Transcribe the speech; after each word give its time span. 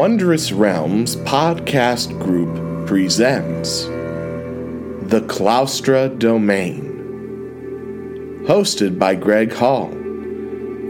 Wondrous 0.00 0.50
Realms 0.50 1.16
podcast 1.16 2.18
group 2.22 2.86
presents 2.86 3.82
The 3.82 5.20
Claustra 5.28 6.18
Domain. 6.18 6.86
Hosted 8.46 8.98
by 8.98 9.14
Greg 9.14 9.52
Hall, 9.52 9.90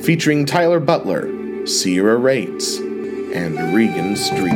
featuring 0.01 0.47
Tyler 0.47 0.79
Butler, 0.79 1.66
Sierra 1.66 2.19
Rates, 2.19 2.77
and 2.79 3.75
Regan 3.75 4.15
Street. 4.15 4.52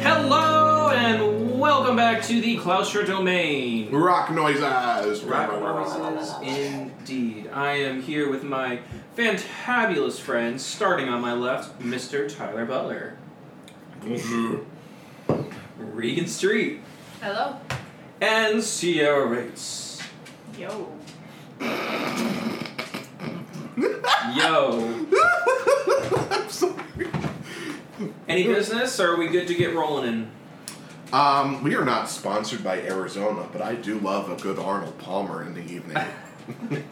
Hello 0.00 0.88
and 0.88 1.60
welcome 1.60 1.96
back 1.96 2.22
to 2.22 2.40
the 2.40 2.56
Claustra 2.56 3.06
Domain. 3.06 3.90
Rock 3.90 4.30
noises. 4.30 5.22
Rock 5.24 5.60
noises, 5.60 6.32
indeed. 6.40 7.31
I 7.52 7.72
am 7.72 8.00
here 8.02 8.30
with 8.30 8.42
my 8.44 8.80
fantabulous 9.16 10.18
friends, 10.18 10.64
starting 10.64 11.08
on 11.08 11.20
my 11.20 11.32
left, 11.34 11.80
Mr. 11.80 12.34
Tyler 12.34 12.64
Butler, 12.64 13.16
Regan 15.78 16.26
Street, 16.26 16.80
Hello. 17.20 17.56
and 18.20 18.62
Sierra 18.62 19.26
Rates. 19.26 20.00
Yo. 20.58 20.92
Yo. 24.34 25.04
I'm 26.30 26.48
sorry. 26.48 26.74
Any 28.28 28.44
business, 28.44 28.98
or 28.98 29.12
are 29.12 29.16
we 29.18 29.28
good 29.28 29.46
to 29.48 29.54
get 29.54 29.74
rolling 29.74 30.08
in? 30.08 30.30
Um, 31.12 31.62
we 31.62 31.74
are 31.74 31.84
not 31.84 32.08
sponsored 32.08 32.64
by 32.64 32.80
Arizona, 32.80 33.46
but 33.52 33.60
I 33.60 33.74
do 33.74 33.98
love 33.98 34.30
a 34.30 34.36
good 34.42 34.58
Arnold 34.58 34.98
Palmer 34.98 35.44
in 35.44 35.52
the 35.54 35.60
evening. 35.60 35.98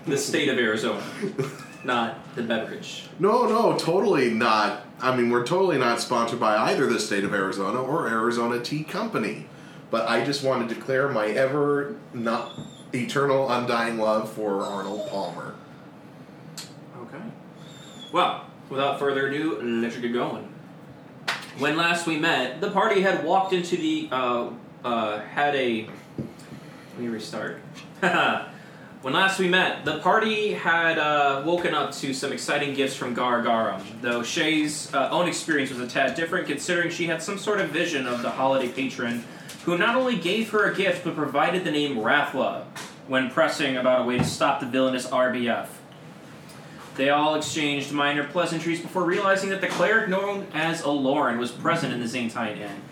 The 0.07 0.17
state 0.17 0.49
of 0.49 0.59
Arizona, 0.59 1.03
not 1.85 2.35
the 2.35 2.43
beverage. 2.43 3.05
no, 3.19 3.47
no, 3.47 3.77
totally 3.77 4.31
not. 4.31 4.87
I 5.01 5.17
mean, 5.17 5.31
we're 5.31 5.47
totally 5.47 5.79
not 5.79 6.01
sponsored 6.01 6.41
by 6.41 6.57
either 6.57 6.87
the 6.87 7.01
state 7.01 7.25
of 7.25 7.33
Arizona 7.33 7.81
or 7.83 8.09
Arizona 8.09 8.61
Tea 8.61 8.85
Company. 8.85 9.47
But 9.91 10.09
I 10.09 10.25
just 10.25 10.45
want 10.45 10.69
to 10.69 10.75
declare 10.75 11.09
my 11.09 11.27
ever 11.27 11.97
not 12.15 12.53
eternal 12.93 13.51
undying 13.51 13.99
love 13.99 14.31
for 14.33 14.63
Arnold 14.63 15.09
Palmer. 15.09 15.55
Okay. 17.03 17.23
Well, 18.13 18.47
without 18.69 18.99
further 18.99 19.29
ado, 19.29 19.61
let's 19.61 19.97
get 19.97 20.13
going. 20.13 20.53
When 21.59 21.77
last 21.77 22.07
we 22.07 22.19
met, 22.19 22.61
the 22.61 22.71
party 22.71 23.01
had 23.01 23.25
walked 23.25 23.53
into 23.53 23.77
the 23.77 24.09
uh, 24.13 24.51
uh, 24.85 25.21
had 25.21 25.55
a. 25.57 25.89
Let 26.17 26.99
me 26.99 27.09
restart. 27.09 27.61
when 29.03 29.15
last 29.15 29.39
we 29.39 29.49
met, 29.49 29.87
the 29.87 29.99
party 30.01 30.53
had 30.53 30.99
uh, 30.99 31.43
woken 31.47 31.75
up 31.75 31.93
to 31.93 32.13
some 32.13 32.33
exciting 32.33 32.75
gifts 32.75 32.95
from 32.95 33.15
Gar 33.15 33.43
Garum, 33.43 33.83
though 34.03 34.23
Shay's 34.23 34.93
uh, 34.93 35.09
own 35.11 35.27
experience 35.27 35.71
was 35.71 35.81
a 35.81 35.87
tad 35.87 36.15
different, 36.15 36.47
considering 36.47 36.91
she 36.91 37.07
had 37.07 37.23
some 37.23 37.39
sort 37.39 37.63
of 37.63 37.71
vision 37.71 38.07
of 38.07 38.21
the 38.21 38.31
holiday 38.31 38.69
patron 38.69 39.25
who 39.65 39.79
not 39.79 39.97
only 39.97 40.17
gave 40.17 40.51
her 40.51 40.71
a 40.71 40.77
gift 40.77 41.05
but 41.05 41.15
provided 41.17 41.65
the 41.65 41.71
name 41.71 41.97
Rathla 41.97 42.65
when 43.09 43.31
pressing 43.31 43.77
about 43.77 44.03
a 44.03 44.05
way 44.05 44.19
to 44.19 44.25
stop 44.25 44.61
the 44.61 44.67
villainous 44.67 45.07
RBF. 45.07 45.69
They 46.97 47.09
all 47.09 47.35
exchanged 47.35 47.93
minor 47.93 48.25
pleasantries 48.25 48.83
before 48.83 49.05
realizing 49.05 49.49
that 49.49 49.63
the 49.63 49.69
cleric 49.69 50.11
known 50.11 50.47
as 50.53 50.83
Aloran 50.83 51.39
was 51.39 51.51
present 51.51 51.95
in 51.95 52.01
the 52.01 52.07
Zantine 52.07 52.59
Inn. 52.59 52.83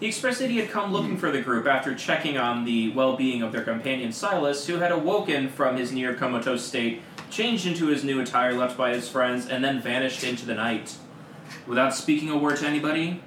He 0.00 0.06
expressed 0.06 0.38
that 0.38 0.50
he 0.50 0.56
had 0.56 0.70
come 0.70 0.92
looking 0.92 1.18
for 1.18 1.30
the 1.30 1.42
group 1.42 1.66
after 1.66 1.94
checking 1.94 2.38
on 2.38 2.64
the 2.64 2.90
well 2.92 3.16
being 3.16 3.42
of 3.42 3.52
their 3.52 3.62
companion 3.62 4.12
Silas, 4.12 4.66
who 4.66 4.78
had 4.78 4.90
awoken 4.90 5.50
from 5.50 5.76
his 5.76 5.92
near 5.92 6.14
comatose 6.14 6.64
state, 6.64 7.02
changed 7.30 7.66
into 7.66 7.88
his 7.88 8.02
new 8.02 8.18
attire 8.18 8.54
left 8.54 8.78
by 8.78 8.94
his 8.94 9.10
friends, 9.10 9.46
and 9.46 9.62
then 9.62 9.78
vanished 9.78 10.24
into 10.24 10.46
the 10.46 10.54
night. 10.54 10.96
Without 11.66 11.94
speaking 11.94 12.30
a 12.30 12.38
word 12.38 12.56
to 12.56 12.66
anybody, 12.66 13.22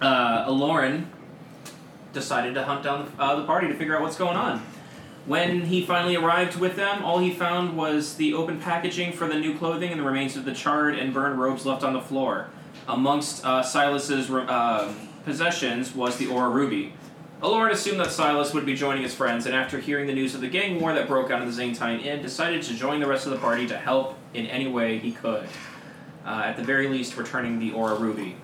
uh, 0.00 0.48
Aloran 0.48 1.06
decided 2.12 2.54
to 2.54 2.62
hunt 2.62 2.84
down 2.84 3.06
the, 3.16 3.22
uh, 3.22 3.34
the 3.34 3.44
party 3.44 3.66
to 3.66 3.74
figure 3.74 3.96
out 3.96 4.02
what's 4.02 4.16
going 4.16 4.36
on. 4.36 4.64
When 5.26 5.62
he 5.62 5.84
finally 5.84 6.14
arrived 6.14 6.56
with 6.56 6.76
them, 6.76 7.02
all 7.02 7.18
he 7.18 7.32
found 7.32 7.76
was 7.76 8.14
the 8.14 8.34
open 8.34 8.60
packaging 8.60 9.12
for 9.12 9.26
the 9.26 9.34
new 9.34 9.58
clothing 9.58 9.90
and 9.90 10.00
the 10.00 10.04
remains 10.04 10.36
of 10.36 10.44
the 10.44 10.54
charred 10.54 10.96
and 10.96 11.12
burned 11.12 11.40
robes 11.40 11.66
left 11.66 11.82
on 11.82 11.94
the 11.94 12.00
floor. 12.00 12.48
Amongst 12.86 13.44
uh, 13.44 13.62
Silas's 13.62 14.30
uh, 14.30 14.94
possessions 15.24 15.94
was 15.94 16.16
the 16.16 16.26
Aura 16.26 16.50
Ruby. 16.50 16.92
Aloran 17.42 17.72
assumed 17.72 18.00
that 18.00 18.10
Silas 18.10 18.54
would 18.54 18.64
be 18.64 18.74
joining 18.74 19.02
his 19.02 19.14
friends, 19.14 19.46
and 19.46 19.54
after 19.54 19.78
hearing 19.78 20.06
the 20.06 20.14
news 20.14 20.34
of 20.34 20.40
the 20.40 20.48
gang 20.48 20.80
war 20.80 20.94
that 20.94 21.08
broke 21.08 21.30
out 21.30 21.42
in 21.42 21.48
the 21.48 21.52
Zantine 21.52 22.02
Inn, 22.02 22.22
decided 22.22 22.62
to 22.62 22.74
join 22.74 23.00
the 23.00 23.06
rest 23.06 23.26
of 23.26 23.32
the 23.32 23.38
party 23.38 23.66
to 23.66 23.76
help 23.76 24.16
in 24.32 24.46
any 24.46 24.66
way 24.66 24.98
he 24.98 25.12
could. 25.12 25.46
Uh, 26.24 26.42
at 26.46 26.56
the 26.56 26.62
very 26.62 26.88
least, 26.88 27.16
returning 27.16 27.58
the 27.58 27.72
Aura 27.72 27.96
Ruby. 27.96 28.36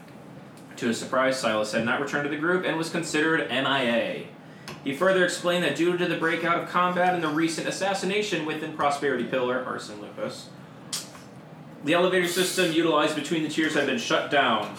To 0.77 0.89
his 0.89 0.99
surprise, 0.99 1.39
Silas 1.39 1.73
had 1.73 1.85
not 1.85 2.01
returned 2.01 2.25
to 2.25 2.31
the 2.31 2.37
group 2.37 2.65
and 2.65 2.77
was 2.77 2.91
considered 2.91 3.49
MIA. 3.49 4.27
He 4.85 4.95
further 4.95 5.25
explained 5.25 5.65
that 5.65 5.77
due 5.77 5.97
to 5.97 6.07
the 6.07 6.17
breakout 6.17 6.63
of 6.63 6.69
combat 6.69 7.15
and 7.15 7.23
the 7.23 7.29
recent 7.29 7.69
assassination 7.69 8.47
within 8.47 8.75
Prosperity 8.75 9.25
Pillar, 9.25 9.65
Arson 9.65 10.01
Lucas, 10.01 10.49
the 11.85 11.95
elevator 11.95 12.29
system 12.29 12.73
utilized 12.73 13.15
between 13.15 13.43
the 13.43 13.49
tiers 13.49 13.75
had 13.75 13.87
been 13.87 13.99
shut 13.99 14.31
down. 14.31 14.77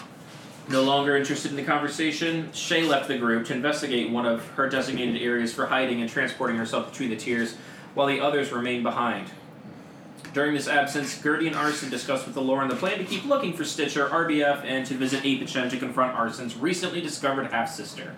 No 0.68 0.82
longer 0.82 1.16
interested 1.16 1.50
in 1.50 1.56
the 1.56 1.64
conversation, 1.64 2.52
Shay 2.52 2.84
left 2.84 3.08
the 3.08 3.18
group 3.18 3.46
to 3.46 3.52
investigate 3.52 4.10
one 4.10 4.26
of 4.26 4.46
her 4.50 4.68
designated 4.68 5.20
areas 5.20 5.52
for 5.52 5.66
hiding 5.66 6.00
and 6.00 6.08
transporting 6.08 6.56
herself 6.56 6.90
between 6.90 7.10
the 7.10 7.16
tiers, 7.16 7.56
while 7.94 8.06
the 8.06 8.20
others 8.20 8.52
remained 8.52 8.84
behind. 8.84 9.30
During 10.32 10.54
this 10.54 10.68
absence, 10.68 11.20
Gertie 11.20 11.48
and 11.48 11.56
Arson 11.56 11.90
discussed 11.90 12.24
with 12.24 12.34
the 12.34 12.40
Aloran 12.40 12.70
the 12.70 12.76
plan 12.76 12.98
to 12.98 13.04
keep 13.04 13.26
looking 13.26 13.52
for 13.52 13.64
Stitcher, 13.64 14.08
RBF, 14.08 14.64
and 14.64 14.86
to 14.86 14.94
visit 14.94 15.22
Apachem 15.24 15.68
to 15.68 15.76
confront 15.76 16.16
Arson's 16.16 16.56
recently 16.56 17.02
discovered 17.02 17.48
half 17.48 17.70
sister. 17.70 18.14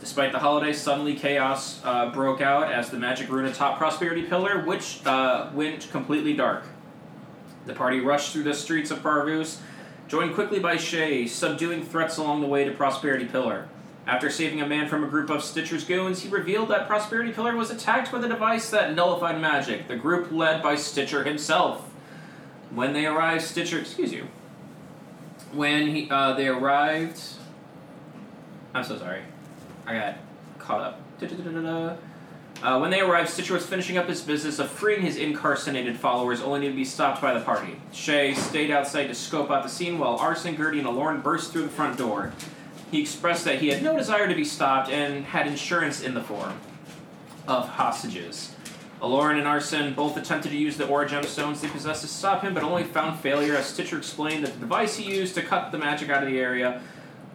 Despite 0.00 0.32
the 0.32 0.38
holidays, 0.38 0.80
suddenly 0.80 1.14
chaos 1.14 1.80
uh, 1.84 2.10
broke 2.10 2.40
out 2.40 2.72
as 2.72 2.88
the 2.88 2.98
magic 2.98 3.28
rune 3.30 3.44
atop 3.44 3.78
Prosperity 3.78 4.22
Pillar, 4.22 4.64
which 4.64 5.04
uh, 5.04 5.50
went 5.52 5.90
completely 5.90 6.34
dark. 6.34 6.64
The 7.66 7.74
party 7.74 8.00
rushed 8.00 8.32
through 8.32 8.44
the 8.44 8.54
streets 8.54 8.90
of 8.90 9.02
Parvus, 9.02 9.60
joined 10.08 10.34
quickly 10.34 10.58
by 10.58 10.76
Shay, 10.76 11.26
subduing 11.26 11.84
threats 11.84 12.18
along 12.18 12.40
the 12.40 12.46
way 12.46 12.64
to 12.64 12.70
Prosperity 12.70 13.24
Pillar. 13.24 13.68
After 14.06 14.28
saving 14.28 14.60
a 14.60 14.66
man 14.66 14.88
from 14.88 15.02
a 15.02 15.08
group 15.08 15.30
of 15.30 15.42
Stitcher's 15.42 15.84
goons, 15.84 16.22
he 16.22 16.28
revealed 16.28 16.68
that 16.68 16.86
Prosperity 16.86 17.32
Pillar 17.32 17.56
was 17.56 17.70
attacked 17.70 18.12
with 18.12 18.22
a 18.24 18.28
device 18.28 18.68
that 18.70 18.94
nullified 18.94 19.40
magic, 19.40 19.88
the 19.88 19.96
group 19.96 20.30
led 20.30 20.62
by 20.62 20.76
Stitcher 20.76 21.24
himself. 21.24 21.90
When 22.70 22.92
they 22.92 23.06
arrived, 23.06 23.44
Stitcher, 23.44 23.78
excuse 23.78 24.12
you. 24.12 24.26
When 25.52 25.88
he, 25.88 26.10
uh, 26.10 26.34
they 26.34 26.48
arrived. 26.48 27.22
I'm 28.74 28.84
so 28.84 28.98
sorry. 28.98 29.22
I 29.86 29.94
got 29.94 30.16
caught 30.58 30.80
up. 30.80 31.00
Da-da-da-da-da. 31.20 31.96
Uh, 32.64 32.78
when 32.78 32.90
they 32.90 33.00
arrived, 33.02 33.28
Stitcher 33.28 33.52
was 33.52 33.66
finishing 33.66 33.98
up 33.98 34.08
his 34.08 34.22
business 34.22 34.58
of 34.58 34.70
freeing 34.70 35.02
his 35.02 35.18
incarcerated 35.18 35.98
followers, 35.98 36.40
only 36.40 36.66
to 36.66 36.74
be 36.74 36.82
stopped 36.82 37.20
by 37.20 37.34
the 37.34 37.44
party. 37.44 37.76
Shay 37.92 38.32
stayed 38.32 38.70
outside 38.70 39.08
to 39.08 39.14
scope 39.14 39.50
out 39.50 39.62
the 39.62 39.68
scene 39.68 39.98
while 39.98 40.16
Arson, 40.16 40.56
Gertie, 40.56 40.78
and 40.78 40.88
Aloran 40.88 41.22
burst 41.22 41.52
through 41.52 41.64
the 41.64 41.68
front 41.68 41.98
door. 41.98 42.32
He 42.90 43.02
expressed 43.02 43.44
that 43.44 43.58
he 43.58 43.68
had 43.68 43.82
no 43.82 43.94
desire 43.94 44.26
to 44.26 44.34
be 44.34 44.46
stopped 44.46 44.88
and 44.88 45.26
had 45.26 45.46
insurance 45.46 46.00
in 46.00 46.14
the 46.14 46.22
form 46.22 46.58
of 47.46 47.68
hostages. 47.68 48.54
Aloran 49.02 49.36
and 49.36 49.46
Arson 49.46 49.92
both 49.92 50.16
attempted 50.16 50.48
to 50.48 50.56
use 50.56 50.78
the 50.78 50.86
aura 50.86 51.06
gemstones 51.06 51.60
they 51.60 51.68
possessed 51.68 52.00
to 52.00 52.08
stop 52.08 52.40
him, 52.40 52.54
but 52.54 52.62
only 52.62 52.84
found 52.84 53.20
failure 53.20 53.56
as 53.56 53.66
Stitcher 53.66 53.98
explained 53.98 54.42
that 54.42 54.54
the 54.54 54.60
device 54.60 54.96
he 54.96 55.14
used 55.14 55.34
to 55.34 55.42
cut 55.42 55.70
the 55.70 55.76
magic 55.76 56.08
out 56.08 56.22
of 56.22 56.30
the 56.30 56.40
area 56.40 56.80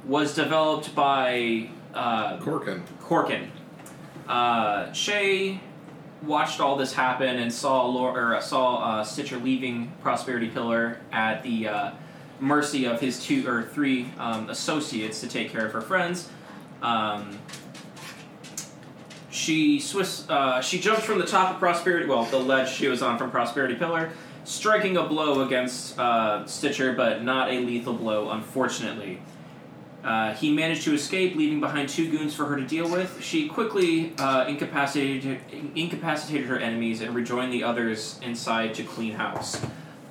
was 0.05 0.33
developed 0.33 0.95
by 0.95 1.69
uh, 1.93 2.37
Corkin. 2.39 2.81
Corkin. 2.99 3.51
Uh, 4.29 4.93
Shay 4.93 5.59
watched 6.21 6.59
all 6.59 6.75
this 6.75 6.93
happen 6.93 7.39
and 7.39 7.51
saw 7.51 7.91
or 7.91 8.35
uh, 8.35 8.39
saw 8.39 8.77
uh, 8.77 9.03
Stitcher 9.03 9.37
leaving 9.37 9.91
Prosperity 10.03 10.47
Pillar 10.47 10.99
at 11.11 11.41
the 11.41 11.67
uh, 11.67 11.91
mercy 12.39 12.85
of 12.85 13.01
his 13.01 13.23
two 13.23 13.47
or 13.49 13.63
three 13.63 14.11
um, 14.19 14.47
associates 14.51 15.19
to 15.21 15.27
take 15.27 15.51
care 15.51 15.65
of 15.65 15.73
her 15.73 15.81
friends. 15.81 16.29
Um, 16.83 17.39
she 19.31 19.79
Swiss, 19.79 20.29
uh, 20.29 20.61
she 20.61 20.79
jumped 20.79 21.01
from 21.01 21.17
the 21.17 21.25
top 21.25 21.55
of 21.55 21.59
Prosperity, 21.59 22.05
well, 22.05 22.25
the 22.25 22.37
ledge 22.37 22.69
she 22.69 22.87
was 22.87 23.01
on 23.01 23.17
from 23.17 23.31
Prosperity 23.31 23.75
Pillar, 23.75 24.11
striking 24.43 24.95
a 24.97 25.03
blow 25.03 25.41
against 25.41 25.97
uh, 25.97 26.45
Stitcher, 26.45 26.93
but 26.93 27.23
not 27.23 27.49
a 27.49 27.59
lethal 27.61 27.93
blow, 27.93 28.29
unfortunately. 28.29 29.21
Uh, 30.03 30.33
he 30.33 30.53
managed 30.53 30.83
to 30.83 30.93
escape, 30.93 31.35
leaving 31.35 31.59
behind 31.59 31.89
two 31.89 32.09
goons 32.09 32.33
for 32.33 32.45
her 32.45 32.55
to 32.55 32.65
deal 32.65 32.89
with. 32.89 33.21
She 33.21 33.47
quickly 33.49 34.13
uh, 34.17 34.45
incapacitated, 34.47 35.41
incapacitated 35.75 36.47
her 36.47 36.57
enemies 36.57 37.01
and 37.01 37.13
rejoined 37.13 37.51
the 37.51 37.63
others 37.63 38.19
inside 38.23 38.73
to 38.75 38.83
clean 38.83 39.15
house. 39.15 39.61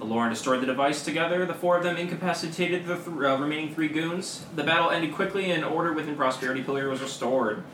Lauren 0.00 0.31
destroyed 0.31 0.61
the 0.61 0.67
device 0.67 1.05
together. 1.05 1.44
The 1.44 1.55
four 1.55 1.76
of 1.76 1.82
them 1.82 1.96
incapacitated 1.96 2.87
the 2.87 2.96
th- 2.96 3.08
uh, 3.08 3.37
remaining 3.38 3.75
three 3.75 3.88
goons. 3.88 4.44
The 4.55 4.62
battle 4.62 4.90
ended 4.90 5.14
quickly, 5.14 5.50
and 5.50 5.64
order 5.64 5.93
within 5.93 6.17
Prosperity 6.17 6.62
Pillar 6.62 6.88
was 6.88 7.00
restored. 7.00 7.64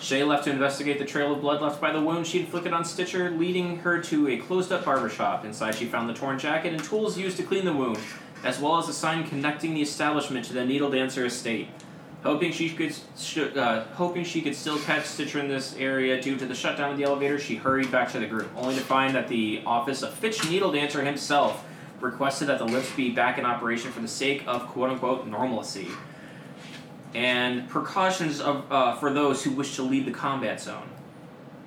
Shay 0.00 0.22
left 0.22 0.44
to 0.44 0.50
investigate 0.50 1.00
the 1.00 1.04
trail 1.04 1.32
of 1.32 1.40
blood 1.40 1.60
left 1.60 1.80
by 1.80 1.92
the 1.92 2.00
wound 2.00 2.26
she 2.26 2.40
inflicted 2.40 2.72
on 2.72 2.84
Stitcher, 2.84 3.30
leading 3.30 3.78
her 3.78 4.00
to 4.02 4.28
a 4.28 4.36
closed 4.36 4.70
up 4.70 4.84
barber 4.84 5.08
shop. 5.08 5.44
Inside, 5.44 5.74
she 5.74 5.86
found 5.86 6.08
the 6.08 6.14
torn 6.14 6.38
jacket 6.38 6.72
and 6.72 6.82
tools 6.84 7.18
used 7.18 7.36
to 7.38 7.42
clean 7.42 7.64
the 7.64 7.72
wound, 7.72 7.98
as 8.44 8.60
well 8.60 8.78
as 8.78 8.88
a 8.88 8.92
sign 8.92 9.26
connecting 9.26 9.74
the 9.74 9.82
establishment 9.82 10.44
to 10.46 10.52
the 10.52 10.64
Needle 10.64 10.90
Dancer 10.90 11.26
estate. 11.26 11.68
Hoping 12.22 12.50
she 12.50 12.70
could, 12.70 12.94
sh- 13.16 13.38
uh, 13.38 13.84
hoping 13.94 14.24
she 14.24 14.42
could 14.42 14.54
still 14.54 14.78
catch 14.80 15.04
Stitcher 15.04 15.38
in 15.38 15.48
this 15.48 15.76
area 15.76 16.20
due 16.20 16.36
to 16.36 16.46
the 16.46 16.54
shutdown 16.54 16.90
of 16.90 16.96
the 16.96 17.04
elevator, 17.04 17.38
she 17.38 17.54
hurried 17.54 17.92
back 17.92 18.10
to 18.10 18.18
the 18.18 18.26
group, 18.26 18.50
only 18.56 18.74
to 18.74 18.80
find 18.80 19.14
that 19.14 19.28
the 19.28 19.62
office 19.64 20.02
of 20.02 20.12
Fitch 20.14 20.48
Needle 20.50 20.72
Dancer 20.72 21.04
himself 21.04 21.64
requested 22.00 22.48
that 22.48 22.58
the 22.58 22.64
lifts 22.64 22.94
be 22.94 23.10
back 23.10 23.38
in 23.38 23.44
operation 23.44 23.90
for 23.92 24.00
the 24.00 24.08
sake 24.08 24.42
of 24.46 24.66
quote 24.68 24.90
unquote 24.90 25.26
normalcy 25.26 25.88
and 27.14 27.68
precautions 27.68 28.40
of, 28.40 28.70
uh, 28.70 28.94
for 28.96 29.12
those 29.12 29.42
who 29.44 29.50
wish 29.52 29.76
to 29.76 29.82
leave 29.82 30.04
the 30.04 30.10
combat 30.10 30.60
zone. 30.60 30.88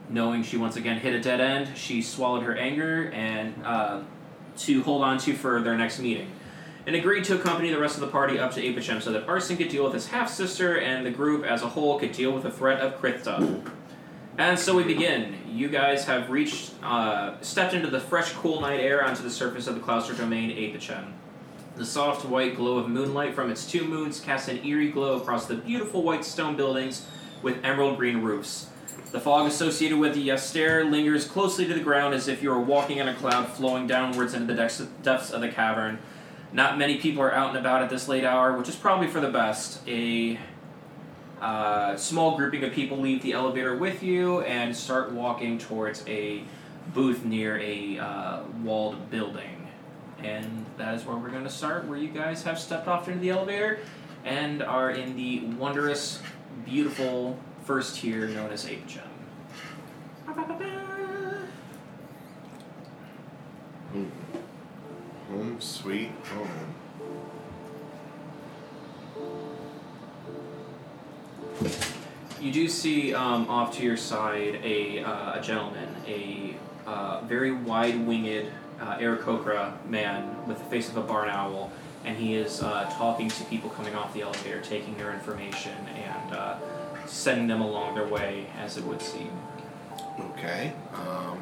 Knowing 0.10 0.44
she 0.44 0.58
once 0.58 0.76
again 0.76 1.00
hit 1.00 1.14
a 1.14 1.22
dead 1.22 1.40
end, 1.40 1.78
she 1.78 2.02
swallowed 2.02 2.44
her 2.44 2.56
anger 2.56 3.10
and 3.12 3.54
uh, 3.66 4.02
to 4.58 4.84
hold 4.84 5.02
on 5.04 5.18
to 5.18 5.34
for 5.34 5.62
their 5.62 5.78
next 5.78 6.00
meeting, 6.00 6.30
and 6.86 6.96
agreed 6.96 7.24
to 7.26 7.36
accompany 7.36 7.70
the 7.70 7.80
rest 7.80 7.96
of 7.96 8.02
the 8.02 8.08
party 8.08 8.40
up 8.40 8.52
to 8.54 8.62
Apachem 8.62 9.02
so 9.02 9.12
that 9.12 9.28
Arson 9.28 9.58
could 9.58 9.70
deal 9.70 9.84
with 9.84 9.94
his 9.94 10.08
half 10.08 10.30
sister 10.30 10.80
and 10.80 11.06
the 11.06 11.12
group 11.12 11.46
as 11.46 11.62
a 11.62 11.70
whole 11.70 12.00
could 12.00 12.12
deal 12.12 12.32
with 12.32 12.44
the 12.44 12.52
threat 12.52 12.80
of 12.80 13.00
Krithta. 13.00 13.64
And 14.38 14.58
so 14.58 14.76
we 14.76 14.84
begin. 14.84 15.38
You 15.48 15.68
guys 15.68 16.06
have 16.06 16.30
reached, 16.30 16.72
uh, 16.82 17.40
stepped 17.42 17.74
into 17.74 17.90
the 17.90 18.00
fresh, 18.00 18.32
cool 18.34 18.62
night 18.62 18.80
air 18.80 19.04
onto 19.04 19.22
the 19.22 19.30
surface 19.30 19.68
of 19.68 19.76
the 19.76 19.82
Claustra 19.82 20.18
domain 20.18 20.50
Apachem. 20.50 21.12
The 21.76 21.86
soft 21.86 22.26
white 22.26 22.56
glow 22.56 22.78
of 22.78 22.90
moonlight 22.90 23.36
from 23.36 23.52
its 23.52 23.70
two 23.70 23.86
moons 23.86 24.20
casts 24.20 24.48
an 24.48 24.66
eerie 24.66 24.90
glow 24.92 25.18
across 25.18 25.46
the 25.46 25.56
beautiful 25.56 26.02
white 26.02 26.26
stone 26.26 26.56
buildings 26.56 27.06
with 27.42 27.64
emerald 27.64 27.98
green 27.98 28.22
roofs. 28.22 28.68
The 29.12 29.20
fog 29.20 29.48
associated 29.48 29.98
with 29.98 30.16
the 30.16 30.30
Yaster 30.30 30.90
lingers 30.90 31.26
closely 31.26 31.68
to 31.68 31.74
the 31.74 31.82
ground 31.82 32.14
as 32.14 32.28
if 32.28 32.42
you 32.42 32.50
were 32.50 32.60
walking 32.60 32.98
in 32.98 33.08
a 33.08 33.14
cloud 33.14 33.48
flowing 33.50 33.86
downwards 33.86 34.34
into 34.34 34.54
the 34.54 34.88
depths 35.04 35.32
of 35.32 35.42
the 35.42 35.50
cavern. 35.50 36.00
Not 36.54 36.78
many 36.78 36.98
people 36.98 37.22
are 37.24 37.34
out 37.34 37.50
and 37.50 37.58
about 37.58 37.82
at 37.82 37.90
this 37.90 38.08
late 38.08 38.26
hour, 38.26 38.58
which 38.58 38.68
is 38.68 38.76
probably 38.76 39.08
for 39.08 39.22
the 39.22 39.30
best. 39.30 39.88
A 39.88 40.38
uh, 41.42 41.96
small 41.96 42.36
grouping 42.36 42.64
of 42.64 42.74
people 42.74 42.98
leave 42.98 43.24
the 43.24 43.34
elevator 43.34 43.76
with 43.76 44.04
you 44.04 44.42
and 44.42 44.76
start 44.76 45.12
walking 45.12 45.58
towards 45.58 46.06
a 46.08 46.44
booth 46.94 47.24
near 47.24 47.58
a 47.60 47.98
uh, 47.98 48.42
walled 48.64 49.10
building. 49.10 49.68
And 50.20 50.66
that 50.78 50.94
is 50.94 51.06
where 51.06 51.16
we're 51.16 51.30
going 51.30 51.46
to 51.46 51.50
start, 51.50 51.88
where 51.88 51.98
you 51.98 52.10
guys 52.10 52.44
have 52.44 52.60
stepped 52.60 52.88
off 52.88 53.08
into 53.08 53.20
the 53.20 53.30
elevator 53.30 53.80
and 54.24 54.62
are 54.62 54.92
in 54.92 55.16
the 55.16 55.40
wondrous, 55.58 56.22
beautiful 56.66 57.40
first 57.66 57.96
tier 57.98 58.28
known 58.28 58.52
as 58.52 58.66
Apachem. 58.66 59.02
Home 65.32 65.62
sweet 65.62 66.12
home. 66.26 66.76
You 72.42 72.52
do 72.52 72.68
see 72.68 73.14
um, 73.14 73.48
off 73.48 73.78
to 73.78 73.84
your 73.84 73.96
side 73.96 74.60
a, 74.62 75.04
uh, 75.04 75.40
a 75.40 75.42
gentleman, 75.42 75.88
a 76.06 76.56
uh, 76.86 77.22
very 77.22 77.54
wide 77.54 78.06
winged 78.06 78.52
uh, 78.82 78.98
Aarakocra 78.98 79.86
man 79.88 80.46
with 80.48 80.58
the 80.58 80.66
face 80.66 80.90
of 80.90 80.98
a 80.98 81.02
barn 81.02 81.30
owl, 81.30 81.72
and 82.04 82.18
he 82.18 82.36
is 82.36 82.62
uh, 82.62 82.90
talking 82.98 83.30
to 83.30 83.44
people 83.46 83.70
coming 83.70 83.96
off 83.96 84.14
the 84.14 84.24
elevator, 84.24 84.60
taking 84.60 84.98
their 84.98 85.14
information 85.14 85.78
and 85.96 86.34
uh, 86.34 86.58
sending 87.06 87.48
them 87.48 87.62
along 87.62 87.96
their 87.96 88.08
way, 88.08 88.48
as 88.60 88.76
it 88.76 88.84
would 88.84 89.02
seem. 89.02 89.32
Okay. 90.20 90.74
Um, 90.94 91.40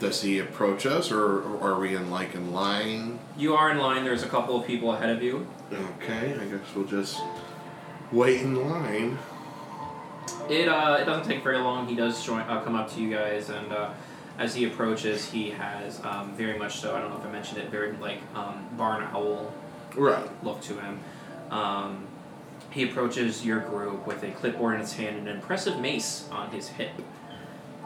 does 0.00 0.22
he 0.22 0.38
approach 0.38 0.86
us, 0.86 1.12
or, 1.12 1.42
or 1.42 1.74
are 1.74 1.78
we 1.78 1.94
in 1.94 2.10
like 2.10 2.34
in 2.34 2.52
line? 2.52 3.18
You 3.36 3.54
are 3.54 3.70
in 3.70 3.78
line, 3.78 4.02
there's 4.04 4.22
a 4.22 4.28
couple 4.28 4.58
of 4.58 4.66
people 4.66 4.92
ahead 4.92 5.10
of 5.10 5.22
you. 5.22 5.46
Okay, 5.72 6.34
I 6.34 6.44
guess 6.46 6.60
we'll 6.74 6.86
just 6.86 7.20
wait 8.10 8.40
in 8.40 8.56
line. 8.68 9.18
It 10.48 10.68
uh, 10.68 10.98
it 11.00 11.04
doesn't 11.04 11.30
take 11.30 11.44
very 11.44 11.58
long. 11.58 11.86
He 11.86 11.94
does 11.94 12.24
join, 12.24 12.40
uh, 12.42 12.60
come 12.62 12.74
up 12.74 12.90
to 12.94 13.00
you 13.00 13.10
guys, 13.10 13.50
and 13.50 13.72
uh, 13.72 13.90
as 14.38 14.54
he 14.54 14.64
approaches, 14.64 15.30
he 15.30 15.50
has 15.50 16.02
um, 16.04 16.32
very 16.34 16.58
much 16.58 16.80
so. 16.80 16.96
I 16.96 17.00
don't 17.00 17.10
know 17.10 17.18
if 17.18 17.26
I 17.26 17.30
mentioned 17.30 17.58
it. 17.58 17.70
Very 17.70 17.92
like 17.98 18.18
um, 18.34 18.66
barn 18.76 19.04
owl 19.12 19.52
Right. 19.94 20.44
look 20.44 20.60
to 20.62 20.74
him. 20.80 21.00
Um, 21.50 22.06
he 22.70 22.84
approaches 22.84 23.44
your 23.44 23.60
group 23.60 24.06
with 24.06 24.22
a 24.22 24.30
clipboard 24.30 24.74
in 24.74 24.80
his 24.80 24.92
hand 24.94 25.16
and 25.18 25.28
an 25.28 25.36
impressive 25.36 25.78
mace 25.80 26.28
on 26.30 26.50
his 26.52 26.68
hip. 26.68 26.92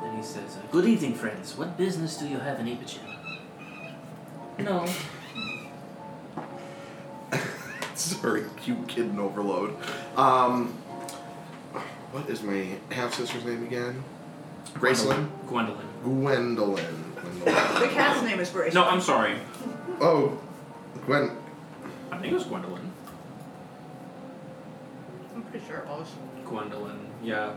And 0.05 0.17
he 0.19 0.23
says, 0.23 0.57
uh, 0.57 0.61
"Good 0.71 0.87
evening, 0.87 1.15
friends. 1.15 1.57
What 1.57 1.77
business 1.77 2.17
do 2.17 2.29
you 2.29 2.39
have 2.39 2.61
in 2.61 2.67
Apachem?" 2.67 3.01
No. 4.59 4.87
Sorry, 7.95 8.45
cute 8.61 8.87
kid 8.89 9.07
in 9.07 9.19
overload. 9.19 9.77
Um, 10.17 10.75
what 12.13 12.29
is 12.29 12.43
my 12.43 12.67
half 12.91 13.15
sister's 13.15 13.45
name 13.45 13.65
again? 13.65 14.05
Gracelyn? 14.75 15.29
Gwendolyn. 15.49 15.87
Gwendolyn. 16.03 17.05
The 17.45 17.89
cat's 17.93 18.23
name 18.23 18.41
is 18.41 18.51
Grace. 18.51 18.75
No, 18.75 18.85
I'm 18.85 19.01
sorry. 19.01 19.37
Oh, 20.01 20.39
Gwen. 21.07 21.31
I 22.11 22.19
think 22.19 22.33
it 22.33 22.35
was 22.35 22.45
Gwendolyn. 22.45 22.93
I'm 25.35 25.43
pretty 25.45 25.67
sure 25.67 25.79
it 25.79 25.87
was. 25.87 26.09
Gwendolyn. 26.47 26.99
Yeah. 27.23 27.55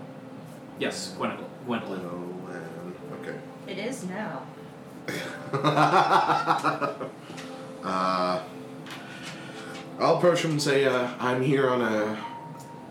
Yes, 0.79 1.13
Gwendolyn. 1.17 1.49
Gwendolyn. 1.65 1.99
Gwendolyn. 2.01 2.36
Okay. 3.67 3.79
It 3.81 3.85
is 3.85 4.05
now. 4.05 4.43
uh, 7.83 8.41
I'll 9.99 10.17
approach 10.17 10.43
him 10.43 10.51
and 10.51 10.61
say, 10.61 10.85
uh, 10.85 11.09
"I'm 11.19 11.41
here 11.41 11.69
on 11.69 11.81
a 11.81 12.17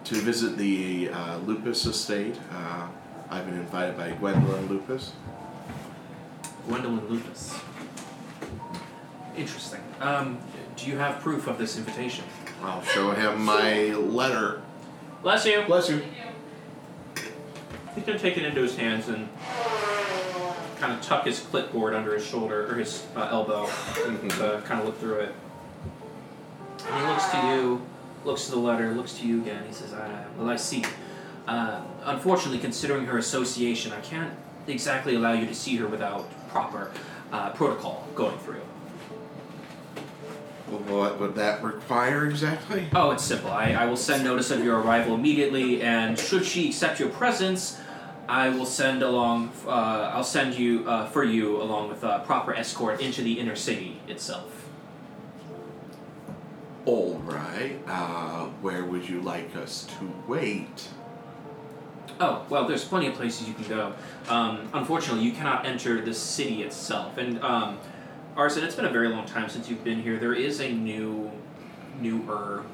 to 0.04 0.14
visit 0.16 0.56
the 0.56 1.08
uh, 1.10 1.38
Lupus 1.38 1.86
estate. 1.86 2.36
Uh, 2.52 2.88
I've 3.30 3.46
been 3.46 3.58
invited 3.58 3.96
by 3.96 4.10
Gwendolyn 4.12 4.68
Lupus. 4.68 5.12
Gwendolyn 6.66 7.08
Lupus. 7.08 7.58
Interesting. 9.36 9.80
Um, 10.00 10.38
do 10.76 10.86
you 10.86 10.98
have 10.98 11.20
proof 11.20 11.46
of 11.46 11.58
this 11.58 11.76
invitation? 11.76 12.24
I'll 12.62 12.82
show 12.82 13.12
him 13.12 13.44
my 13.44 13.94
letter. 13.94 14.62
Bless 15.22 15.44
you. 15.46 15.62
Bless 15.66 15.88
you. 15.88 16.02
He's 17.94 18.04
gonna 18.04 18.18
take 18.18 18.36
it 18.36 18.44
into 18.44 18.60
his 18.60 18.76
hands 18.76 19.08
and 19.08 19.28
kind 20.78 20.92
of 20.92 21.00
tuck 21.02 21.24
his 21.24 21.40
clipboard 21.40 21.94
under 21.94 22.14
his 22.14 22.26
shoulder 22.26 22.70
or 22.70 22.74
his 22.74 23.04
uh, 23.16 23.28
elbow 23.30 23.68
and 24.04 24.32
uh, 24.32 24.60
kind 24.62 24.80
of 24.80 24.86
look 24.86 24.98
through 24.98 25.20
it. 25.20 25.34
And 26.86 27.00
he 27.00 27.10
looks 27.10 27.28
to 27.30 27.46
you, 27.48 27.82
looks 28.24 28.44
to 28.46 28.50
the 28.52 28.58
letter, 28.58 28.92
looks 28.92 29.14
to 29.14 29.26
you 29.26 29.40
again. 29.40 29.64
He 29.66 29.72
says, 29.72 29.92
uh, 29.92 30.24
"Well, 30.36 30.48
I 30.48 30.56
see. 30.56 30.84
Uh, 31.48 31.80
unfortunately, 32.04 32.58
considering 32.58 33.06
her 33.06 33.18
association, 33.18 33.92
I 33.92 34.00
can't 34.00 34.32
exactly 34.66 35.14
allow 35.14 35.32
you 35.32 35.46
to 35.46 35.54
see 35.54 35.76
her 35.76 35.86
without 35.86 36.28
proper 36.48 36.92
uh, 37.32 37.50
protocol 37.50 38.06
going 38.14 38.38
through." 38.38 38.60
Well, 40.68 40.80
what 40.80 41.20
would 41.20 41.36
that 41.36 41.62
require 41.62 42.26
exactly? 42.26 42.88
Oh, 42.94 43.12
it's 43.12 43.24
simple. 43.24 43.50
I, 43.52 43.70
I 43.70 43.86
will 43.86 43.96
send 43.96 44.24
notice 44.24 44.50
of 44.50 44.64
your 44.64 44.80
arrival 44.80 45.14
immediately, 45.14 45.80
and 45.82 46.18
should 46.18 46.44
she 46.44 46.68
accept 46.68 46.98
your 46.98 47.08
presence, 47.10 47.78
I 48.28 48.48
will 48.48 48.66
send 48.66 49.02
along. 49.02 49.52
Uh, 49.66 50.10
I'll 50.12 50.24
send 50.24 50.54
you 50.54 50.88
uh, 50.88 51.06
for 51.06 51.24
you 51.24 51.62
along 51.62 51.88
with 51.88 52.02
uh, 52.02 52.20
proper 52.20 52.54
escort 52.54 53.00
into 53.00 53.22
the 53.22 53.38
inner 53.38 53.56
city 53.56 54.00
itself. 54.08 54.68
All 56.84 57.20
right. 57.24 57.78
Uh, 57.86 58.46
where 58.60 58.84
would 58.84 59.08
you 59.08 59.20
like 59.20 59.54
us 59.56 59.84
to 59.98 60.12
wait? 60.26 60.88
Oh 62.18 62.46
well, 62.48 62.66
there's 62.66 62.84
plenty 62.84 63.08
of 63.08 63.14
places 63.14 63.46
you 63.46 63.54
can 63.54 63.68
go. 63.68 63.92
Um, 64.28 64.68
unfortunately, 64.72 65.24
you 65.24 65.32
cannot 65.32 65.66
enter 65.66 66.00
the 66.00 66.14
city 66.14 66.62
itself. 66.62 67.18
And 67.18 67.40
um, 67.42 67.78
Arson, 68.36 68.64
it's 68.64 68.74
been 68.74 68.86
a 68.86 68.90
very 68.90 69.08
long 69.08 69.26
time 69.26 69.48
since 69.48 69.68
you've 69.68 69.84
been 69.84 70.02
here. 70.02 70.18
There 70.18 70.34
is 70.34 70.60
a 70.60 70.72
new, 70.72 71.30
newer, 72.00 72.64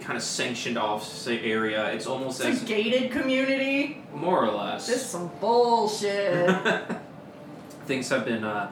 kind 0.00 0.16
of 0.16 0.22
sanctioned 0.22 0.78
off 0.78 1.04
say, 1.06 1.40
area. 1.40 1.92
It's 1.92 2.06
almost 2.06 2.40
It's 2.40 2.48
as 2.58 2.62
a 2.62 2.66
gated 2.66 3.10
community. 3.10 4.02
more 4.14 4.44
or 4.44 4.50
less. 4.52 4.86
This 4.86 4.96
is 5.02 5.06
some 5.06 5.30
bullshit. 5.40 6.50
things 7.86 8.08
have 8.08 8.24
been 8.24 8.44
uh, 8.44 8.70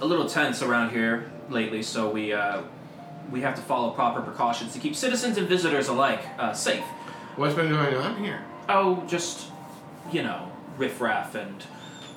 a 0.00 0.06
little 0.06 0.26
tense 0.28 0.62
around 0.62 0.90
here 0.90 1.30
lately, 1.50 1.82
so 1.82 2.10
we 2.10 2.32
uh, 2.32 2.62
we 3.30 3.40
have 3.40 3.54
to 3.56 3.62
follow 3.62 3.90
proper 3.90 4.20
precautions 4.20 4.72
to 4.74 4.78
keep 4.78 4.94
citizens 4.94 5.38
and 5.38 5.48
visitors 5.48 5.88
alike 5.88 6.20
uh, 6.38 6.52
safe. 6.52 6.84
What's 7.36 7.54
been 7.54 7.70
going 7.70 7.94
on 7.96 8.22
here? 8.22 8.42
Oh, 8.68 9.04
just 9.06 9.48
you 10.12 10.22
know, 10.22 10.50
riffraff 10.78 11.34
and 11.34 11.64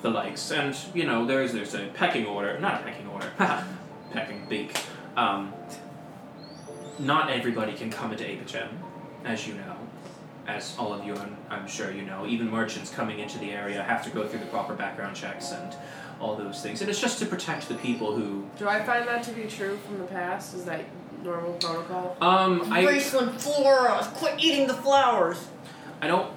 the 0.02 0.10
likes, 0.10 0.52
and 0.52 0.76
you 0.94 1.04
know, 1.04 1.26
there's 1.26 1.52
there's 1.52 1.74
a 1.74 1.86
pecking 1.94 2.26
order, 2.26 2.58
not 2.60 2.82
a 2.82 2.84
pecking 2.84 3.08
order, 3.08 3.30
pecking 4.12 4.46
beak. 4.48 4.76
Um, 5.16 5.52
not 6.98 7.30
everybody 7.30 7.72
can 7.72 7.90
come 7.90 8.12
into 8.12 8.24
Apachem, 8.24 8.68
as 9.24 9.46
you 9.46 9.54
know, 9.54 9.76
as 10.46 10.74
all 10.78 10.92
of 10.92 11.04
you, 11.04 11.14
I'm, 11.14 11.36
I'm 11.50 11.68
sure 11.68 11.92
you 11.92 12.02
know, 12.02 12.26
even 12.26 12.50
merchants 12.50 12.90
coming 12.90 13.18
into 13.18 13.38
the 13.38 13.50
area 13.50 13.82
have 13.82 14.02
to 14.04 14.10
go 14.10 14.26
through 14.26 14.40
the 14.40 14.46
proper 14.46 14.74
background 14.74 15.14
checks 15.14 15.52
and 15.52 15.74
all 16.20 16.36
those 16.36 16.62
things. 16.62 16.80
And 16.80 16.90
it's 16.90 17.00
just 17.00 17.18
to 17.20 17.26
protect 17.26 17.68
the 17.68 17.74
people 17.76 18.14
who. 18.14 18.44
Do 18.58 18.68
I 18.68 18.82
find 18.82 19.06
that 19.06 19.22
to 19.24 19.32
be 19.32 19.44
true 19.44 19.76
from 19.86 19.98
the 19.98 20.04
past? 20.04 20.54
Is 20.54 20.64
that 20.64 20.84
normal 21.22 21.52
protocol? 21.54 22.16
Um, 22.20 22.72
I, 22.72 22.84
Graceland 22.84 23.40
Flora, 23.40 24.02
quit 24.14 24.34
eating 24.38 24.66
the 24.66 24.74
flowers. 24.74 25.46
I 26.00 26.06
don't. 26.06 26.32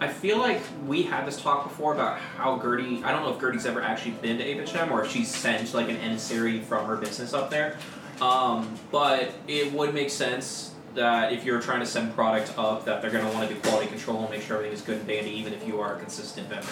I 0.00 0.08
feel 0.08 0.38
like 0.38 0.60
we 0.86 1.04
had 1.04 1.26
this 1.26 1.40
talk 1.40 1.64
before 1.64 1.94
about 1.94 2.18
how 2.18 2.58
Gertie. 2.60 3.02
I 3.04 3.12
don't 3.12 3.22
know 3.22 3.32
if 3.32 3.40
Gertie's 3.40 3.64
ever 3.64 3.80
actually 3.80 4.12
been 4.12 4.38
to 4.38 4.44
Apachem 4.44 4.90
or 4.90 5.04
if 5.04 5.10
she's 5.10 5.32
sent 5.32 5.72
like 5.72 5.88
an 5.88 5.96
emissary 5.98 6.60
from 6.60 6.86
her 6.86 6.96
business 6.96 7.32
up 7.32 7.48
there. 7.48 7.78
Um, 8.20 8.78
but 8.90 9.32
it 9.48 9.72
would 9.72 9.94
make 9.94 10.10
sense 10.10 10.72
that 10.94 11.32
if 11.32 11.44
you're 11.44 11.60
trying 11.60 11.80
to 11.80 11.86
send 11.86 12.14
product 12.14 12.52
up, 12.56 12.84
that 12.84 13.02
they're 13.02 13.10
going 13.10 13.26
to 13.26 13.32
want 13.32 13.48
to 13.48 13.54
do 13.54 13.60
quality 13.60 13.88
control 13.88 14.22
and 14.22 14.30
make 14.30 14.42
sure 14.42 14.56
everything 14.56 14.74
is 14.74 14.82
good 14.82 14.98
and 14.98 15.08
dandy, 15.08 15.30
even 15.30 15.52
if 15.52 15.66
you 15.66 15.80
are 15.80 15.96
a 15.96 15.98
consistent 15.98 16.48
vendor. 16.48 16.68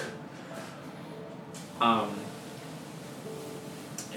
Um, 1.81 2.15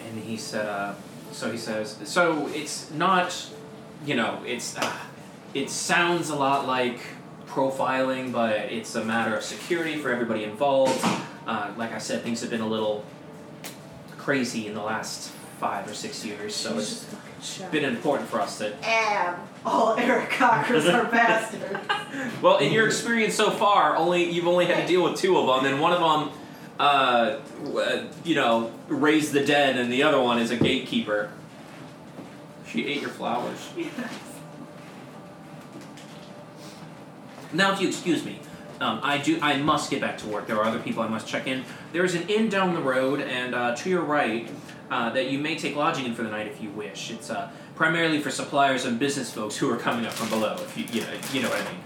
and 0.08 0.24
he 0.24 0.38
said, 0.38 0.68
uh, 0.68 0.94
so 1.32 1.52
he 1.52 1.58
says, 1.58 1.98
so 2.04 2.48
it's 2.54 2.92
not, 2.92 3.50
you 4.06 4.16
know, 4.16 4.42
it's, 4.46 4.78
uh, 4.78 4.98
it 5.54 5.70
sounds 5.70 6.30
a 6.30 6.36
lot 6.36 6.68
like 6.68 7.00
profiling, 7.48 8.32
but 8.32 8.52
it's 8.72 8.94
a 8.96 9.04
matter 9.04 9.36
of 9.36 9.44
security 9.44 9.98
for 9.98 10.12
everybody 10.12 10.44
involved. 10.44 11.04
Uh, 11.48 11.74
like 11.78 11.92
I 11.92 11.98
said, 11.98 12.22
things 12.22 12.42
have 12.42 12.50
been 12.50 12.62
a 12.62 12.68
little 12.68 13.04
crazy 14.18 14.68
in 14.68 14.74
the 14.74 14.82
last 14.82 15.32
five 15.60 15.90
or 15.90 15.94
six 15.94 16.26
years, 16.26 16.56
so 16.56 16.78
it's 16.78 17.06
been 17.72 17.86
important 17.86 18.30
for 18.30 18.40
us 18.42 18.58
to. 18.60 18.74
Ab. 18.86 19.40
All 19.66 19.96
Aarakocras 19.98 20.92
are 20.94 21.06
bastards. 21.10 21.80
Well, 22.42 22.60
in 22.60 22.72
your 22.72 22.86
experience 22.88 23.36
so 23.36 23.52
far, 23.52 23.98
only 23.98 24.24
you've 24.32 24.48
only 24.48 24.66
had 24.66 24.78
to 24.82 24.88
deal 24.88 25.04
with 25.04 25.18
two 25.20 25.38
of 25.38 25.48
them, 25.48 25.72
and 25.72 25.82
one 25.82 25.92
of 25.92 26.00
them, 26.00 26.40
uh, 26.80 27.40
w- 27.66 27.80
uh, 27.80 28.06
you 28.24 28.36
know, 28.36 28.72
raised 28.88 29.34
the 29.34 29.44
dead, 29.44 29.78
and 29.78 29.92
the 29.92 30.04
other 30.04 30.22
one 30.22 30.40
is 30.40 30.50
a 30.50 30.56
gatekeeper. 30.56 31.30
She 32.68 32.86
ate 32.88 33.02
your 33.02 33.10
flowers. 33.10 33.70
Now, 37.54 37.72
if 37.74 37.80
you 37.80 37.88
excuse 37.88 38.26
me, 38.26 38.40
um, 38.82 39.00
I 39.02 39.18
do. 39.18 39.40
I 39.42 39.56
must 39.58 39.90
get 39.90 40.02
back 40.02 40.18
to 40.20 40.28
work. 40.28 40.48
There 40.48 40.58
are 40.58 40.66
other 40.66 40.80
people 40.80 41.04
I 41.04 41.08
must 41.08 41.26
check 41.28 41.48
in. 41.48 41.64
There 41.94 42.04
is 42.04 42.16
an 42.16 42.28
inn 42.28 42.50
down 42.50 42.74
the 42.74 42.82
road, 42.82 43.22
and 43.22 43.56
uh, 43.56 43.76
to 43.78 43.90
your 43.90 44.02
right, 44.02 44.50
uh, 44.90 45.10
that 45.12 45.30
you 45.30 45.40
may 45.40 45.58
take 45.58 45.76
lodging 45.76 46.06
in 46.06 46.14
for 46.14 46.24
the 46.24 46.30
night 46.30 46.48
if 46.48 46.62
you 46.62 46.70
wish. 46.70 47.12
It's 47.12 47.30
uh, 47.30 47.50
primarily 47.76 48.20
for 48.20 48.32
suppliers 48.32 48.86
and 48.86 49.00
business 49.00 49.32
folks 49.32 49.58
who 49.58 49.70
are 49.72 49.78
coming 49.78 50.06
up 50.06 50.14
from 50.14 50.30
below. 50.30 50.56
If 50.56 50.78
you, 50.78 50.86
you 50.92 51.02
know, 51.02 51.14
you 51.34 51.42
know 51.42 51.50
what 51.50 51.62
I 51.62 51.72
mean. 51.72 51.82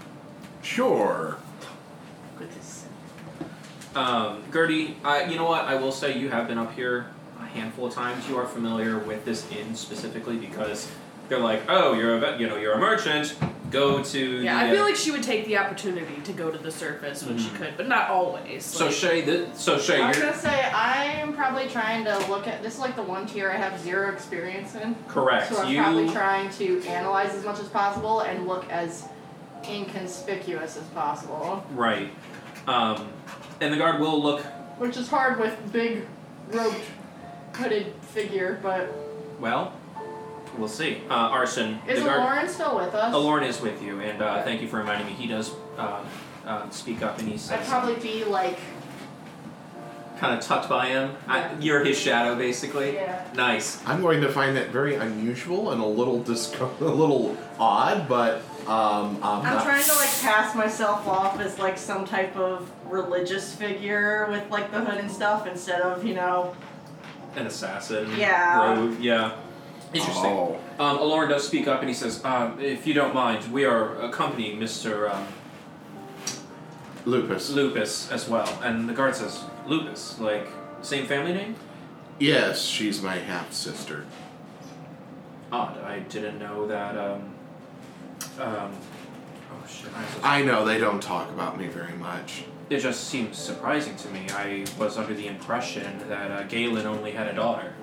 Sure. 0.62 1.36
Um, 3.94 4.44
Gertie, 4.52 4.96
I, 5.02 5.24
you 5.24 5.36
know 5.36 5.46
what? 5.46 5.64
I 5.64 5.74
will 5.74 5.90
say 5.90 6.16
you 6.16 6.28
have 6.28 6.46
been 6.46 6.58
up 6.58 6.72
here 6.74 7.06
a 7.40 7.44
handful 7.46 7.86
of 7.86 7.94
times. 7.94 8.28
You 8.28 8.36
are 8.36 8.46
familiar 8.46 8.98
with 8.98 9.24
this 9.24 9.50
inn 9.50 9.74
specifically 9.74 10.36
because 10.36 10.88
they're 11.28 11.40
like, 11.40 11.62
oh, 11.68 11.94
you're 11.94 12.16
a, 12.16 12.20
vet- 12.20 12.38
you 12.38 12.46
know, 12.46 12.56
you're 12.56 12.74
a 12.74 12.78
merchant. 12.78 13.34
Go 13.70 14.02
to 14.02 14.42
Yeah, 14.42 14.54
the, 14.64 14.66
I 14.66 14.70
feel 14.72 14.82
uh, 14.82 14.86
like 14.86 14.96
she 14.96 15.10
would 15.10 15.22
take 15.22 15.46
the 15.46 15.56
opportunity 15.58 16.20
to 16.24 16.32
go 16.32 16.50
to 16.50 16.58
the 16.58 16.70
surface 16.70 17.22
when 17.24 17.38
she 17.38 17.48
Mhm. 17.50 17.56
could, 17.56 17.76
but 17.76 17.86
not 17.88 18.10
always. 18.10 18.64
So 18.64 18.86
like, 18.86 18.94
Shay, 18.94 19.22
th- 19.22 19.48
so 19.54 19.78
Shay, 19.78 20.00
I 20.02 20.08
was 20.08 20.18
gonna 20.18 20.36
say 20.36 20.70
I 20.74 21.04
am 21.04 21.32
probably 21.34 21.68
trying 21.68 22.04
to 22.04 22.18
look 22.28 22.46
at 22.48 22.62
this 22.62 22.74
is 22.74 22.80
like 22.80 22.96
the 22.96 23.02
one 23.02 23.26
tier 23.26 23.50
I 23.50 23.56
have 23.56 23.78
zero 23.80 24.10
experience 24.12 24.74
in. 24.74 24.96
correct. 25.08 25.52
So 25.54 25.62
I'm 25.62 25.70
you 25.72 25.80
probably 25.82 26.10
trying 26.10 26.50
to 26.50 26.82
analyze 26.88 27.34
as 27.34 27.44
much 27.44 27.60
as 27.60 27.68
possible 27.68 28.20
and 28.20 28.48
look 28.48 28.68
as 28.70 29.04
inconspicuous 29.68 30.76
as 30.76 30.84
possible. 30.94 31.64
right, 31.74 32.10
um, 32.66 33.08
and 33.60 33.72
the 33.72 33.76
guard 33.76 34.00
will 34.00 34.20
look. 34.20 34.42
Which 34.78 34.96
is 34.96 35.08
hard 35.08 35.38
with 35.38 35.54
big 35.72 36.06
roped 36.50 36.80
hooded 37.54 37.92
figure, 38.12 38.58
but 38.62 38.88
Well, 39.38 39.72
we'll 40.58 40.68
see. 40.68 41.02
Uh, 41.08 41.14
Arson, 41.14 41.78
is 41.88 42.00
the 42.00 42.06
guard. 42.06 42.20
Lauren 42.20 42.48
still 42.48 42.76
with 42.76 42.94
us? 42.94 43.14
Aloran 43.14 43.46
is 43.46 43.60
with 43.60 43.82
you, 43.82 44.00
and 44.00 44.20
uh, 44.22 44.26
Okay. 44.26 44.42
thank 44.44 44.62
you 44.62 44.68
for 44.68 44.78
reminding 44.78 45.06
me. 45.06 45.12
He 45.14 45.26
does 45.26 45.52
uh, 45.78 46.02
uh, 46.46 46.68
speak 46.70 47.02
up, 47.02 47.18
and 47.18 47.28
he 47.28 47.34
I'd 47.34 47.40
says, 47.40 47.68
probably 47.68 47.96
be 47.96 48.24
like 48.24 48.58
kind 50.18 50.34
of 50.38 50.44
tucked 50.44 50.68
by 50.68 50.88
him. 50.88 51.12
I, 51.26 51.54
you're 51.60 51.82
his 51.82 51.98
shadow, 51.98 52.36
basically. 52.36 52.94
yeah. 52.94 53.26
Nice. 53.34 53.82
I'm 53.86 54.02
going 54.02 54.20
to 54.20 54.28
find 54.30 54.54
that 54.56 54.68
very 54.68 54.94
unusual 54.96 55.70
and 55.70 55.80
a 55.80 55.86
little 55.86 56.22
dis- 56.22 56.52
a 56.60 56.84
little 56.84 57.36
odd, 57.58 58.06
but 58.06 58.42
um, 58.66 59.16
I'm, 59.22 59.24
I'm 59.24 59.42
not. 59.44 59.64
trying 59.64 59.82
to 59.82 59.94
like 59.94 60.10
pass 60.20 60.54
myself 60.54 61.08
off 61.08 61.40
as 61.40 61.58
like 61.58 61.78
some 61.78 62.04
type 62.04 62.36
of 62.36 62.70
religious 62.84 63.54
figure 63.54 64.26
with 64.30 64.50
like 64.50 64.70
the 64.70 64.80
hood 64.80 64.98
and 64.98 65.10
stuff 65.10 65.46
instead 65.46 65.80
of 65.80 66.04
you 66.04 66.12
know 66.14 66.54
An 67.36 67.46
assassin. 67.46 68.10
Yeah. 68.18 68.74
Rogue. 68.74 69.00
Yeah. 69.00 69.36
Interesting. 69.92 70.24
Oh. 70.24 70.58
Um, 70.78 70.98
Aloran 70.98 71.28
does 71.28 71.46
speak 71.46 71.66
up, 71.66 71.80
and 71.80 71.88
he 71.88 71.94
says, 71.94 72.24
um, 72.24 72.60
"If 72.60 72.86
you 72.86 72.94
don't 72.94 73.14
mind, 73.14 73.52
we 73.52 73.64
are 73.64 74.00
accompanying 74.00 74.58
Mister 74.58 75.10
um, 75.10 75.26
Lupus. 77.04 77.50
Lupus 77.50 78.10
as 78.10 78.28
well." 78.28 78.60
And 78.62 78.88
the 78.88 78.92
guard 78.92 79.16
says, 79.16 79.42
"Lupus, 79.66 80.18
like 80.20 80.46
same 80.82 81.06
family 81.06 81.32
name?" 81.32 81.56
Yes, 82.18 82.62
she's 82.62 83.02
my 83.02 83.16
half 83.16 83.52
sister. 83.52 84.06
Odd. 85.50 85.78
I 85.78 86.00
didn't 86.00 86.38
know 86.38 86.66
that. 86.68 86.96
Um, 86.96 87.34
um, 88.38 88.72
oh 89.52 89.66
shit. 89.68 89.90
I'm 89.96 90.06
I 90.22 90.42
know 90.42 90.64
they 90.64 90.78
don't 90.78 91.02
talk 91.02 91.28
about 91.30 91.58
me 91.58 91.66
very 91.66 91.94
much. 91.94 92.44
It 92.68 92.78
just 92.78 93.08
seems 93.08 93.36
surprising 93.36 93.96
to 93.96 94.08
me. 94.10 94.26
I 94.30 94.64
was 94.78 94.96
under 94.96 95.14
the 95.14 95.26
impression 95.26 96.08
that 96.08 96.30
uh, 96.30 96.42
Galen 96.44 96.86
only 96.86 97.10
had 97.10 97.26
a 97.26 97.34
daughter. 97.34 97.74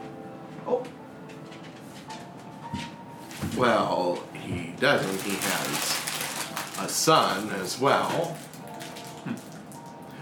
Well, 3.55 4.23
he 4.33 4.73
doesn't. 4.79 5.21
He 5.21 5.35
has 5.37 6.77
a 6.79 6.89
son 6.89 7.49
as 7.51 7.79
well. 7.79 8.37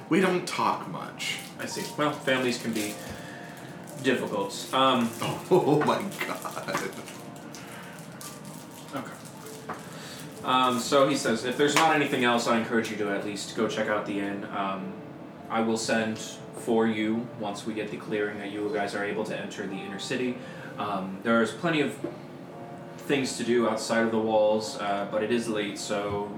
We 0.10 0.22
don't 0.22 0.48
talk 0.48 0.88
much. 0.90 1.38
I 1.60 1.66
see. 1.66 1.84
Well, 1.98 2.12
families 2.12 2.58
can 2.62 2.74
be 2.74 2.94
difficult. 4.04 4.68
Um, 4.74 5.10
Oh 5.52 5.80
my 5.86 6.04
god. 6.26 6.80
okay. 8.96 9.12
Um, 10.44 10.80
so 10.80 11.10
he 11.10 11.16
says, 11.16 11.44
if 11.44 11.58
there's 11.58 11.74
not 11.76 11.96
anything 11.96 12.24
else, 12.24 12.48
I 12.48 12.60
encourage 12.60 12.92
you 12.92 12.98
to 12.98 13.10
at 13.10 13.26
least 13.26 13.56
go 13.56 13.68
check 13.68 13.88
out 13.88 14.06
the 14.06 14.20
inn. 14.20 14.46
Um, 14.56 14.94
I 15.50 15.62
will 15.62 15.78
send 15.78 16.20
for 16.60 16.86
you 16.88 17.28
once 17.40 17.66
we 17.66 17.74
get 17.74 17.90
the 17.90 17.98
clearing 17.98 18.38
that 18.40 18.52
you 18.52 18.70
guys 18.74 18.94
are 18.96 19.04
able 19.04 19.24
to 19.26 19.38
enter 19.38 19.66
the 19.66 19.76
inner 19.76 20.00
city. 20.00 20.38
Um, 20.78 21.20
there's 21.24 21.52
plenty 21.52 21.82
of 21.82 21.98
things 23.06 23.38
to 23.38 23.44
do 23.44 23.70
outside 23.70 24.04
of 24.04 24.12
the 24.12 24.20
walls, 24.20 24.78
uh, 24.80 25.08
but 25.12 25.24
it 25.24 25.32
is 25.32 25.48
late, 25.48 25.78
so 25.78 26.30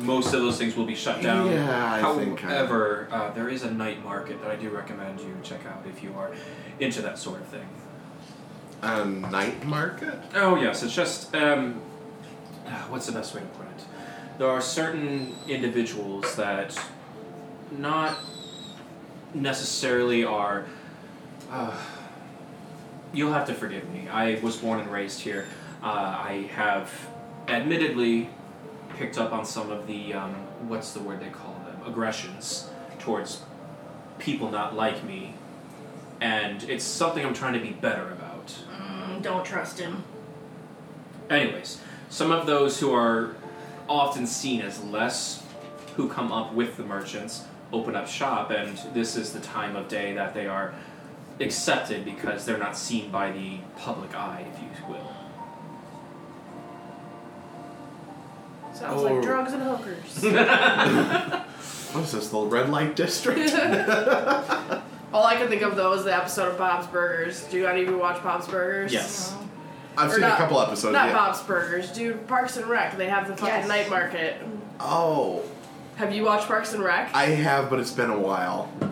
most 0.00 0.32
of 0.32 0.40
those 0.40 0.58
things 0.58 0.76
will 0.76 0.86
be 0.86 0.94
shut 0.94 1.22
down. 1.22 1.50
Yeah, 1.50 1.92
I 1.94 2.14
think. 2.16 2.42
I- 2.44 2.48
However, 2.48 3.08
uh, 3.10 3.30
there 3.32 3.48
is 3.48 3.62
a 3.64 3.70
night 3.70 4.02
market 4.02 4.40
that 4.42 4.50
I 4.50 4.56
do 4.56 4.70
recommend 4.70 5.20
you 5.20 5.36
check 5.42 5.60
out 5.66 5.84
if 5.86 6.02
you 6.02 6.14
are 6.16 6.30
into 6.78 7.02
that 7.02 7.18
sort 7.18 7.40
of 7.40 7.46
thing. 7.48 7.66
A 8.82 9.04
night 9.04 9.64
market? 9.66 10.14
Oh 10.34 10.56
yes, 10.56 10.82
it's 10.82 10.94
just 10.94 11.34
um, 11.36 11.74
what's 12.88 13.04
the 13.06 13.12
best 13.12 13.34
way 13.34 13.42
to 13.42 13.46
put 13.48 13.66
it? 13.66 13.84
There 14.38 14.48
are 14.48 14.62
certain 14.62 15.34
individuals 15.46 16.34
that 16.36 16.78
not 17.76 18.16
necessarily 19.34 20.24
are. 20.24 20.64
Uh, 21.50 21.76
you'll 23.12 23.32
have 23.34 23.46
to 23.48 23.54
forgive 23.54 23.86
me. 23.92 24.08
I 24.08 24.38
was 24.42 24.56
born 24.56 24.80
and 24.80 24.90
raised 24.90 25.20
here. 25.20 25.46
Uh, 25.82 25.86
I 25.86 26.50
have, 26.54 26.90
admittedly, 27.48 28.28
picked 28.96 29.16
up 29.18 29.32
on 29.32 29.44
some 29.44 29.70
of 29.70 29.86
the 29.86 30.12
um, 30.12 30.34
what's 30.68 30.92
the 30.92 31.00
word 31.00 31.20
they 31.20 31.30
call 31.30 31.54
them 31.64 31.80
aggressions 31.86 32.68
towards 32.98 33.42
people 34.18 34.50
not 34.50 34.76
like 34.76 35.02
me, 35.04 35.34
and 36.20 36.62
it's 36.64 36.84
something 36.84 37.24
I'm 37.24 37.32
trying 37.32 37.54
to 37.54 37.60
be 37.60 37.70
better 37.70 38.10
about. 38.12 38.54
mm, 38.78 39.22
don't 39.22 39.44
trust 39.44 39.78
him. 39.78 40.04
Anyways, 41.30 41.80
some 42.10 42.30
of 42.30 42.46
those 42.46 42.78
who 42.80 42.92
are 42.92 43.34
often 43.88 44.26
seen 44.26 44.60
as 44.60 44.82
less, 44.84 45.42
who 45.96 46.08
come 46.08 46.30
up 46.30 46.52
with 46.52 46.76
the 46.76 46.82
merchants, 46.82 47.44
open 47.72 47.96
up 47.96 48.06
shop, 48.06 48.50
and 48.50 48.76
this 48.92 49.16
is 49.16 49.32
the 49.32 49.40
time 49.40 49.76
of 49.76 49.88
day 49.88 50.12
that 50.12 50.34
they 50.34 50.46
are 50.46 50.74
accepted 51.40 52.04
because 52.04 52.44
they're 52.44 52.58
not 52.58 52.76
seen 52.76 53.10
by 53.10 53.32
the 53.32 53.58
public 53.78 54.14
eye, 54.14 54.44
if 54.52 54.60
you 54.60 54.92
will. 54.92 55.09
Sounds 58.80 59.02
Oh. 59.02 59.04
like 59.04 59.22
drugs 59.22 59.52
and 59.52 59.62
hookers. 59.62 60.24
What 61.92 62.04
is 62.04 62.12
this, 62.12 62.28
the 62.28 62.38
red 62.38 62.68
light 62.70 62.94
district? 62.94 63.50
All 65.12 65.24
I 65.26 65.34
can 65.36 65.48
think 65.48 65.62
of 65.62 65.74
though 65.74 65.92
is 65.94 66.04
the 66.04 66.14
episode 66.14 66.52
of 66.52 66.56
Bob's 66.58 66.86
Burgers. 66.86 67.42
Do 67.44 67.66
any 67.66 67.82
of 67.82 67.88
you 67.88 67.98
watch 67.98 68.22
Bob's 68.22 68.46
Burgers? 68.46 68.92
Yes. 68.92 69.34
I've 69.98 70.08
Or 70.10 70.12
seen 70.12 70.20
not- 70.20 70.34
a 70.34 70.36
couple 70.36 70.60
episodes. 70.60 70.92
Not 70.92 71.08
yeah. 71.08 71.14
Bob's 71.14 71.42
Burgers, 71.42 71.90
dude. 71.90 72.28
Parks 72.28 72.56
and 72.56 72.66
Rec. 72.66 72.96
They 72.96 73.08
have 73.08 73.26
the 73.26 73.36
fucking 73.36 73.48
Yes. 73.54 73.66
night 73.68 73.90
market. 73.90 74.36
Oh, 74.78 75.42
Have 75.96 76.14
you 76.14 76.24
watched 76.24 76.46
Parks 76.46 76.72
and 76.74 76.82
Rec? 76.84 77.10
I 77.12 77.24
have, 77.26 77.68
but 77.68 77.80
it's 77.80 77.90
been 77.90 78.10
a 78.10 78.18
while. 78.18 78.70
I 78.80 78.84
know 78.84 78.90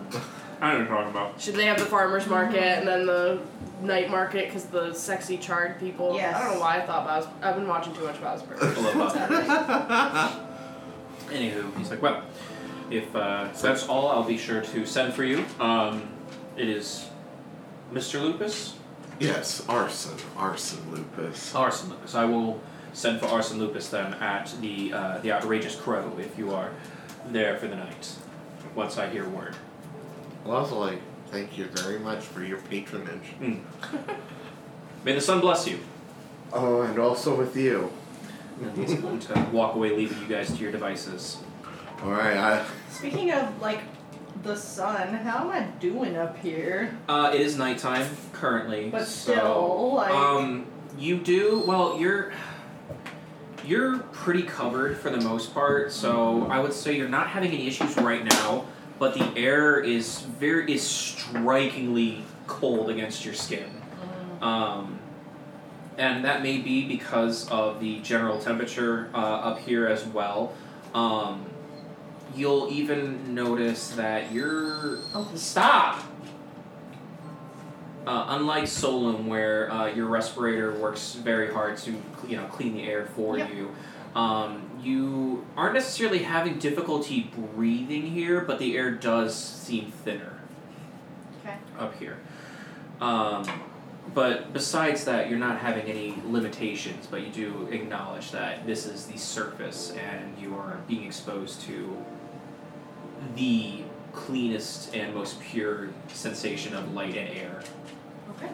what 0.59 0.77
you're 0.77 0.87
talking 0.87 1.09
about. 1.11 1.39
Should 1.41 1.55
they 1.55 1.65
have 1.67 1.79
the 1.79 1.85
farmers 1.85 2.27
market 2.27 2.61
and 2.61 2.85
then 2.87 3.05
the 3.05 3.39
night 3.81 4.09
market 4.09 4.45
because 4.47 4.65
the 4.65 4.93
sexy 4.93 5.37
charred 5.37 5.79
people? 5.79 6.15
Yes. 6.15 6.35
I 6.35 6.43
don't 6.43 6.53
know 6.55 6.59
why 6.61 6.77
I 6.77 6.85
thought 6.85 7.05
Bob's. 7.05 7.27
I've 7.41 7.55
been 7.55 7.67
watching 7.67 7.93
too 7.93 8.03
much 8.05 8.21
Bob's 8.21 8.41
Burgers. 8.43 8.77
I 8.77 8.93
love 8.93 9.13
that. 9.13 10.39
Anywho, 11.29 11.77
he's 11.77 11.89
like, 11.91 12.01
well, 12.01 12.23
if 12.89 13.15
uh, 13.15 13.49
that's 13.61 13.87
all, 13.87 14.09
I'll 14.09 14.23
be 14.23 14.37
sure 14.37 14.61
to 14.61 14.85
send 14.85 15.13
for 15.13 15.23
you. 15.23 15.45
Um, 15.59 16.09
it 16.57 16.67
is 16.67 17.07
Mr. 17.93 18.21
Lupus? 18.21 18.75
Yes, 19.19 19.63
arson, 19.67 20.17
arson, 20.37 20.79
lupus. 20.91 21.53
Arson 21.53 21.89
Lupus. 21.89 22.15
I 22.15 22.23
will 22.23 22.61
send 22.93 23.19
for 23.19 23.25
Arson 23.27 23.59
Lupus 23.59 23.89
then 23.89 24.13
at 24.15 24.53
the 24.61 24.93
uh, 24.93 25.17
the 25.19 25.31
Outrageous 25.33 25.75
Crow 25.75 26.11
if 26.17 26.37
you 26.37 26.53
are 26.53 26.71
there 27.27 27.57
for 27.57 27.67
the 27.67 27.75
night. 27.75 28.15
Once 28.75 28.97
I 28.97 29.09
hear 29.09 29.27
word. 29.27 29.55
Lovely. 30.45 30.99
Thank 31.31 31.57
you 31.57 31.65
very 31.65 31.99
much 31.99 32.23
for 32.23 32.43
your 32.43 32.57
patronage. 32.57 33.21
May 35.03 35.13
the 35.13 35.21
sun 35.21 35.39
bless 35.41 35.67
you. 35.67 35.79
Oh, 36.51 36.81
and 36.81 36.97
also 36.97 37.35
with 37.35 37.55
you. 37.55 37.91
And 38.61 38.75
he's 38.77 38.95
going 38.99 39.19
to 39.19 39.47
walk 39.53 39.75
away, 39.75 39.95
leaving 39.95 40.19
you 40.19 40.27
guys 40.27 40.49
to 40.49 40.55
your 40.61 40.71
devices. 40.71 41.37
All 42.03 42.11
right, 42.11 42.35
I. 42.35 42.65
Speaking 42.89 43.31
of 43.31 43.61
like 43.61 43.81
the 44.43 44.55
sun, 44.55 45.13
how 45.13 45.43
am 45.43 45.49
I 45.51 45.63
doing 45.79 46.17
up 46.17 46.37
here? 46.39 46.97
Uh, 47.07 47.31
it 47.33 47.41
is 47.41 47.57
nighttime 47.57 48.07
currently, 48.33 48.89
But 48.89 49.05
so 49.05 49.33
still, 49.33 49.93
like- 49.95 50.11
um, 50.11 50.65
you 50.97 51.17
do 51.17 51.63
well. 51.67 51.97
You're 51.99 52.33
you're 53.65 53.99
pretty 53.99 54.43
covered 54.43 54.97
for 54.97 55.09
the 55.11 55.21
most 55.21 55.53
part, 55.53 55.91
so 55.91 56.47
I 56.49 56.59
would 56.59 56.73
say 56.73 56.97
you're 56.97 57.07
not 57.09 57.27
having 57.27 57.51
any 57.51 57.67
issues 57.67 57.95
right 57.97 58.23
now. 58.25 58.65
But 58.99 59.13
the 59.13 59.31
air 59.37 59.79
is 59.79 60.19
very 60.21 60.73
is 60.73 60.85
strikingly 60.85 62.23
cold 62.47 62.89
against 62.89 63.23
your 63.23 63.33
skin, 63.33 63.69
um, 64.41 64.99
and 65.97 66.25
that 66.25 66.43
may 66.43 66.57
be 66.57 66.85
because 66.85 67.49
of 67.49 67.79
the 67.79 67.99
general 68.01 68.39
temperature 68.39 69.09
uh, 69.13 69.17
up 69.17 69.59
here 69.59 69.87
as 69.87 70.05
well. 70.05 70.53
Um, 70.93 71.45
you'll 72.35 72.67
even 72.71 73.33
notice 73.33 73.91
that 73.91 74.31
you're 74.33 74.99
Oh, 75.15 75.31
Stop! 75.35 76.03
Uh, 78.07 78.25
unlike 78.29 78.67
Solum, 78.67 79.27
where 79.27 79.71
uh, 79.71 79.87
your 79.87 80.07
respirator 80.07 80.73
works 80.73 81.13
very 81.13 81.53
hard 81.53 81.77
to 81.77 81.91
you 82.27 82.35
know 82.37 82.45
clean 82.47 82.73
the 82.73 82.83
air 82.83 83.05
for 83.15 83.37
Yep. 83.37 83.53
you, 83.53 83.75
um, 84.15 84.68
you 84.83 85.45
aren't 85.57 85.73
necessarily 85.73 86.19
having 86.19 86.59
difficulty 86.59 87.31
breathing 87.55 88.07
here, 88.07 88.41
but 88.41 88.59
the 88.59 88.77
air 88.77 88.91
does 88.91 89.35
seem 89.35 89.91
thinner 89.91 90.39
Okay. 91.41 91.55
up 91.77 91.97
here. 91.99 92.17
Um, 93.01 93.45
but 94.13 94.53
besides 94.53 95.05
that, 95.05 95.29
you're 95.29 95.39
not 95.39 95.59
having 95.59 95.85
any 95.85 96.15
limitations, 96.25 97.07
but 97.09 97.21
you 97.21 97.29
do 97.29 97.67
acknowledge 97.71 98.31
that 98.31 98.65
this 98.65 98.85
is 98.85 99.05
the 99.05 99.17
surface 99.17 99.91
and 99.91 100.37
you 100.37 100.55
are 100.55 100.79
being 100.87 101.03
exposed 101.05 101.61
to 101.61 101.95
the 103.35 103.83
cleanest 104.13 104.95
and 104.95 105.13
most 105.13 105.39
pure 105.39 105.89
sensation 106.07 106.73
of 106.75 106.93
light 106.93 107.15
and 107.15 107.29
air. 107.37 107.61
Okay. 108.37 108.49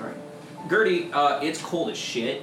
Alright. 0.00 0.16
Gertie, 0.68 1.12
uh, 1.12 1.40
it's 1.40 1.62
cold 1.62 1.90
as 1.90 1.96
shit 1.96 2.42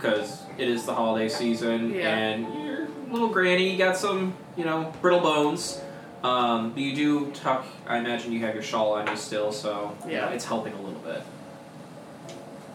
because 0.00 0.42
it 0.58 0.68
is 0.68 0.84
the 0.86 0.94
holiday 0.94 1.28
season 1.28 1.92
Yeah. 1.94 2.08
and 2.16 2.64
you're 2.64 2.84
a 2.84 3.12
little 3.12 3.28
granny, 3.28 3.70
you 3.70 3.78
got 3.78 3.96
some, 3.96 4.34
you 4.56 4.64
know, 4.64 4.92
brittle 5.02 5.20
bones. 5.20 5.80
Um, 6.22 6.70
but 6.72 6.80
you 6.82 6.94
do 6.94 7.30
tuck, 7.32 7.64
I 7.86 7.96
imagine 7.98 8.32
you 8.32 8.40
have 8.40 8.54
your 8.54 8.62
shawl 8.62 8.92
on 8.94 9.06
you 9.06 9.16
still, 9.16 9.52
so 9.52 9.96
you 10.04 10.12
know, 10.12 10.12
Yeah. 10.12 10.28
it's 10.30 10.44
helping 10.44 10.72
a 10.74 10.80
little 10.80 11.00
bit. 11.00 11.22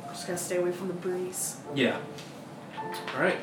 Just 0.09 0.27
gotta 0.27 0.37
stay 0.39 0.57
away 0.57 0.71
from 0.71 0.87
the 0.87 0.93
breeze. 0.95 1.57
Yeah. 1.75 1.97
Alright. 3.15 3.37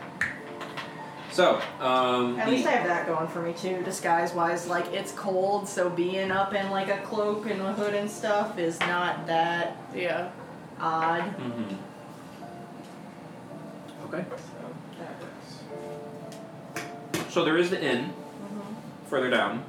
So, 1.31 1.61
um, 1.81 2.39
At 2.39 2.47
the- 2.47 2.53
least 2.53 2.67
I 2.67 2.73
have 2.73 2.87
that 2.89 3.07
going 3.07 3.27
for 3.29 3.41
me 3.41 3.53
too, 3.55 3.83
disguise 3.85 4.33
wise. 4.35 4.67
Like 4.69 4.93
it's 4.93 5.13
cold, 5.13 5.69
so 5.69 5.89
being 5.89 6.31
up 6.31 6.53
in 6.55 6.71
like 6.71 6.89
a 6.89 6.99
cloak 6.99 7.49
and 7.49 7.61
a 7.63 7.73
hood 7.73 7.95
and 7.95 8.11
stuff 8.11 8.59
is 8.59 8.79
not 8.81 9.27
that 9.29 9.77
Yeah. 9.95 10.29
odd. 10.81 11.23
Mhm. 11.39 11.77
Okay. 14.13 14.25
So 14.29 14.37
that 14.99 15.15
works. 17.23 17.33
So 17.33 17.45
there 17.45 17.57
is 17.57 17.71
the 17.71 17.83
inn 17.83 18.13
Mm-hmm. 18.45 19.09
further 19.09 19.31
down. 19.31 19.65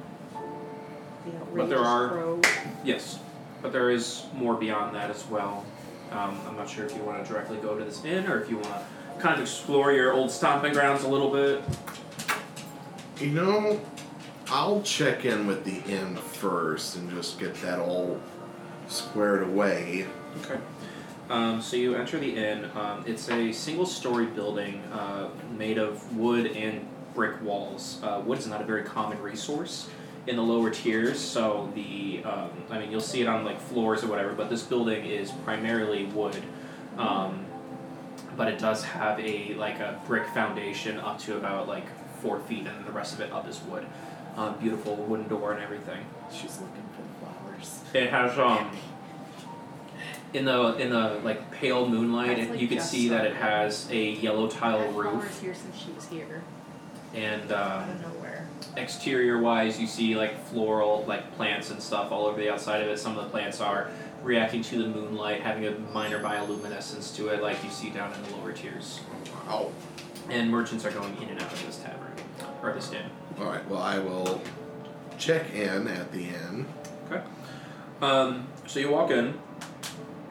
The 1.24 1.30
But 1.56 1.68
there 1.70 1.78
outrageous 1.78 1.86
are- 1.88 2.08
crow. 2.08 2.40
Yes, 2.84 3.18
but 3.62 3.72
there 3.72 3.90
is 3.90 4.24
more 4.34 4.54
beyond 4.54 4.94
that 4.94 5.10
as 5.10 5.24
well. 5.26 5.64
Um, 6.12 6.38
I'm 6.46 6.56
not 6.56 6.68
sure 6.68 6.84
if 6.84 6.94
you 6.94 7.02
want 7.02 7.24
to 7.24 7.32
directly 7.32 7.56
go 7.58 7.78
to 7.78 7.84
this 7.84 8.04
inn 8.04 8.26
or 8.26 8.40
if 8.42 8.50
you 8.50 8.56
want 8.56 8.68
to 8.68 8.82
kind 9.20 9.34
of 9.36 9.40
explore 9.40 9.92
your 9.92 10.12
old 10.12 10.30
stomping 10.30 10.72
grounds 10.74 11.04
a 11.04 11.08
little 11.08 11.30
bit. 11.30 11.62
You 13.20 13.30
know, 13.30 13.80
I'll 14.50 14.82
check 14.82 15.24
in 15.24 15.46
with 15.46 15.64
the 15.64 15.80
inn 15.90 16.16
first 16.16 16.96
and 16.96 17.08
just 17.10 17.38
get 17.38 17.54
that 17.62 17.78
all 17.78 18.20
squared 18.88 19.44
away. 19.44 20.06
Okay. 20.44 20.60
Um, 21.30 21.62
so 21.62 21.76
you 21.76 21.94
enter 21.94 22.18
the 22.18 22.36
inn. 22.36 22.70
Um, 22.74 23.04
it's 23.06 23.30
a 23.30 23.50
single-story 23.52 24.26
building 24.26 24.82
uh, 24.92 25.28
made 25.56 25.78
of 25.78 26.16
wood 26.16 26.46
and 26.48 26.86
brick 27.14 27.40
walls. 27.42 28.00
Uh, 28.02 28.22
wood 28.24 28.38
is 28.38 28.46
not 28.46 28.60
a 28.60 28.64
very 28.64 28.82
common 28.82 29.20
resource 29.22 29.88
in 30.26 30.36
the 30.36 30.42
lower 30.42 30.70
tiers, 30.70 31.18
so 31.18 31.70
the 31.74 32.22
um, 32.24 32.50
I 32.70 32.78
mean 32.78 32.90
you'll 32.90 33.00
see 33.00 33.20
it 33.20 33.26
on 33.26 33.44
like 33.44 33.60
floors 33.60 34.02
or 34.02 34.08
whatever. 34.08 34.32
But 34.32 34.50
this 34.50 34.62
building 34.62 35.04
is 35.06 35.30
primarily 35.30 36.06
wood. 36.06 36.42
Um, 36.98 37.44
but 38.36 38.48
it 38.48 38.58
does 38.58 38.84
have 38.84 39.20
a 39.20 39.54
like 39.54 39.80
a 39.80 40.00
brick 40.06 40.26
foundation 40.28 40.98
up 40.98 41.18
to 41.20 41.36
about 41.36 41.68
like 41.68 41.84
four 42.20 42.40
feet, 42.40 42.66
and 42.66 42.86
the 42.86 42.92
rest 42.92 43.14
of 43.14 43.20
it 43.20 43.32
up 43.32 43.48
is 43.48 43.60
wood. 43.62 43.86
Um, 44.36 44.58
beautiful 44.58 44.96
wooden 44.96 45.28
door 45.28 45.52
and 45.52 45.62
everything. 45.62 46.04
She's 46.32 46.58
looking 46.60 46.82
for 46.96 47.26
flowers. 47.26 47.80
It 47.92 48.10
has 48.10 48.38
um 48.38 48.70
in 50.34 50.44
the 50.44 50.74
in 50.76 50.90
the 50.90 51.20
like 51.24 51.50
pale 51.52 51.88
moonlight, 51.88 52.36
That's 52.36 52.40
it, 52.42 52.50
like 52.50 52.60
you 52.60 52.68
can 52.68 52.78
just 52.78 52.90
see 52.90 53.08
that 53.08 53.24
it 53.24 53.36
has 53.36 53.88
a 53.90 54.10
yellow 54.10 54.48
tile 54.48 54.78
That 54.80 54.92
flower's 54.92 55.14
roof, 55.24 55.40
here 55.40 55.54
since 55.54 55.76
she 55.78 55.92
was 55.92 56.06
here. 56.08 56.42
and 57.14 57.50
Out 57.52 57.82
um, 57.82 57.90
of 57.90 58.14
nowhere. 58.14 58.48
exterior 58.76 59.38
wise, 59.40 59.80
you 59.80 59.86
see 59.86 60.16
like 60.16 60.44
floral 60.46 61.04
like 61.06 61.34
plants 61.36 61.70
and 61.70 61.80
stuff 61.80 62.10
all 62.12 62.26
over 62.26 62.38
the 62.38 62.50
outside 62.52 62.82
of 62.82 62.88
it. 62.88 62.98
Some 62.98 63.16
of 63.16 63.24
the 63.24 63.30
plants 63.30 63.60
are 63.60 63.90
reacting 64.24 64.62
to 64.62 64.82
the 64.82 64.88
moonlight, 64.88 65.40
having 65.42 65.66
a 65.66 65.78
minor 65.92 66.20
bioluminescence 66.22 67.14
to 67.16 67.28
it, 67.28 67.40
like 67.42 67.62
you 67.62 67.70
see 67.70 67.90
down 67.90 68.12
in 68.12 68.22
the 68.24 68.36
lower 68.36 68.52
tiers. 68.52 69.00
Oh, 69.48 69.70
And 70.30 70.50
merchants 70.50 70.84
are 70.84 70.90
going 70.90 71.16
in 71.22 71.28
and 71.28 71.40
out 71.42 71.52
of 71.52 71.64
this 71.66 71.76
tavern 71.76 72.12
or 72.62 72.72
this 72.72 72.90
inn. 72.92 73.04
all 73.38 73.44
right. 73.46 73.68
Well, 73.68 73.82
I 73.82 73.98
will 73.98 74.40
check 75.18 75.54
in 75.54 75.86
at 75.86 76.10
the 76.10 76.24
inn 76.24 76.66
Okay. 77.08 77.22
Um, 78.02 78.48
so 78.66 78.80
you 78.80 78.90
walk 78.90 79.10
in. 79.10 79.38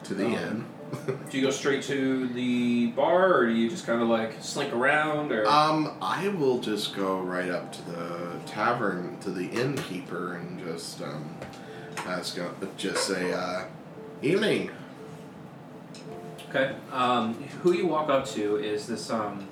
To 0.04 0.14
the 0.14 0.26
Um, 0.26 0.32
inn. 0.34 0.64
Do 1.30 1.38
you 1.38 1.44
go 1.44 1.50
straight 1.50 1.82
to 1.84 2.28
the 2.28 2.88
bar, 2.88 3.32
or 3.34 3.46
do 3.46 3.52
you 3.52 3.68
just 3.68 3.84
kind 3.86 4.00
of 4.02 4.08
like 4.08 4.36
slink 4.42 4.72
around, 4.72 5.32
or? 5.32 5.48
Um, 5.48 5.92
I 6.00 6.28
will 6.28 6.60
just 6.60 6.94
go 6.94 7.18
right 7.20 7.50
up 7.50 7.72
to 7.72 7.82
the 7.90 8.30
tavern 8.46 9.16
to 9.22 9.30
the 9.30 9.46
innkeeper 9.48 10.34
and 10.34 10.60
just 10.64 11.02
um 11.02 11.34
ask, 12.06 12.38
uh, 12.38 12.48
just 12.76 13.06
say, 13.08 13.32
uh, 13.32 13.64
evening. 14.22 14.70
Okay. 16.50 16.76
Um, 16.92 17.34
who 17.62 17.72
you 17.72 17.86
walk 17.86 18.08
up 18.10 18.26
to 18.28 18.56
is 18.56 18.86
this 18.86 19.10
um, 19.10 19.48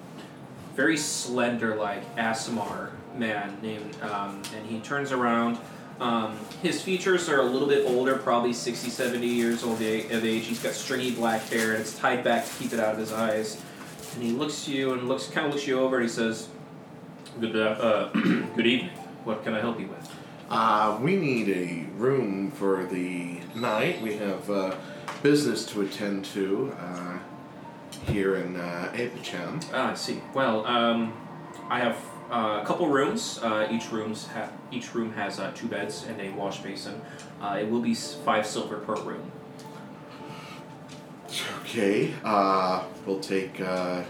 very 0.76 0.96
slender, 0.96 1.74
like 1.76 2.14
Aasimar 2.16 2.90
man 3.16 3.56
named, 3.62 3.96
um, 4.02 4.42
and 4.56 4.66
he 4.66 4.78
turns 4.80 5.10
around. 5.12 5.58
Um, 6.00 6.36
his 6.62 6.82
features 6.82 7.28
are 7.28 7.40
a 7.40 7.44
little 7.44 7.68
bit 7.68 7.86
older, 7.86 8.16
probably 8.16 8.52
60, 8.52 8.90
70 8.90 9.26
years 9.26 9.62
old 9.62 9.76
of 9.76 9.82
age. 9.82 10.46
He's 10.46 10.62
got 10.62 10.72
stringy 10.72 11.12
black 11.12 11.42
hair, 11.42 11.72
and 11.72 11.80
it's 11.80 11.96
tied 11.96 12.24
back 12.24 12.46
to 12.46 12.52
keep 12.54 12.72
it 12.72 12.80
out 12.80 12.92
of 12.92 12.98
his 12.98 13.12
eyes. 13.12 13.62
And 14.14 14.22
he 14.22 14.32
looks 14.32 14.66
at 14.66 14.74
you 14.74 14.92
and 14.92 15.08
looks, 15.08 15.28
kind 15.28 15.46
of 15.46 15.54
looks 15.54 15.66
you 15.66 15.78
over, 15.80 15.96
and 15.96 16.04
he 16.04 16.08
says, 16.08 16.48
"Good, 17.40 17.56
uh, 17.56 18.08
good 18.12 18.66
evening. 18.66 18.90
What 19.24 19.44
can 19.44 19.54
I 19.54 19.60
help 19.60 19.78
you 19.80 19.88
with?" 19.88 20.10
Uh, 20.50 20.98
we 21.00 21.16
need 21.16 21.48
a 21.48 21.90
room 21.96 22.50
for 22.50 22.84
the 22.84 23.38
night. 23.54 24.02
We 24.02 24.16
have 24.16 24.50
uh, 24.50 24.76
business 25.22 25.64
to 25.66 25.80
attend 25.80 26.26
to 26.26 26.76
uh, 26.78 27.18
here 28.06 28.36
in 28.36 28.56
uh, 28.56 28.92
Apachem. 28.94 29.64
Ah, 29.72 29.92
I 29.92 29.94
see. 29.94 30.20
Well, 30.34 30.66
um, 30.66 31.14
I 31.70 31.78
have 31.78 31.96
uh, 32.32 32.60
a 32.62 32.66
couple 32.66 32.88
rooms. 32.88 33.38
Uh, 33.42 33.68
each 33.70 33.92
rooms 33.92 34.26
ha- 34.28 34.50
each 34.72 34.94
room 34.94 35.12
has 35.12 35.38
uh, 35.38 35.52
two 35.54 35.68
beds 35.68 36.04
and 36.08 36.20
a 36.20 36.30
wash 36.30 36.60
basin. 36.60 37.00
Uh, 37.40 37.58
it 37.60 37.70
will 37.70 37.82
be 37.82 37.94
five 37.94 38.46
silver 38.46 38.78
per 38.78 38.96
room. 38.96 39.30
Okay, 41.60 42.14
uh, 42.24 42.84
we'll 43.06 43.20
take. 43.20 43.60
Uh, 43.60 44.02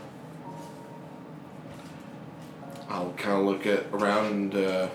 I'll 2.88 3.12
kind 3.16 3.40
of 3.40 3.44
look 3.44 3.66
at 3.66 3.86
around. 3.92 4.54
Uh, 4.54 4.88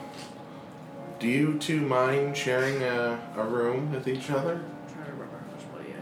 do 1.20 1.28
you 1.28 1.58
two 1.58 1.82
mind 1.82 2.38
sharing 2.38 2.84
a, 2.84 3.20
a 3.36 3.44
room 3.44 3.92
with 3.92 4.08
each 4.08 4.30
other? 4.30 4.54
I'm 4.54 4.94
trying 4.94 5.06
to 5.06 5.12
remember 5.12 5.38
how 5.38 5.56
much 5.56 5.66
money 5.74 5.94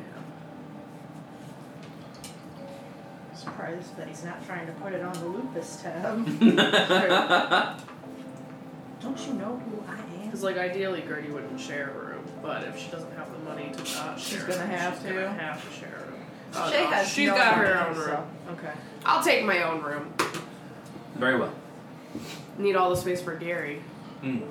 I 3.66 3.70
have. 3.72 3.84
Surprised 3.84 3.98
that 3.98 4.08
he's 4.08 4.24
not 4.24 4.46
trying 4.46 4.68
to 4.68 4.74
put 4.74 4.94
it 4.94 5.02
on 5.02 5.14
the 5.14 5.26
lupus 5.26 5.82
tab. 5.82 6.26
Don't 9.02 9.20
you 9.28 9.34
know 9.34 9.58
who 9.66 9.84
I 9.92 9.98
am? 9.98 10.26
Because 10.26 10.44
like 10.44 10.58
ideally, 10.58 11.04
Gertie 11.08 11.30
wouldn't 11.32 11.60
share 11.60 11.90
a 11.92 11.94
room, 12.06 12.24
but 12.42 12.64
if 12.64 12.78
she 12.80 12.90
doesn't 12.92 13.12
have 13.16 13.32
the 13.32 13.40
money 13.40 13.72
to 13.72 13.84
not 13.96 14.20
She's 14.20 14.38
share, 14.40 14.48
gonna 14.48 14.62
room, 14.62 14.70
have 14.70 14.94
she's 14.96 15.04
to. 15.04 15.14
gonna 15.14 15.30
have 15.34 15.64
to 15.68 15.80
share 15.80 15.96
a 15.96 16.12
room. 16.12 16.22
Oh, 16.58 16.72
Shay 16.72 16.84
no, 16.84 16.90
has 16.92 17.08
she's 17.12 17.28
no 17.30 17.36
got 17.36 17.56
her 17.58 17.76
money, 17.76 17.88
own 17.90 17.96
so- 17.96 18.12
room. 18.12 18.58
Okay. 18.58 18.72
I'll 19.06 19.24
take 19.24 19.46
my 19.46 19.64
own 19.64 19.82
room. 19.84 20.14
Very 21.16 21.38
well. 21.38 21.54
Need 22.58 22.76
all 22.76 22.90
the 22.90 22.96
space 22.98 23.22
for 23.22 23.36
Gary. 23.36 23.82
Mm. 24.24 24.42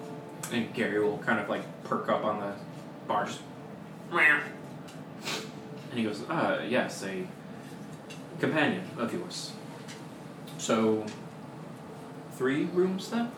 And 0.52 0.72
Gary 0.74 1.02
will 1.02 1.18
kind 1.18 1.40
of 1.40 1.48
like 1.48 1.62
perk 1.84 2.08
up 2.08 2.24
on 2.24 2.40
the 2.40 2.52
bars. 3.08 3.38
And 4.12 4.42
he 5.94 6.02
goes, 6.04 6.22
uh, 6.28 6.64
yes, 6.68 7.02
a 7.04 7.26
companion 8.40 8.88
of 8.98 9.12
yours. 9.12 9.52
So, 10.58 11.04
three 12.32 12.64
rooms 12.64 13.10
then? 13.10 13.30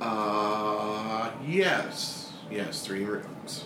Uh, 0.00 1.30
yes, 1.46 2.32
yes, 2.50 2.84
three 2.84 3.04
rooms. 3.04 3.64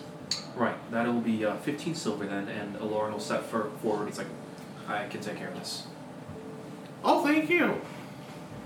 Right, 0.55 0.75
that'll 0.91 1.21
be 1.21 1.45
uh, 1.45 1.55
15 1.57 1.95
silver 1.95 2.25
then, 2.25 2.47
and 2.47 2.75
Aloran 2.77 3.11
will 3.11 3.19
step 3.19 3.43
for, 3.43 3.69
forward. 3.81 4.07
He's 4.07 4.17
like, 4.17 4.27
I 4.87 5.07
can 5.07 5.21
take 5.21 5.37
care 5.37 5.49
of 5.49 5.55
this. 5.55 5.87
Oh, 7.03 7.25
thank 7.25 7.49
you. 7.49 7.79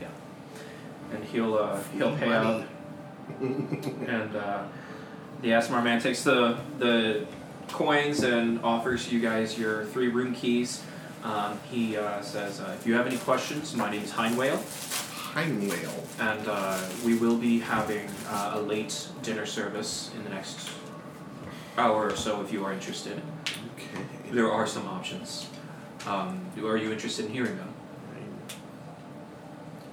Yeah. 0.02 0.08
And 1.14 1.24
he'll 1.24 1.56
uh, 1.56 1.80
he'll 1.94 2.18
pay 2.18 2.32
out. 2.32 2.66
and 3.40 4.36
uh, 4.36 4.64
the 5.42 5.50
Aasimar 5.50 5.84
man 5.84 6.02
takes 6.02 6.24
the 6.24 6.58
the 6.80 7.26
coins 7.70 8.24
and 8.24 8.62
offers 8.64 9.12
you 9.12 9.20
guys 9.20 9.58
your 9.58 9.86
three 9.86 10.10
room 10.10 10.34
keys. 10.34 10.84
Um, 11.26 11.60
he 11.72 11.98
uh, 11.98 12.22
says, 12.22 12.62
uh, 12.62 12.76
if 12.80 12.86
you 12.86 12.94
have 12.94 13.08
any 13.08 13.18
questions, 13.18 13.76
my 13.76 13.90
name 13.90 14.04
is 14.04 14.12
Heinwale, 14.12 14.60
Heinwale. 15.34 16.20
and 16.20 16.48
uh, 16.48 16.80
we 17.04 17.18
will 17.18 17.36
be 17.36 17.58
having 17.58 18.08
uh, 18.30 18.52
a 18.54 18.62
late 18.62 19.08
dinner 19.24 19.48
service 19.48 20.12
in 20.16 20.24
the 20.24 20.30
next 20.30 20.70
hour 21.80 22.06
or 22.12 22.16
so 22.16 22.42
if 22.42 22.54
you 22.54 22.64
are 22.64 22.72
interested. 22.72 23.20
Okay. 23.74 24.04
There 24.32 24.52
are 24.52 24.68
some 24.68 24.86
options. 24.86 25.50
Um, 26.06 26.46
are 26.64 26.78
you 26.78 26.92
interested 26.92 27.26
in 27.26 27.32
hearing 27.32 27.58
them? 27.58 27.74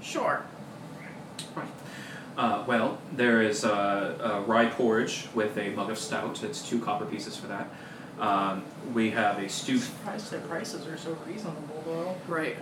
Sure. 0.03 0.45
Uh, 2.37 2.65
well, 2.67 2.99
there 3.13 3.41
is 3.41 3.65
uh, 3.65 4.19
a 4.23 4.41
rye 4.43 4.67
porridge 4.67 5.29
with 5.35 5.57
a 5.57 5.71
mug 5.71 5.91
of 5.91 5.99
stout. 5.99 6.43
It's 6.43 6.67
two 6.67 6.79
copper 6.79 7.07
pieces 7.07 7.39
for 7.39 7.47
that. 7.47 7.71
Um, 8.23 8.63
we 8.95 9.11
have 9.11 9.39
a 9.41 9.49
stewed 9.49 9.81
Surprised 9.81 10.31
their 10.31 10.41
prices 10.43 10.87
are 10.87 10.97
so 10.97 11.19
reasonable 11.27 11.83
though. 11.85 12.15
Right. 12.33 12.57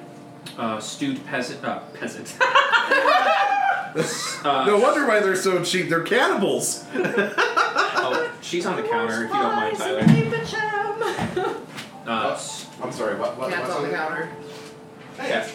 uh, 0.57 0.81
stewed 0.81 1.23
peasant 1.27 1.63
uh, 1.65 1.81
peasant. 1.93 2.35
uh, 2.41 4.65
No 4.67 4.79
wonder 4.81 5.07
why 5.07 5.21
they're 5.21 5.37
so 5.37 5.63
cheap. 5.63 5.91
They're 5.91 6.03
cannibals. 6.03 6.87
oh, 6.95 8.33
she's 8.41 8.65
on 8.65 8.77
the 8.77 8.83
counter 8.85 9.25
if 9.25 9.29
you 9.31 9.37
don't 9.37 9.55
mind, 9.57 9.77
Tyler. 9.77 10.01
Keep 10.07 10.33
a 10.33 10.45
gem. 10.47 11.57
Uh, 12.07 12.31
s- 12.33 12.67
I'm 12.83 12.91
sorry. 12.91 13.17
What? 13.17 13.37
what 13.37 13.51
Cat's 13.51 13.69
what's 13.69 13.75
on 13.77 13.83
the 13.83 13.91
it? 13.91 13.95
counter. 13.95 14.31
yeah. 15.19 15.47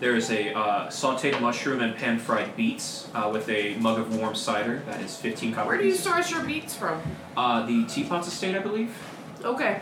There 0.00 0.16
is 0.16 0.30
a 0.32 0.52
uh, 0.56 0.88
sautéed 0.88 1.38
mushroom 1.40 1.80
and 1.80 1.94
pan 1.94 2.18
fried 2.18 2.56
beets 2.56 3.08
uh, 3.14 3.30
with 3.32 3.48
a 3.48 3.74
mug 3.76 4.00
of 4.00 4.12
warm 4.16 4.34
cider. 4.34 4.82
That 4.86 5.00
is 5.00 5.16
15 5.16 5.54
copper 5.54 5.68
Where 5.68 5.78
do 5.78 5.84
you 5.86 5.94
source 5.94 6.28
your 6.30 6.42
beets 6.42 6.74
from? 6.74 7.00
Uh, 7.36 7.64
the 7.66 7.84
Teapot 7.84 8.26
Estate, 8.26 8.56
I 8.56 8.58
believe. 8.58 8.92
Okay. 9.44 9.80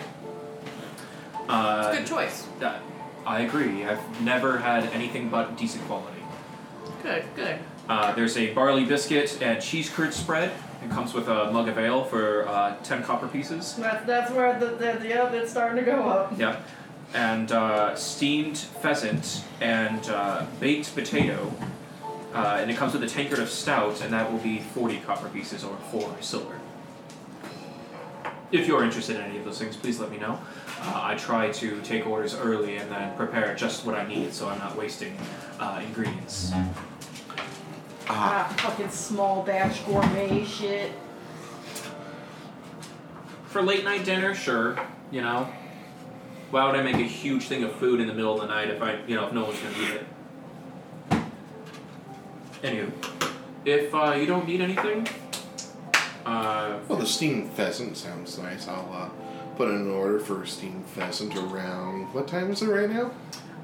Uh, 1.48 1.84
It's 1.88 1.96
a 1.96 2.00
good 2.00 2.06
choice. 2.08 2.46
that- 2.60 2.80
I 3.26 3.40
agree. 3.40 3.84
I've 3.84 4.20
never 4.22 4.58
had 4.58 4.84
anything 4.92 5.28
but 5.28 5.56
decent 5.56 5.86
quality. 5.86 6.22
Good, 7.02 7.24
good. 7.36 7.58
Uh, 7.88 8.12
there's 8.12 8.36
a 8.36 8.52
barley 8.54 8.84
biscuit 8.84 9.38
and 9.42 9.60
cheese 9.60 9.90
curd 9.90 10.14
spread. 10.14 10.52
It 10.82 10.90
comes 10.90 11.12
with 11.12 11.28
a 11.28 11.50
mug 11.52 11.68
of 11.68 11.76
ale 11.78 12.04
for 12.04 12.48
uh, 12.48 12.76
10 12.82 13.02
copper 13.02 13.28
pieces. 13.28 13.74
That's 13.74 14.06
that's 14.06 14.30
where 14.30 14.58
the, 14.58 14.66
the 15.00 15.06
yep, 15.06 15.32
it's 15.34 15.50
starting 15.50 15.76
to 15.84 15.90
go 15.90 16.08
up. 16.08 16.38
Yep. 16.38 16.64
And 17.12 17.52
uh, 17.52 17.94
steamed 17.96 18.56
pheasant 18.58 19.44
and 19.60 20.08
uh, 20.08 20.46
baked 20.60 20.94
potato. 20.94 21.52
Uh, 22.32 22.58
and 22.60 22.70
it 22.70 22.76
comes 22.76 22.92
with 22.94 23.02
a 23.02 23.08
tankard 23.08 23.40
of 23.40 23.50
stout, 23.50 24.00
and 24.02 24.12
that 24.12 24.30
will 24.30 24.38
be 24.38 24.60
40 24.60 25.00
copper 25.00 25.28
pieces 25.28 25.64
or 25.64 25.76
4 25.90 26.16
silver. 26.20 26.59
If 28.52 28.66
you're 28.66 28.82
interested 28.82 29.16
in 29.16 29.22
any 29.22 29.38
of 29.38 29.44
those 29.44 29.58
things, 29.58 29.76
please 29.76 30.00
let 30.00 30.10
me 30.10 30.18
know. 30.18 30.40
Uh, 30.80 31.00
I 31.04 31.14
try 31.14 31.50
to 31.52 31.80
take 31.82 32.06
orders 32.06 32.34
early 32.34 32.78
and 32.78 32.90
then 32.90 33.16
prepare 33.16 33.54
just 33.54 33.86
what 33.86 33.94
I 33.94 34.06
need 34.06 34.32
so 34.32 34.48
I'm 34.48 34.58
not 34.58 34.76
wasting 34.76 35.16
uh, 35.60 35.80
ingredients. 35.84 36.52
Ah, 38.08 38.52
fucking 38.58 38.90
small 38.90 39.44
batch 39.44 39.86
gourmet 39.86 40.44
shit. 40.44 40.90
For 43.46 43.62
late 43.62 43.84
night 43.84 44.04
dinner, 44.04 44.34
sure, 44.34 44.78
you 45.12 45.20
know. 45.20 45.48
Why 46.50 46.66
would 46.66 46.74
I 46.74 46.82
make 46.82 46.96
a 46.96 47.08
huge 47.08 47.44
thing 47.44 47.62
of 47.62 47.72
food 47.76 48.00
in 48.00 48.08
the 48.08 48.14
middle 48.14 48.34
of 48.34 48.40
the 48.40 48.48
night 48.48 48.68
if 48.68 48.82
I, 48.82 48.98
you 49.06 49.14
know, 49.14 49.26
if 49.26 49.32
no 49.32 49.44
one's 49.44 49.60
gonna 49.60 49.76
eat 49.78 49.90
it? 49.90 50.06
Anywho, 52.62 52.90
if 53.64 53.94
uh, 53.94 54.12
you 54.12 54.26
don't 54.26 54.46
need 54.48 54.60
anything, 54.60 55.06
uh, 56.26 56.78
well, 56.88 56.98
the 56.98 57.06
steamed 57.06 57.50
pheasant 57.52 57.96
sounds 57.96 58.38
nice. 58.38 58.68
I'll 58.68 58.92
uh, 58.92 59.08
put 59.56 59.68
in 59.70 59.76
an 59.76 59.90
order 59.90 60.18
for 60.18 60.44
steamed 60.46 60.86
pheasant 60.86 61.36
around. 61.36 62.12
What 62.14 62.28
time 62.28 62.50
is 62.50 62.62
it 62.62 62.66
right 62.68 62.88
now? 62.90 63.10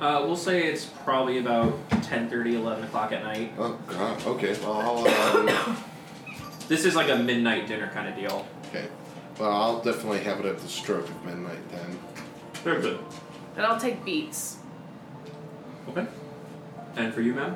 uh, 0.01 0.23
we'll 0.27 0.37
say 0.37 0.67
it's 0.67 0.85
probably 0.85 1.39
about 1.39 1.73
10:30, 1.91 2.55
11 2.55 2.85
o'clock 2.85 3.13
at 3.13 3.23
night. 3.23 3.53
Oh 3.59 3.79
God. 3.87 4.27
Okay. 4.27 4.57
Well, 4.61 4.73
I'll. 4.75 5.49
Um, 5.49 5.77
This 6.69 6.85
is 6.85 6.97
like 6.97 7.09
a 7.11 7.15
midnight 7.17 7.69
dinner 7.69 7.89
kind 7.95 8.09
of 8.09 8.17
deal. 8.17 8.45
okay. 8.69 8.87
Well, 9.39 9.53
I'll 9.53 9.81
definitely 9.83 10.19
have 10.25 10.41
it 10.41 10.47
at 10.47 10.59
the 10.59 10.67
stroke 10.67 11.09
of 11.09 11.25
midnight 11.25 11.61
then. 11.71 11.97
Very 12.65 12.83
good. 12.83 12.99
And 13.57 13.65
I'll 13.65 13.79
take 13.79 14.05
beets. 14.05 14.57
Okay. 15.89 16.05
And 16.97 17.15
for 17.15 17.21
you, 17.21 17.35
ma'am? 17.35 17.55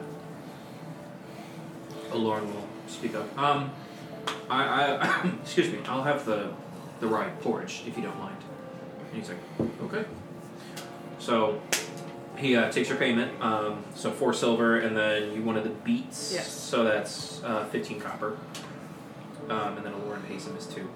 Oh, 2.13 2.19
Lauren 2.19 2.47
will 2.47 2.69
speak 2.87 3.17
up. 3.17 3.37
Um, 3.37 3.73
I, 4.51 4.97
I 4.97 5.31
excuse 5.43 5.73
me. 5.73 5.79
I'll 5.87 6.03
have 6.03 6.25
the 6.27 6.53
the 7.01 7.07
rye 7.07 7.31
porridge 7.41 7.83
if 7.87 7.97
you 7.97 8.03
don't 8.03 8.19
mind. 8.19 8.37
And 8.99 9.17
he's 9.17 9.31
like, 9.31 9.39
okay. 9.85 10.05
So 11.19 11.61
he 12.37 12.57
uh, 12.57 12.71
takes 12.71 12.89
your 12.89 12.99
payment. 12.99 13.41
Um, 13.41 13.85
so 13.95 14.11
four 14.11 14.35
silver, 14.35 14.81
and 14.81 14.97
then 14.97 15.33
you 15.35 15.43
wanted 15.43 15.65
the 15.65 15.71
beets. 15.71 16.33
Yes. 16.33 16.49
So 16.51 16.85
that's 16.85 17.43
uh, 17.45 17.65
fifteen 17.67 18.01
copper. 18.01 18.37
Um, 19.49 19.79
and 19.79 19.87
then 19.87 19.93
a 19.93 19.99
Lauren 20.05 20.23
pays 20.23 20.47
him 20.47 20.55
his 20.55 20.67
two. 20.67 20.89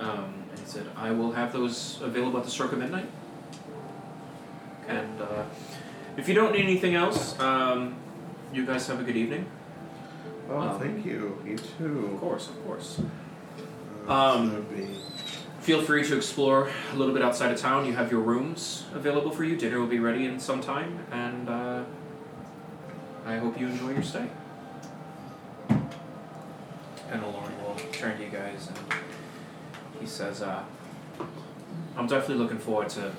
Um, 0.00 0.34
and 0.50 0.58
he 0.58 0.64
said, 0.64 0.86
I 0.96 1.12
will 1.12 1.32
have 1.32 1.52
those 1.52 2.00
available 2.02 2.38
at 2.38 2.44
the 2.44 2.50
stroke 2.50 2.72
of 2.72 2.78
midnight. 2.78 3.08
And 4.88 5.20
uh, 5.20 5.44
if 6.16 6.28
you 6.28 6.34
don't 6.34 6.52
need 6.52 6.62
anything 6.62 6.94
else, 6.94 7.38
um, 7.38 7.94
you 8.52 8.66
guys 8.66 8.86
have 8.88 8.98
a 8.98 9.04
good 9.04 9.16
evening. 9.16 9.46
Oh, 10.50 10.58
Um, 10.58 10.78
thank 10.80 11.04
you. 11.06 11.38
You 11.46 11.56
too. 11.56 12.10
Of 12.14 12.20
course, 12.20 12.48
of 12.48 12.64
course. 12.66 13.00
Uh, 14.08 14.12
Um, 14.12 14.48
that 14.50 14.56
would 14.56 14.76
be. 14.76 14.88
Feel 15.60 15.82
free 15.82 16.02
to 16.04 16.16
explore 16.16 16.70
a 16.92 16.96
little 16.96 17.12
bit 17.14 17.22
outside 17.22 17.52
of 17.52 17.58
town. 17.60 17.86
You 17.86 17.92
have 17.92 18.10
your 18.10 18.22
rooms 18.22 18.86
available 18.94 19.30
for 19.30 19.44
you. 19.44 19.56
Dinner 19.56 19.78
will 19.78 19.86
be 19.86 20.00
ready 20.00 20.24
in 20.24 20.40
some 20.40 20.60
time, 20.62 21.00
and 21.12 21.48
uh, 21.48 21.84
I 23.26 23.36
hope 23.36 23.60
you 23.60 23.66
enjoy 23.68 23.90
your 23.92 24.02
stay. 24.02 24.26
And 25.68 27.22
Lauren 27.22 27.52
will 27.62 27.76
turn 27.92 28.16
to 28.18 28.24
you 28.24 28.30
guys, 28.30 28.68
and 28.68 28.78
he 30.00 30.06
says, 30.06 30.42
uh, 30.42 30.62
"I'm 31.96 32.06
definitely 32.06 32.36
looking 32.42 32.58
forward 32.58 32.88
to 32.90 33.12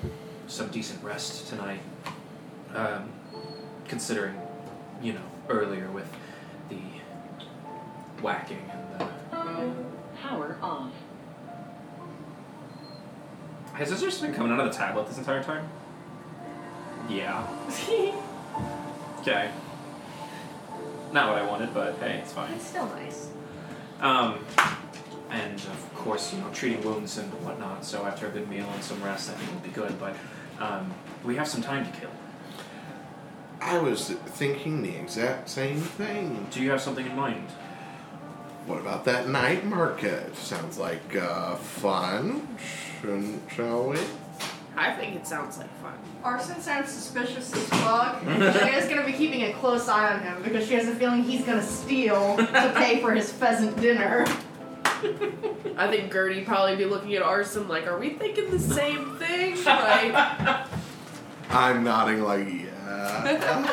some 0.48 0.68
decent 0.68 1.02
rest 1.04 1.48
tonight. 1.48 1.80
Um, 2.74 3.10
considering, 3.86 4.34
you 5.02 5.12
know, 5.12 5.20
earlier 5.48 5.90
with 5.90 6.10
the 6.10 6.18
whacking 8.22 8.70
and 8.70 9.00
the 9.00 9.74
Power 10.20 10.56
off. 10.62 10.92
Has 13.74 13.90
this 13.90 14.00
just 14.00 14.22
been 14.22 14.32
coming 14.32 14.52
out 14.52 14.60
of 14.60 14.70
the 14.72 14.78
tablet 14.78 15.08
this 15.08 15.18
entire 15.18 15.42
time? 15.42 15.68
Yeah. 17.08 17.46
Okay. 19.22 19.52
Not 21.12 21.28
what 21.28 21.38
I 21.40 21.46
wanted, 21.46 21.72
but 21.72 21.94
hey, 21.98 22.18
it's 22.18 22.32
fine. 22.32 22.52
It's 22.54 22.66
still 22.66 22.86
nice. 22.86 23.30
Um, 24.00 24.44
and 25.30 25.54
of 25.54 25.94
course, 25.94 26.34
you 26.34 26.40
know, 26.40 26.48
treating 26.52 26.82
wounds 26.82 27.18
and 27.18 27.32
whatnot. 27.44 27.84
So 27.84 28.04
after 28.04 28.26
a 28.26 28.30
good 28.30 28.48
meal 28.48 28.66
and 28.74 28.82
some 28.82 29.00
rest, 29.00 29.30
I 29.30 29.34
think 29.34 29.48
we'll 29.52 29.60
be 29.60 29.68
good. 29.70 30.00
But 30.00 30.16
um, 30.58 30.92
we 31.24 31.36
have 31.36 31.46
some 31.46 31.62
time 31.62 31.86
to 31.86 32.00
kill. 32.00 32.10
I 33.60 33.78
was 33.78 34.10
thinking 34.10 34.82
the 34.82 34.96
exact 34.96 35.48
same 35.48 35.78
thing. 35.78 36.48
Do 36.50 36.60
you 36.60 36.72
have 36.72 36.80
something 36.80 37.06
in 37.06 37.14
mind? 37.14 37.46
What 38.66 38.80
about 38.80 39.04
that 39.06 39.28
night 39.28 39.64
market? 39.64 40.36
Sounds 40.36 40.78
like 40.78 41.16
uh, 41.16 41.56
fun. 41.56 42.46
Shouldn't, 43.00 43.42
shall 43.50 43.88
we? 43.88 43.98
I 44.76 44.92
think 44.92 45.16
it 45.16 45.26
sounds 45.26 45.58
like 45.58 45.70
fun. 45.82 45.94
Arson 46.22 46.60
sounds 46.60 46.90
suspicious 46.90 47.52
as 47.52 47.64
fuck. 47.68 48.22
Shayna's 48.22 48.88
gonna 48.88 49.04
be 49.04 49.12
keeping 49.12 49.42
a 49.42 49.52
close 49.54 49.88
eye 49.88 50.14
on 50.14 50.20
him 50.20 50.42
because 50.42 50.66
she 50.66 50.74
has 50.74 50.88
a 50.88 50.94
feeling 50.94 51.22
he's 51.24 51.44
gonna 51.44 51.62
steal 51.62 52.36
to 52.36 52.72
pay 52.76 53.00
for 53.00 53.12
his 53.12 53.30
pheasant 53.30 53.78
dinner. 53.80 54.24
I 55.76 55.90
think 55.90 56.12
Gertie 56.12 56.42
probably 56.42 56.76
be 56.76 56.84
looking 56.84 57.14
at 57.14 57.22
Arson 57.22 57.66
like, 57.68 57.86
are 57.86 57.98
we 57.98 58.10
thinking 58.10 58.50
the 58.50 58.60
same 58.60 59.16
thing? 59.16 59.56
Like, 59.64 60.66
I'm 61.50 61.84
nodding 61.84 62.22
like 62.22 62.46
yeah. 62.48 63.68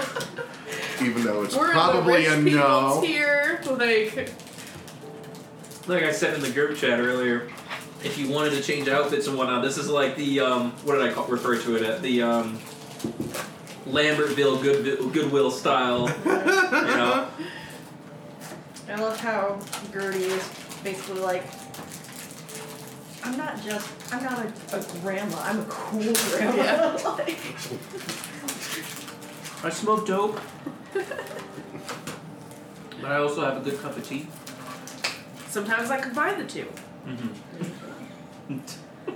Even 1.02 1.24
though 1.24 1.44
it's 1.44 1.56
we're 1.56 1.72
probably 1.72 2.26
in 2.26 2.34
a 2.34 2.36
the 2.36 2.44
rich 2.44 2.54
no. 2.56 3.02
people's 3.02 3.06
here. 3.06 3.62
Like, 3.70 4.34
Like 5.90 6.04
I 6.04 6.12
said 6.12 6.36
in 6.36 6.42
the 6.42 6.52
group 6.52 6.78
chat 6.78 7.00
earlier, 7.00 7.50
if 8.04 8.20
you 8.20 8.30
wanted 8.30 8.52
to 8.52 8.62
change 8.62 8.88
outfits 8.88 9.26
and 9.26 9.36
whatnot, 9.36 9.64
this 9.64 9.76
is 9.76 9.90
like 9.90 10.16
the 10.16 10.40
um, 10.40 10.72
what 10.84 10.94
did 10.94 11.02
I 11.02 11.12
call, 11.12 11.26
refer 11.26 11.60
to 11.64 11.76
it 11.78 11.82
at 11.82 12.04
the 12.04 12.22
um, 12.22 12.60
Lambertville 13.88 14.62
Good, 14.62 15.12
Goodwill 15.12 15.50
style. 15.50 16.08
you 16.26 16.32
know, 16.32 17.28
I 18.88 18.96
love 18.98 19.20
how 19.20 19.60
Gertie 19.92 20.26
is 20.26 20.48
basically 20.84 21.22
like, 21.22 21.44
I'm 23.24 23.36
not 23.36 23.60
just, 23.64 23.90
I'm 24.14 24.24
not 24.24 24.46
a, 24.46 24.54
a 24.78 24.86
grandma, 25.02 25.42
I'm 25.42 25.62
a 25.62 25.66
cool 25.66 26.02
grandma. 26.30 26.56
Yeah. 26.56 26.98
like, 27.18 27.40
I 29.64 29.70
smoke 29.72 30.06
dope, 30.06 30.40
but 30.94 31.06
I 33.06 33.16
also 33.16 33.42
have 33.42 33.58
a 33.58 33.62
good 33.68 33.82
cup 33.82 33.98
of 33.98 34.08
tea. 34.08 34.28
Sometimes 35.50 35.90
I 35.92 36.00
combine 36.00 36.38
the 36.38 36.46
two. 36.46 36.68
Mm-hmm. 37.06 38.60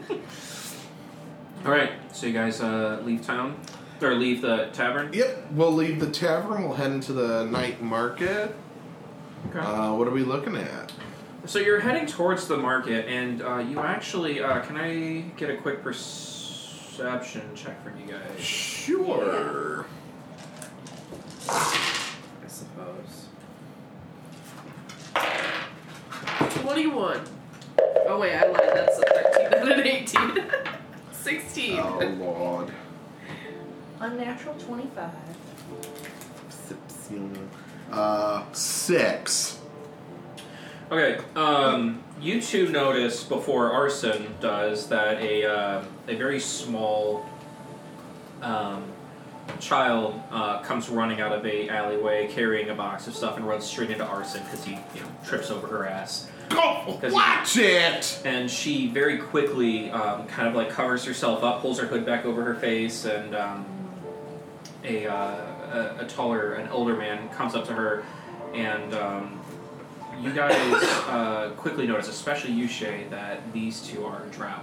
All 1.65 1.71
right, 1.71 1.91
so 2.11 2.27
you 2.27 2.33
guys 2.33 2.59
uh, 2.61 3.01
leave 3.05 3.25
town 3.25 3.57
or 4.01 4.15
leave 4.15 4.41
the 4.41 4.69
tavern. 4.73 5.13
Yep, 5.13 5.51
we'll 5.51 5.71
leave 5.71 5.99
the 5.99 6.09
tavern. 6.09 6.63
We'll 6.63 6.73
head 6.73 6.91
into 6.91 7.13
the 7.13 7.45
night 7.45 7.81
market. 7.81 8.53
Okay. 9.49 9.59
Uh, 9.59 9.93
what 9.93 10.07
are 10.07 10.11
we 10.11 10.23
looking 10.23 10.57
at? 10.57 10.91
So 11.45 11.59
you're 11.59 11.79
heading 11.79 12.05
towards 12.05 12.47
the 12.47 12.57
market, 12.57 13.07
and 13.07 13.41
uh, 13.41 13.57
you 13.59 13.79
actually 13.79 14.41
uh, 14.41 14.61
can 14.61 14.77
I 14.77 15.21
get 15.37 15.49
a 15.49 15.57
quick 15.57 15.83
perception 15.83 17.49
check 17.55 17.83
from 17.83 17.99
you 17.99 18.13
guys? 18.13 18.39
Sure. 18.39 19.85
I 21.49 22.47
suppose. 22.47 23.27
Twenty-one. 26.63 27.19
Oh 28.07 28.19
wait, 28.19 28.35
I 28.35 28.47
lied. 28.47 28.71
That's 28.73 28.97
a 28.97 29.01
thirteen, 29.01 29.67
not 29.67 29.79
an 29.79 29.85
eighteen. 29.85 30.45
Sixteen. 31.11 31.79
Oh 31.79 31.99
lord. 32.17 32.71
unnatural 33.99 34.55
25. 34.55 35.09
Uh, 37.91 38.43
six. 38.53 39.59
Okay. 40.89 41.21
Um, 41.35 42.01
you 42.19 42.41
two 42.41 42.69
notice 42.69 43.23
before 43.23 43.71
Arson 43.71 44.33
does 44.39 44.87
that 44.87 45.21
a 45.21 45.45
uh, 45.45 45.83
a 46.07 46.15
very 46.15 46.39
small 46.39 47.25
um, 48.41 48.85
child 49.59 50.19
uh, 50.31 50.61
comes 50.61 50.89
running 50.89 51.21
out 51.21 51.33
of 51.33 51.45
a 51.45 51.69
alleyway 51.69 52.27
carrying 52.31 52.69
a 52.69 52.75
box 52.75 53.05
of 53.07 53.15
stuff 53.15 53.37
and 53.37 53.47
runs 53.47 53.65
straight 53.65 53.91
into 53.91 54.05
Arson 54.05 54.41
because 54.43 54.63
he 54.63 54.71
you 54.95 55.01
know 55.01 55.07
trips 55.25 55.51
over 55.51 55.67
her 55.67 55.85
ass. 55.85 56.29
Go, 56.53 56.97
Does 57.01 57.11
he- 57.11 57.15
watch 57.15 57.57
it. 57.57 58.21
and 58.25 58.49
she 58.49 58.87
very 58.87 59.17
quickly 59.17 59.89
um, 59.91 60.27
kind 60.27 60.47
of 60.47 60.55
like 60.55 60.69
covers 60.69 61.03
herself 61.05 61.43
up, 61.43 61.61
pulls 61.61 61.79
her 61.79 61.87
hood 61.87 62.05
back 62.05 62.25
over 62.25 62.43
her 62.43 62.55
face, 62.55 63.05
and 63.05 63.35
um, 63.35 63.65
a, 64.83 65.07
uh, 65.07 65.15
a 65.15 65.95
a 66.01 66.05
taller, 66.07 66.53
an 66.53 66.67
older 66.69 66.95
man 66.95 67.29
comes 67.29 67.55
up 67.55 67.65
to 67.67 67.73
her, 67.73 68.03
and 68.53 68.93
um, 68.93 69.39
you 70.21 70.31
guys 70.33 70.53
uh, 71.07 71.51
quickly 71.57 71.87
notice, 71.87 72.07
especially 72.09 72.51
you, 72.53 72.67
Shay, 72.67 73.05
that 73.09 73.51
these 73.53 73.81
two 73.81 74.05
are 74.05 74.21
drow. 74.27 74.59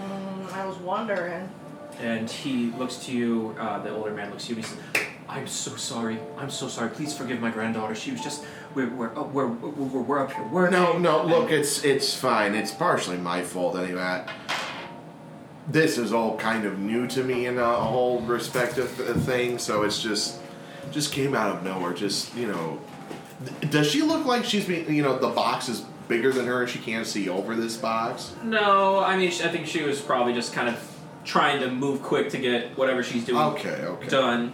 Mm, 0.00 0.52
I 0.52 0.66
was 0.66 0.76
wondering. 0.78 1.48
And 2.00 2.28
he 2.28 2.72
looks 2.72 2.96
to 3.06 3.12
you, 3.12 3.54
uh, 3.58 3.78
the 3.82 3.90
older 3.94 4.10
man 4.12 4.30
looks 4.30 4.46
to 4.46 4.54
you, 4.54 4.56
and 4.56 4.64
he 4.66 4.70
says, 4.72 5.06
I'm 5.28 5.46
so 5.46 5.76
sorry. 5.76 6.18
I'm 6.38 6.50
so 6.50 6.68
sorry. 6.68 6.90
Please 6.90 7.16
forgive 7.16 7.40
my 7.40 7.50
granddaughter. 7.50 7.94
She 7.94 8.10
was 8.10 8.20
just, 8.22 8.44
we're, 8.74 8.90
we're, 8.90 9.16
uh, 9.18 9.22
we're, 9.22 9.46
we're, 9.46 10.00
we're 10.02 10.18
up 10.18 10.32
here. 10.32 10.46
We're 10.48 10.70
No, 10.70 10.98
no. 10.98 11.24
Look, 11.24 11.50
it's 11.50 11.84
it's 11.84 12.14
fine. 12.14 12.54
It's 12.54 12.72
partially 12.72 13.16
my 13.16 13.42
fault 13.42 13.76
anyway. 13.76 14.24
This 15.66 15.96
is 15.96 16.12
all 16.12 16.36
kind 16.36 16.66
of 16.66 16.78
new 16.78 17.06
to 17.08 17.24
me 17.24 17.46
in 17.46 17.58
a 17.58 17.74
whole 17.74 18.20
respective 18.20 18.90
thing, 19.24 19.58
so 19.58 19.82
it's 19.82 20.02
just 20.02 20.40
just 20.90 21.12
came 21.12 21.34
out 21.34 21.56
of 21.56 21.62
nowhere. 21.64 21.94
Just 21.94 22.34
you 22.36 22.46
know, 22.46 22.78
does 23.70 23.90
she 23.90 24.02
look 24.02 24.26
like 24.26 24.44
she's 24.44 24.66
being? 24.66 24.92
You 24.94 25.02
know, 25.02 25.18
the 25.18 25.30
box 25.30 25.70
is 25.70 25.80
bigger 26.06 26.32
than 26.32 26.44
her, 26.46 26.60
and 26.62 26.70
she 26.70 26.78
can't 26.80 27.06
see 27.06 27.30
over 27.30 27.56
this 27.56 27.78
box. 27.78 28.34
No, 28.42 29.02
I 29.02 29.16
mean, 29.16 29.28
I 29.28 29.48
think 29.48 29.66
she 29.66 29.82
was 29.82 30.02
probably 30.02 30.34
just 30.34 30.52
kind 30.52 30.68
of 30.68 30.78
trying 31.24 31.60
to 31.60 31.70
move 31.70 32.02
quick 32.02 32.28
to 32.28 32.38
get 32.38 32.76
whatever 32.76 33.02
she's 33.02 33.24
doing 33.24 33.40
Okay, 33.40 33.70
okay. 33.86 34.08
done. 34.08 34.52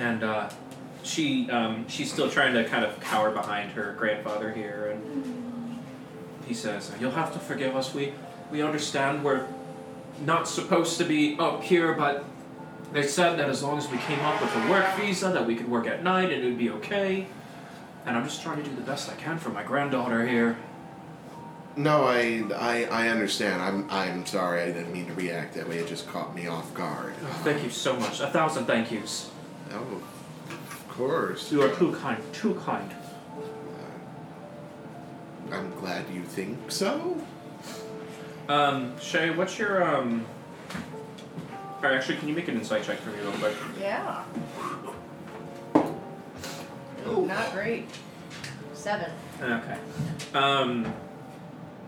And 0.00 0.24
uh, 0.24 0.48
she 1.02 1.50
um, 1.50 1.86
she's 1.86 2.10
still 2.10 2.30
trying 2.30 2.54
to 2.54 2.64
kind 2.64 2.86
of 2.86 2.98
cower 3.00 3.30
behind 3.30 3.72
her 3.72 3.94
grandfather 3.98 4.50
here, 4.50 4.90
and 4.94 5.78
he 6.46 6.54
says, 6.54 6.90
"You'll 6.98 7.10
have 7.10 7.34
to 7.34 7.38
forgive 7.38 7.76
us. 7.76 7.92
We 7.92 8.14
we 8.50 8.62
understand 8.62 9.22
we're 9.22 9.46
not 10.24 10.48
supposed 10.48 10.96
to 10.98 11.04
be 11.04 11.36
up 11.38 11.62
here, 11.62 11.92
but 11.92 12.24
they 12.94 13.06
said 13.06 13.38
that 13.38 13.50
as 13.50 13.62
long 13.62 13.76
as 13.76 13.90
we 13.90 13.98
came 13.98 14.20
up 14.20 14.40
with 14.40 14.56
a 14.56 14.70
work 14.70 14.96
visa, 14.96 15.28
that 15.28 15.46
we 15.46 15.54
could 15.54 15.68
work 15.70 15.86
at 15.86 16.02
night 16.02 16.32
and 16.32 16.42
it 16.42 16.46
would 16.46 16.58
be 16.58 16.70
okay." 16.70 17.26
And 18.06 18.16
I'm 18.16 18.24
just 18.24 18.42
trying 18.42 18.56
to 18.56 18.62
do 18.62 18.74
the 18.74 18.80
best 18.80 19.10
I 19.10 19.14
can 19.16 19.38
for 19.38 19.50
my 19.50 19.62
granddaughter 19.62 20.26
here. 20.26 20.56
No, 21.76 22.04
I, 22.04 22.42
I 22.56 22.84
I 22.84 23.08
understand. 23.08 23.60
I'm 23.60 23.86
I'm 23.90 24.24
sorry. 24.24 24.62
I 24.62 24.66
didn't 24.72 24.94
mean 24.94 25.06
to 25.08 25.12
react 25.12 25.54
that 25.56 25.68
way. 25.68 25.76
It 25.76 25.88
just 25.88 26.08
caught 26.08 26.34
me 26.34 26.46
off 26.46 26.72
guard. 26.72 27.14
Thank 27.44 27.62
you 27.62 27.68
so 27.68 27.96
much. 27.96 28.20
A 28.20 28.28
thousand 28.28 28.64
thank 28.64 28.90
yous. 28.90 29.29
Oh, 29.72 30.02
of 30.48 30.88
course. 30.88 31.50
You 31.52 31.62
are 31.62 31.74
too 31.74 31.92
kind. 31.96 32.22
Too 32.32 32.54
kind. 32.64 32.90
I'm 35.52 35.70
glad 35.80 36.08
you 36.12 36.22
think 36.22 36.70
so. 36.70 37.20
Um, 38.48 38.98
Shay, 39.00 39.30
what's 39.30 39.58
your 39.58 39.82
um? 39.82 40.26
Or 41.82 41.92
actually, 41.92 42.18
can 42.18 42.28
you 42.28 42.34
make 42.34 42.48
an 42.48 42.56
insight 42.56 42.84
check 42.84 42.98
for 42.98 43.10
me 43.10 43.20
real 43.20 43.32
quick? 43.32 43.54
Yeah. 43.78 44.24
Ooh, 47.08 47.26
not 47.26 47.52
great. 47.52 47.88
Seven. 48.74 49.10
Okay. 49.40 49.78
Um, 50.34 50.92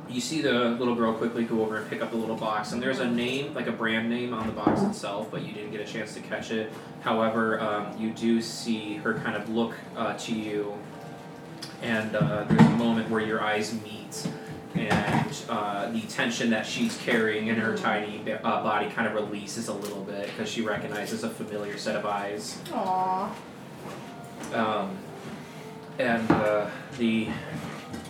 you 0.08 0.20
see 0.20 0.42
the 0.42 0.52
little 0.52 0.94
girl 0.94 1.12
quickly 1.14 1.44
go 1.44 1.62
over 1.62 1.78
and 1.78 1.88
pick 1.88 2.02
up 2.02 2.10
the 2.10 2.16
little 2.16 2.36
box, 2.36 2.72
and 2.72 2.82
there's 2.82 2.98
a 2.98 3.10
name, 3.10 3.54
like 3.54 3.66
a 3.66 3.72
brand 3.72 4.10
name, 4.10 4.34
on 4.34 4.46
the 4.46 4.52
box 4.52 4.82
itself, 4.82 5.30
but 5.30 5.42
you 5.42 5.52
didn't 5.52 5.70
get 5.70 5.80
a 5.80 5.90
chance 5.90 6.14
to 6.14 6.20
catch 6.20 6.50
it. 6.50 6.72
However, 7.00 7.60
um, 7.60 7.96
you 7.98 8.10
do 8.10 8.40
see 8.42 8.94
her 8.96 9.14
kind 9.14 9.36
of 9.36 9.48
look 9.48 9.74
uh, 9.96 10.14
to 10.18 10.34
you, 10.34 10.74
and 11.82 12.14
uh, 12.14 12.44
there's 12.44 12.60
a 12.60 12.70
moment 12.70 13.10
where 13.10 13.20
your 13.20 13.42
eyes 13.42 13.72
meet, 13.82 14.28
and 14.74 15.36
uh, 15.48 15.90
the 15.90 16.00
tension 16.02 16.50
that 16.50 16.66
she's 16.66 16.96
carrying 16.98 17.48
in 17.48 17.56
her 17.56 17.76
tiny 17.76 18.22
uh, 18.32 18.40
body 18.62 18.90
kind 18.90 19.06
of 19.06 19.14
releases 19.14 19.68
a 19.68 19.74
little 19.74 20.02
bit 20.04 20.26
because 20.26 20.48
she 20.48 20.62
recognizes 20.62 21.24
a 21.24 21.30
familiar 21.30 21.78
set 21.78 21.96
of 21.96 22.04
eyes. 22.06 22.58
Aww. 22.66 23.30
Um, 24.52 24.98
and 25.98 26.30
uh, 26.30 26.68
the 26.98 27.28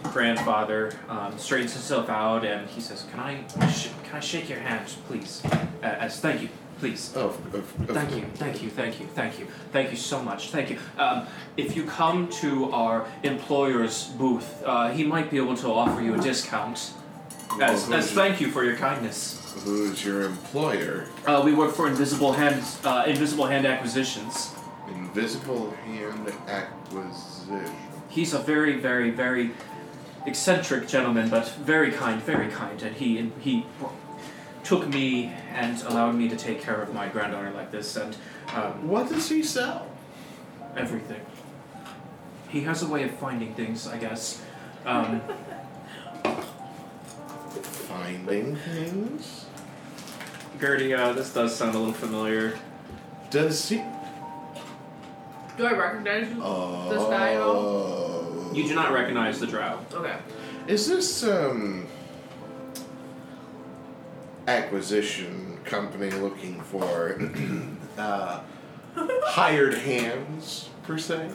grandfather 0.04 0.92
um, 1.08 1.38
straightens 1.38 1.72
himself 1.72 2.08
out 2.08 2.44
and 2.44 2.68
he 2.68 2.80
says, 2.80 3.06
"Can 3.10 3.20
I 3.20 3.68
sh- 3.70 3.88
can 4.04 4.16
I 4.16 4.20
shake 4.20 4.48
your 4.48 4.60
hand, 4.60 4.86
please? 5.08 5.42
Uh, 5.44 5.86
as 5.86 6.20
thank 6.20 6.42
you, 6.42 6.48
please. 6.78 7.14
Of, 7.14 7.38
of, 7.54 7.54
of 7.54 7.94
Thank 7.94 8.16
you, 8.16 8.24
thank 8.34 8.62
you, 8.62 8.68
thank 8.68 9.00
you, 9.00 9.06
thank 9.06 9.38
you, 9.38 9.46
thank 9.72 9.90
you 9.90 9.96
so 9.96 10.22
much, 10.22 10.50
thank 10.50 10.68
you. 10.68 10.78
Um, 10.98 11.26
if 11.56 11.76
you 11.76 11.84
come 11.84 12.28
to 12.40 12.72
our 12.72 13.06
employer's 13.22 14.08
booth, 14.18 14.62
uh, 14.64 14.90
he 14.90 15.04
might 15.04 15.30
be 15.30 15.36
able 15.36 15.56
to 15.58 15.68
offer 15.68 16.02
you 16.02 16.14
a 16.14 16.18
discount. 16.18 16.92
As, 17.60 17.88
Well, 17.88 17.98
as 17.98 18.10
thank 18.10 18.40
you 18.40 18.48
for 18.50 18.64
your 18.64 18.76
kindness. 18.76 19.54
Who's 19.64 20.04
your 20.04 20.22
employer? 20.22 21.06
Uh, 21.26 21.42
we 21.44 21.54
work 21.54 21.72
for 21.72 21.86
Invisible 21.86 22.32
Hand, 22.32 22.64
uh, 22.84 23.04
Invisible 23.06 23.46
Hand 23.46 23.64
Acquisitions. 23.66 24.52
Invisible 24.88 25.70
Hand 25.84 26.32
Acquisition. 26.48 27.70
He's 28.08 28.34
a 28.34 28.38
very, 28.40 28.76
very, 28.80 29.10
very 29.10 29.52
eccentric 30.26 30.88
gentleman, 30.88 31.28
but 31.28 31.48
very 31.48 31.90
kind, 31.90 32.20
very 32.22 32.48
kind, 32.48 32.82
and 32.82 32.96
he 32.96 33.18
and 33.18 33.32
he 33.40 33.66
took 34.64 34.86
me 34.88 35.32
and 35.54 35.80
allowed 35.82 36.14
me 36.14 36.28
to 36.28 36.36
take 36.36 36.60
care 36.62 36.80
of 36.80 36.94
my 36.94 37.08
granddaughter 37.08 37.50
like 37.50 37.70
this, 37.72 37.96
and 37.96 38.16
um, 38.54 38.88
What 38.88 39.08
does 39.08 39.28
he 39.28 39.42
sell? 39.42 39.88
everything. 40.76 41.20
He 42.48 42.62
has 42.62 42.82
a 42.82 42.86
way 42.86 43.02
of 43.04 43.10
finding 43.12 43.52
things, 43.54 43.86
I 43.88 43.98
guess. 43.98 44.40
Um, 44.86 45.20
Finding 47.88 48.56
things? 48.56 49.46
Gertie, 50.60 50.94
uh, 50.94 51.12
this 51.12 51.32
does 51.34 51.54
sound 51.54 51.74
a 51.74 51.78
little 51.78 51.92
familiar. 51.94 52.58
Does 53.30 53.68
he? 53.68 53.82
Do 55.56 55.66
I 55.66 55.72
recognize 55.72 56.30
you? 56.30 56.40
Oh. 56.42 56.88
This 56.90 57.02
guy 57.04 57.34
at 57.34 57.40
all? 57.42 58.21
You 58.54 58.68
do 58.68 58.74
not 58.74 58.92
recognize 58.92 59.40
the 59.40 59.46
drow. 59.46 59.80
Okay. 59.92 60.16
Is 60.66 60.86
this 60.86 61.24
um 61.24 61.86
acquisition 64.46 65.58
company 65.64 66.10
looking 66.10 66.60
for 66.60 67.20
uh, 67.98 68.40
hired 68.96 69.74
hands 69.74 70.68
per 70.82 70.98
se? 70.98 71.30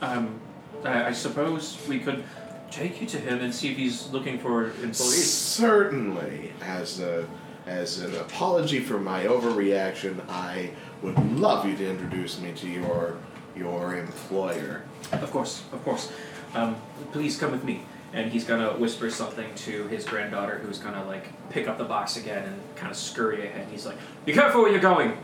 Um, 0.00 0.40
I, 0.84 1.06
I 1.06 1.12
suppose 1.12 1.78
we 1.88 1.98
could 1.98 2.24
take 2.70 3.00
you 3.00 3.06
to 3.08 3.18
him 3.18 3.40
and 3.40 3.54
see 3.54 3.70
if 3.70 3.76
he's 3.76 4.08
looking 4.10 4.38
for 4.38 4.66
employees. 4.66 5.32
Certainly, 5.32 6.52
as 6.62 7.00
a 7.00 7.26
as 7.66 7.98
an 8.00 8.14
apology 8.16 8.80
for 8.80 8.98
my 8.98 9.24
overreaction, 9.24 10.20
I 10.28 10.70
would 11.02 11.18
love 11.38 11.66
you 11.66 11.76
to 11.76 11.88
introduce 11.88 12.40
me 12.40 12.52
to 12.52 12.68
your 12.68 13.16
your 13.56 13.96
employer. 13.96 14.84
Of 15.12 15.30
course, 15.30 15.62
of 15.72 15.82
course. 15.84 16.10
Um, 16.54 16.76
please 17.12 17.36
come 17.38 17.52
with 17.52 17.64
me. 17.64 17.82
And 18.12 18.32
he's 18.32 18.42
gonna 18.44 18.72
whisper 18.72 19.08
something 19.08 19.54
to 19.54 19.86
his 19.86 20.04
granddaughter, 20.04 20.58
who's 20.58 20.78
gonna 20.78 21.04
like 21.04 21.28
pick 21.50 21.68
up 21.68 21.78
the 21.78 21.84
box 21.84 22.16
again 22.16 22.42
and 22.44 22.60
kind 22.74 22.90
of 22.90 22.96
scurry 22.96 23.46
ahead. 23.46 23.68
He's 23.70 23.86
like, 23.86 23.96
"Be 24.24 24.32
careful 24.32 24.62
where 24.62 24.70
you're 24.72 24.80
going. 24.80 25.16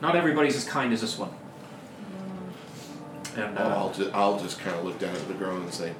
Not 0.00 0.16
everybody's 0.16 0.56
as 0.56 0.64
kind 0.64 0.92
as 0.92 1.00
this 1.02 1.16
one." 1.16 1.30
And 3.36 3.56
Oh, 3.58 3.62
uh, 3.62 3.68
I'll 3.76 3.92
just 3.92 4.12
I'll 4.14 4.38
just 4.40 4.58
kind 4.58 4.76
of 4.76 4.84
look 4.84 4.98
down 4.98 5.14
at 5.14 5.28
the 5.28 5.34
girl 5.34 5.56
and 5.56 5.72
say, 5.72 5.92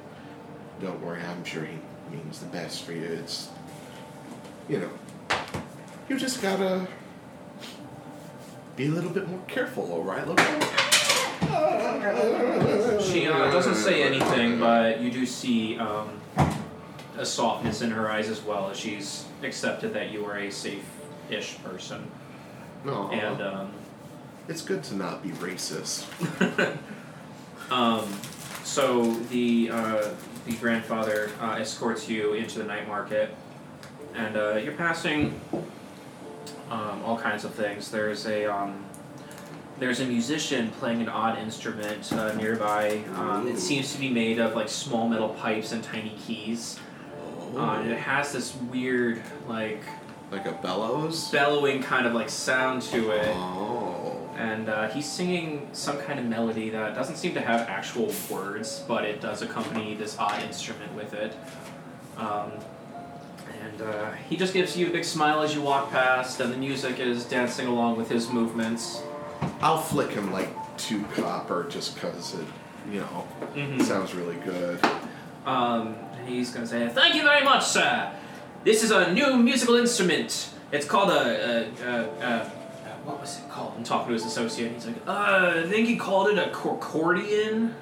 "Don't 0.81 1.01
worry, 1.01 1.21
I'm 1.21 1.45
sure 1.45 1.63
he 1.63 1.77
means 2.13 2.39
the 2.39 2.47
best 2.47 2.83
for 2.83 2.91
you. 2.91 3.03
It's, 3.03 3.49
you 4.67 4.79
know, 4.79 4.89
you 6.09 6.19
just 6.19 6.41
gotta 6.41 6.87
be 8.75 8.87
a 8.87 8.91
little 8.91 9.11
bit 9.11 9.29
more 9.29 9.39
careful, 9.47 9.93
all 9.93 10.03
right, 10.03 10.27
look." 10.27 10.41
She 13.01 13.27
uh, 13.27 13.51
doesn't 13.51 13.75
say 13.75 14.03
anything, 14.03 14.59
but 14.59 15.01
you 15.01 15.11
do 15.11 15.25
see 15.25 15.77
um, 15.77 16.21
a 17.17 17.25
softness 17.25 17.81
in 17.81 17.91
her 17.91 18.09
eyes 18.09 18.29
as 18.29 18.41
well 18.41 18.69
as 18.69 18.77
she's 18.77 19.25
accepted 19.43 19.93
that 19.93 20.11
you 20.11 20.25
are 20.25 20.37
a 20.37 20.51
safe-ish 20.51 21.57
person. 21.63 22.09
No, 22.83 23.09
And 23.09 23.41
um, 23.41 23.71
it's 24.47 24.61
good 24.61 24.83
to 24.85 24.95
not 24.95 25.23
be 25.23 25.29
racist. 25.29 26.05
um, 27.71 28.13
so 28.63 29.13
the 29.29 29.69
uh, 29.71 30.09
the 30.45 30.53
grandfather 30.57 31.31
uh, 31.41 31.57
escorts 31.59 32.07
you 32.07 32.33
into 32.33 32.59
the 32.59 32.65
night 32.65 32.87
market, 32.87 33.35
and 34.13 34.37
uh, 34.37 34.55
you're 34.55 34.73
passing 34.73 35.39
um, 36.69 37.01
all 37.03 37.17
kinds 37.17 37.43
of 37.43 37.53
things. 37.55 37.89
There's 37.89 38.27
a 38.27 38.45
um, 38.45 38.84
there's 39.79 39.99
a 39.99 40.05
musician 40.05 40.69
playing 40.71 41.01
an 41.01 41.09
odd 41.09 41.37
instrument 41.37 42.11
uh, 42.13 42.33
nearby. 42.35 43.03
Um, 43.15 43.47
it 43.47 43.59
seems 43.59 43.93
to 43.93 43.99
be 43.99 44.09
made 44.09 44.39
of 44.39 44.55
like 44.55 44.69
small 44.69 45.07
metal 45.09 45.29
pipes 45.29 45.71
and 45.71 45.83
tiny 45.83 46.13
keys. 46.25 46.79
Uh, 47.55 47.79
and 47.81 47.91
it 47.91 47.97
has 47.97 48.31
this 48.33 48.55
weird 48.55 49.21
like 49.47 49.81
like 50.31 50.45
a 50.45 50.53
bellows. 50.53 51.29
bellowing 51.29 51.81
kind 51.81 52.05
of 52.07 52.13
like 52.13 52.29
sound 52.29 52.81
to 52.83 53.11
it. 53.11 53.35
Oh. 53.35 54.29
and 54.37 54.67
uh, 54.67 54.89
he's 54.89 55.09
singing 55.09 55.69
some 55.71 55.97
kind 55.99 56.19
of 56.19 56.25
melody 56.25 56.69
that 56.71 56.95
doesn't 56.95 57.15
seem 57.15 57.33
to 57.35 57.41
have 57.41 57.61
actual 57.69 58.11
words, 58.29 58.83
but 58.87 59.05
it 59.05 59.21
does 59.21 59.41
accompany 59.41 59.95
this 59.95 60.17
odd 60.17 60.41
instrument 60.43 60.93
with 60.93 61.13
it. 61.13 61.33
Um, 62.17 62.51
and 63.61 63.81
uh, 63.81 64.11
he 64.29 64.35
just 64.35 64.53
gives 64.53 64.75
you 64.75 64.87
a 64.87 64.89
big 64.89 65.05
smile 65.05 65.41
as 65.41 65.55
you 65.55 65.61
walk 65.61 65.91
past, 65.91 66.39
and 66.39 66.51
the 66.51 66.57
music 66.57 66.99
is 66.99 67.23
dancing 67.25 67.67
along 67.67 67.97
with 67.97 68.09
his 68.09 68.29
movements. 68.29 69.01
I'll 69.61 69.77
flick 69.81 70.11
him 70.11 70.31
like 70.31 70.49
two 70.77 71.03
copper 71.15 71.65
just 71.69 71.95
because 71.95 72.33
it, 72.35 72.45
you 72.91 72.99
know, 72.99 73.27
Mhm. 73.55 73.81
sounds 73.83 74.13
really 74.13 74.35
good. 74.37 74.79
Um, 75.45 75.95
he's 76.27 76.51
gonna 76.51 76.67
say, 76.67 76.87
"Thank 76.89 77.15
you 77.15 77.23
very 77.23 77.43
much, 77.43 77.63
sir. 77.65 78.09
This 78.63 78.83
is 78.83 78.91
a 78.91 79.11
new 79.13 79.37
musical 79.37 79.75
instrument. 79.75 80.49
It's 80.71 80.85
called 80.85 81.09
a, 81.11 81.13
a, 81.13 81.87
a, 81.87 82.01
a, 82.25 82.39
what 83.05 83.21
was 83.21 83.37
it 83.37 83.49
called?" 83.49 83.73
I'm 83.77 83.83
talking 83.83 84.07
to 84.07 84.13
his 84.13 84.25
associate. 84.25 84.71
He's 84.73 84.85
like, 84.87 84.95
"Uh, 85.07 85.53
I 85.63 85.69
think 85.69 85.87
he 85.87 85.95
called 85.95 86.29
it 86.29 86.37
a 86.37 86.49
corcordion." 86.51 87.75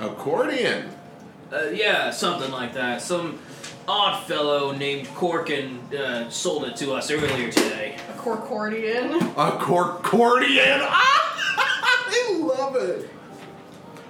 Accordion. 0.00 0.90
Uh, 1.52 1.70
yeah, 1.72 2.10
something 2.10 2.50
like 2.50 2.74
that. 2.74 3.00
Some 3.00 3.38
odd 3.88 4.24
fellow 4.24 4.72
named 4.72 5.08
Corkin 5.14 5.78
uh, 5.94 6.28
sold 6.30 6.64
it 6.64 6.76
to 6.76 6.92
us 6.92 7.10
earlier 7.10 7.50
today. 7.50 7.96
A 8.08 8.18
corcordion. 8.18 9.14
A 9.36 9.52
corcordion. 9.58 10.80
Ah, 10.82 11.56
I 12.18 12.38
love 12.40 12.76
it. 12.76 13.10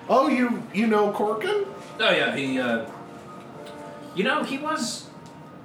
Oh, 0.09 0.29
you 0.29 0.63
you 0.73 0.87
know 0.87 1.13
Corkin? 1.13 1.67
Oh 1.99 2.11
yeah, 2.11 2.35
he. 2.35 2.59
Uh, 2.59 2.87
you 4.15 4.25
know, 4.25 4.43
he 4.45 4.57
was 4.57 5.09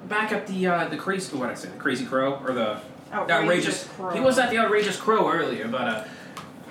back 0.08 0.32
at 0.32 0.48
the 0.48 0.68
uh, 0.68 0.88
the 0.90 0.98
crazy. 0.98 1.36
What 1.36 1.48
did 1.48 1.52
I 1.52 1.56
say? 1.56 1.70
The 1.70 1.78
Crazy 1.78 2.06
Crow 2.06 2.42
or 2.44 2.54
the 2.54 2.82
Outrageous 3.14 3.88
crow. 3.88 4.10
He 4.12 4.20
was 4.20 4.40
at 4.40 4.50
the 4.50 4.58
outrageous 4.58 4.96
crow 4.96 5.30
earlier, 5.30 5.68
but 5.68 5.82
uh, 5.82 6.04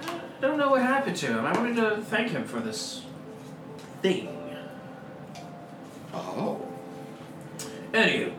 I 0.07 0.41
don't 0.41 0.57
know 0.57 0.71
what 0.71 0.83
happened 0.83 1.17
to 1.17 1.27
him. 1.27 1.45
I 1.45 1.53
wanted 1.53 1.77
to 1.77 2.03
thank 2.03 2.31
him 2.31 2.45
for 2.45 2.61
this 2.61 3.03
thing. 4.01 4.29
Oh. 6.15 6.70
Anywho, 7.93 8.33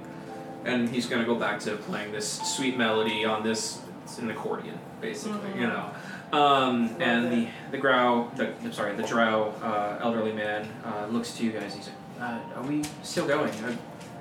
and 0.66 0.90
he's 0.90 1.06
gonna 1.08 1.26
go 1.26 1.36
back 1.36 1.60
to 1.62 1.76
playing 1.76 2.12
this 2.12 2.40
sweet 2.56 2.78
melody 2.78 3.26
on 3.26 3.44
this. 3.44 3.82
It's 4.04 4.18
an 4.18 4.30
accordion, 4.30 4.78
basically, 5.00 5.60
you 5.60 5.68
know. 5.68 5.90
Um, 6.34 6.96
and 7.00 7.32
the 7.32 7.48
the 7.72 7.78
grow, 7.78 8.32
the 8.36 8.54
I'm 8.64 8.72
sorry, 8.72 8.96
the 8.96 9.04
drow 9.04 9.54
uh, 9.62 10.00
elderly 10.02 10.32
man 10.32 10.70
uh, 10.86 11.08
looks 11.08 11.32
to 11.34 11.44
you 11.44 11.52
guys. 11.52 11.76
He's 11.76 11.90
like, 12.20 12.30
uh, 12.30 12.40
"Are 12.56 12.64
we 12.64 12.84
still 13.04 13.28
going? 13.28 13.52
I 13.66 13.78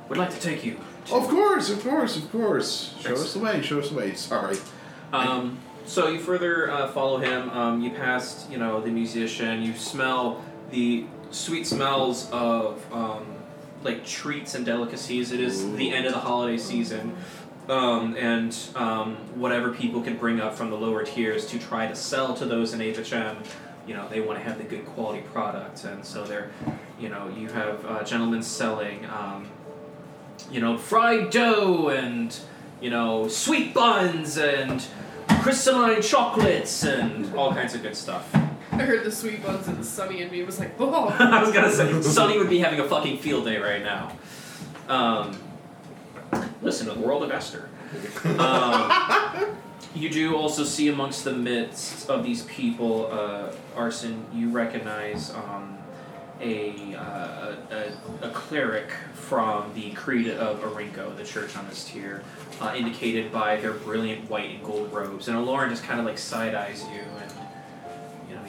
would 0.08 0.18
like 0.18 0.30
to 0.30 0.40
take 0.40 0.64
you." 0.64 0.78
To, 1.06 1.14
Of 1.14 1.28
course, 1.28 1.70
of 1.70 1.82
course, 1.82 2.16
of 2.16 2.30
course. 2.32 2.94
Show 2.98 3.08
Thanks. 3.10 3.20
us 3.22 3.32
the 3.34 3.38
way. 3.38 3.62
Show 3.62 3.78
us 3.78 3.90
the 3.90 3.94
way. 3.96 4.14
Sorry. 4.14 4.56
Um, 5.12 5.58
so 5.86 6.08
you 6.08 6.18
further 6.20 6.70
uh, 6.70 6.88
follow 6.88 7.18
him. 7.18 7.48
Um, 7.50 7.80
you 7.80 7.90
pass, 7.90 8.46
you 8.50 8.58
know, 8.58 8.80
the 8.80 8.90
musician. 8.90 9.62
You 9.62 9.74
smell 9.74 10.44
the 10.70 11.06
sweet 11.30 11.66
smells 11.66 12.28
of 12.30 12.84
um, 12.92 13.24
like 13.82 14.04
treats 14.06 14.54
and 14.54 14.64
delicacies. 14.64 15.32
It 15.32 15.40
is 15.40 15.72
the 15.74 15.92
end 15.92 16.06
of 16.06 16.12
the 16.12 16.20
holiday 16.20 16.58
season, 16.58 17.16
um, 17.68 18.16
and 18.16 18.56
um, 18.74 19.16
whatever 19.34 19.72
people 19.72 20.02
can 20.02 20.16
bring 20.16 20.40
up 20.40 20.54
from 20.54 20.70
the 20.70 20.76
lower 20.76 21.04
tiers 21.04 21.46
to 21.46 21.58
try 21.58 21.86
to 21.86 21.94
sell 21.94 22.34
to 22.34 22.44
those 22.44 22.72
in 22.72 22.80
HHM. 22.80 23.36
You 23.86 23.94
know, 23.94 24.08
they 24.08 24.20
want 24.20 24.38
to 24.38 24.44
have 24.44 24.58
the 24.58 24.64
good 24.64 24.86
quality 24.86 25.22
product, 25.22 25.84
and 25.84 26.04
so 26.04 26.24
they're, 26.24 26.50
you 26.98 27.08
know, 27.08 27.28
you 27.36 27.48
have 27.48 27.84
uh, 27.86 28.04
gentlemen 28.04 28.42
selling, 28.42 29.06
um, 29.06 29.48
you 30.50 30.60
know, 30.60 30.76
fried 30.76 31.30
dough 31.30 31.88
and 31.88 32.38
you 32.80 32.90
know, 32.90 33.28
sweet 33.28 33.74
buns 33.74 34.38
and 34.38 34.86
crystalline 35.42 36.02
chocolates 36.02 36.84
and 36.84 37.34
all 37.34 37.52
kinds 37.52 37.74
of 37.74 37.82
good 37.82 37.96
stuff. 37.96 38.34
I 38.80 38.84
heard 38.84 39.04
the 39.04 39.12
sweet 39.12 39.44
buns 39.44 39.68
and 39.68 39.76
the 39.76 39.84
Sunny 39.84 40.22
and 40.22 40.32
me 40.32 40.42
was 40.42 40.58
like, 40.58 40.72
oh. 40.80 41.08
I 41.18 41.42
was 41.42 41.52
gonna 41.52 41.70
say, 41.70 42.00
Sonny 42.00 42.38
would 42.38 42.48
be 42.48 42.60
having 42.60 42.80
a 42.80 42.88
fucking 42.88 43.18
field 43.18 43.44
day 43.44 43.58
right 43.58 43.82
now. 43.82 44.16
Um, 44.88 45.38
listen 46.62 46.86
to 46.86 46.94
the 46.94 47.00
world 47.00 47.22
of 47.22 47.30
Esther. 47.30 47.68
Um, 48.38 48.90
you 49.94 50.08
do 50.08 50.34
also 50.34 50.64
see 50.64 50.88
amongst 50.88 51.24
the 51.24 51.32
midst 51.34 52.08
of 52.08 52.24
these 52.24 52.44
people, 52.44 53.10
uh, 53.12 53.52
Arson, 53.76 54.24
you 54.32 54.48
recognize 54.48 55.30
um, 55.34 55.76
a, 56.40 56.94
uh, 56.94 57.56
a, 57.70 58.26
a 58.26 58.30
cleric 58.30 58.92
from 59.12 59.74
the 59.74 59.90
Creed 59.90 60.28
of 60.28 60.60
Arinko, 60.62 61.14
the 61.18 61.24
church 61.24 61.54
on 61.54 61.68
this 61.68 61.84
tier, 61.84 62.24
uh, 62.62 62.72
indicated 62.74 63.30
by 63.30 63.56
their 63.56 63.74
brilliant 63.74 64.30
white 64.30 64.48
and 64.48 64.64
gold 64.64 64.90
robes. 64.90 65.28
And 65.28 65.36
Aloran 65.36 65.68
just 65.68 65.84
kind 65.84 66.00
of 66.00 66.06
like 66.06 66.16
side 66.16 66.54
eyes 66.54 66.82
you, 66.84 67.02
and 67.20 67.39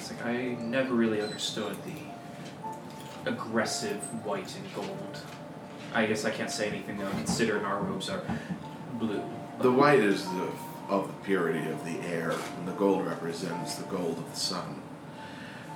he's 0.02 0.12
like, 0.12 0.26
I 0.26 0.56
never 0.60 0.94
really 0.94 1.22
understood 1.22 1.78
the 1.86 3.30
aggressive 3.30 4.00
white 4.26 4.56
and 4.56 4.74
gold. 4.74 5.20
I 5.94 6.06
guess 6.06 6.26
I 6.26 6.32
can't 6.32 6.50
say 6.50 6.68
anything 6.68 6.98
though, 6.98 7.10
considering 7.12 7.66
our 7.66 7.82
robes 7.82 8.10
are 8.10 8.24
blue. 8.94 9.22
The 9.60 9.72
white 9.72 10.00
is 10.00 10.26
the 10.26 10.50
of 10.90 11.08
the 11.08 11.14
purity 11.24 11.70
of 11.70 11.86
the 11.86 12.00
air, 12.08 12.32
and 12.32 12.68
the 12.68 12.74
gold 12.74 13.06
represents 13.06 13.76
the 13.76 13.86
gold 13.86 14.18
of 14.18 14.30
the 14.30 14.40
sun. 14.40 14.82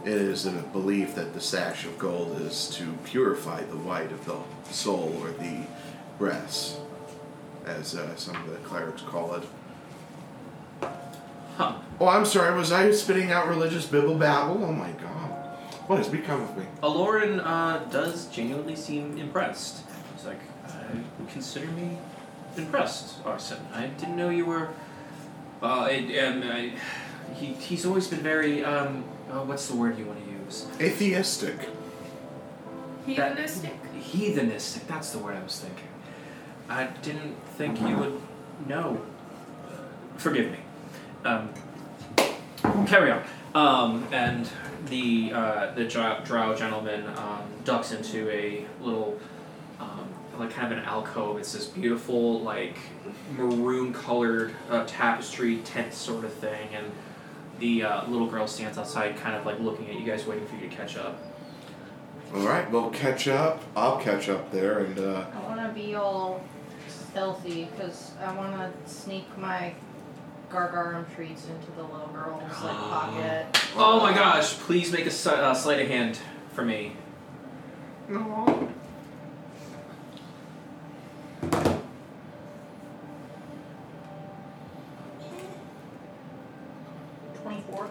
It 0.04 0.14
is 0.14 0.46
a 0.46 0.52
belief 0.52 1.16
that 1.16 1.34
the 1.34 1.40
sash 1.40 1.86
of 1.86 1.98
gold 1.98 2.42
is 2.42 2.70
to 2.76 2.98
purify 3.06 3.62
the 3.62 3.78
white 3.78 4.12
of 4.12 4.26
the 4.26 4.38
soul 4.74 5.16
or 5.22 5.32
the 5.32 5.62
breast, 6.18 6.80
as 7.66 7.96
uh, 7.96 8.16
some 8.18 8.36
of 8.36 8.52
the 8.52 8.58
clerics 8.58 9.04
call 9.04 9.36
it. 9.36 9.44
Huh. 11.58 11.78
Oh, 12.00 12.08
I'm 12.08 12.26
sorry. 12.26 12.54
Was 12.56 12.72
I 12.72 12.92
spitting 12.92 13.32
out 13.32 13.48
religious 13.48 13.86
bibble 13.86 14.16
babble? 14.16 14.64
Oh 14.64 14.72
my 14.74 14.92
god. 14.92 15.32
What 15.88 16.00
has 16.00 16.10
become 16.10 16.42
of 16.42 16.58
me? 16.58 16.66
Aloran 16.84 17.42
uh, 17.46 17.86
does 17.86 18.26
genuinely 18.28 18.76
seem 18.76 19.18
impressed. 19.18 19.84
He's 20.16 20.26
like, 20.26 20.40
uh, 20.68 20.72
consider 21.32 21.68
me 21.68 21.98
impressed, 22.58 23.26
Arson. 23.26 23.60
I 23.74 23.88
didn't 23.88 24.18
know 24.18 24.30
you 24.30 24.46
were. 24.46 24.70
Uh, 25.62 25.88
it, 25.90 26.24
um, 26.24 26.44
I, 26.44 26.74
he, 27.36 27.54
he's 27.54 27.86
always 27.86 28.08
been 28.08 28.20
very. 28.20 28.64
Um, 28.66 29.06
uh, 29.32 29.44
what's 29.44 29.68
the 29.68 29.76
word 29.76 29.98
you 29.98 30.06
want 30.06 30.24
to 30.26 30.32
use? 30.32 30.68
Atheistic. 30.80 31.70
Heathenistic? 33.08 33.78
Heathenistic. 34.02 34.88
That's 34.88 35.12
the 35.12 35.20
word 35.20 35.38
I 35.38 35.44
was 35.44 35.60
thinking. 35.60 35.88
I 36.68 36.88
didn't 37.02 37.36
think 37.58 37.80
you 37.80 37.96
would 37.96 38.22
know. 38.68 39.02
Forgive 40.18 40.52
me. 40.52 40.58
Um, 41.26 41.50
carry 42.86 43.12
on. 43.12 43.24
Um, 43.56 44.08
and 44.12 44.48
the 44.86 45.32
uh, 45.34 45.74
the 45.74 45.86
drow, 45.86 46.20
drow 46.24 46.56
gentleman 46.56 47.06
um, 47.18 47.42
ducks 47.64 47.92
into 47.92 48.30
a 48.30 48.66
little 48.82 49.20
um, 49.80 50.08
like 50.38 50.52
kind 50.52 50.72
of 50.72 50.78
an 50.78 50.86
alcove. 50.86 51.40
It's 51.40 51.54
this 51.54 51.66
beautiful 51.66 52.42
like 52.42 52.78
maroon 53.36 53.92
colored 53.92 54.54
uh, 54.70 54.86
tapestry 54.86 55.58
tent 55.58 55.94
sort 55.94 56.26
of 56.26 56.34
thing, 56.34 56.70
and 56.76 56.92
the 57.60 57.84
uh, 57.84 58.08
little 58.08 58.28
girl 58.28 58.46
stands 58.46 58.78
outside, 58.78 59.18
kind 59.18 59.36
of 59.36 59.46
like 59.46 59.60
looking 59.60 59.90
at 59.90 60.00
you 60.00 60.06
guys, 60.06 60.28
waiting 60.28 60.46
for 60.46 60.56
you 60.56 60.70
to 60.70 60.76
catch 60.76 60.96
up. 60.96 61.20
All 62.36 62.46
right, 62.46 62.70
we'll 62.70 62.92
catch 62.92 63.28
up. 63.28 63.64
I'll 63.76 64.00
catch 64.00 64.30
up 64.30 64.52
there, 64.52 64.80
and 64.80 65.00
uh, 65.00 65.26
I 65.34 65.40
want 65.48 65.62
to 65.62 65.70
be 65.70 65.96
all 65.96 66.44
stealthy 66.88 67.70
because 67.72 68.12
I 68.22 68.36
want 68.36 68.54
to 68.54 68.90
sneak 68.94 69.26
my 69.38 69.74
gargarum 70.56 71.04
treats 71.14 71.48
into 71.48 71.72
the 71.76 71.84
little 71.84 72.08
girl's 72.14 72.42
like 72.64 72.78
pocket. 72.78 73.46
Oh 73.76 74.00
my 74.00 74.14
gosh! 74.14 74.54
Please 74.54 74.92
make 74.92 75.06
a 75.06 75.12
si- 75.12 75.30
uh, 75.30 75.54
sleight 75.54 75.82
of 75.82 75.88
hand 75.90 76.18
for 76.54 76.64
me. 76.64 76.94
no. 78.08 78.70
Twenty-four. 87.42 87.90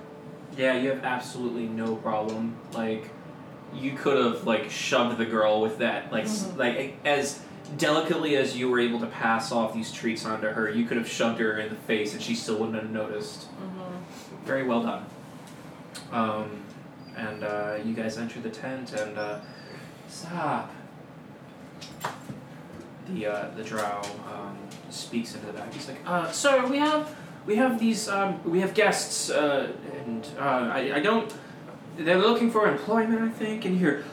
Yeah, 0.57 0.75
you 0.77 0.91
have 0.91 1.05
absolutely 1.05 1.67
no 1.67 1.97
problem. 1.97 2.57
Like, 2.73 3.11
you 3.75 3.93
could 3.93 4.17
have 4.25 4.47
like 4.47 4.71
shoved 4.71 5.19
the 5.19 5.25
girl 5.25 5.61
with 5.61 5.79
that, 5.79 6.13
like, 6.13 6.25
s 6.25 6.45
Mhm. 6.45 6.57
like 6.57 6.97
as 7.05 7.41
delicately 7.77 8.37
as 8.37 8.57
you 8.57 8.69
were 8.69 8.81
able 8.81 9.01
to 9.01 9.07
pass 9.07 9.53
off 9.53 9.75
these 9.75 9.93
treats 9.93 10.25
onto 10.25 10.49
her. 10.49 10.71
You 10.71 10.85
could 10.85 10.97
have 10.97 11.09
shoved 11.09 11.41
her 11.41 11.59
in 11.59 11.71
the 11.71 11.81
face, 11.83 12.13
and 12.13 12.23
she 12.23 12.35
still 12.35 12.57
wouldn't 12.59 12.77
have 12.77 12.91
noticed. 12.91 13.49
Mm-hmm. 13.53 14.47
Very 14.47 14.65
well 14.65 14.83
done. 14.83 15.07
Um, 16.13 16.63
and 17.17 17.45
uh, 17.45 17.79
you 17.85 17.95
guys 17.95 18.19
enter 18.19 18.41
the 18.41 18.51
tent, 18.51 18.93
and 18.93 19.19
uh, 19.19 19.41
stop. 20.09 20.73
The 23.09 23.27
uh, 23.27 23.51
the 23.55 23.63
drow 23.63 24.03
um, 24.33 24.57
speaks 24.91 25.35
into 25.35 25.47
the 25.47 25.53
back. 25.53 25.73
He's 25.73 25.89
like, 25.89 25.99
uh, 26.07 26.31
"Sir, 26.31 26.67
we 26.67 26.79
have 26.79 27.15
we 27.47 27.57
have 27.57 27.79
these 27.79 28.09
um, 28.09 28.43
we 28.45 28.61
have 28.61 28.75
guests, 28.75 29.31
uh, 29.31 29.73
and 30.07 30.27
uh, 30.39 30.71
I 30.73 30.97
I 30.97 31.01
don't. 31.01 31.33
They're 31.97 32.19
looking 32.19 32.51
for 32.51 32.69
employment, 32.69 33.21
I 33.23 33.29
think. 33.29 33.65
And 33.67 33.79
here, 33.79 34.05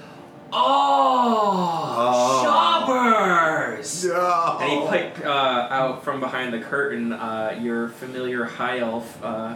oh, 0.54 1.96
Oh. 1.98 2.44
shoppers." 2.44 4.06
No. 4.06 4.58
And 4.62 4.72
you 4.72 4.88
pick 4.90 5.26
uh, 5.26 5.68
out 5.70 6.04
from 6.04 6.20
behind 6.20 6.54
the 6.54 6.60
curtain 6.60 7.14
uh, 7.14 7.58
your 7.62 7.90
familiar 7.90 8.44
high 8.46 8.80
elf 8.80 9.22
uh, 9.24 9.56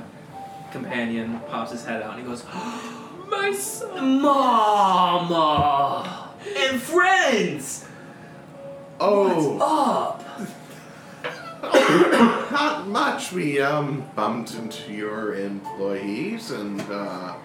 companion 0.72 1.40
pops 1.50 1.72
his 1.72 1.86
head 1.86 2.02
out 2.02 2.12
and 2.18 2.22
he 2.22 2.26
goes, 2.28 2.44
My 3.30 3.52
son. 3.54 4.22
Mama 4.22 6.32
and 6.58 6.82
friends, 6.82 7.86
Oh, 9.00 9.28
what's 9.28 9.62
up. 9.62 10.24
not 12.52 12.88
much. 12.88 13.32
We 13.32 13.60
um 13.60 14.06
bumped 14.16 14.54
into 14.56 14.92
your 14.94 15.36
employees, 15.36 16.52
and 16.52 16.80
uh, 16.82 17.36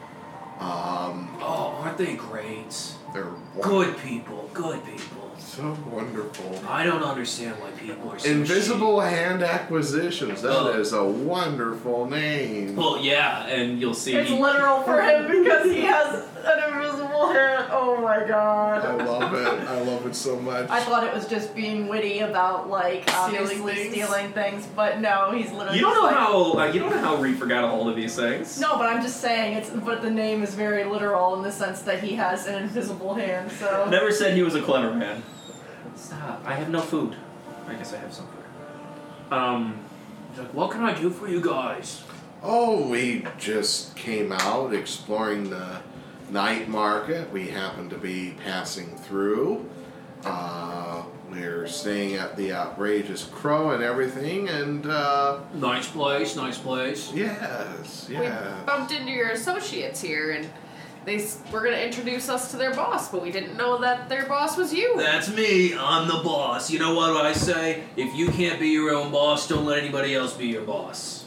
um, 0.61 1.37
Oh, 1.41 1.79
aren't 1.83 1.99
they 1.99 2.15
great? 2.15 2.95
They're 3.13 3.27
Good 3.61 3.99
people, 3.99 4.49
good 4.55 4.85
people. 4.85 5.30
So 5.41 5.77
wonderful. 5.91 6.61
I 6.69 6.85
don't 6.85 7.03
understand 7.03 7.57
why 7.61 7.71
people 7.73 8.11
are 8.11 8.19
so 8.19 8.31
Invisible 8.31 9.01
Hand 9.01 9.43
Acquisitions. 9.43 10.43
That 10.43 10.53
Oh. 10.53 10.69
is 10.81 10.93
a 10.93 11.05
wonderful 11.05 12.07
name. 12.09 12.77
Well, 12.77 12.99
yeah, 13.01 13.47
and 13.47 13.81
you'll 13.81 13.95
see. 13.95 14.15
It's 14.15 14.31
literal 14.31 14.83
for 14.83 15.01
him 15.03 15.27
because 15.29 15.65
he 15.71 15.83
has 15.83 16.25
an 16.45 16.73
invisible 16.73 17.29
hand. 17.33 17.67
Oh 17.73 17.99
my 18.01 18.25
god. 18.27 18.85
I 18.85 19.05
love 19.05 19.35
it. 19.35 19.69
I 19.69 19.81
love 19.83 20.07
it 20.07 20.15
so 20.15 20.37
much. 20.41 20.69
I 20.71 20.81
thought 20.81 21.05
it 21.05 21.13
was 21.15 21.27
just 21.27 21.55
being 21.55 21.89
witty 21.89 22.21
about 22.21 22.69
like 22.71 23.09
Stealing 23.09 23.35
obviously 23.43 23.75
things. 23.75 23.93
stealing 23.93 24.33
things, 24.33 24.67
but 24.75 25.01
no, 25.01 25.33
he's 25.33 25.51
literally. 25.53 25.77
you 25.79 25.83
don't 25.85 25.95
know 25.97 26.03
like, 26.03 26.15
how 26.17 26.53
uh, 26.59 26.73
you 26.73 26.81
don't 26.81 26.91
know 26.91 26.99
how 27.01 27.17
Reaper 27.17 27.47
got 27.47 27.65
a 27.65 27.69
hold 27.69 27.89
of 27.89 27.97
these 27.97 28.17
things. 28.17 28.59
No, 28.61 28.77
but 28.79 28.87
I'm 28.89 29.03
just 29.03 29.21
saying 29.21 29.55
it's. 29.57 29.71
But 29.71 30.03
the 30.03 30.11
name 30.11 30.43
is 30.43 30.55
very 30.55 30.85
literal 30.85 31.35
in 31.37 31.43
the 31.43 31.53
sense 31.53 31.83
that 31.83 32.03
he 32.03 32.15
has 32.17 32.47
an 32.47 32.55
invisible 32.63 33.15
hand. 33.15 33.51
So. 33.53 33.89
Never 33.91 34.13
said 34.13 34.35
he 34.37 34.43
was 34.43 34.55
a 34.55 34.63
clever 34.63 34.95
man. 34.95 35.23
Stop. 36.01 36.43
I 36.47 36.55
have 36.55 36.71
no 36.71 36.81
food. 36.81 37.15
I 37.69 37.75
guess 37.75 37.93
I 37.93 37.99
have 37.99 38.13
some 38.13 38.27
food. 38.27 39.33
Um, 39.33 39.79
he's 40.31 40.39
like, 40.41 40.55
what 40.55 40.71
can 40.71 40.83
I 40.83 40.99
do 40.99 41.11
for 41.11 41.29
you 41.29 41.41
guys? 41.43 42.03
Oh, 42.43 42.89
we 42.89 43.27
just 43.39 43.95
came 43.97 44.33
out 44.33 44.73
exploring 44.73 45.51
the 45.51 45.81
night 46.31 46.69
market. 46.69 47.31
We 47.31 47.49
happened 47.49 47.91
to 47.91 47.99
be 47.99 48.35
passing 48.43 48.97
through. 48.97 49.69
Uh, 50.25 51.03
we're 51.31 51.67
staying 51.69 52.15
at 52.15 52.37
the 52.37 52.53
Outrageous 52.53 53.25
Crow 53.25 53.71
and 53.71 53.83
everything, 53.83 54.49
and 54.49 54.87
uh, 54.87 55.41
Nice 55.55 55.89
place, 55.89 56.35
nice 56.35 56.59
place. 56.59 57.13
yes, 57.15 58.09
We 58.09 58.17
bumped 58.67 58.93
into 58.93 59.13
your 59.13 59.31
associates 59.31 60.01
here, 60.01 60.33
and 60.33 60.49
they 61.05 61.25
were 61.51 61.61
going 61.61 61.73
to 61.73 61.85
introduce 61.85 62.29
us 62.29 62.51
to 62.51 62.57
their 62.57 62.75
boss, 62.75 63.11
but 63.11 63.23
we 63.23 63.31
didn't 63.33 63.57
know 63.57 63.81
that 63.81 64.09
their 64.09 64.27
boss 64.27 64.57
was 64.57 64.73
you. 64.73 64.97
That's 64.97 65.31
me. 65.35 65.75
I'm 65.75 66.07
the 66.07 66.23
boss. 66.23 66.71
You 66.71 66.79
know 66.79 66.95
what 66.95 67.25
I 67.25 67.33
say? 67.33 67.85
If 67.97 68.15
you 68.15 68.29
can't 68.29 68.61
be 68.61 68.69
your 68.69 68.95
own 68.95 69.11
boss, 69.11 69.49
don't 69.49 69.65
let 69.65 69.79
anybody 69.79 70.15
else 70.15 70.35
be 70.35 70.49
your 70.49 70.63
boss. 70.63 71.25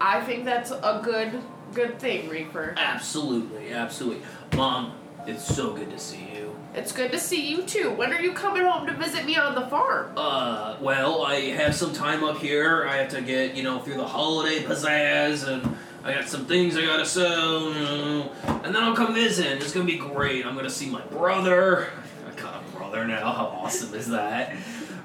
I 0.00 0.20
think 0.20 0.44
that's 0.44 0.70
a 0.70 1.00
good 1.02 1.42
good 1.72 1.98
thing, 1.98 2.28
Reaper. 2.28 2.74
Absolutely, 2.76 3.72
absolutely. 3.72 4.22
Mom, 4.54 4.92
it's 5.26 5.44
so 5.44 5.72
good 5.72 5.90
to 5.90 5.98
see 5.98 6.28
you. 6.34 6.54
It's 6.74 6.92
good 6.92 7.12
to 7.12 7.18
see 7.18 7.48
you 7.50 7.62
too. 7.62 7.90
When 7.90 8.12
are 8.12 8.20
you 8.20 8.32
coming 8.32 8.64
home 8.64 8.86
to 8.86 8.94
visit 8.94 9.24
me 9.24 9.36
on 9.36 9.54
the 9.54 9.66
farm? 9.68 10.12
Uh, 10.16 10.76
well, 10.80 11.22
I 11.22 11.36
have 11.50 11.74
some 11.74 11.92
time 11.92 12.24
up 12.24 12.38
here. 12.38 12.86
I 12.86 12.96
have 12.96 13.10
to 13.10 13.22
get, 13.22 13.54
you 13.54 13.62
know, 13.62 13.78
through 13.78 13.96
the 13.96 14.06
holiday 14.06 14.62
pizzazz, 14.62 15.46
and 15.46 15.76
I 16.04 16.14
got 16.14 16.28
some 16.28 16.46
things 16.46 16.76
I 16.76 16.82
gotta 16.82 17.06
sell, 17.06 17.72
you 17.72 17.80
know, 17.80 18.32
and 18.64 18.74
then 18.74 18.82
I'll 18.82 18.96
come 18.96 19.14
visit. 19.14 19.62
It's 19.62 19.72
gonna 19.72 19.86
be 19.86 19.98
great. 19.98 20.44
I'm 20.44 20.56
gonna 20.56 20.70
see 20.70 20.90
my 20.90 21.02
brother. 21.02 21.90
I 22.26 22.40
got 22.40 22.62
a 22.62 22.76
brother 22.76 23.06
now. 23.06 23.32
How 23.32 23.46
awesome 23.46 23.94
is 23.94 24.08
that? 24.08 24.56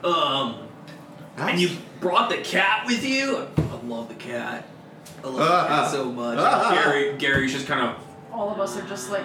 Um, 0.04 0.68
and 1.38 1.60
you 1.60 1.78
brought 2.00 2.30
the 2.30 2.38
cat 2.38 2.88
with 2.88 3.06
you? 3.06 3.48
I 3.58 3.86
love 3.86 4.10
the 4.10 4.16
cat. 4.16 4.66
I 5.24 5.28
love 5.28 5.38
the 5.38 5.44
ah, 5.44 5.68
cat 5.68 5.80
ah. 5.80 5.90
so 5.92 6.12
much. 6.12 6.38
Ah, 6.40 6.82
Gary, 6.84 7.18
Gary's 7.18 7.54
just 7.54 7.68
kind 7.68 7.82
of. 7.82 8.04
All 8.32 8.50
of 8.50 8.60
us 8.60 8.78
are 8.78 8.88
just 8.88 9.12
like 9.12 9.24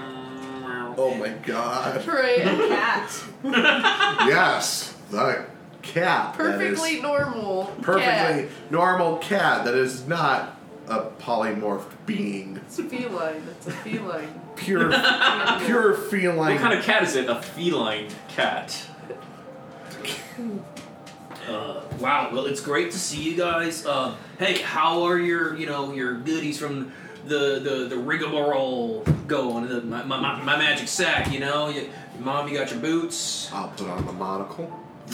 Oh 0.97 1.15
my 1.15 1.29
god. 1.29 2.07
Right. 2.07 2.41
a 2.41 2.69
cat. 2.69 3.25
yes, 3.45 4.95
the 5.11 5.47
cat. 5.81 6.35
Perfectly 6.35 7.01
normal. 7.01 7.65
perfectly 7.81 8.45
cat. 8.45 8.49
normal 8.71 9.17
cat 9.19 9.65
that 9.65 9.75
is 9.75 10.07
not 10.07 10.52
a 10.89 11.11
polymorphed 11.21 11.93
being. 12.07 12.57
It's 12.57 12.79
a 12.79 12.85
feline. 12.85 13.43
It's 13.51 13.67
a 13.67 13.71
feline. 13.73 14.41
Pure, 14.57 14.91
pure 15.65 15.95
feline. 15.95 16.53
What 16.53 16.61
kind 16.61 16.79
of 16.79 16.85
cat 16.85 17.03
is 17.03 17.17
it? 17.17 17.29
A 17.29 17.41
feline 17.41 18.09
cat. 18.29 18.87
Uh, 21.49 21.81
wow. 21.99 22.31
Well, 22.33 22.45
it's 22.47 22.61
great 22.61 22.93
to 22.93 22.99
see 22.99 23.23
you 23.23 23.37
guys. 23.37 23.87
Uh, 23.87 24.15
hey, 24.39 24.61
how 24.61 25.05
are 25.05 25.19
your, 25.19 25.57
you 25.57 25.67
know, 25.67 25.93
your 25.93 26.19
goodies 26.19 26.59
from 26.59 26.93
the 27.25 27.61
the 27.61 27.87
the 27.89 27.97
rigmarole 27.97 29.05
going? 29.27 29.69
The, 29.69 29.81
my, 29.81 30.05
my, 30.05 30.21
my 30.21 30.43
my 30.43 30.57
magic 30.59 30.87
sack, 30.87 31.33
you 31.33 31.41
know. 31.41 31.71
You, 31.71 31.89
mom, 32.21 32.47
you 32.47 32.59
got 32.59 32.71
your 32.71 32.81
boots. 32.81 33.51
I'll 33.53 33.69
put 33.69 33.89
on 33.89 34.05
the 34.07 34.13
monocle. 34.13 34.71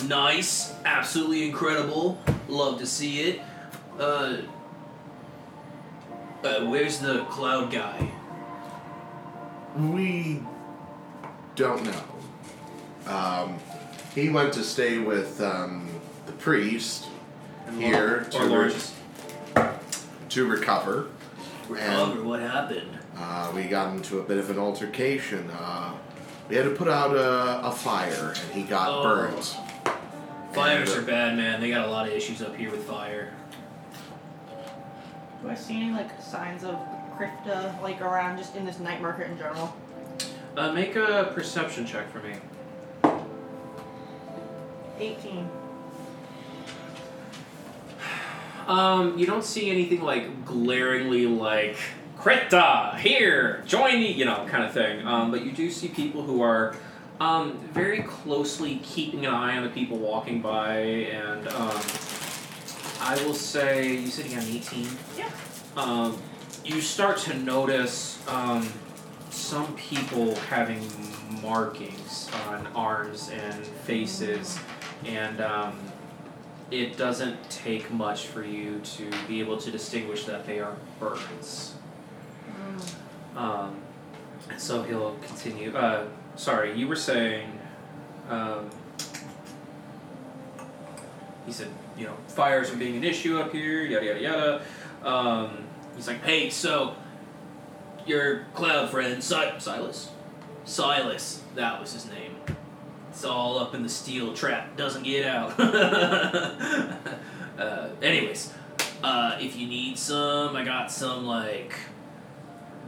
Nice, 0.06 0.74
absolutely 0.84 1.48
incredible. 1.48 2.20
Love 2.48 2.78
to 2.80 2.86
see 2.86 3.20
it. 3.22 3.40
Uh, 3.98 4.38
uh, 6.44 6.64
where's 6.66 6.98
the 6.98 7.24
cloud 7.24 7.70
guy? 7.70 8.08
We 9.76 10.42
don't 11.54 11.84
know. 11.84 13.12
Um, 13.12 13.58
he 14.14 14.28
went 14.28 14.52
to 14.54 14.64
stay 14.64 14.98
with 14.98 15.40
um, 15.40 15.88
the 16.26 16.32
priest 16.32 17.06
here 17.78 18.26
Or 18.34 18.70
to, 18.70 18.72
re- 19.56 19.70
to 20.30 20.46
recover. 20.46 21.08
Recover, 21.68 22.22
what 22.22 22.40
happened? 22.40 22.98
Uh, 23.16 23.52
we 23.54 23.64
got 23.64 23.94
into 23.94 24.20
a 24.20 24.22
bit 24.22 24.38
of 24.38 24.48
an 24.50 24.58
altercation. 24.58 25.48
Uh, 25.50 25.94
we 26.48 26.56
had 26.56 26.64
to 26.64 26.70
put 26.70 26.88
out 26.88 27.14
a, 27.14 27.66
a 27.66 27.70
fire, 27.72 28.34
and 28.44 28.52
he 28.52 28.62
got 28.62 28.88
Oh. 28.88 29.02
burnt. 29.02 29.56
Fires 30.54 30.94
And, 30.94 31.02
are 31.04 31.06
bad, 31.06 31.36
man. 31.36 31.60
They 31.60 31.68
got 31.70 31.86
a 31.86 31.90
lot 31.90 32.06
of 32.08 32.12
issues 32.14 32.40
up 32.40 32.56
here 32.56 32.70
with 32.70 32.84
fire. 32.84 33.32
Do 35.42 35.48
I 35.48 35.54
see 35.54 35.76
any 35.76 35.92
like 35.92 36.20
signs 36.20 36.64
of 36.64 36.78
Krifta 37.16 37.80
like 37.82 38.00
around 38.00 38.38
just 38.38 38.56
in 38.56 38.64
this 38.64 38.78
night 38.78 39.00
market 39.00 39.30
in 39.30 39.38
general? 39.38 39.74
Uh, 40.56 40.72
make 40.72 40.96
a 40.96 41.30
perception 41.34 41.86
check 41.86 42.10
for 42.10 42.20
me. 42.20 42.34
18. 44.98 45.48
Um, 48.66 49.16
you 49.18 49.24
don't 49.24 49.44
see 49.44 49.70
anything 49.70 50.02
like 50.02 50.44
glaringly 50.44 51.26
like 51.26 51.76
Krita 52.18 52.96
here, 52.98 53.62
join 53.64 53.94
me, 53.94 54.12
you 54.12 54.24
know, 54.24 54.44
kind 54.48 54.64
of 54.64 54.72
thing. 54.72 55.06
Um, 55.06 55.30
but 55.30 55.44
you 55.44 55.52
do 55.52 55.70
see 55.70 55.88
people 55.88 56.22
who 56.22 56.42
are 56.42 56.74
um, 57.20 57.58
very 57.72 58.02
closely 58.02 58.80
keeping 58.82 59.24
an 59.24 59.32
eye 59.32 59.56
on 59.56 59.62
the 59.62 59.70
people 59.70 59.98
walking 59.98 60.42
by, 60.42 60.78
and 60.78 61.48
um, 61.48 61.80
I 63.00 63.22
will 63.24 63.34
say 63.34 63.96
you 63.96 64.08
said 64.08 64.26
you 64.26 64.36
got 64.36 64.44
an 64.44 64.50
eighteen. 64.50 64.88
Yeah. 65.16 65.30
Um, 65.76 66.20
you 66.64 66.80
start 66.80 67.18
to 67.18 67.34
notice 67.34 68.18
um, 68.28 68.68
some 69.30 69.74
people 69.76 70.34
having 70.50 70.86
markings 71.42 72.28
on 72.48 72.66
arms 72.68 73.30
and 73.30 73.64
faces, 73.64 74.58
and 75.04 75.40
um, 75.40 75.78
it 76.70 76.96
doesn't 76.96 77.48
take 77.48 77.90
much 77.90 78.26
for 78.26 78.44
you 78.44 78.80
to 78.80 79.10
be 79.26 79.40
able 79.40 79.56
to 79.58 79.70
distinguish 79.70 80.24
that 80.24 80.46
they 80.46 80.60
are 80.60 80.76
burns. 80.98 81.74
Um, 83.36 83.76
so 84.56 84.82
he'll 84.82 85.14
continue. 85.22 85.74
Uh, 85.76 86.08
sorry, 86.36 86.76
you 86.76 86.88
were 86.88 86.96
saying. 86.96 87.58
Um, 88.28 88.68
he 91.46 91.52
said, 91.52 91.68
you 91.98 92.06
know, 92.06 92.14
fires 92.28 92.70
are 92.72 92.76
being 92.76 92.96
an 92.96 93.04
issue 93.04 93.38
up 93.38 93.52
here, 93.52 93.82
yada 93.82 94.06
yada 94.06 94.20
yada. 94.20 94.62
Um, 95.04 95.64
he's 95.96 96.06
like, 96.06 96.22
hey, 96.22 96.50
so 96.50 96.94
your 98.06 98.46
cloud 98.54 98.90
friend 98.90 99.22
si- 99.22 99.58
Silas, 99.58 100.10
Silas, 100.64 101.42
that 101.56 101.80
was 101.80 101.92
his 101.92 102.06
name. 102.06 102.36
It's 103.10 103.24
all 103.24 103.58
up 103.58 103.74
in 103.74 103.82
the 103.82 103.88
steel 103.88 104.32
trap, 104.32 104.76
doesn't 104.76 105.02
get 105.02 105.26
out. 105.26 105.58
uh, 105.58 106.96
anyways, 108.02 108.52
uh, 109.02 109.36
if 109.40 109.56
you 109.56 109.66
need 109.66 109.98
some, 109.98 110.56
I 110.56 110.64
got 110.64 110.90
some 110.90 111.26
like 111.26 111.74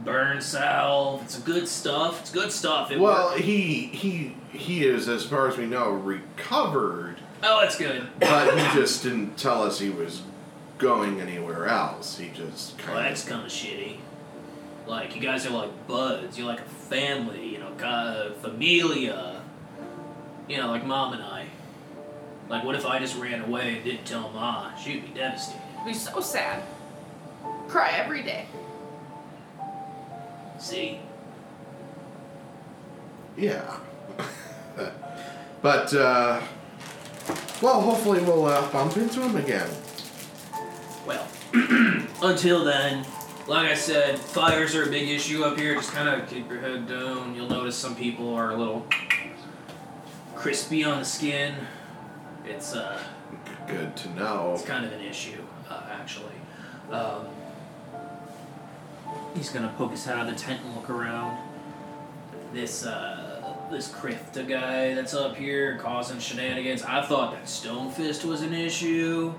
burn 0.03 0.41
salve. 0.41 1.21
It's 1.23 1.39
good 1.39 1.67
stuff. 1.67 2.21
It's 2.21 2.31
good 2.31 2.51
stuff. 2.51 2.91
It 2.91 2.99
Well, 2.99 3.29
worked. 3.31 3.41
he 3.41 3.87
he 3.87 4.35
he 4.51 4.85
is, 4.85 5.07
as 5.09 5.25
far 5.25 5.47
as 5.47 5.57
we 5.57 5.65
know, 5.65 5.89
recovered, 5.91 7.10
oh, 7.43 7.61
that's 7.61 7.77
good. 7.77 8.07
but 8.19 8.57
he 8.57 8.79
just 8.79 9.03
didn't 9.03 9.37
tell 9.37 9.63
us 9.63 9.79
he 9.79 9.89
was 9.89 10.21
going 10.77 11.21
anywhere 11.21 11.67
else. 11.67 12.17
He 12.17 12.29
just 12.29 12.77
Well, 12.77 12.87
kind 12.95 13.05
that's 13.05 13.27
kind 13.27 13.45
of 13.45 13.51
shitty. 13.51 13.97
Like 14.87 15.15
you 15.15 15.21
guys 15.21 15.45
are 15.45 15.51
like 15.51 15.87
buds. 15.87 16.37
You're 16.37 16.47
like 16.47 16.59
a 16.59 16.63
family. 16.63 17.47
You 17.47 17.59
know, 17.59 17.71
God, 17.77 18.35
familia. 18.37 19.41
You 20.47 20.57
know, 20.57 20.67
like 20.67 20.85
mom 20.85 21.13
and 21.13 21.21
I. 21.23 21.45
Like, 22.49 22.65
what 22.65 22.75
if 22.75 22.85
I 22.85 22.99
just 22.99 23.15
ran 23.17 23.41
away 23.41 23.75
and 23.75 23.85
didn't 23.85 24.05
tell 24.05 24.29
ma? 24.29 24.75
She'd 24.75 25.05
be 25.05 25.17
devastated. 25.17 25.61
It'd 25.75 25.85
be 25.85 25.93
so 25.93 26.19
sad. 26.19 26.63
Cry 27.69 27.91
every 27.91 28.23
day. 28.23 28.45
See, 30.59 30.99
yeah. 33.37 33.77
but 35.61 35.93
uh, 35.93 36.41
well, 37.61 37.81
hopefully 37.81 38.21
we'll 38.21 38.45
uh, 38.45 38.71
bump 38.71 38.97
into 38.97 39.21
him 39.21 39.35
again. 39.35 39.69
well, 41.05 41.27
until 42.23 42.63
then, 42.63 43.05
like 43.47 43.69
I 43.69 43.75
said, 43.75 44.17
fires 44.19 44.75
are 44.75 44.83
a 44.83 44.89
big 44.89 45.09
issue 45.09 45.43
up 45.43 45.57
here. 45.57 45.75
Just 45.75 45.91
kind 45.91 46.09
of 46.09 46.29
keep 46.29 46.49
your 46.49 46.59
head 46.59 46.87
down. 46.87 47.35
You'll 47.35 47.49
notice 47.49 47.75
some 47.75 47.95
people 47.95 48.33
are 48.33 48.51
a 48.51 48.57
little 48.57 48.85
crispy 50.35 50.83
on 50.83 50.99
the 50.99 51.05
skin. 51.05 51.55
It's 52.45 52.73
uh. 52.73 53.01
Good 53.67 53.95
to 53.97 54.09
know. 54.15 54.51
It's 54.53 54.65
kind 54.65 54.85
of 54.85 54.91
an 54.91 55.01
issue, 55.01 55.41
uh, 55.69 55.83
actually. 55.91 56.33
Um, 56.91 57.27
he's 59.35 59.49
gonna 59.49 59.73
poke 59.77 59.91
his 59.91 60.03
head 60.03 60.17
out 60.17 60.27
of 60.27 60.35
the 60.35 60.39
tent 60.39 60.61
and 60.65 60.75
look 60.75 60.89
around. 60.89 61.37
This 62.53 62.85
uh, 62.85 63.20
this 63.71 63.89
Krifta 63.89 64.47
guy 64.47 64.93
that's 64.93 65.13
up 65.13 65.37
here 65.37 65.77
causing 65.77 66.19
shenanigans. 66.19 66.83
I 66.83 67.01
thought 67.01 67.31
that 67.31 67.45
Stonefist 67.45 68.25
was 68.25 68.41
an 68.41 68.53
issue, 68.53 69.33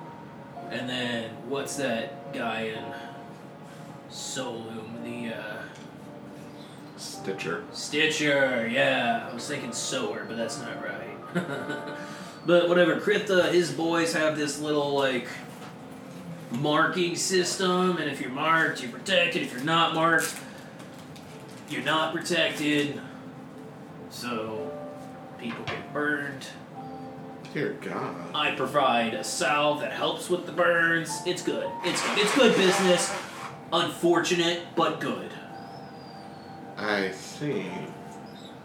and 0.70 0.88
then 0.88 1.30
what's 1.48 1.76
that 1.76 2.32
guy 2.32 2.62
in 2.62 2.84
Solum? 4.08 5.02
The 5.04 5.34
uh, 5.34 5.62
Stitcher. 6.96 7.64
Stitcher, 7.72 8.68
yeah. 8.72 9.28
I 9.30 9.34
was 9.34 9.46
thinking 9.46 9.72
Sower, 9.72 10.24
but 10.26 10.36
that's 10.36 10.58
not 10.58 10.82
right. 10.82 11.34
but 12.46 12.68
whatever, 12.68 13.00
Krita, 13.00 13.52
his 13.52 13.70
boys 13.70 14.14
have 14.14 14.36
this 14.38 14.58
little, 14.60 14.94
like, 14.94 15.28
marking 16.50 17.16
system, 17.16 17.98
and 17.98 18.10
if 18.10 18.20
you're 18.20 18.30
marked, 18.30 18.82
you're 18.82 18.92
protected. 18.92 19.42
If 19.42 19.52
you're 19.52 19.62
not 19.62 19.94
marked, 19.94 20.34
you're 21.68 21.82
not 21.82 22.14
protected. 22.14 23.00
So, 24.12 24.70
people 25.38 25.64
get 25.64 25.92
burned. 25.92 26.46
Dear 27.54 27.76
God. 27.80 28.14
I 28.34 28.52
provide 28.52 29.14
a 29.14 29.24
salve 29.24 29.80
that 29.80 29.92
helps 29.92 30.28
with 30.28 30.44
the 30.44 30.52
burns. 30.52 31.10
It's 31.26 31.42
good. 31.42 31.68
It's 31.82 32.00
it's 32.18 32.34
good 32.36 32.54
business. 32.54 33.10
Unfortunate, 33.72 34.62
but 34.76 35.00
good. 35.00 35.30
I 36.76 37.10
see. 37.12 37.66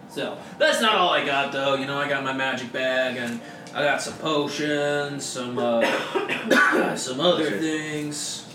So 0.10 0.38
that's 0.60 0.82
not 0.82 0.96
all 0.96 1.12
I 1.12 1.26
got 1.26 1.54
though. 1.54 1.76
You 1.76 1.86
know, 1.86 1.98
I 1.98 2.10
got 2.10 2.24
my 2.24 2.34
magic 2.34 2.72
bag 2.74 3.16
and 3.16 3.40
I 3.74 3.84
got 3.84 4.02
some 4.02 4.16
potions, 4.16 5.26
some 5.26 5.58
uh, 5.58 6.96
some 6.96 7.22
other 7.22 7.58
things, 7.58 8.54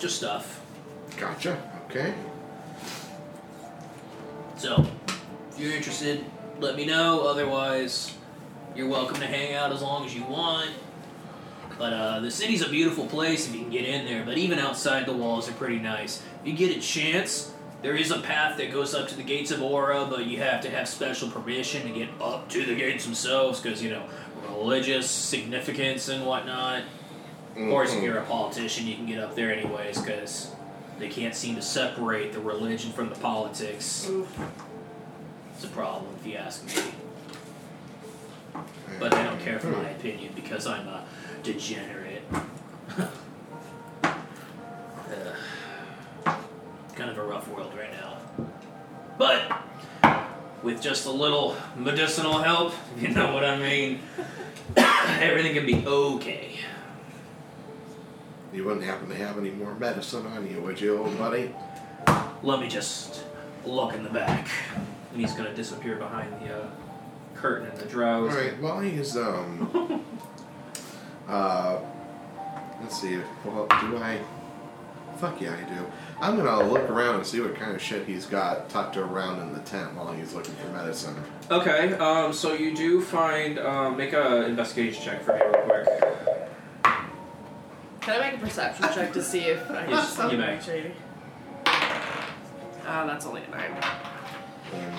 just 0.00 0.16
stuff. 0.16 0.60
Gotcha. 1.16 1.62
Okay. 1.88 2.12
So 4.56 4.84
you're 5.58 5.72
interested, 5.74 6.24
let 6.60 6.76
me 6.76 6.84
know. 6.86 7.26
Otherwise, 7.26 8.14
you're 8.74 8.88
welcome 8.88 9.18
to 9.20 9.26
hang 9.26 9.54
out 9.54 9.72
as 9.72 9.82
long 9.82 10.04
as 10.06 10.14
you 10.14 10.24
want. 10.24 10.70
But 11.78 11.92
uh, 11.92 12.20
the 12.20 12.30
city's 12.30 12.62
a 12.62 12.68
beautiful 12.68 13.06
place 13.06 13.46
if 13.46 13.54
you 13.54 13.60
can 13.60 13.70
get 13.70 13.84
in 13.84 14.04
there. 14.04 14.24
But 14.24 14.36
even 14.38 14.58
outside 14.58 15.06
the 15.06 15.12
walls 15.12 15.48
are 15.48 15.52
pretty 15.52 15.78
nice. 15.78 16.22
If 16.42 16.48
you 16.48 16.52
get 16.54 16.76
a 16.76 16.80
chance, 16.80 17.52
there 17.82 17.94
is 17.94 18.10
a 18.10 18.18
path 18.18 18.56
that 18.58 18.72
goes 18.72 18.94
up 18.94 19.06
to 19.08 19.16
the 19.16 19.22
gates 19.22 19.52
of 19.52 19.62
Aura, 19.62 20.04
but 20.10 20.26
you 20.26 20.38
have 20.40 20.60
to 20.62 20.70
have 20.70 20.88
special 20.88 21.30
permission 21.30 21.86
to 21.86 21.90
get 21.96 22.08
up 22.20 22.48
to 22.50 22.64
the 22.64 22.74
gates 22.74 23.04
themselves 23.04 23.60
because 23.60 23.80
you 23.82 23.90
know 23.90 24.02
religious 24.48 25.08
significance 25.08 26.08
and 26.08 26.26
whatnot. 26.26 26.82
Of 27.56 27.68
course, 27.68 27.92
if 27.92 27.98
Mhm. 28.00 28.02
you're 28.02 28.18
a 28.18 28.24
politician, 28.24 28.86
you 28.88 28.96
can 28.96 29.06
get 29.06 29.20
up 29.20 29.36
there 29.36 29.52
anyways 29.52 30.00
because 30.00 30.50
they 30.98 31.08
can't 31.08 31.34
seem 31.34 31.54
to 31.54 31.62
separate 31.62 32.32
the 32.32 32.40
religion 32.40 32.90
from 32.92 33.08
the 33.08 33.14
politics. 33.16 34.08
It's 35.58 35.64
a 35.64 35.70
problem 35.70 36.14
if 36.20 36.24
you 36.24 36.36
ask 36.36 36.64
me. 36.64 36.92
But 39.00 39.10
they 39.10 39.24
don't 39.24 39.40
care 39.40 39.58
for 39.58 39.66
my 39.66 39.86
hmm. 39.86 39.98
opinion 39.98 40.32
because 40.36 40.68
I'm 40.68 40.86
a 40.86 41.04
degenerate. 41.42 42.22
Ugh. 42.96 43.08
kind 46.94 47.10
of 47.10 47.18
a 47.18 47.24
rough 47.24 47.48
world 47.48 47.72
right 47.76 47.90
now. 47.92 48.18
But 49.18 49.50
with 50.62 50.80
just 50.80 51.06
a 51.06 51.10
little 51.10 51.56
medicinal 51.76 52.38
help, 52.38 52.74
if 52.96 53.02
you 53.02 53.08
know 53.08 53.34
what 53.34 53.44
I 53.44 53.58
mean, 53.58 53.98
everything 54.76 55.54
can 55.54 55.66
be 55.66 55.84
okay. 55.84 56.60
You 58.52 58.64
wouldn't 58.64 58.84
happen 58.84 59.08
to 59.08 59.16
have 59.16 59.36
any 59.36 59.50
more 59.50 59.74
medicine 59.74 60.24
on 60.24 60.48
you, 60.48 60.60
would 60.60 60.80
you, 60.80 60.98
old 60.98 61.18
buddy? 61.18 61.52
Let 62.44 62.60
me 62.60 62.68
just 62.68 63.24
look 63.64 63.92
in 63.92 64.04
the 64.04 64.10
back. 64.10 64.46
And 65.18 65.26
he's 65.26 65.36
gonna 65.36 65.52
disappear 65.52 65.96
behind 65.96 66.32
the 66.40 66.56
uh, 66.56 66.70
curtain 67.34 67.68
and 67.68 67.76
the 67.76 67.86
drowse. 67.86 68.30
Alright, 68.30 68.62
well, 68.62 68.78
he's, 68.78 69.16
um. 69.16 70.04
uh. 71.28 71.80
Let's 72.80 73.00
see. 73.00 73.18
Well, 73.44 73.66
do 73.66 73.96
I 73.96 74.20
Fuck 75.16 75.40
yeah, 75.40 75.56
I 75.56 75.68
do. 75.74 75.84
I'm 76.20 76.36
gonna 76.36 76.70
look 76.70 76.88
around 76.88 77.16
and 77.16 77.26
see 77.26 77.40
what 77.40 77.56
kind 77.56 77.74
of 77.74 77.82
shit 77.82 78.06
he's 78.06 78.26
got 78.26 78.68
tucked 78.68 78.96
around 78.96 79.40
in 79.42 79.52
the 79.52 79.58
tent 79.58 79.92
while 79.94 80.12
he's 80.12 80.34
looking 80.34 80.54
for 80.54 80.68
medicine. 80.68 81.16
Okay, 81.50 81.94
um, 81.94 82.32
so 82.32 82.52
you 82.52 82.72
do 82.76 83.00
find, 83.00 83.58
um, 83.58 83.96
make 83.96 84.12
a 84.12 84.46
investigation 84.46 85.02
check 85.02 85.24
for 85.24 85.32
me 85.34 85.40
real 85.40 85.64
quick. 85.64 85.88
Can 88.02 88.22
I 88.22 88.30
make 88.30 88.34
a 88.34 88.38
perception 88.38 88.84
check 88.94 89.12
to 89.14 89.22
see 89.24 89.40
if 89.40 89.68
I 89.68 89.88
Yes, 89.88 90.16
can 90.16 90.30
you 90.30 90.38
may. 90.38 90.60
shady? 90.64 90.92
Ah, 91.66 93.04
that's 93.04 93.26
only 93.26 93.42
a 93.42 93.50
nine. 93.50 93.82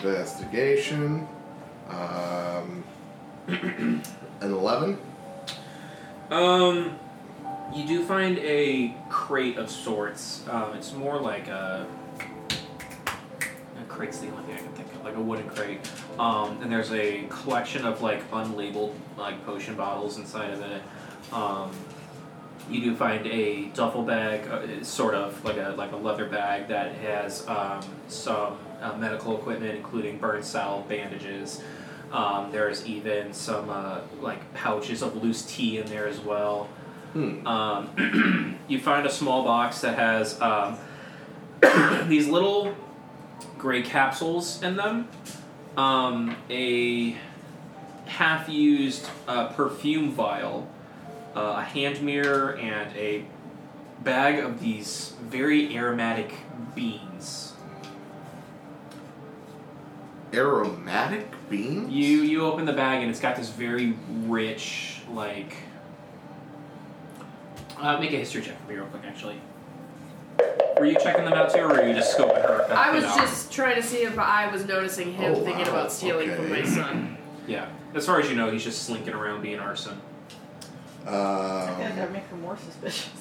Investigation. 0.04 1.28
Um, 1.90 2.84
an 3.48 4.02
11? 4.42 4.98
Um, 6.30 6.98
you 7.76 7.86
do 7.86 8.06
find 8.06 8.38
a 8.40 8.96
crate 9.10 9.58
of 9.58 9.70
sorts. 9.70 10.48
Um, 10.48 10.76
it's 10.76 10.94
more 10.94 11.20
like 11.20 11.48
a, 11.48 11.86
a 13.80 13.84
crate's 13.90 14.20
the 14.20 14.30
only 14.30 14.44
thing 14.44 14.56
I 14.56 14.60
can 14.60 14.72
think 14.74 14.94
of, 14.94 15.04
like 15.04 15.16
a 15.16 15.22
wooden 15.22 15.50
crate. 15.50 15.80
Um, 16.18 16.62
and 16.62 16.72
there's 16.72 16.92
a 16.94 17.26
collection 17.30 17.86
of 17.86 18.02
like 18.02 18.30
unlabeled 18.32 18.94
like 19.18 19.46
potion 19.46 19.76
bottles 19.76 20.18
inside 20.18 20.52
of 20.52 20.62
it. 20.62 20.82
Um, 21.34 21.72
you 22.70 22.82
do 22.82 22.96
find 22.96 23.26
a 23.28 23.66
duffel 23.70 24.04
bag, 24.04 24.48
uh, 24.48 24.84
sort 24.84 25.16
of 25.16 25.44
like 25.44 25.58
a 25.58 25.74
like 25.78 25.92
a 25.92 25.98
leather 25.98 26.26
bag 26.26 26.68
that 26.70 26.94
has 26.96 27.46
um, 27.48 27.82
some 28.08 28.58
uh, 28.82 28.98
medical 28.98 29.38
equipment, 29.38 29.76
including 29.76 30.18
burn 30.18 30.44
salve, 30.44 30.88
bandages. 30.88 31.62
Um, 32.12 32.52
there's 32.52 32.86
even 32.86 33.34
some 33.34 33.70
uh, 33.70 34.02
like 34.20 34.54
pouches 34.54 35.02
of 35.02 35.22
loose 35.22 35.44
tea 35.44 35.78
in 35.78 35.86
there 35.88 36.08
as 36.08 36.20
well. 36.20 36.70
Hmm. 37.14 37.46
Um, 37.46 38.60
you 38.68 38.80
find 38.80 39.06
a 39.06 39.12
small 39.12 39.44
box 39.44 39.82
that 39.82 39.98
has 39.98 40.40
um, 40.42 40.78
these 42.08 42.28
little 42.28 42.76
gray 43.58 43.82
capsules 43.82 44.62
in 44.64 44.76
them, 44.76 45.08
um, 45.78 46.36
a 46.50 47.16
half-used 48.06 49.08
uh, 49.28 49.48
perfume 49.50 50.12
vial, 50.12 50.68
uh, 51.36 51.56
a 51.58 51.64
hand 51.64 52.02
mirror, 52.02 52.58
and 52.58 52.96
a 52.96 53.24
bag 54.04 54.40
of 54.40 54.60
these 54.60 55.14
very 55.22 55.76
aromatic 55.76 56.34
beans. 56.76 57.49
Aromatic 60.34 61.28
beans? 61.50 61.92
You 61.92 62.22
you 62.22 62.46
open 62.46 62.66
the 62.66 62.74
bag 62.74 63.02
and 63.02 63.10
it's 63.10 63.20
got 63.20 63.36
this 63.36 63.50
very 63.50 63.96
rich 64.26 65.02
like. 65.12 65.56
Uh, 67.78 67.98
make 68.00 68.12
a 68.12 68.18
history 68.18 68.42
check 68.42 68.62
for 68.62 68.70
me 68.70 68.76
real 68.76 68.86
quick, 68.88 69.04
actually. 69.06 69.40
Were 70.78 70.86
you 70.86 70.96
checking 70.96 71.24
them 71.26 71.34
out 71.34 71.52
too, 71.54 71.60
or 71.60 71.70
were 71.70 71.88
you 71.88 71.94
just 71.94 72.18
scoping 72.18 72.42
her? 72.42 72.66
I 72.72 72.94
was 72.94 73.04
out? 73.06 73.18
just 73.20 73.52
trying 73.52 73.76
to 73.76 73.84
see 73.84 74.04
if 74.04 74.18
I 74.20 74.52
was 74.52 74.66
noticing 74.66 75.14
him 75.14 75.34
Oh, 75.36 75.44
thinking 75.44 75.66
wow, 75.66 75.72
about 75.72 75.92
stealing 75.92 76.30
from 76.36 76.50
my 76.50 76.60
okay. 76.60 76.68
son. 76.70 77.18
yeah. 77.48 77.68
As 77.96 78.06
far 78.06 78.20
as 78.20 78.30
you 78.30 78.36
know, 78.36 78.52
he's 78.52 78.64
just 78.64 78.84
slinking 78.84 79.14
around 79.14 79.42
being 79.42 79.60
arson. 79.60 80.00
I 81.06 81.66
think 81.78 81.90
Um, 81.90 81.96
that'd 81.96 82.14
make 82.14 82.28
her 82.28 82.36
more 82.38 82.58
suspicious. 82.58 83.19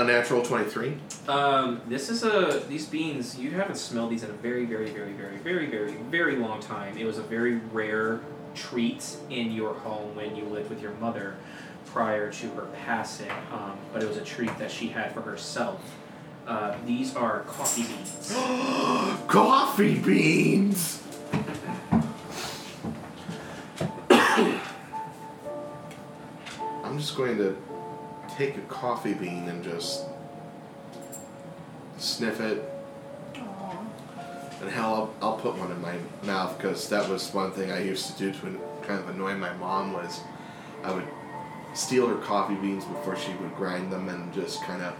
Unnatural 0.00 0.42
23? 0.42 0.96
Um, 1.28 1.80
this 1.86 2.08
is 2.08 2.24
a 2.24 2.62
these 2.68 2.86
beans. 2.86 3.38
You 3.38 3.50
haven't 3.50 3.76
smelled 3.76 4.10
these 4.10 4.22
in 4.22 4.30
a 4.30 4.34
very, 4.34 4.64
very, 4.64 4.90
very, 4.90 5.12
very, 5.12 5.36
very, 5.36 5.66
very, 5.66 5.92
very 5.92 6.36
long 6.36 6.60
time. 6.60 6.96
It 6.96 7.04
was 7.04 7.18
a 7.18 7.22
very 7.22 7.56
rare 7.72 8.20
treat 8.54 9.16
in 9.28 9.52
your 9.52 9.74
home 9.74 10.16
when 10.16 10.34
you 10.34 10.44
lived 10.44 10.70
with 10.70 10.82
your 10.82 10.92
mother 10.94 11.36
prior 11.86 12.32
to 12.32 12.48
her 12.50 12.66
passing. 12.84 13.30
Um, 13.52 13.76
but 13.92 14.02
it 14.02 14.08
was 14.08 14.16
a 14.16 14.24
treat 14.24 14.56
that 14.58 14.70
she 14.70 14.88
had 14.88 15.12
for 15.12 15.20
herself. 15.20 15.82
Uh, 16.46 16.74
these 16.86 17.14
are 17.14 17.40
coffee 17.40 17.82
beans. 17.82 18.34
Coffee 19.28 20.00
beans! 20.00 21.02
I'm 26.82 26.98
just 26.98 27.16
going 27.16 27.36
to 27.36 27.56
take 28.40 28.56
a 28.56 28.60
coffee 28.62 29.12
bean 29.12 29.48
and 29.48 29.62
just 29.62 30.06
sniff 31.98 32.40
it. 32.40 32.64
Aw. 33.36 33.78
And 34.62 34.70
hell, 34.70 35.12
I'll, 35.20 35.28
I'll 35.28 35.36
put 35.36 35.58
one 35.58 35.70
in 35.70 35.80
my 35.82 35.96
mouth 36.22 36.56
because 36.56 36.88
that 36.88 37.06
was 37.06 37.32
one 37.34 37.52
thing 37.52 37.70
I 37.70 37.82
used 37.82 38.06
to 38.06 38.18
do 38.18 38.32
to 38.32 38.60
kind 38.82 38.98
of 38.98 39.10
annoy 39.10 39.34
my 39.34 39.52
mom 39.54 39.92
was 39.92 40.20
I 40.82 40.94
would 40.94 41.06
steal 41.74 42.06
her 42.06 42.16
coffee 42.16 42.54
beans 42.54 42.86
before 42.86 43.14
she 43.14 43.32
would 43.34 43.54
grind 43.56 43.92
them 43.92 44.08
and 44.08 44.32
just 44.32 44.62
kind 44.62 44.82
of 44.82 44.94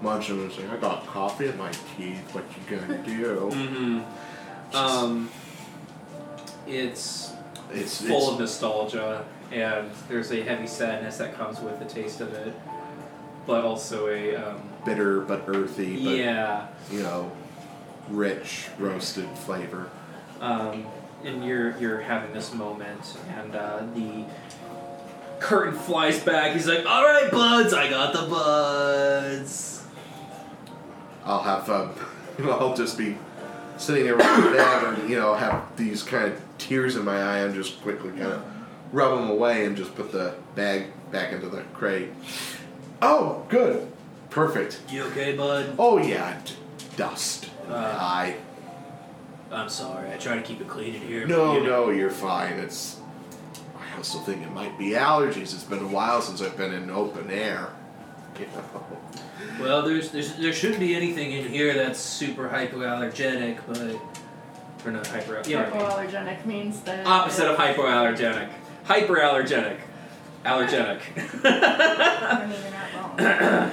munch 0.00 0.28
them 0.28 0.42
and 0.42 0.52
say, 0.52 0.64
I 0.68 0.76
got 0.76 1.04
coffee 1.08 1.48
in 1.48 1.58
my 1.58 1.72
teeth, 1.96 2.32
what 2.32 2.44
you 2.70 2.78
gonna 2.78 3.02
do? 3.04 3.50
Mm-hmm. 3.52 4.76
Um, 4.76 5.28
it's 6.68 7.32
It's 7.72 8.00
full 8.00 8.18
it's, 8.18 8.28
of 8.28 8.38
nostalgia, 8.38 9.24
and 9.52 9.90
there's 10.08 10.32
a 10.32 10.42
heavy 10.42 10.66
sadness 10.66 11.18
that 11.18 11.34
comes 11.34 11.60
with 11.60 11.78
the 11.78 11.84
taste 11.84 12.20
of 12.20 12.32
it, 12.34 12.54
but 13.46 13.64
also 13.64 14.08
a 14.08 14.36
um, 14.36 14.60
bitter 14.84 15.20
but 15.20 15.44
earthy, 15.46 16.04
but 16.04 16.16
yeah. 16.16 16.66
you 16.90 17.02
know, 17.02 17.30
rich 18.08 18.68
roasted 18.78 19.28
flavor. 19.38 19.90
Um, 20.40 20.86
and 21.24 21.44
you're 21.44 21.76
you're 21.78 22.00
having 22.00 22.32
this 22.32 22.52
moment, 22.52 23.16
and 23.38 23.54
uh, 23.54 23.82
the 23.94 24.24
curtain 25.38 25.78
flies 25.78 26.22
back. 26.22 26.52
He's 26.52 26.66
like, 26.66 26.86
"All 26.86 27.04
right, 27.04 27.30
buds, 27.30 27.72
I 27.72 27.88
got 27.88 28.12
the 28.12 28.22
buds." 28.28 29.84
I'll 31.24 31.42
have 31.42 31.68
um, 31.68 31.92
I'll 32.44 32.76
just 32.76 32.96
be 32.96 33.16
sitting 33.76 34.04
there 34.04 34.16
with 34.16 34.24
dad 34.24 34.94
and 34.94 35.10
you 35.10 35.16
know 35.16 35.34
have 35.34 35.76
these 35.76 36.02
kind 36.02 36.32
of 36.32 36.42
tears 36.58 36.96
in 36.96 37.04
my 37.04 37.20
eye 37.20 37.38
and 37.38 37.54
just 37.54 37.82
quickly 37.82 38.10
kind 38.10 38.32
of 38.32 38.44
rub 38.92 39.18
them 39.18 39.30
away 39.30 39.64
and 39.64 39.76
just 39.76 39.94
put 39.94 40.12
the 40.12 40.34
bag 40.54 40.86
back 41.10 41.32
into 41.32 41.48
the 41.48 41.62
crate. 41.74 42.10
Oh, 43.02 43.44
good, 43.48 43.90
perfect. 44.30 44.80
You 44.90 45.04
okay, 45.04 45.36
bud? 45.36 45.74
Oh 45.78 45.98
yeah, 45.98 46.40
d- 46.44 46.52
dust. 46.96 47.48
in 47.66 47.72
Uh, 47.72 47.96
eye. 48.00 48.36
I'm 49.52 49.68
sorry. 49.68 50.10
I 50.12 50.16
try 50.16 50.34
to 50.36 50.42
keep 50.42 50.60
it 50.60 50.68
clean 50.68 50.94
in 50.94 51.00
here. 51.02 51.26
No, 51.26 51.54
you 51.56 51.60
know. 51.64 51.86
no, 51.86 51.90
you're 51.90 52.10
fine. 52.10 52.54
It's. 52.54 52.98
I 53.78 53.96
also 53.96 54.18
think 54.18 54.42
it 54.42 54.50
might 54.52 54.76
be 54.78 54.90
allergies. 54.90 55.54
It's 55.54 55.62
been 55.64 55.78
a 55.84 55.88
while 55.88 56.20
since 56.20 56.42
I've 56.42 56.56
been 56.56 56.72
in 56.72 56.90
open 56.90 57.30
air. 57.30 57.68
You 58.38 58.44
know. 58.54 58.86
Well, 59.60 59.82
there's, 59.82 60.10
there's 60.10 60.34
there 60.36 60.52
shouldn't 60.52 60.80
be 60.80 60.94
anything 60.94 61.32
in 61.32 61.48
here 61.48 61.72
that's 61.72 61.98
super 61.98 62.48
hypoallergenic, 62.50 63.58
but 63.66 63.96
or 64.86 64.92
not 64.92 65.06
hyper. 65.06 65.42
Yeah, 65.46 65.70
Hypoallergenic 65.70 66.44
means 66.44 66.80
that. 66.82 67.06
opposite 67.06 67.48
of 67.50 67.56
hypoallergenic. 67.56 68.50
Hyperallergenic. 68.86 69.80
Allergenic. 70.44 71.00
I 71.44 72.46
mean, 72.46 72.58
you're 72.62 72.70
not 72.70 72.94
wrong. 72.94 73.72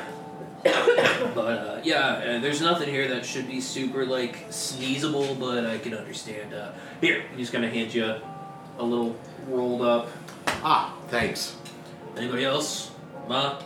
but 1.35 1.57
uh, 1.57 1.81
yeah, 1.83 1.99
uh, 1.99 2.39
there's 2.39 2.61
nothing 2.61 2.89
here 2.89 3.07
that 3.09 3.25
should 3.25 3.47
be 3.47 3.61
super 3.61 4.05
like 4.05 4.45
sneezable, 4.49 5.35
but 5.35 5.65
I 5.65 5.77
can 5.77 5.93
understand. 5.93 6.53
Uh, 6.53 6.71
here, 6.99 7.23
I'm 7.31 7.37
just 7.37 7.51
gonna 7.53 7.69
hand 7.69 7.93
you 7.93 8.05
a 8.05 8.83
little 8.83 9.15
rolled 9.47 9.81
up. 9.81 10.09
Ah, 10.47 10.95
thanks. 11.09 11.55
Anybody 12.17 12.45
else? 12.45 12.91
Ma, 13.27 13.59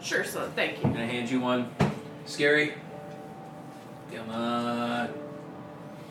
Sure, 0.00 0.22
son. 0.22 0.50
Thank 0.54 0.78
you. 0.78 0.84
I'm 0.84 0.92
gonna 0.92 1.06
hand 1.06 1.30
you 1.30 1.40
one. 1.40 1.74
Scary. 2.26 2.74
Come 4.12 4.30
on. 4.30 5.14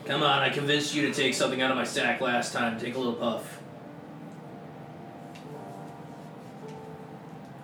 Come 0.04 0.22
on, 0.22 0.42
I 0.42 0.50
convinced 0.50 0.94
you 0.94 1.06
to 1.06 1.14
take 1.14 1.32
something 1.32 1.62
out 1.62 1.70
of 1.70 1.76
my 1.76 1.84
sack 1.84 2.20
last 2.20 2.52
time. 2.52 2.78
Take 2.78 2.96
a 2.96 2.98
little 2.98 3.14
puff. 3.14 3.60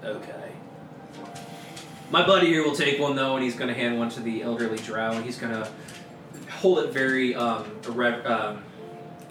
Okay. 0.05 0.53
My 2.11 2.27
buddy 2.27 2.49
here 2.49 2.65
will 2.65 2.75
take 2.75 2.99
one 2.99 3.15
though, 3.15 3.35
and 3.37 3.45
he's 3.45 3.55
gonna 3.55 3.75
hand 3.75 3.99
one 3.99 4.09
to 4.11 4.21
the 4.21 4.43
elderly 4.43 4.79
drow, 4.79 5.13
and 5.13 5.25
he's 5.25 5.39
gonna 5.39 5.69
hold 6.51 6.79
it 6.81 6.93
very 6.93 7.35
um, 7.35 7.65
rev- 7.89 8.27
um 8.27 8.63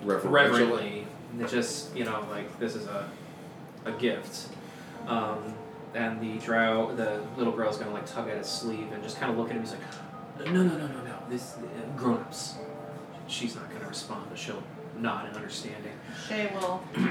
reverently. 0.03 1.05
And 1.33 1.41
it 1.41 1.49
just 1.49 1.95
you 1.95 2.05
know 2.05 2.25
like 2.31 2.59
this 2.59 2.75
is 2.75 2.87
a 2.87 3.09
a 3.85 3.91
gift. 3.93 4.47
Um, 5.07 5.53
and 5.95 6.21
the 6.21 6.37
drow, 6.45 6.93
the 6.95 7.21
little 7.35 7.53
girl's 7.53 7.77
gonna 7.77 7.91
like 7.93 8.05
tug 8.05 8.29
at 8.29 8.37
his 8.37 8.47
sleeve 8.47 8.91
and 8.93 9.01
just 9.03 9.17
kind 9.19 9.31
of 9.31 9.37
look 9.37 9.49
at 9.49 9.55
him. 9.55 9.61
He's 9.63 9.71
like, 9.71 10.45
no, 10.53 10.63
no, 10.63 10.77
no, 10.77 10.87
no, 10.87 11.03
no. 11.03 11.15
This 11.29 11.55
uh, 11.57 11.97
grown-ups. 11.97 12.55
She's 13.27 13.55
not 13.55 13.71
gonna 13.73 13.87
respond, 13.87 14.25
but 14.29 14.37
she'll 14.37 14.63
nod 14.97 15.29
in 15.29 15.35
understanding. 15.35 15.93
Shay 16.27 16.51
will 16.53 16.81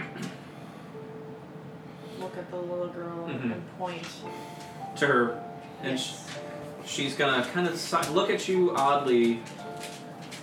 look 2.21 2.37
at 2.37 2.51
the 2.51 2.57
little 2.57 2.89
girl 2.89 3.29
Mhm. 3.29 3.53
and 3.53 3.79
point. 3.79 4.03
to 4.97 5.07
her, 5.07 5.41
and 5.83 5.99
sh- 5.99 6.11
Yes. 6.11 6.25
she's 6.85 7.15
gonna 7.15 7.45
kind 7.55 7.69
of 7.69 7.77
si- 7.79 8.11
look 8.13 8.31
at 8.31 8.49
you 8.49 8.75
oddly, 8.75 9.41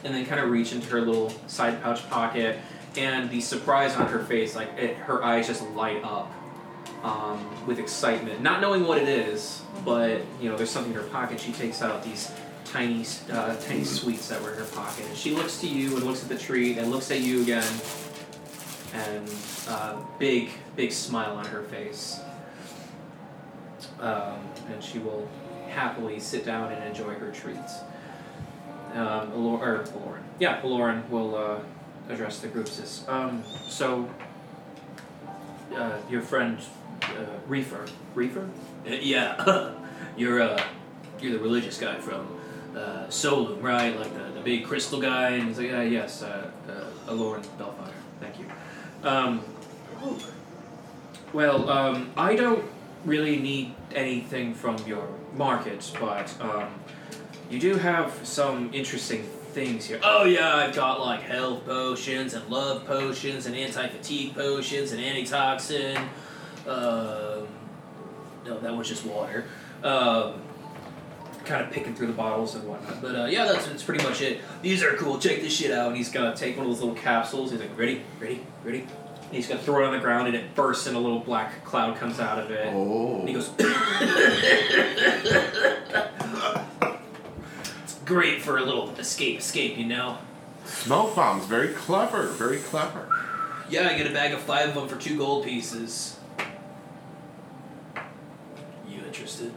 and 0.05 0.13
then 0.15 0.25
kind 0.25 0.39
of 0.39 0.49
reach 0.49 0.71
into 0.71 0.87
her 0.91 1.01
little 1.01 1.33
side 1.47 1.81
pouch 1.83 2.09
pocket 2.09 2.59
and 2.95 3.29
the 3.29 3.41
surprise 3.41 3.95
on 3.97 4.07
her 4.07 4.19
face, 4.19 4.55
like 4.55 4.69
it, 4.77 4.95
her 4.97 5.21
eyes 5.23 5.47
just 5.47 5.61
light 5.71 6.01
up 6.05 6.31
um, 7.03 7.37
with 7.67 7.77
excitement, 7.79 8.41
not 8.41 8.61
knowing 8.61 8.87
what 8.87 8.97
it 8.97 9.07
is, 9.09 9.61
but 9.83 10.21
you 10.39 10.49
know, 10.49 10.55
there's 10.55 10.69
something 10.71 10.93
in 10.93 10.97
her 10.97 11.05
pocket. 11.07 11.39
She 11.39 11.51
takes 11.51 11.81
out 11.81 12.01
these 12.03 12.31
tiny, 12.63 13.05
uh, 13.31 13.55
tiny 13.57 13.83
sweets 13.83 14.27
that 14.29 14.41
were 14.41 14.51
in 14.53 14.57
her 14.59 14.63
pocket. 14.65 15.05
And 15.07 15.15
she 15.17 15.35
looks 15.35 15.57
to 15.59 15.67
you 15.67 15.95
and 15.97 16.05
looks 16.05 16.23
at 16.23 16.29
the 16.29 16.37
tree, 16.37 16.77
and 16.79 16.89
looks 16.89 17.11
at 17.11 17.19
you 17.19 17.41
again, 17.41 17.67
and 18.93 19.29
uh, 19.67 19.95
big, 20.17 20.51
big 20.75 20.91
smile 20.91 21.35
on 21.35 21.45
her 21.45 21.63
face. 21.63 22.19
Um, 23.99 24.39
and 24.71 24.83
she 24.83 24.99
will 24.99 25.27
happily 25.69 26.19
sit 26.19 26.45
down 26.45 26.71
and 26.71 26.83
enjoy 26.83 27.13
her 27.13 27.31
treats. 27.31 27.79
Um, 28.93 29.31
Alor- 29.31 29.61
or 29.61 29.83
Aloran. 29.83 30.21
Yeah, 30.39 30.61
Aloran 30.61 31.09
will 31.09 31.35
uh, 31.35 31.59
address 32.09 32.39
the 32.39 32.47
group. 32.47 32.67
Says, 32.67 33.03
um, 33.07 33.43
so, 33.67 34.09
uh, 35.75 35.97
your 36.09 36.21
friend 36.21 36.59
uh, 37.03 37.25
Reefer. 37.47 37.85
Reefer? 38.13 38.49
Uh, 38.87 38.91
yeah, 39.01 39.73
you're 40.17 40.41
uh, 40.41 40.63
you're 41.19 41.33
the 41.33 41.39
religious 41.39 41.77
guy 41.77 41.95
from 41.99 42.27
uh, 42.75 43.09
Solum, 43.09 43.61
right? 43.61 43.97
Like 43.97 44.13
the, 44.13 44.31
the 44.33 44.41
big 44.41 44.65
crystal 44.65 44.99
guy. 45.01 45.31
And 45.31 45.47
he's 45.47 45.57
like, 45.57 45.73
uh, 45.73 45.81
yes, 45.81 46.21
uh, 46.21 46.51
uh, 46.67 47.11
Aloran 47.11 47.45
Bellfire. 47.57 47.93
Thank 48.19 48.39
you. 48.39 48.45
Um, 49.03 49.41
well, 51.35 51.69
um, 51.69 52.11
I 52.15 52.35
don't 52.37 52.63
really 53.03 53.37
need 53.37 53.75
anything 53.93 54.53
from 54.53 54.77
your 54.87 55.05
market, 55.33 55.91
but 55.99 56.33
um, 56.39 56.73
you 57.49 57.59
do 57.59 57.75
have 57.75 58.17
some 58.23 58.73
interesting 58.73 59.23
things 59.51 59.85
here. 59.85 59.99
Oh 60.01 60.23
yeah, 60.23 60.55
I've 60.55 60.73
got 60.73 61.01
like 61.01 61.21
health 61.21 61.65
potions 61.65 62.33
and 62.33 62.47
love 62.49 62.85
potions 62.85 63.47
and 63.47 63.55
anti-fatigue 63.55 64.33
potions 64.33 64.93
and 64.93 65.01
antitoxin. 65.03 65.97
Um, 66.65 67.47
no, 68.45 68.59
that 68.61 68.75
was 68.75 68.87
just 68.87 69.05
water. 69.05 69.43
Um, 69.83 70.41
kind 71.43 71.63
of 71.63 71.71
picking 71.71 71.93
through 71.93 72.07
the 72.07 72.13
bottles 72.13 72.55
and 72.55 72.67
whatnot. 72.67 73.01
But 73.01 73.15
uh, 73.15 73.25
yeah, 73.25 73.45
that's, 73.45 73.67
that's 73.67 73.83
pretty 73.83 74.03
much 74.03 74.21
it. 74.21 74.41
These 74.61 74.83
are 74.83 74.95
cool. 74.95 75.19
Check 75.19 75.41
this 75.41 75.55
shit 75.55 75.71
out. 75.71 75.89
And 75.89 75.97
he's 75.97 76.09
gonna 76.09 76.35
take 76.35 76.55
one 76.55 76.65
of 76.65 76.71
those 76.71 76.81
little 76.81 76.95
capsules. 76.95 77.51
He's 77.51 77.59
like, 77.59 77.77
ready, 77.77 78.03
ready, 78.21 78.41
ready. 78.63 78.87
And 79.35 79.43
he's 79.43 79.49
gonna 79.49 79.61
throw 79.61 79.83
it 79.83 79.87
on 79.87 79.91
the 79.91 79.99
ground, 79.99 80.27
and 80.27 80.35
it 80.37 80.55
bursts, 80.55 80.87
and 80.87 80.95
a 80.95 80.99
little 80.99 81.19
black 81.19 81.65
cloud 81.65 81.97
comes 81.97 82.21
out 82.21 82.39
of 82.39 82.51
it. 82.51 82.71
Oh. 82.73 83.19
And 83.19 83.27
he 83.27 83.35
goes. 83.35 83.49
it's 87.83 87.95
great 88.05 88.41
for 88.41 88.57
a 88.57 88.63
little 88.63 88.91
escape, 88.91 89.39
escape, 89.39 89.77
you 89.77 89.87
know. 89.87 90.19
Smoke 90.63 91.17
bombs, 91.17 91.45
very 91.47 91.73
clever, 91.73 92.27
very 92.27 92.59
clever. 92.59 93.09
Yeah, 93.69 93.89
I 93.89 93.97
get 93.97 94.07
a 94.07 94.13
bag 94.13 94.33
of 94.33 94.39
five 94.39 94.69
of 94.69 94.75
them 94.75 94.87
for 94.87 94.95
two 94.95 95.17
gold 95.17 95.43
pieces. 95.43 96.17
You 98.87 99.01
interested? 99.05 99.51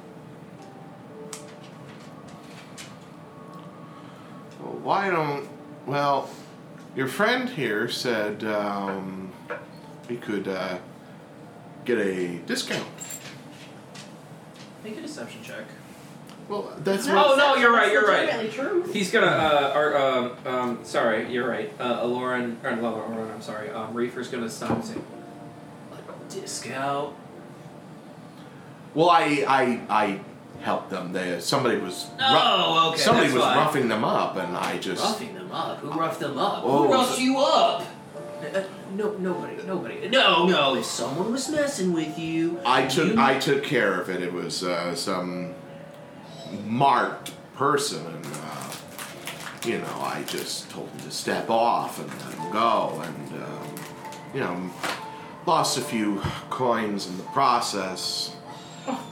Well, 4.61 4.72
why 4.83 5.09
don't? 5.09 5.49
Well, 5.87 6.29
your 6.97 7.07
friend 7.07 7.49
here 7.49 7.89
said 7.89 8.43
um, 8.43 9.28
we 10.09 10.17
could 10.17 10.49
uh, 10.49 10.79
get 11.85 11.99
a 11.99 12.39
discount. 12.47 12.87
Make 14.85 14.97
a 14.99 15.03
deception 15.03 15.43
check. 15.43 15.65
Well, 16.49 16.73
that's 16.79 17.07
No. 17.07 17.15
what. 17.17 17.27
Oh, 17.33 17.37
no, 17.37 17.57
you're 17.57 17.73
right, 17.73 17.93
you're 17.93 18.07
right. 18.07 18.27
Legitimately 18.27 18.51
true. 18.85 18.93
He's 18.93 19.11
gonna, 19.11 19.27
uh, 19.27 19.73
or, 19.77 19.99
um, 19.99 20.33
um, 20.47 20.79
sorry, 20.83 21.31
you're 21.31 21.47
right. 21.49 21.71
Uh, 21.79 22.03
Aloran, 22.03 22.57
or 22.65 22.71
not 22.77 22.95
Aloran, 22.95 23.31
I'm 23.35 23.43
sorry. 23.43 23.71
Um, 23.71 23.93
Reefer's 23.93 24.29
gonna 24.29 24.49
stop 24.49 24.71
and 24.71 24.85
say, 24.85 24.95
a 24.95 26.31
discount? 26.33 27.15
Well, 28.95 29.11
I 29.11 29.45
I 29.47 29.81
I 29.91 30.21
helped 30.63 30.89
them. 30.89 31.13
They 31.13 31.39
somebody 31.41 31.77
was 31.77 32.07
ru- 32.19 32.25
Oh, 32.27 32.91
okay, 32.93 32.99
somebody 33.03 33.27
that's 33.29 33.35
was 33.37 33.45
fine. 33.45 33.57
roughing 33.59 33.89
them 33.89 34.05
up, 34.05 34.37
and 34.37 34.57
I 34.57 34.79
just 34.79 35.03
Roughing 35.05 35.35
them 35.35 35.53
up? 35.53 35.79
Who 35.81 35.91
roughed 35.91 36.21
them 36.21 36.39
up? 36.39 36.63
Oh, 36.65 36.87
Who 36.87 36.93
roughed 36.95 37.21
you 37.21 37.39
up? 37.39 37.85
No, 38.95 39.12
nobody, 39.18 39.62
nobody. 39.66 40.09
No, 40.09 40.47
no, 40.47 40.74
if 40.76 40.84
someone 40.84 41.30
was 41.32 41.49
messing 41.51 41.93
with 41.93 42.18
you. 42.18 42.59
I 42.64 42.86
took 42.86 43.14
you- 43.14 43.20
I 43.20 43.39
took 43.39 43.62
care 43.64 44.01
of 44.01 44.09
it. 44.09 44.22
It 44.22 44.32
was 44.32 44.62
uh, 44.64 44.95
some 44.95 45.55
marked 46.64 47.32
person, 47.55 48.05
and 48.07 48.26
uh, 48.26 48.72
you 49.66 49.78
know 49.78 50.01
I 50.01 50.22
just 50.26 50.70
told 50.70 50.89
him 50.91 51.01
to 51.01 51.11
step 51.11 51.51
off 51.51 51.99
and 52.01 52.09
let 52.09 52.34
him 52.34 52.53
go, 52.53 53.03
and 53.05 53.43
um, 53.43 53.74
you 54.34 54.41
know 54.41 54.70
lost 55.47 55.78
a 55.78 55.82
few 55.82 56.20
coins 56.51 57.07
in 57.07 57.16
the 57.16 57.22
process. 57.24 58.34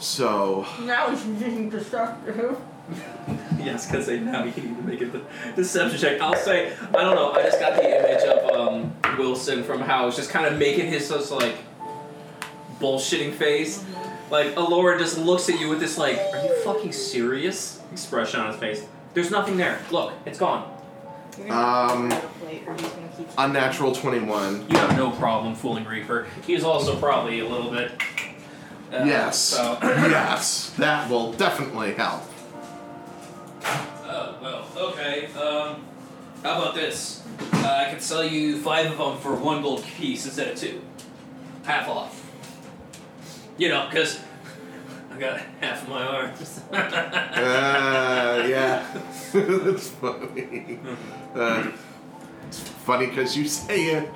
So 0.01 0.65
Now 0.81 1.11
he's 1.11 1.25
using 1.27 1.69
destructive. 1.71 2.59
Yes, 3.59 3.87
because 3.87 4.07
they 4.07 4.21
now 4.21 4.45
you 4.45 4.53
need 4.53 4.77
to 4.77 4.83
make 4.83 5.01
a 5.01 5.07
de- 5.07 5.23
deception 5.57 5.99
check. 5.99 6.21
I'll 6.21 6.37
say, 6.37 6.73
I 6.91 7.03
don't 7.03 7.17
know, 7.17 7.33
I 7.33 7.43
just 7.43 7.59
got 7.59 7.75
the 7.75 7.83
image 7.83 8.23
of 8.23 8.51
um, 8.53 8.95
Wilson 9.19 9.65
from 9.65 9.81
House 9.81 10.15
just 10.15 10.31
kind 10.31 10.47
of 10.47 10.57
making 10.57 10.87
his 10.87 11.09
just 11.09 11.33
like 11.33 11.57
bullshitting 12.81 13.33
face. 13.35 13.85
Like, 14.31 14.55
Alora 14.57 14.99
just 14.99 15.19
looks 15.19 15.49
at 15.49 15.59
you 15.59 15.69
with 15.69 15.81
this, 15.81 15.99
like, 15.99 16.17
are 16.33 16.45
you 16.45 16.55
fucking 16.63 16.93
serious 16.93 17.81
expression 17.93 18.41
on 18.41 18.49
his 18.53 18.57
face. 18.57 18.87
There's 19.15 19.31
nothing 19.31 19.57
there. 19.57 19.81
Look, 19.91 20.13
it's 20.25 20.39
gone. 20.39 20.71
You're 21.39 21.49
gonna 21.49 21.93
Um, 21.93 22.11
have 22.11 22.23
to 22.23 22.29
plate, 22.41 22.63
or 22.67 22.73
he's 22.75 22.83
gonna 22.83 23.09
keep. 23.17 23.29
unnatural 23.39 23.95
twenty 23.95 24.21
one. 24.21 24.67
You 24.71 24.77
have 24.79 24.97
no 24.97 25.11
problem 25.11 25.55
fooling 25.55 25.85
Reaper. 25.85 26.27
He's 26.47 26.63
also 26.65 26.97
probably 26.97 27.41
a 27.41 27.49
little 27.49 27.71
bit. 27.71 27.93
uh, 28.93 29.03
yes, 29.05 29.39
So, 29.39 29.79
yes, 29.83 30.73
that 30.79 31.09
will 31.11 31.33
definitely 31.33 31.95
help. 31.95 32.23
Oh, 34.09 34.39
well, 34.41 34.89
okay. 34.91 35.27
Um, 35.33 35.85
how 36.43 36.63
about 36.63 36.75
this? 36.75 37.23
Uh, 37.53 37.85
I 37.87 37.91
can 37.91 38.01
sell 38.01 38.25
you 38.25 38.59
five 38.61 38.91
of 38.93 38.99
them 38.99 39.19
for 39.19 39.35
one 39.35 39.63
gold 39.63 39.83
piece 39.83 40.25
instead 40.27 40.49
of 40.53 40.59
two. 40.59 40.81
Half 41.65 41.89
off. 41.89 42.23
You 43.59 43.69
know, 43.71 43.87
because 43.89 44.21
I 45.13 45.19
got 45.19 45.41
half 45.61 45.83
of 45.83 45.89
my 45.89 46.03
arms. 46.05 46.61
Uh, 46.73 48.47
yeah, 48.49 48.87
that's 49.33 49.89
funny. 49.89 50.79
Uh, 51.35 51.71
it's 52.47 52.61
funny 52.61 53.07
because 53.07 53.37
you 53.37 53.47
say 53.47 53.87
it. 53.97 54.09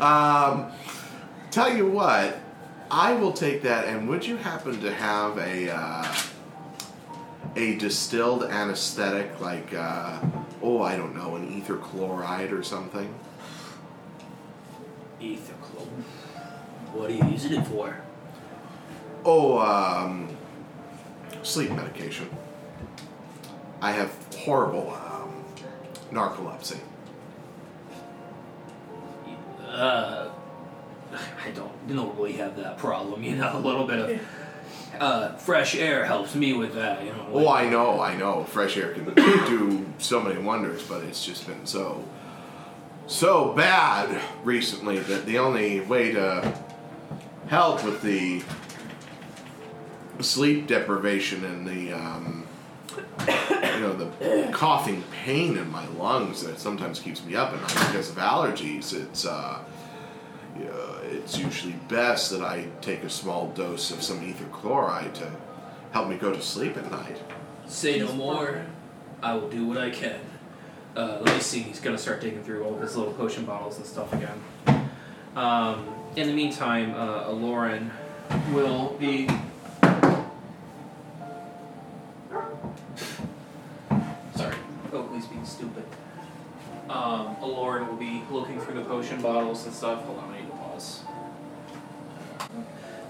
um, 0.00 0.70
tell 1.50 1.74
you 1.74 1.86
what, 1.86 2.38
I 2.90 3.12
will 3.14 3.32
take 3.32 3.62
that. 3.62 3.86
And 3.86 4.08
would 4.08 4.26
you 4.26 4.36
happen 4.36 4.80
to 4.80 4.92
have 4.92 5.38
a 5.38 5.70
uh, 5.70 6.04
a 7.56 7.76
distilled 7.76 8.44
anesthetic 8.44 9.40
like, 9.40 9.74
uh, 9.74 10.20
oh, 10.62 10.82
I 10.82 10.96
don't 10.96 11.14
know, 11.16 11.36
an 11.36 11.52
ether 11.52 11.76
chloride 11.76 12.52
or 12.52 12.62
something? 12.62 13.12
Ether 15.20 15.54
clone. 15.60 16.04
What 16.92 17.10
are 17.10 17.14
you 17.14 17.24
using 17.26 17.54
it 17.54 17.66
for? 17.66 17.96
Oh, 19.24 19.58
um, 19.58 20.36
sleep 21.42 21.70
medication. 21.70 22.28
I 23.80 23.92
have 23.92 24.12
horrible 24.36 24.90
um, 24.90 25.44
narcolepsy. 26.12 26.78
Uh, 29.68 30.28
I 31.44 31.50
don't 31.54 31.88
normally 31.88 32.32
have 32.34 32.56
that 32.56 32.78
problem. 32.78 33.22
You 33.22 33.36
know, 33.36 33.56
a 33.56 33.60
little 33.60 33.86
bit 33.86 33.98
of 33.98 34.20
uh, 34.98 35.36
fresh 35.36 35.74
air 35.74 36.04
helps 36.04 36.34
me 36.34 36.52
with 36.52 36.74
that. 36.74 37.04
You 37.04 37.12
know. 37.12 37.28
Oh, 37.32 37.48
I 37.48 37.68
know, 37.68 38.00
I 38.00 38.16
know. 38.16 38.44
Fresh 38.44 38.76
air 38.76 38.92
can 38.92 39.04
do 39.14 39.86
so 39.98 40.20
many 40.20 40.40
wonders, 40.40 40.82
but 40.82 41.04
it's 41.04 41.24
just 41.24 41.46
been 41.46 41.66
so, 41.66 42.04
so 43.06 43.52
bad 43.54 44.20
recently 44.44 44.98
that 44.98 45.26
the 45.26 45.38
only 45.38 45.80
way 45.80 46.12
to 46.12 46.54
help 47.48 47.84
with 47.84 48.02
the 48.02 48.42
sleep 50.20 50.66
deprivation 50.66 51.44
and 51.44 51.66
the, 51.66 51.92
um, 51.92 52.46
you 53.26 53.80
know, 53.80 53.94
the 53.94 54.50
coughing 54.52 55.04
pain 55.12 55.56
in 55.56 55.70
my 55.70 55.86
lungs 55.88 56.42
that 56.42 56.58
sometimes 56.58 56.98
keeps 56.98 57.24
me 57.24 57.34
up 57.36 57.52
at 57.52 57.60
night 57.60 57.86
because 57.88 58.10
of 58.10 58.16
allergies. 58.16 58.92
It's, 58.92 59.24
uh, 59.24 59.60
yeah, 60.58 60.97
it's 61.08 61.38
usually 61.38 61.74
best 61.88 62.30
that 62.30 62.42
I 62.42 62.66
take 62.80 63.02
a 63.02 63.10
small 63.10 63.48
dose 63.48 63.90
of 63.90 64.02
some 64.02 64.22
ether 64.22 64.44
chloride 64.46 65.14
to 65.16 65.30
help 65.92 66.08
me 66.08 66.16
go 66.16 66.32
to 66.32 66.42
sleep 66.42 66.76
at 66.76 66.90
night. 66.90 67.18
Say 67.66 67.98
no 67.98 68.12
more. 68.12 68.64
I 69.22 69.34
will 69.34 69.48
do 69.48 69.66
what 69.66 69.78
I 69.78 69.90
can. 69.90 70.20
Uh, 70.96 71.18
let 71.22 71.34
me 71.34 71.40
see. 71.40 71.60
He's 71.60 71.80
gonna 71.80 71.98
start 71.98 72.20
digging 72.20 72.42
through 72.42 72.64
all 72.64 72.74
of 72.74 72.80
his 72.80 72.96
little 72.96 73.12
potion 73.14 73.44
bottles 73.44 73.76
and 73.76 73.86
stuff 73.86 74.12
again. 74.12 74.90
Um, 75.36 75.86
in 76.16 76.26
the 76.26 76.32
meantime, 76.32 76.94
uh, 76.94 77.24
Aloran 77.24 77.90
will 78.52 78.96
be. 78.98 79.28
Sorry. 84.34 84.56
Oh, 84.92 85.08
he's 85.14 85.26
being 85.26 85.44
stupid. 85.44 85.84
Um, 86.88 87.36
Lauren 87.42 87.86
will 87.86 87.96
be 87.96 88.22
looking 88.30 88.58
through 88.60 88.74
the 88.74 88.84
potion 88.84 89.20
bottles 89.20 89.66
and 89.66 89.74
stuff. 89.74 90.04
Hold 90.04 90.18
on, 90.20 90.34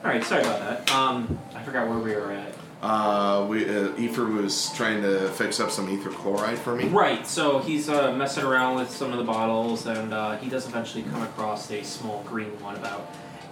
All 0.04 0.10
right, 0.10 0.22
sorry 0.22 0.42
about 0.42 0.60
that. 0.60 0.94
Um, 0.94 1.38
I 1.54 1.62
forgot 1.62 1.88
where 1.88 1.98
we 1.98 2.14
were 2.14 2.32
at. 2.32 2.54
Uh, 2.80 3.44
we 3.48 3.68
uh, 3.68 3.96
Ether 3.96 4.24
was 4.24 4.72
trying 4.76 5.02
to 5.02 5.28
fix 5.30 5.58
up 5.58 5.70
some 5.72 5.90
ether 5.90 6.10
chloride 6.10 6.58
for 6.58 6.76
me. 6.76 6.84
Right, 6.84 7.26
so 7.26 7.58
he's 7.58 7.88
uh, 7.88 8.12
messing 8.12 8.44
around 8.44 8.76
with 8.76 8.90
some 8.90 9.10
of 9.10 9.18
the 9.18 9.24
bottles, 9.24 9.86
and 9.86 10.14
uh, 10.14 10.36
he 10.36 10.48
does 10.48 10.68
eventually 10.68 11.02
come 11.02 11.22
across 11.22 11.68
a 11.72 11.82
small 11.82 12.22
green 12.22 12.60
one 12.62 12.76
about 12.76 13.10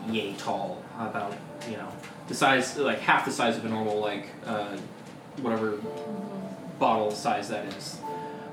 yay 0.08 0.34
tall, 0.34 0.80
about 1.00 1.34
you 1.68 1.76
know 1.76 1.88
the 2.28 2.34
size, 2.34 2.78
like 2.78 3.00
half 3.00 3.24
the 3.24 3.32
size 3.32 3.56
of 3.56 3.64
a 3.64 3.68
normal 3.68 3.98
like 3.98 4.28
uh, 4.44 4.76
whatever 5.42 5.78
bottle 6.78 7.10
size 7.10 7.48
that 7.48 7.64
is. 7.74 7.98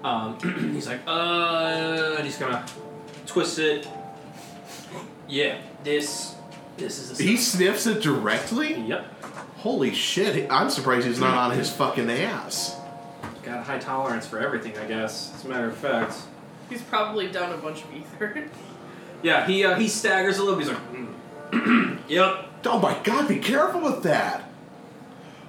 Um, 0.04 0.40
he's 0.74 0.88
like, 0.88 1.02
uh, 1.06 2.16
and 2.18 2.26
he's 2.26 2.38
gonna 2.38 2.66
twist 3.28 3.60
it. 3.60 3.88
Yeah, 5.28 5.60
this, 5.84 6.36
this 6.78 7.00
is 7.00 7.18
the 7.18 7.24
He 7.24 7.38
stuff. 7.38 7.58
sniffs 7.60 7.88
it 7.88 8.02
directly. 8.02 8.74
Yep, 8.82 9.24
Holy 9.58 9.94
shit! 9.94 10.52
I'm 10.52 10.70
surprised 10.70 11.08
he's 11.08 11.20
not 11.20 11.38
on 11.38 11.58
his 11.58 11.72
fucking 11.76 12.10
ass. 12.10 12.76
got 13.44 13.60
a 13.60 13.64
high 13.64 13.80
tolerance 13.80 14.26
for 14.28 14.40
everything, 14.40 14.78
I 14.78 14.86
guess. 14.86 15.34
As 15.36 15.46
a 15.46 15.48
matter 15.50 15.68
of 15.68 15.78
fact. 15.78 16.16
He's 16.70 16.82
probably 16.82 17.28
done 17.30 17.52
a 17.54 17.58
bunch 17.58 17.84
of 17.84 17.94
ether. 17.94 18.48
Yeah, 19.24 19.48
he 19.48 19.64
uh, 19.64 19.76
he 19.80 19.88
staggers 19.88 20.38
a 20.38 20.44
little. 20.44 20.60
He's 20.60 20.68
like, 20.68 20.80
"Mm." 21.52 21.98
yep. 22.10 22.46
Oh 22.66 22.78
my 22.78 22.98
god! 23.06 23.30
Be 23.30 23.38
careful 23.40 23.80
with 23.80 24.04
that. 24.04 24.50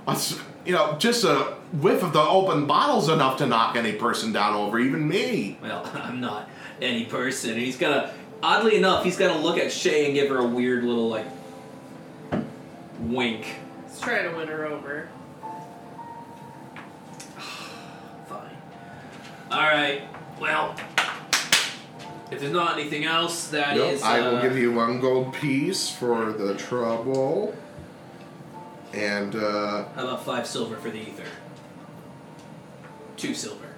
That's- 0.06 0.38
you 0.64 0.72
know, 0.72 0.96
just 0.98 1.24
a 1.24 1.56
whiff 1.72 2.02
of 2.02 2.12
the 2.14 2.20
open 2.22 2.66
bottle's 2.66 3.08
enough 3.10 3.36
to 3.38 3.46
knock 3.46 3.76
any 3.76 3.92
person 3.92 4.32
down 4.32 4.54
over, 4.54 4.78
even 4.78 5.06
me. 5.06 5.58
Well, 5.60 5.90
I'm 5.94 6.20
not 6.20 6.48
any 6.80 7.04
person. 7.04 7.50
And 7.50 7.58
he's 7.58 7.76
gonna, 7.76 8.14
oddly 8.42 8.76
enough, 8.76 9.04
he's 9.04 9.16
gonna 9.16 9.38
look 9.38 9.58
at 9.58 9.72
Shay 9.72 10.06
and 10.06 10.14
give 10.14 10.28
her 10.28 10.38
a 10.38 10.46
weird 10.46 10.84
little 10.84 11.08
like 11.08 11.26
wink. 13.00 13.46
Let's 13.86 14.00
try 14.00 14.22
to 14.22 14.34
win 14.36 14.48
her 14.48 14.66
over. 14.66 15.08
Fine. 18.28 18.56
All 19.50 19.60
right. 19.60 20.02
Well, 20.40 20.74
if 22.30 22.40
there's 22.40 22.52
not 22.52 22.78
anything 22.78 23.04
else, 23.04 23.48
that 23.48 23.76
is. 23.76 24.00
Yep, 24.00 24.08
I 24.08 24.20
will 24.20 24.36
uh, 24.36 24.42
give 24.42 24.56
you 24.58 24.72
one 24.72 25.00
gold 25.00 25.34
piece 25.34 25.90
for 25.90 26.32
the 26.32 26.54
trouble. 26.54 27.54
And, 28.92 29.34
uh, 29.34 29.86
How 29.94 30.04
about 30.04 30.24
five 30.24 30.46
silver 30.46 30.76
for 30.76 30.90
the 30.90 31.00
ether? 31.00 31.24
Two 33.16 33.34
silver. 33.34 33.73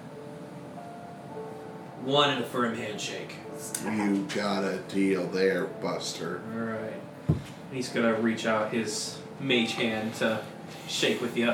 One 2.07 2.29
and 2.29 2.41
a 2.41 2.47
firm 2.47 2.73
handshake. 2.73 3.35
you 3.83 4.25
got 4.33 4.63
a 4.63 4.77
deal 4.87 5.27
there, 5.27 5.65
Buster. 5.65 6.41
All 6.53 6.59
right. 6.61 7.37
He's 7.73 7.89
gonna 7.89 8.13
reach 8.13 8.45
out 8.45 8.71
his 8.71 9.17
mage 9.41 9.73
hand 9.73 10.13
to 10.15 10.41
shake 10.87 11.19
with 11.19 11.35
you. 11.35 11.53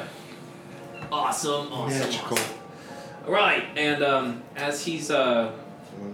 Awesome, 1.11 1.73
awesome, 1.73 1.99
Magical. 1.99 2.37
awesome. 2.37 2.57
All 3.25 3.33
right, 3.33 3.63
and 3.75 4.03
um, 4.03 4.43
as 4.55 4.85
he's 4.85 5.09
uh, 5.09 5.53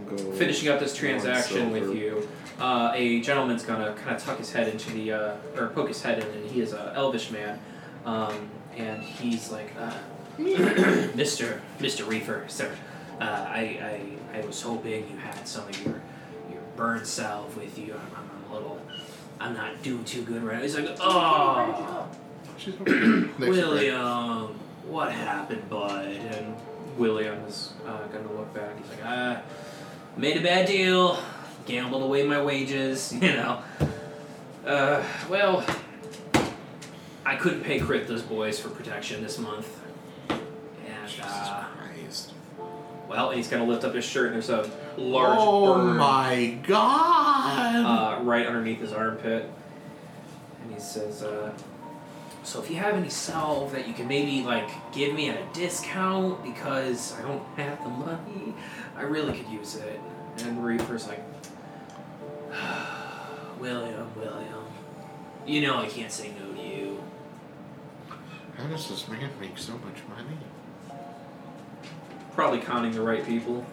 gold. 0.07 0.35
finishing 0.35 0.69
up 0.69 0.79
this 0.79 0.95
transaction 0.95 1.71
with 1.71 1.93
you, 1.93 2.25
uh, 2.61 2.93
a 2.95 3.19
gentleman's 3.19 3.65
gonna 3.65 3.93
kind 3.95 4.15
of 4.15 4.23
tuck 4.23 4.37
his 4.37 4.53
head 4.53 4.69
into 4.69 4.89
the 4.91 5.11
uh, 5.11 5.35
or 5.57 5.67
poke 5.67 5.89
his 5.89 6.01
head 6.01 6.19
in, 6.23 6.27
and 6.29 6.49
he 6.49 6.61
is 6.61 6.71
a 6.71 6.93
elvish 6.95 7.29
man, 7.29 7.59
um, 8.05 8.49
and 8.77 9.03
he's 9.03 9.51
like, 9.51 9.73
uh, 9.77 9.91
Mister 11.13 11.61
Mister 11.81 12.05
Reefer, 12.05 12.45
sir, 12.47 12.73
uh, 13.19 13.45
I, 13.49 13.59
I 14.33 14.37
I 14.39 14.45
was 14.45 14.61
hoping 14.61 15.09
you 15.09 15.17
had 15.17 15.47
some 15.47 15.67
of 15.67 15.85
your 15.85 16.01
your 16.49 16.61
burn 16.75 17.03
salve 17.05 17.55
with 17.57 17.77
you. 17.77 17.93
I'm, 17.93 18.15
I'm, 18.15 18.29
I'm 18.45 18.51
a 18.51 18.53
little. 18.53 18.81
I'm 19.39 19.53
not 19.53 19.81
doing 19.83 20.03
too 20.03 20.23
good 20.23 20.43
right 20.43 20.57
now. 20.57 20.61
He's 20.61 20.77
like, 20.77 20.97
oh, 20.99 22.07
She's 22.57 22.73
okay. 22.81 22.91
Next 22.91 23.35
break. 23.37 23.51
William, 23.51 24.59
what 24.87 25.11
happened, 25.11 25.69
bud? 25.69 26.05
And 26.05 26.55
William 26.97 27.35
is 27.45 27.73
uh, 27.87 28.05
gonna 28.07 28.31
look 28.33 28.53
back. 28.53 28.77
He's 28.77 28.89
like, 28.89 29.05
ah, 29.05 29.41
made 30.17 30.37
a 30.37 30.41
bad 30.41 30.67
deal, 30.67 31.17
gambled 31.65 32.03
away 32.03 32.23
my 32.23 32.41
wages, 32.41 33.13
you 33.21 33.21
know. 33.21 33.61
Uh, 34.65 35.03
well, 35.29 35.65
I 37.25 37.35
couldn't 37.35 37.63
pay 37.63 37.79
crit 37.79 38.07
those 38.07 38.21
boys 38.21 38.59
for 38.59 38.69
protection 38.69 39.23
this 39.23 39.37
month. 39.37 39.79
And, 40.29 40.41
Jesus 41.07 41.25
uh, 41.25 41.65
Christ. 41.65 41.78
Well, 43.09 43.31
he's 43.31 43.47
gonna 43.47 43.65
lift 43.65 43.83
up 43.83 43.95
his 43.95 44.05
shirt 44.05 44.27
and 44.27 44.35
there's 44.35 44.49
a 44.49 44.69
large 44.97 45.37
oh 45.39 45.73
burn 45.73 45.97
my 45.97 46.57
god! 46.67 48.19
uh, 48.19 48.23
right 48.23 48.45
underneath 48.45 48.79
his 48.79 48.93
armpit. 48.93 49.49
And 50.61 50.73
he 50.73 50.79
says, 50.79 51.23
uh, 51.23 51.51
So 52.43 52.61
if 52.61 52.69
you 52.69 52.77
have 52.77 52.93
any 52.93 53.09
salve 53.09 53.71
that 53.71 53.87
you 53.87 53.93
can 53.95 54.07
maybe 54.07 54.43
like 54.43 54.69
give 54.93 55.15
me 55.15 55.29
at 55.29 55.37
a 55.37 55.53
discount 55.53 56.43
because 56.43 57.13
I 57.17 57.23
don't 57.23 57.43
have 57.57 57.83
the 57.83 57.89
money, 57.89 58.53
I 58.95 59.01
really 59.01 59.33
could 59.33 59.49
use 59.51 59.75
it. 59.75 59.99
And 60.43 60.63
Reaper's 60.63 61.07
like, 61.07 61.23
William, 63.59 64.07
William, 64.15 64.65
you 65.47 65.61
know 65.61 65.77
I 65.77 65.87
can't 65.87 66.11
say 66.11 66.31
no 66.39 66.53
to 66.53 66.61
you. 66.61 67.03
How 68.55 68.67
does 68.67 68.87
this 68.89 69.07
man 69.07 69.29
make 69.39 69.57
so 69.57 69.73
much 69.73 70.03
money? 70.07 70.37
Probably 72.39 72.61
conning 72.61 72.93
the 72.93 73.01
right 73.01 73.25
people. 73.25 73.65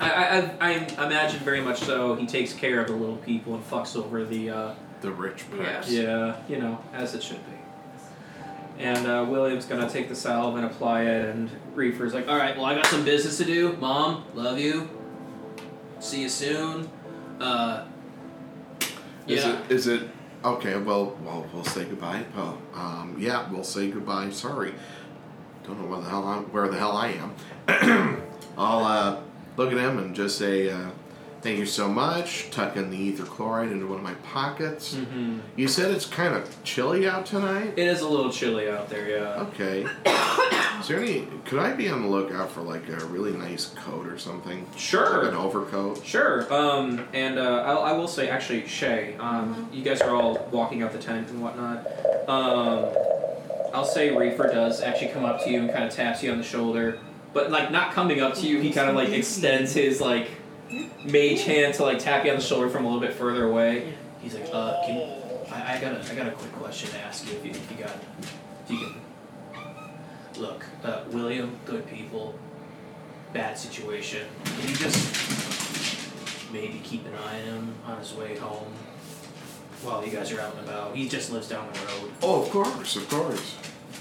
I, 0.00 0.10
I, 0.10 0.38
I, 0.60 0.86
I 0.98 1.06
imagine 1.06 1.38
very 1.38 1.60
much 1.60 1.78
so. 1.78 2.16
He 2.16 2.26
takes 2.26 2.52
care 2.52 2.80
of 2.80 2.88
the 2.88 2.94
little 2.94 3.18
people 3.18 3.54
and 3.54 3.62
fucks 3.70 3.94
over 3.94 4.24
the 4.24 4.50
uh, 4.50 4.74
The 5.00 5.12
rich 5.12 5.44
Yeah. 5.52 5.56
pricks. 5.56 5.88
Yeah, 5.92 6.36
you 6.48 6.58
know, 6.58 6.82
as 6.92 7.14
it 7.14 7.22
should 7.22 7.38
be. 7.46 8.82
And 8.82 9.06
uh, 9.06 9.24
William's 9.28 9.66
gonna 9.66 9.88
take 9.88 10.08
the 10.08 10.16
salve 10.16 10.56
and 10.56 10.64
apply 10.66 11.02
it, 11.02 11.26
and 11.28 11.48
Reefer's 11.76 12.12
like, 12.12 12.26
"All 12.26 12.36
right, 12.36 12.56
well, 12.56 12.66
I 12.66 12.74
got 12.74 12.86
some 12.86 13.04
business 13.04 13.36
to 13.38 13.44
do. 13.44 13.74
Mom, 13.76 14.24
love 14.34 14.58
you. 14.58 14.90
See 16.00 16.22
you 16.22 16.28
soon." 16.28 16.90
Uh, 17.38 17.84
Is 19.28 19.44
it? 19.44 19.58
Is 19.70 19.86
it? 19.86 20.08
Okay. 20.44 20.76
Well, 20.76 21.16
well, 21.24 21.46
we'll 21.54 21.62
say 21.64 21.84
goodbye. 21.84 22.24
Well, 22.36 22.58
um, 22.74 23.14
yeah, 23.16 23.48
we'll 23.48 23.62
say 23.62 23.92
goodbye. 23.92 24.30
Sorry, 24.30 24.74
don't 25.66 25.80
know 25.80 25.88
where 25.88 26.00
the 26.00 26.08
hell 26.08 26.24
I'm, 26.24 26.44
where 26.52 26.68
the 26.68 26.78
hell 26.78 26.92
I 26.96 27.08
am. 27.68 28.22
I'll 28.58 28.84
uh, 28.84 29.20
look 29.56 29.72
at 29.72 29.78
him 29.78 29.98
and 29.98 30.14
just 30.14 30.38
say, 30.38 30.70
uh, 30.70 30.90
"Thank 31.42 31.58
you 31.58 31.66
so 31.66 31.88
much." 31.88 32.50
Tuck 32.50 32.76
in 32.76 32.90
the 32.90 32.96
ether 32.96 33.24
chloride 33.24 33.70
into 33.72 33.86
one 33.86 33.98
of 33.98 34.04
my 34.04 34.14
pockets. 34.14 34.94
hmm 34.94 35.38
You 35.56 35.66
said 35.68 35.90
it's 35.90 36.06
kind 36.06 36.34
of 36.34 36.62
chilly 36.64 37.08
out 37.08 37.26
tonight. 37.26 37.72
it 37.76 37.86
is 37.88 38.00
a 38.02 38.08
little 38.08 38.30
chilly 38.30 38.68
out 38.70 38.88
there. 38.90 39.08
Yeah. 39.08 39.46
Okay. 39.48 39.86
Is 40.80 40.88
there 40.88 41.00
any? 41.00 41.26
Could 41.46 41.60
I 41.60 41.72
be 41.72 41.88
on 41.88 42.02
the 42.02 42.08
lookout 42.08 42.50
for 42.52 42.60
like 42.60 42.86
a 42.90 43.04
really 43.06 43.32
nice 43.32 43.66
coat 43.76 44.06
or 44.06 44.18
something? 44.18 44.66
Sure. 44.76 45.22
Like 45.24 45.32
an 45.32 45.36
overcoat. 45.38 46.04
Sure. 46.04 46.52
Um, 46.52 47.06
and 47.14 47.38
uh, 47.38 47.62
I'll, 47.66 47.82
I 47.82 47.92
will 47.92 48.08
say, 48.08 48.28
actually, 48.28 48.66
Shay, 48.66 49.16
um, 49.18 49.68
you 49.72 49.82
guys 49.82 50.02
are 50.02 50.14
all 50.14 50.46
walking 50.52 50.82
out 50.82 50.92
the 50.92 50.98
tent 50.98 51.30
and 51.30 51.40
whatnot. 51.42 51.86
Um, 52.28 52.92
I'll 53.74 53.84
say 53.84 54.14
Reefer 54.14 54.44
does 54.44 54.80
actually 54.80 55.08
come 55.08 55.24
up 55.24 55.42
to 55.42 55.50
you 55.50 55.58
and 55.58 55.70
kind 55.70 55.82
of 55.82 55.90
taps 55.90 56.22
you 56.22 56.30
on 56.30 56.38
the 56.38 56.44
shoulder, 56.44 57.00
but 57.32 57.50
like 57.50 57.72
not 57.72 57.92
coming 57.92 58.20
up 58.20 58.34
to 58.34 58.46
you, 58.46 58.60
he 58.60 58.70
kind 58.70 58.88
of 58.88 58.94
like 58.94 59.08
extends 59.08 59.74
his 59.74 60.00
like 60.00 60.30
mage 61.04 61.42
hand 61.42 61.74
to 61.74 61.82
like 61.82 61.98
tap 61.98 62.24
you 62.24 62.30
on 62.30 62.36
the 62.36 62.42
shoulder 62.42 62.70
from 62.70 62.84
a 62.84 62.86
little 62.86 63.00
bit 63.00 63.12
further 63.12 63.46
away. 63.46 63.92
He's 64.22 64.34
like, 64.34 64.48
uh, 64.52 64.80
can 64.86 65.20
I, 65.52 65.76
I 65.76 65.80
got 65.80 65.92
a 65.92 66.12
I 66.12 66.14
got 66.14 66.28
a 66.28 66.30
quick 66.30 66.52
question 66.52 66.88
to 66.90 67.00
ask 67.00 67.26
you 67.28 67.36
if 67.36 67.44
you, 67.44 67.50
if 67.50 67.70
you 67.72 67.76
got 67.78 67.96
if 68.62 68.70
you 68.70 68.78
can. 68.78 68.94
Look, 70.40 70.64
uh, 70.84 71.02
William, 71.10 71.58
good 71.64 71.84
people, 71.88 72.38
bad 73.32 73.58
situation. 73.58 74.26
Can 74.44 74.68
you 74.68 74.76
just 74.76 76.52
maybe 76.52 76.80
keep 76.84 77.04
an 77.06 77.14
eye 77.16 77.40
on 77.42 77.48
him 77.48 77.74
on 77.86 77.98
his 77.98 78.14
way 78.14 78.36
home 78.36 78.72
while 79.84 80.04
you 80.04 80.10
guys 80.10 80.32
are 80.32 80.40
out 80.40 80.54
and 80.56 80.66
about? 80.68 80.94
He 80.96 81.08
just 81.08 81.30
lives 81.32 81.48
down 81.48 81.68
the 81.72 81.78
road. 81.80 82.10
Oh, 82.22 82.42
of 82.42 82.50
course, 82.50 82.96
of 82.96 83.08
course. 83.08 83.56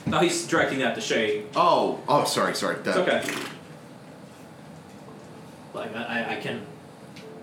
No, 0.06 0.20
he's 0.20 0.46
directing 0.48 0.80
that 0.80 0.96
to 0.96 1.02
Shay. 1.02 1.44
Oh, 1.56 2.00
oh, 2.08 2.26
sorry, 2.26 2.56
sorry. 2.56 2.78
It's 2.78 2.88
okay. 2.88 3.24
Like 5.74 5.96
I, 5.96 6.04
I- 6.04 6.32
I 6.34 6.40
can 6.40 6.66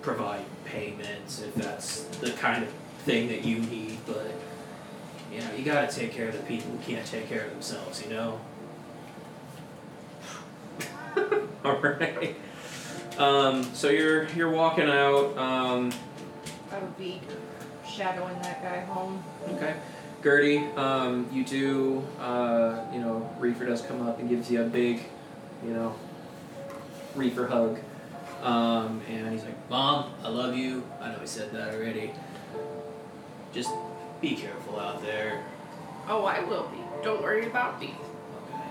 provide 0.03 0.43
payments 0.65 1.41
if 1.43 1.55
that's 1.55 2.03
the 2.21 2.31
kind 2.33 2.63
of 2.63 2.71
thing 3.05 3.29
that 3.29 3.45
you 3.45 3.59
need, 3.61 3.99
but 4.07 4.31
you 5.33 5.41
know 5.41 5.47
you 5.57 5.65
got 5.65 5.89
to 5.91 5.97
take 5.97 6.13
care 6.13 6.29
of 6.29 6.37
the 6.37 6.43
people 6.45 6.71
who 6.71 6.79
can't 6.79 7.07
take 7.07 7.29
care 7.29 7.45
of 7.47 7.51
themselves. 7.51 8.03
You 8.03 8.11
know. 8.11 8.41
All 11.65 11.77
right. 11.81 12.37
Um, 13.19 13.65
so 13.75 13.89
you're 13.89 14.29
you're 14.31 14.51
walking 14.51 14.89
out. 14.89 15.37
Um, 15.37 15.93
I 16.73 16.79
would 16.79 16.97
be 16.97 17.21
shadowing 17.91 18.41
that 18.43 18.63
guy 18.63 18.81
home. 18.81 19.23
Okay. 19.49 19.75
Gertie, 20.23 20.59
um, 20.77 21.29
you 21.33 21.45
do, 21.45 22.07
uh, 22.21 22.85
you 22.93 23.01
know, 23.01 23.29
Reefer 23.39 23.65
does 23.67 23.83
come 23.83 24.07
up 24.07 24.19
and 24.19 24.29
gives 24.29 24.51
you 24.51 24.63
a 24.63 24.67
big, 24.67 25.03
you 25.65 25.73
know, 25.73 25.95
Reefer 27.15 27.47
hug. 27.47 27.79
Um, 28.43 29.01
and 29.09 29.33
he's 29.33 29.45
like, 29.45 29.71
Mom, 29.71 30.13
I 30.23 30.29
love 30.29 30.55
you. 30.55 30.85
I 31.01 31.11
know 31.11 31.19
I 31.21 31.25
said 31.25 31.53
that 31.53 31.75
already. 31.75 32.13
Just 33.53 33.71
be 34.21 34.35
careful 34.35 34.79
out 34.79 35.03
there. 35.03 35.45
Oh, 36.09 36.25
I 36.25 36.41
will 36.41 36.69
be. 36.69 36.79
Don't 37.03 37.23
worry 37.23 37.47
about 37.47 37.81
me. 37.81 37.95
Okay. 38.47 38.63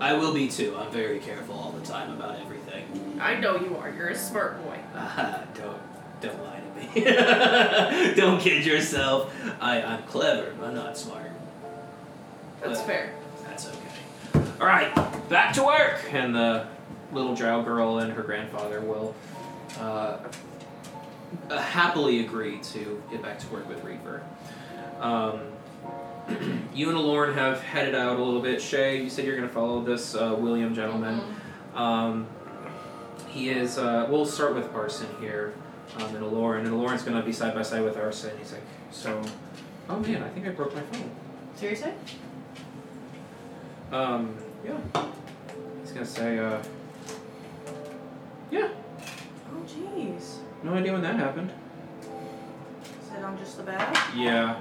I 0.00 0.14
will 0.14 0.32
be 0.32 0.48
too. 0.48 0.76
I'm 0.76 0.90
very 0.90 1.18
careful 1.18 1.54
all 1.56 1.72
the 1.72 1.84
time 1.84 2.12
about 2.12 2.38
everything. 2.40 3.18
I 3.20 3.38
know 3.38 3.56
you 3.56 3.76
are. 3.76 3.90
You're 3.90 4.08
a 4.08 4.18
smart 4.18 4.62
boy. 4.64 4.78
Don't 5.54 5.80
don't 6.20 6.42
lie. 6.42 6.57
don't 8.16 8.40
kid 8.40 8.64
yourself. 8.64 9.34
I 9.60 9.82
I'm 9.82 10.02
clever, 10.04 10.54
but 10.58 10.72
not 10.74 10.96
smart. 10.96 11.30
That's 12.60 12.80
But 12.80 12.86
fair. 12.86 13.14
That's 13.44 13.68
okay. 13.68 14.48
All 14.60 14.66
right, 14.66 14.94
back 15.28 15.52
to 15.54 15.64
work. 15.64 16.12
And 16.12 16.34
the 16.34 16.66
little 17.12 17.34
drow 17.34 17.62
girl 17.62 17.98
and 17.98 18.12
her 18.12 18.22
grandfather 18.22 18.80
will 18.80 19.14
uh, 19.78 20.18
uh, 21.50 21.58
happily 21.58 22.20
agree 22.20 22.58
to 22.58 23.02
get 23.10 23.22
back 23.22 23.38
to 23.38 23.46
work 23.48 23.68
with 23.68 23.82
Reaper. 23.84 24.22
Um, 25.00 25.40
you 26.74 26.88
and 26.90 26.98
Aloran 26.98 27.34
have 27.34 27.62
headed 27.62 27.94
out 27.94 28.18
a 28.18 28.22
little 28.22 28.42
bit. 28.42 28.60
Shay, 28.60 29.02
you 29.02 29.10
said 29.10 29.24
you're 29.24 29.36
going 29.36 29.48
to 29.48 29.54
follow 29.54 29.82
this 29.82 30.14
uh, 30.14 30.36
William 30.38 30.74
gentleman. 30.74 31.20
Um, 31.74 32.26
he 33.28 33.50
is. 33.50 33.78
Uh, 33.78 34.06
we'll 34.10 34.26
start 34.26 34.54
with 34.54 34.72
Arson 34.74 35.08
here, 35.20 35.54
um, 35.96 36.14
and 36.14 36.24
Aloran. 36.24 36.60
And 36.60 36.70
going 36.70 37.16
to 37.16 37.22
be 37.22 37.32
side 37.32 37.54
by 37.54 37.62
side 37.62 37.82
with 37.82 37.96
Arson. 37.96 38.36
He's 38.38 38.52
like, 38.52 38.62
so. 38.90 39.22
Oh 39.88 39.98
man, 40.00 40.22
I 40.22 40.28
think 40.28 40.46
I 40.46 40.50
broke 40.50 40.74
my 40.74 40.82
phone. 40.82 41.10
Seriously? 41.54 41.92
Um, 43.90 44.36
yeah. 44.64 44.78
He's 45.82 45.92
gonna 45.92 46.04
say, 46.04 46.38
uh. 46.38 46.62
Yeah, 48.50 48.68
Oh, 49.50 49.62
jeez. 49.66 50.36
no 50.62 50.74
idea 50.74 50.92
when 50.92 51.02
that 51.02 51.16
happened. 51.16 51.50
Is 52.02 53.16
it 53.16 53.24
on 53.24 53.38
just 53.38 53.56
the 53.56 53.62
bag? 53.62 53.96
Yeah. 54.16 54.60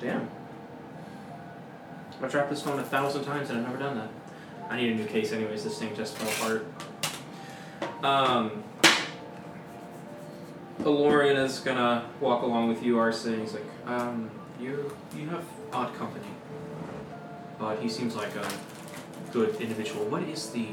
Damn. 0.00 0.28
I've 2.22 2.30
dropped 2.30 2.50
this 2.50 2.62
phone 2.62 2.78
a 2.78 2.84
thousand 2.84 3.24
times 3.24 3.50
and 3.50 3.58
I've 3.60 3.64
never 3.66 3.78
done 3.78 3.96
that. 3.96 4.08
I 4.68 4.76
need 4.76 4.92
a 4.92 4.94
new 4.94 5.06
case, 5.06 5.32
anyways. 5.32 5.64
This 5.64 5.78
thing 5.78 5.94
just 5.96 6.16
fell 6.18 6.28
apart. 6.50 8.04
Um. 8.04 8.62
Aloran 10.84 11.36
is 11.44 11.58
gonna 11.60 12.08
walk 12.20 12.42
along 12.42 12.68
with 12.68 12.82
you, 12.82 12.98
Arson. 12.98 13.40
He's 13.40 13.52
like, 13.52 13.64
um, 13.86 14.30
you 14.58 14.94
you 15.16 15.28
have 15.28 15.44
odd 15.72 15.94
company, 15.94 16.26
but 17.58 17.78
he 17.80 17.88
seems 17.88 18.16
like 18.16 18.34
a 18.36 18.48
good 19.32 19.60
individual. 19.60 20.04
What 20.06 20.22
is 20.22 20.50
the 20.50 20.68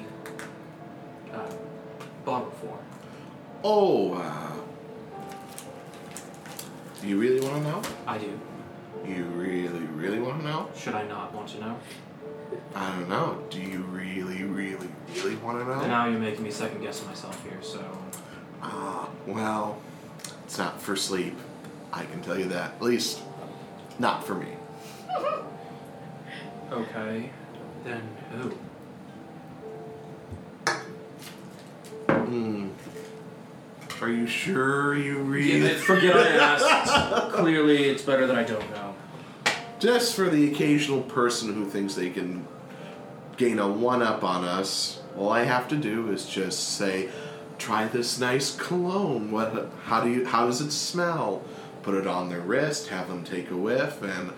uh, 1.33 1.51
bottle 2.23 2.51
for? 2.61 2.79
Oh, 3.63 4.13
uh. 4.13 4.53
Do 7.01 7.07
you 7.07 7.19
really 7.19 7.41
want 7.41 7.63
to 7.63 7.69
know? 7.69 7.81
I 8.07 8.17
do. 8.17 8.39
You 9.05 9.23
really, 9.25 9.85
really 9.95 10.19
want 10.19 10.39
to 10.39 10.45
know? 10.47 10.69
Should 10.75 10.95
I 10.95 11.05
not 11.07 11.33
want 11.33 11.49
to 11.49 11.59
know? 11.59 11.79
I 12.73 12.89
don't 12.91 13.09
know. 13.09 13.43
Do 13.49 13.59
you 13.61 13.81
really, 13.83 14.43
really, 14.43 14.89
really 15.15 15.35
want 15.35 15.59
to 15.59 15.65
know? 15.65 15.79
And 15.79 15.89
now 15.89 16.07
you're 16.07 16.19
making 16.19 16.43
me 16.43 16.51
second 16.51 16.81
guess 16.81 17.05
myself 17.05 17.41
here, 17.43 17.61
so. 17.61 17.83
Ah, 18.61 19.07
well, 19.27 19.79
it's 20.47 20.57
not 20.57 20.81
for 20.81 20.95
sleep. 20.95 21.37
I 21.91 22.05
can 22.05 22.21
tell 22.21 22.39
you 22.39 22.45
that. 22.45 22.75
At 22.75 22.81
least, 22.81 23.21
not 23.99 24.25
for 24.25 24.33
me. 24.33 24.47
Okay. 26.69 27.29
Then 27.85 28.01
who? 28.33 28.49
Hmm. 32.09 32.67
Are 34.01 34.09
you 34.09 34.27
sure 34.27 34.97
you 34.97 35.19
really? 35.19 35.61
Yeah, 35.61 35.77
forget 35.77 36.13
I 36.17 36.27
asked. 36.35 37.31
Clearly, 37.35 37.85
it's 37.85 38.03
better 38.03 38.27
that 38.27 38.35
I 38.35 38.43
don't 38.43 38.69
know. 38.71 38.93
Just 39.79 40.13
for 40.13 40.29
the 40.29 40.51
occasional 40.51 41.03
person 41.03 41.53
who 41.53 41.69
thinks 41.69 41.95
they 41.95 42.09
can 42.09 42.45
gain 43.37 43.59
a 43.59 43.67
one 43.69 44.01
up 44.01 44.25
on 44.25 44.43
us, 44.43 44.99
all 45.17 45.29
I 45.29 45.45
have 45.45 45.69
to 45.69 45.77
do 45.77 46.11
is 46.11 46.25
just 46.25 46.75
say, 46.75 47.07
"Try 47.57 47.87
this 47.87 48.19
nice 48.19 48.55
cologne. 48.55 49.31
What? 49.31 49.71
How 49.85 50.01
do 50.01 50.09
you? 50.09 50.25
How 50.25 50.45
does 50.45 50.61
it 50.61 50.71
smell?" 50.71 51.43
Put 51.83 51.95
it 51.95 52.05
on 52.05 52.27
their 52.27 52.41
wrist, 52.41 52.89
have 52.89 53.07
them 53.07 53.23
take 53.23 53.49
a 53.49 53.55
whiff, 53.55 54.03
and 54.03 54.31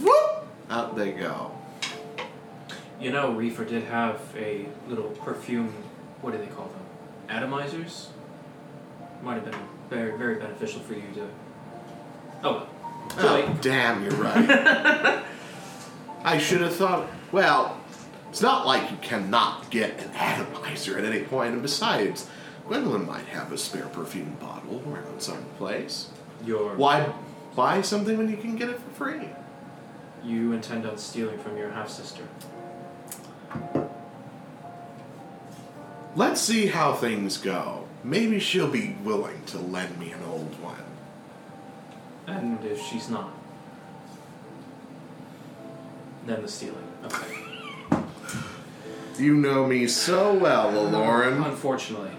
whoop, 0.00 0.46
out 0.70 0.94
they 0.94 1.10
go. 1.10 1.50
You 3.00 3.10
know, 3.10 3.32
Reefer 3.32 3.64
did 3.64 3.82
have 3.84 4.20
a 4.36 4.66
little 4.88 5.08
perfume. 5.10 5.74
What 6.22 6.32
do 6.32 6.38
they 6.38 6.46
call 6.46 6.68
them? 6.68 6.80
Atomizers. 7.28 8.06
Might 9.22 9.34
have 9.34 9.44
been 9.44 9.60
very, 9.90 10.16
very 10.16 10.36
beneficial 10.36 10.80
for 10.80 10.94
you 10.94 11.02
to. 11.14 11.28
Oh 12.44 12.52
well. 12.52 12.68
Oh, 13.18 13.58
damn, 13.60 14.02
you're 14.02 14.12
right. 14.12 15.24
I 16.24 16.38
should 16.38 16.60
have 16.60 16.74
thought. 16.74 17.08
Well, 17.32 17.80
it's 18.30 18.42
not 18.42 18.66
like 18.66 18.90
you 18.90 18.96
cannot 18.98 19.70
get 19.70 19.98
an 19.98 20.10
atomizer 20.14 20.98
at 20.98 21.04
any 21.04 21.22
point, 21.22 21.52
and 21.52 21.62
besides, 21.62 22.28
Gwendolyn 22.68 23.06
might 23.06 23.26
have 23.26 23.52
a 23.52 23.58
spare 23.58 23.86
perfume 23.86 24.36
bottle 24.40 24.82
around 24.86 25.20
someplace. 25.20 26.08
Your. 26.44 26.74
Why 26.74 27.12
buy 27.54 27.82
something 27.82 28.18
when 28.18 28.28
you 28.28 28.36
can 28.36 28.56
get 28.56 28.68
it 28.68 28.78
for 28.80 28.90
free? 28.90 29.28
You 30.24 30.52
intend 30.52 30.86
on 30.86 30.98
stealing 30.98 31.38
from 31.38 31.56
your 31.56 31.70
half 31.70 31.88
sister. 31.88 32.24
Let's 36.16 36.40
see 36.40 36.66
how 36.66 36.94
things 36.94 37.36
go. 37.38 37.86
Maybe 38.02 38.40
she'll 38.40 38.70
be 38.70 38.96
willing 39.04 39.42
to 39.46 39.58
lend 39.58 39.98
me 39.98 40.12
an 40.12 40.22
old 40.24 40.60
one. 40.62 40.76
And 42.26 42.64
if 42.64 42.80
she's 42.82 43.08
not, 43.08 43.30
then 46.26 46.42
the 46.42 46.48
stealing. 46.48 46.76
Okay. 47.04 48.02
You 49.18 49.34
know 49.34 49.66
me 49.66 49.86
so 49.86 50.34
well, 50.34 50.70
Lauren. 50.70 51.42
Unfortunately. 51.42 52.10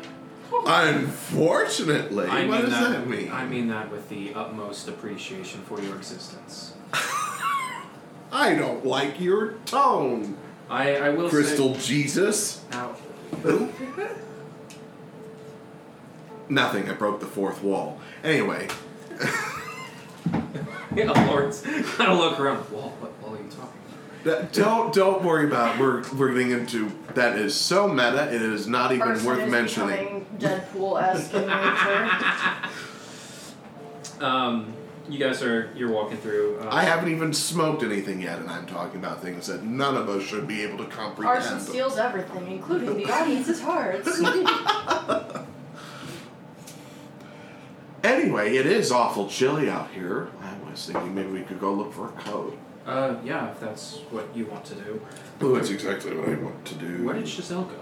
Unfortunately, 0.65 2.25
I 2.27 2.45
what 2.47 2.61
does 2.61 2.71
that, 2.71 2.91
that 2.91 3.07
mean? 3.07 3.31
I 3.31 3.45
mean 3.45 3.67
that 3.69 3.91
with 3.91 4.09
the 4.09 4.33
utmost 4.33 4.87
appreciation 4.87 5.61
for 5.61 5.81
your 5.81 5.95
existence. 5.95 6.73
I 8.31 8.55
don't 8.55 8.85
like 8.85 9.19
your 9.19 9.53
tone, 9.65 10.37
I, 10.69 10.95
I 10.97 11.09
will 11.09 11.29
Crystal 11.29 11.75
Jesus. 11.75 12.55
say 12.55 12.61
now. 12.71 12.95
Nothing. 16.49 16.89
I 16.89 16.93
broke 16.93 17.19
the 17.19 17.25
fourth 17.25 17.61
wall. 17.61 17.99
Anyway, 18.23 18.67
Yeah, 20.95 21.13
kind 21.13 22.11
of 22.11 22.17
look 22.17 22.39
around. 22.39 22.65
The 22.67 22.75
wall, 22.75 22.89
what 22.99 23.11
wall 23.21 23.35
are 23.35 23.37
you 23.37 23.49
talking 23.49 23.53
about? 23.53 24.16
that- 24.16 24.16
don't 24.51 24.93
don't 24.93 25.23
worry 25.23 25.45
about. 25.45 25.75
It. 25.75 25.81
We're 25.81 26.03
we're 26.13 26.33
getting 26.33 26.51
into 26.51 26.91
that 27.15 27.37
is 27.37 27.55
so 27.55 27.87
meta. 27.87 28.33
It 28.33 28.41
is 28.41 28.67
not 28.67 28.91
even 28.91 29.07
Arson 29.09 29.25
worth 29.25 29.39
is 29.39 29.51
mentioning. 29.51 29.89
becoming 29.89 30.25
Deadpool-esque 30.37 31.33
in 31.33 31.47
nature. 31.47 32.69
Um, 34.19 34.73
you 35.07 35.19
guys 35.19 35.43
are 35.43 35.71
you're 35.75 35.91
walking 35.91 36.17
through. 36.17 36.57
Uh, 36.59 36.69
I 36.71 36.81
haven't 36.81 37.11
even 37.11 37.33
smoked 37.33 37.83
anything 37.83 38.19
yet, 38.19 38.39
and 38.39 38.49
I'm 38.49 38.65
talking 38.65 38.99
about 38.99 39.21
things 39.21 39.45
that 39.45 39.63
none 39.63 39.95
of 39.95 40.09
us 40.09 40.23
should 40.23 40.47
be 40.47 40.63
able 40.63 40.79
to 40.79 40.85
comprehend. 40.89 41.37
Arson 41.37 41.59
steals 41.59 41.99
everything, 41.99 42.51
including 42.51 42.97
the 42.97 43.05
audience's 43.11 43.61
hearts. 43.61 44.19
Anyway, 48.03 48.55
it 48.55 48.65
is 48.65 48.91
awful 48.91 49.27
chilly 49.27 49.69
out 49.69 49.89
here. 49.91 50.29
I 50.41 50.69
was 50.69 50.85
thinking 50.85 51.13
maybe 51.13 51.29
we 51.29 51.41
could 51.41 51.59
go 51.59 51.73
look 51.73 51.93
for 51.93 52.07
a 52.07 52.11
coat. 52.11 52.57
Uh, 52.87 53.15
yeah, 53.23 53.51
if 53.51 53.59
that's 53.59 53.97
what 54.11 54.25
you 54.33 54.45
want 54.45 54.63
to 54.63 54.75
do. 54.75 55.01
Well, 55.41 55.53
that's 55.55 55.69
exactly 55.69 56.15
what 56.15 56.29
I 56.29 56.35
want 56.35 56.63
to 56.65 56.75
do. 56.75 57.03
Where 57.05 57.13
did 57.13 57.27
Giselle 57.27 57.63
go? 57.65 57.75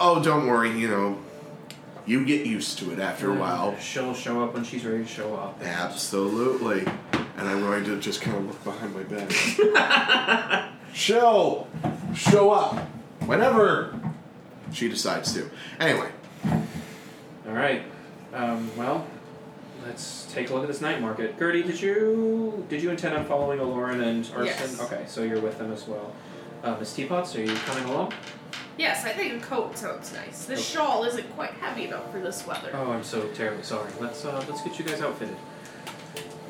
Oh, 0.00 0.22
don't 0.22 0.46
worry. 0.46 0.70
You 0.78 0.88
know, 0.88 1.18
you 2.06 2.24
get 2.24 2.46
used 2.46 2.78
to 2.78 2.90
it 2.90 2.98
after 2.98 3.30
a 3.30 3.34
while. 3.34 3.76
She'll 3.78 4.14
show 4.14 4.42
up 4.42 4.54
when 4.54 4.64
she's 4.64 4.84
ready 4.84 5.04
to 5.04 5.08
show 5.08 5.34
up. 5.34 5.60
Absolutely. 5.62 6.80
And 7.12 7.48
I'm 7.48 7.60
going 7.60 7.84
to 7.84 8.00
just 8.00 8.22
kind 8.22 8.36
of 8.38 8.46
look 8.46 8.64
behind 8.64 8.94
my 8.94 9.02
back. 9.02 10.72
She'll 10.94 11.68
show 12.14 12.50
up 12.50 12.78
whenever 13.26 13.94
she 14.72 14.88
decides 14.88 15.34
to. 15.34 15.50
Anyway, 15.78 16.10
All 17.46 17.52
right. 17.52 17.82
Um, 18.32 18.70
well, 18.76 19.06
let's 19.86 20.26
take 20.32 20.50
a 20.50 20.54
look 20.54 20.62
at 20.62 20.68
this 20.68 20.80
night 20.80 21.00
market. 21.00 21.38
Gertie, 21.38 21.62
did 21.62 21.80
you 21.80 22.66
did 22.68 22.82
you 22.82 22.90
intend 22.90 23.14
on 23.14 23.24
following 23.24 23.58
Aloran 23.58 24.02
and 24.02 24.24
Arson? 24.34 24.44
Yes. 24.46 24.80
Okay, 24.80 25.04
so 25.06 25.22
you're 25.22 25.40
with 25.40 25.58
them 25.58 25.72
as 25.72 25.86
well. 25.86 26.12
Uh, 26.62 26.76
Miss 26.78 26.92
Teapots, 26.94 27.34
are 27.36 27.42
you 27.42 27.54
coming 27.54 27.84
along? 27.84 28.12
Yes, 28.76 29.04
I 29.04 29.10
think 29.10 29.42
a 29.42 29.44
coat 29.44 29.76
sounds 29.76 30.12
nice. 30.12 30.46
This 30.46 30.66
shawl 30.66 31.04
isn't 31.04 31.30
quite 31.34 31.50
heavy 31.52 31.84
enough 31.84 32.10
for 32.10 32.20
this 32.20 32.46
weather. 32.46 32.70
Oh, 32.72 32.92
I'm 32.92 33.04
so 33.04 33.28
terribly 33.28 33.62
sorry. 33.62 33.90
Let's 34.00 34.24
uh, 34.24 34.44
let's 34.48 34.62
get 34.62 34.78
you 34.78 34.84
guys 34.84 35.00
outfitted. 35.00 35.36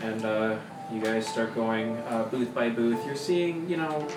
And 0.00 0.24
uh, 0.24 0.56
you 0.92 1.00
guys 1.00 1.26
start 1.26 1.54
going 1.54 1.96
uh, 2.08 2.24
booth 2.30 2.54
by 2.54 2.68
booth. 2.70 3.04
You're 3.04 3.16
seeing, 3.16 3.68
you 3.68 3.76
know, 3.76 4.08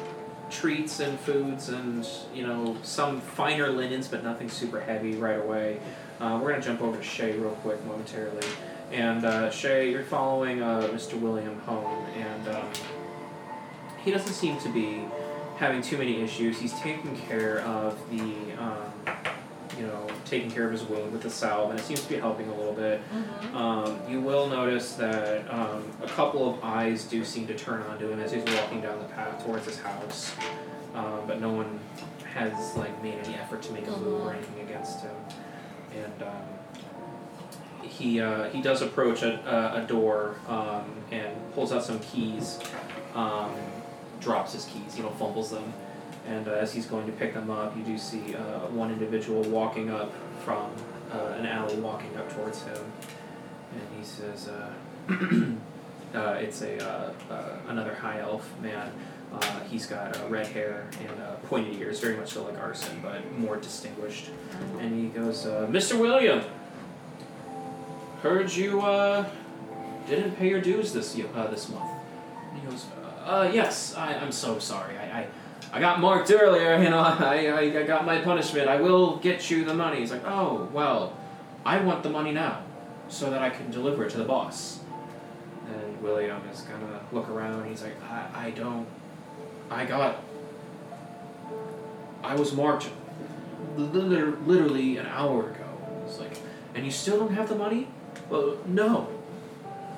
treats 0.49 0.99
and 0.99 1.19
foods 1.19 1.69
and 1.69 2.07
you 2.33 2.45
know 2.45 2.77
some 2.83 3.19
finer 3.19 3.69
linens, 3.69 4.07
but 4.07 4.23
nothing 4.23 4.49
super 4.49 4.79
heavy 4.79 5.15
right 5.15 5.39
away. 5.39 5.79
Uh, 6.19 6.39
we're 6.41 6.51
gonna 6.51 6.61
jump 6.61 6.81
over 6.81 6.97
to 6.97 7.03
Shay 7.03 7.37
real 7.37 7.51
quick 7.63 7.83
momentarily. 7.85 8.47
And 8.93 9.25
uh, 9.25 9.49
Shay, 9.49 9.89
you're 9.89 10.03
following 10.03 10.61
uh, 10.61 10.81
Mr. 10.91 11.19
William 11.19 11.59
home, 11.61 12.05
and 12.15 12.47
um, 12.47 12.67
he 14.03 14.11
doesn't 14.11 14.33
seem 14.33 14.59
to 14.59 14.69
be 14.69 15.03
having 15.57 15.81
too 15.81 15.97
many 15.97 16.21
issues. 16.21 16.59
He's 16.59 16.79
taking 16.79 17.17
care 17.17 17.61
of 17.61 17.97
the, 18.11 18.53
um, 18.61 19.15
you 19.79 19.87
know, 19.87 20.07
taking 20.25 20.51
care 20.51 20.65
of 20.65 20.71
his 20.71 20.83
wound 20.83 21.11
with 21.11 21.23
the 21.23 21.29
salve, 21.31 21.71
and 21.71 21.79
it 21.79 21.83
seems 21.83 22.03
to 22.03 22.09
be 22.09 22.17
helping 22.17 22.47
a 22.49 22.55
little 22.55 22.73
bit. 22.73 23.01
Um, 23.55 23.99
you 24.07 24.21
will 24.21 24.47
notice 24.47 24.93
that 24.93 25.51
um, 25.51 25.89
a 26.03 26.07
couple 26.07 26.53
of 26.53 26.63
eyes 26.63 27.05
do 27.05 27.25
seem 27.25 27.47
to 27.47 27.55
turn 27.55 27.81
onto 27.83 28.07
him 28.11 28.19
as 28.19 28.31
he's 28.31 28.43
walking 28.43 28.81
down 28.81 28.99
the 28.99 29.05
path 29.05 29.43
towards 29.43 29.65
his 29.65 29.79
house, 29.79 30.35
um, 30.93 31.21
but 31.25 31.41
no 31.41 31.49
one 31.49 31.79
has 32.31 32.75
like 32.77 33.01
made 33.01 33.15
any 33.25 33.33
effort 33.33 33.63
to 33.63 33.71
make 33.71 33.87
a 33.87 33.97
move 33.97 34.21
or 34.21 34.33
anything 34.33 34.67
against 34.67 35.01
him. 35.01 35.15
And 35.95 36.23
um, 36.23 36.43
he 37.97 38.19
uh, 38.19 38.49
he 38.49 38.61
does 38.61 38.81
approach 38.81 39.21
a, 39.21 39.39
a, 39.47 39.83
a 39.83 39.87
door 39.87 40.35
um, 40.47 40.85
and 41.11 41.35
pulls 41.53 41.71
out 41.71 41.83
some 41.83 41.99
keys, 41.99 42.59
um, 43.13 43.53
drops 44.19 44.53
his 44.53 44.65
keys, 44.65 44.97
you 44.97 45.03
know, 45.03 45.11
fumbles 45.11 45.51
them. 45.51 45.73
And 46.27 46.47
uh, 46.47 46.51
as 46.51 46.73
he's 46.73 46.85
going 46.85 47.05
to 47.05 47.11
pick 47.11 47.33
them 47.33 47.49
up, 47.51 47.75
you 47.77 47.83
do 47.83 47.97
see 47.97 48.35
uh, 48.35 48.67
one 48.69 48.91
individual 48.91 49.41
walking 49.43 49.91
up 49.91 50.11
from 50.43 50.71
uh, 51.11 51.35
an 51.37 51.45
alley, 51.45 51.75
walking 51.75 52.15
up 52.17 52.33
towards 52.33 52.63
him, 52.63 52.77
and 53.73 53.81
he 53.97 54.03
says, 54.03 54.47
uh, 54.47 54.73
uh, 56.17 56.37
"It's 56.39 56.61
a 56.61 57.13
another 57.67 57.93
high 57.93 58.19
elf 58.19 58.49
man. 58.61 58.91
He's 59.69 59.85
got 59.87 60.29
red 60.29 60.47
hair 60.47 60.87
and 61.01 61.43
pointed 61.49 61.75
ears, 61.79 61.99
very 61.99 62.15
much 62.15 62.31
so 62.31 62.45
like 62.45 62.57
Arson, 62.57 62.99
but 63.03 63.37
more 63.37 63.57
distinguished." 63.57 64.29
And 64.79 64.99
he 64.99 65.09
goes, 65.09 65.45
"Mr. 65.45 65.99
William, 65.99 66.41
heard 68.23 68.51
you 68.51 68.81
uh, 68.81 69.29
didn't 70.07 70.35
pay 70.37 70.49
your 70.49 70.61
dues 70.61 70.91
this 70.93 71.19
uh, 71.35 71.47
this 71.47 71.69
month." 71.69 71.91
He 72.55 72.67
goes, 72.67 72.87
uh, 73.23 73.51
"Yes, 73.53 73.93
I, 73.95 74.15
I'm 74.15 74.31
so 74.31 74.59
sorry. 74.59 74.97
I." 74.97 75.19
I 75.21 75.27
I 75.75 75.79
got 75.79 75.99
marked 75.99 76.29
earlier, 76.29 76.77
you 76.77 76.91
know, 76.91 76.99
I, 77.19 77.51
I, 77.57 77.83
got 77.83 78.05
my 78.05 78.21
punishment. 78.21 78.69
I 78.69 78.79
will 78.79 79.17
get 79.17 79.49
you 79.49 79.65
the 79.65 79.73
money. 79.73 80.01
He's 80.01 80.11
like, 80.11 80.21
oh, 80.23 80.69
well, 80.71 81.17
I 81.65 81.79
want 81.79 82.03
the 82.03 82.11
money 82.11 82.31
now 82.31 82.61
so 83.07 83.31
that 83.31 83.41
I 83.41 83.49
can 83.49 83.71
deliver 83.71 84.05
it 84.05 84.11
to 84.11 84.17
the 84.17 84.23
boss. 84.23 84.81
And 85.67 86.01
William 86.01 86.41
is 86.51 86.61
gonna 86.61 87.01
look 87.11 87.29
around. 87.29 87.67
He's 87.67 87.81
like, 87.81 88.01
I, 88.03 88.47
I 88.47 88.49
don't. 88.51 88.87
I 89.71 89.85
got. 89.85 90.21
I 92.23 92.35
was 92.35 92.53
marked 92.53 92.89
li- 93.75 93.85
li- 93.85 94.33
literally 94.45 94.97
an 94.97 95.07
hour 95.07 95.49
ago. 95.49 95.65
He's 96.05 96.19
like, 96.19 96.37
and 96.75 96.85
you 96.85 96.91
still 96.91 97.17
don't 97.17 97.33
have 97.33 97.49
the 97.49 97.55
money? 97.55 97.87
Well, 98.29 98.57
no. 98.65 99.07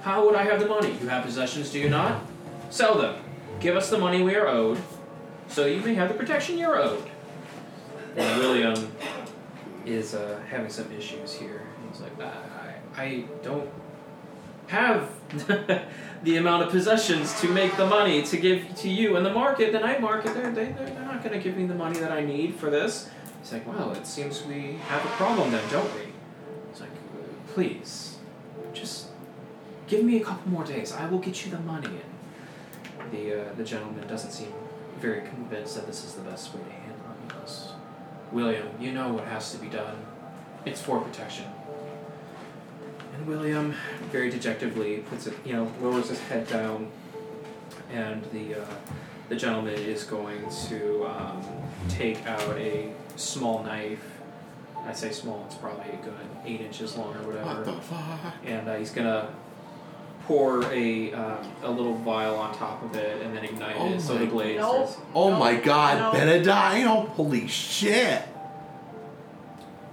How 0.02 0.26
would 0.26 0.36
I 0.36 0.44
have 0.44 0.60
the 0.60 0.68
money? 0.68 0.96
You 1.02 1.08
have 1.08 1.24
possessions, 1.24 1.72
do 1.72 1.80
you 1.80 1.90
not? 1.90 2.22
Sell 2.70 2.98
them. 2.98 3.16
Give 3.60 3.76
us 3.76 3.90
the 3.90 3.98
money 3.98 4.22
we 4.22 4.36
are 4.36 4.48
owed, 4.48 4.80
so 5.48 5.66
you 5.66 5.82
may 5.82 5.94
have 5.96 6.10
the 6.10 6.16
protection 6.16 6.58
you're 6.58 6.78
owed. 6.78 7.04
And 8.16 8.40
William 8.40 8.92
is 9.86 10.14
uh, 10.14 10.40
having 10.50 10.70
some 10.70 10.92
issues 10.92 11.34
here. 11.34 11.62
He's 11.92 12.02
like, 12.02 12.20
I, 12.20 12.34
I, 12.98 13.04
I 13.04 13.26
don't 13.44 13.70
have 14.68 15.10
the 16.24 16.38
amount 16.38 16.64
of 16.64 16.70
possessions 16.70 17.40
to 17.42 17.48
make 17.50 17.76
the 17.78 17.86
money 17.86 18.24
to 18.24 18.38
give 18.38 18.76
to 18.76 18.90
you 18.90 19.18
in 19.18 19.24
the 19.24 19.34
market. 19.34 19.72
The 19.72 19.80
night 19.80 20.02
market, 20.02 20.34
they're, 20.34 20.52
they, 20.52 20.72
they're 20.72 21.00
not 21.02 21.24
going 21.24 21.38
to 21.38 21.44
give 21.44 21.58
me 21.58 21.66
the 21.66 21.76
money 21.76 22.00
that 22.00 22.12
I 22.12 22.24
need 22.24 22.56
for 22.56 22.70
this. 22.70 23.10
He's 23.42 23.54
like, 23.54 23.68
well, 23.68 23.92
it 23.92 24.08
seems 24.08 24.44
we 24.44 24.78
have 24.88 25.06
a 25.06 25.10
problem 25.10 25.52
then, 25.52 25.64
don't 25.70 25.94
we? 25.96 26.02
It's 26.72 26.82
like, 26.82 26.90
please, 27.54 28.05
give 29.88 30.04
me 30.04 30.18
a 30.18 30.24
couple 30.24 30.52
more 30.52 30.64
days. 30.64 30.92
I 30.92 31.08
will 31.08 31.20
get 31.20 31.46
you 31.46 31.52
the 31.52 31.60
money. 31.60 32.00
And 33.00 33.12
the 33.12 33.42
uh, 33.50 33.54
the 33.56 33.64
gentleman 33.64 34.08
doesn't 34.08 34.32
seem 34.32 34.52
very 35.00 35.22
convinced 35.22 35.76
that 35.76 35.86
this 35.88 36.04
is 36.04 36.14
the 36.14 36.22
best 36.22 36.54
way 36.54 36.62
to 36.64 36.70
handle 36.72 36.98
it. 37.28 37.34
Goes, 37.34 37.74
William, 38.32 38.68
you 38.80 38.92
know 38.92 39.14
what 39.14 39.26
has 39.26 39.52
to 39.52 39.58
be 39.58 39.68
done. 39.68 39.98
It's 40.66 40.82
for 40.82 41.00
protection. 41.02 41.46
And 43.16 43.28
William, 43.28 43.74
very 44.12 44.30
dejectedly, 44.30 44.98
puts 45.10 45.28
it, 45.28 45.34
you 45.46 45.54
know, 45.54 45.72
lowers 45.82 46.10
his 46.10 46.20
head 46.22 46.48
down, 46.48 46.92
and 47.94 48.24
the 48.34 48.62
uh, 48.62 48.66
the 49.30 49.36
gentleman 49.36 49.76
is 49.76 50.04
going 50.04 50.44
to 50.68 51.06
um, 51.06 51.42
take 51.90 52.26
out 52.28 52.58
a 52.58 52.92
small 53.16 53.64
knife. 53.64 54.04
I 54.86 54.94
say 54.94 55.12
small; 55.12 55.44
it's 55.48 55.56
probably 55.56 55.92
a 55.94 55.98
good 55.98 56.14
eight 56.46 56.62
inches 56.62 56.96
long 56.98 57.16
or 57.16 57.28
whatever 57.28 57.46
What 57.56 57.66
the 57.66 57.82
fuck? 57.82 58.34
and 58.46 58.68
uh, 58.68 58.76
he's 58.76 58.92
gonna 58.92 59.30
pour 60.26 60.64
a 60.72 61.14
um, 61.14 61.38
a 61.64 61.70
little 61.72 61.96
vial 61.96 62.36
on 62.36 62.54
top 62.56 62.84
of 62.84 62.96
it 62.96 63.22
and 63.22 63.36
then 63.36 63.44
ignite 63.46 63.76
Oh 63.78 63.94
it 63.94 64.02
so 64.02 64.18
the 64.18 64.26
blaze. 64.26 64.58
Nope. 64.60 64.88
starts- 64.90 64.98
Oh 65.14 65.30
No, 65.32 65.40
my 65.40 65.56
god, 65.56 66.00
no. 66.00 66.12
Benedict! 66.20 66.48
Holy 67.16 67.48
shit! 67.48 68.24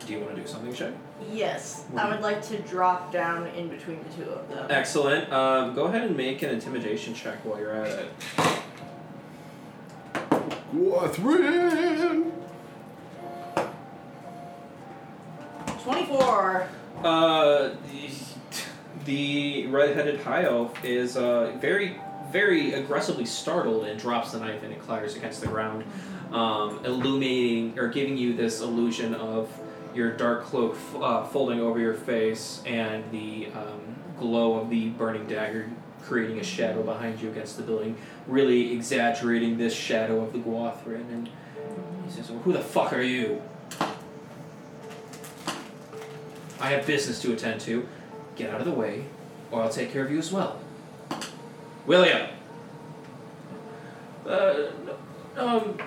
Do 0.06 0.12
you 0.12 0.20
want 0.20 0.34
to 0.34 0.40
do 0.42 0.46
something, 0.48 0.74
Shay? 0.74 0.92
Yes, 1.30 1.84
What 1.90 2.00
I 2.02 2.06
do 2.06 2.08
you- 2.08 2.14
would 2.16 2.22
like 2.24 2.42
to 2.48 2.58
drop 2.62 3.12
down 3.12 3.46
in 3.48 3.68
between 3.68 4.02
the 4.02 4.24
two 4.24 4.30
of 4.30 4.48
them. 4.48 4.66
Excellent. 4.70 5.32
Um, 5.32 5.74
go 5.74 5.84
ahead 5.84 6.02
and 6.02 6.16
make 6.16 6.42
an 6.42 6.50
intimidation 6.50 7.14
check 7.14 7.44
while 7.44 7.60
you're 7.60 7.72
at 7.84 7.90
it. 7.90 8.08
Guathrin! 10.74 12.32
24. 15.84 16.68
Uh, 17.04 17.70
the, 19.04 19.66
red-headed 19.66 20.20
high 20.20 20.44
elf 20.44 20.84
is 20.84 21.16
uh, 21.16 21.56
very, 21.60 22.00
very 22.30 22.74
aggressively 22.74 23.24
startled 23.24 23.84
and 23.84 23.98
drops 23.98 24.32
the 24.32 24.40
knife 24.40 24.62
and 24.62 24.72
it 24.72 24.80
clatters 24.80 25.16
against 25.16 25.40
the 25.40 25.46
ground, 25.46 25.84
um, 26.32 26.84
illuminating 26.84 27.78
or 27.78 27.88
giving 27.88 28.16
you 28.16 28.34
this 28.34 28.60
illusion 28.60 29.14
of 29.14 29.50
your 29.94 30.12
dark 30.12 30.44
cloak 30.44 30.74
f- 30.74 31.02
uh, 31.02 31.24
folding 31.24 31.60
over 31.60 31.78
your 31.78 31.94
face 31.94 32.62
and 32.64 33.04
the 33.10 33.48
um, 33.54 33.96
glow 34.18 34.54
of 34.54 34.70
the 34.70 34.88
burning 34.90 35.26
dagger 35.26 35.68
creating 36.02 36.38
a 36.40 36.44
shadow 36.44 36.82
behind 36.82 37.20
you 37.20 37.30
against 37.30 37.56
the 37.56 37.62
building, 37.62 37.96
really 38.26 38.72
exaggerating 38.72 39.56
this 39.58 39.74
shadow 39.74 40.20
of 40.20 40.32
the 40.32 40.38
Guathrin. 40.38 41.08
And 41.12 41.28
he 42.04 42.10
says, 42.10 42.30
well, 42.30 42.40
"Who 42.40 42.52
the 42.52 42.60
fuck 42.60 42.92
are 42.92 43.02
you?" 43.02 43.40
I 46.60 46.70
have 46.70 46.86
business 46.86 47.20
to 47.22 47.32
attend 47.32 47.60
to. 47.62 47.88
Get 48.42 48.52
out 48.52 48.58
of 48.58 48.66
the 48.66 48.72
way, 48.72 49.04
or 49.52 49.62
I'll 49.62 49.68
take 49.68 49.92
care 49.92 50.04
of 50.04 50.10
you 50.10 50.18
as 50.18 50.32
well. 50.32 50.58
William! 51.86 52.26
Uh, 54.26 54.64
um. 55.36 55.78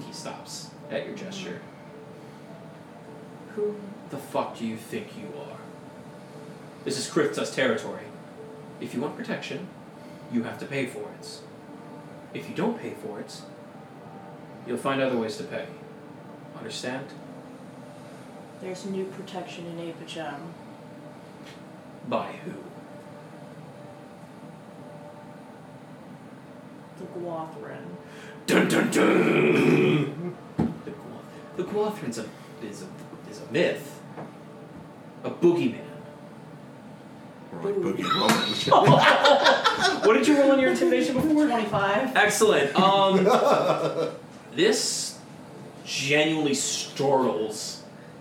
He 0.00 0.12
stops 0.14 0.70
at 0.90 1.04
your 1.04 1.14
gesture. 1.14 1.60
Who 3.54 3.76
the 4.08 4.16
fuck 4.16 4.56
do 4.56 4.66
you 4.66 4.78
think 4.78 5.08
you 5.14 5.26
are? 5.38 5.58
This 6.84 6.96
is 6.96 7.06
Krithta's 7.06 7.54
territory. 7.54 8.04
If 8.80 8.94
you 8.94 9.02
want 9.02 9.18
protection, 9.18 9.68
you 10.32 10.44
have 10.44 10.58
to 10.60 10.64
pay 10.64 10.86
for 10.86 11.10
it. 11.20 11.40
If 12.32 12.48
you 12.48 12.54
don't 12.54 12.80
pay 12.80 12.94
for 12.94 13.20
it, 13.20 13.42
you'll 14.66 14.78
find 14.78 15.02
other 15.02 15.18
ways 15.18 15.36
to 15.36 15.44
pay. 15.44 15.66
Understand? 16.56 17.08
There's 18.64 18.86
new 18.86 19.04
protection 19.04 19.66
in 19.66 19.76
Apachem. 19.76 20.36
By 22.08 22.32
who? 22.46 22.52
The 26.96 27.04
Guathrin. 27.20 27.84
Dun 28.46 28.68
dun 28.68 28.90
dun! 28.90 30.34
The, 30.56 30.90
Guath- 30.92 31.56
the 31.56 31.64
Guathrin's 31.64 32.16
a, 32.16 32.24
is, 32.62 32.84
a, 32.84 33.30
is 33.30 33.42
a 33.42 33.52
myth. 33.52 34.00
A 35.24 35.30
boogeyman. 35.30 35.84
Or 37.52 37.62
like 37.64 37.74
Boogie 37.74 38.04
Wonderland. 38.72 40.06
What 40.06 40.14
did 40.14 40.26
you 40.26 40.40
roll 40.40 40.52
on 40.52 40.58
your 40.58 40.70
intimidation 40.70 41.16
before? 41.16 41.46
25. 41.46 42.16
Excellent. 42.16 42.74
Um, 42.76 43.24
this 44.54 45.18
genuinely 45.84 46.54
startles 46.54 47.73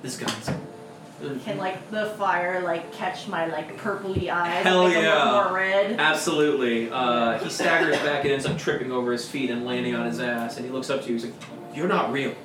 this 0.03 0.21
like, 0.21 1.43
Can 1.45 1.57
like 1.57 1.89
the 1.89 2.07
fire 2.17 2.61
like 2.61 2.91
catch 2.91 3.27
my 3.29 3.45
like 3.47 3.77
purpley 3.77 4.29
eyes? 4.29 4.63
Hell 4.63 4.85
and 4.85 4.93
make 4.93 5.01
them 5.01 5.05
yeah. 5.05 5.31
look 5.31 5.45
more 5.45 5.55
red. 5.55 5.99
Absolutely. 5.99 6.91
Uh, 6.91 7.39
he 7.39 7.49
staggers 7.49 7.97
back 7.99 8.25
and 8.25 8.33
ends 8.33 8.45
up 8.45 8.57
tripping 8.57 8.91
over 8.91 9.13
his 9.13 9.27
feet 9.27 9.49
and 9.49 9.65
landing 9.65 9.95
on 9.95 10.05
his 10.05 10.19
ass. 10.19 10.57
And 10.57 10.65
he 10.65 10.71
looks 10.71 10.89
up 10.89 11.01
to 11.03 11.07
you. 11.07 11.13
He's 11.13 11.23
like, 11.23 11.33
"You're 11.73 11.87
not 11.87 12.11
real. 12.11 12.35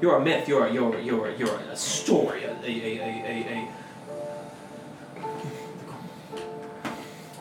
You're 0.00 0.16
a 0.16 0.24
myth. 0.24 0.48
You're 0.48 0.66
a, 0.66 0.72
you're 0.72 0.96
a, 0.96 1.02
you're 1.02 1.26
a, 1.26 1.36
you're 1.36 1.54
a 1.54 1.76
story. 1.76 2.44
A, 2.44 2.52
a, 2.52 2.64
a, 2.64 3.00
a, 3.04 3.68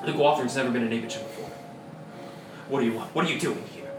a. 0.03 0.05
The 0.05 0.11
Guathrin's 0.11 0.55
never 0.57 0.71
been 0.71 0.83
in 0.83 0.89
Apachem 0.89 1.23
before. 1.23 1.49
What 2.67 2.81
do 2.81 2.85
you 2.85 2.93
want? 2.93 3.15
What 3.15 3.25
are 3.25 3.31
you 3.31 3.39
doing 3.39 3.63
here? 3.73 3.89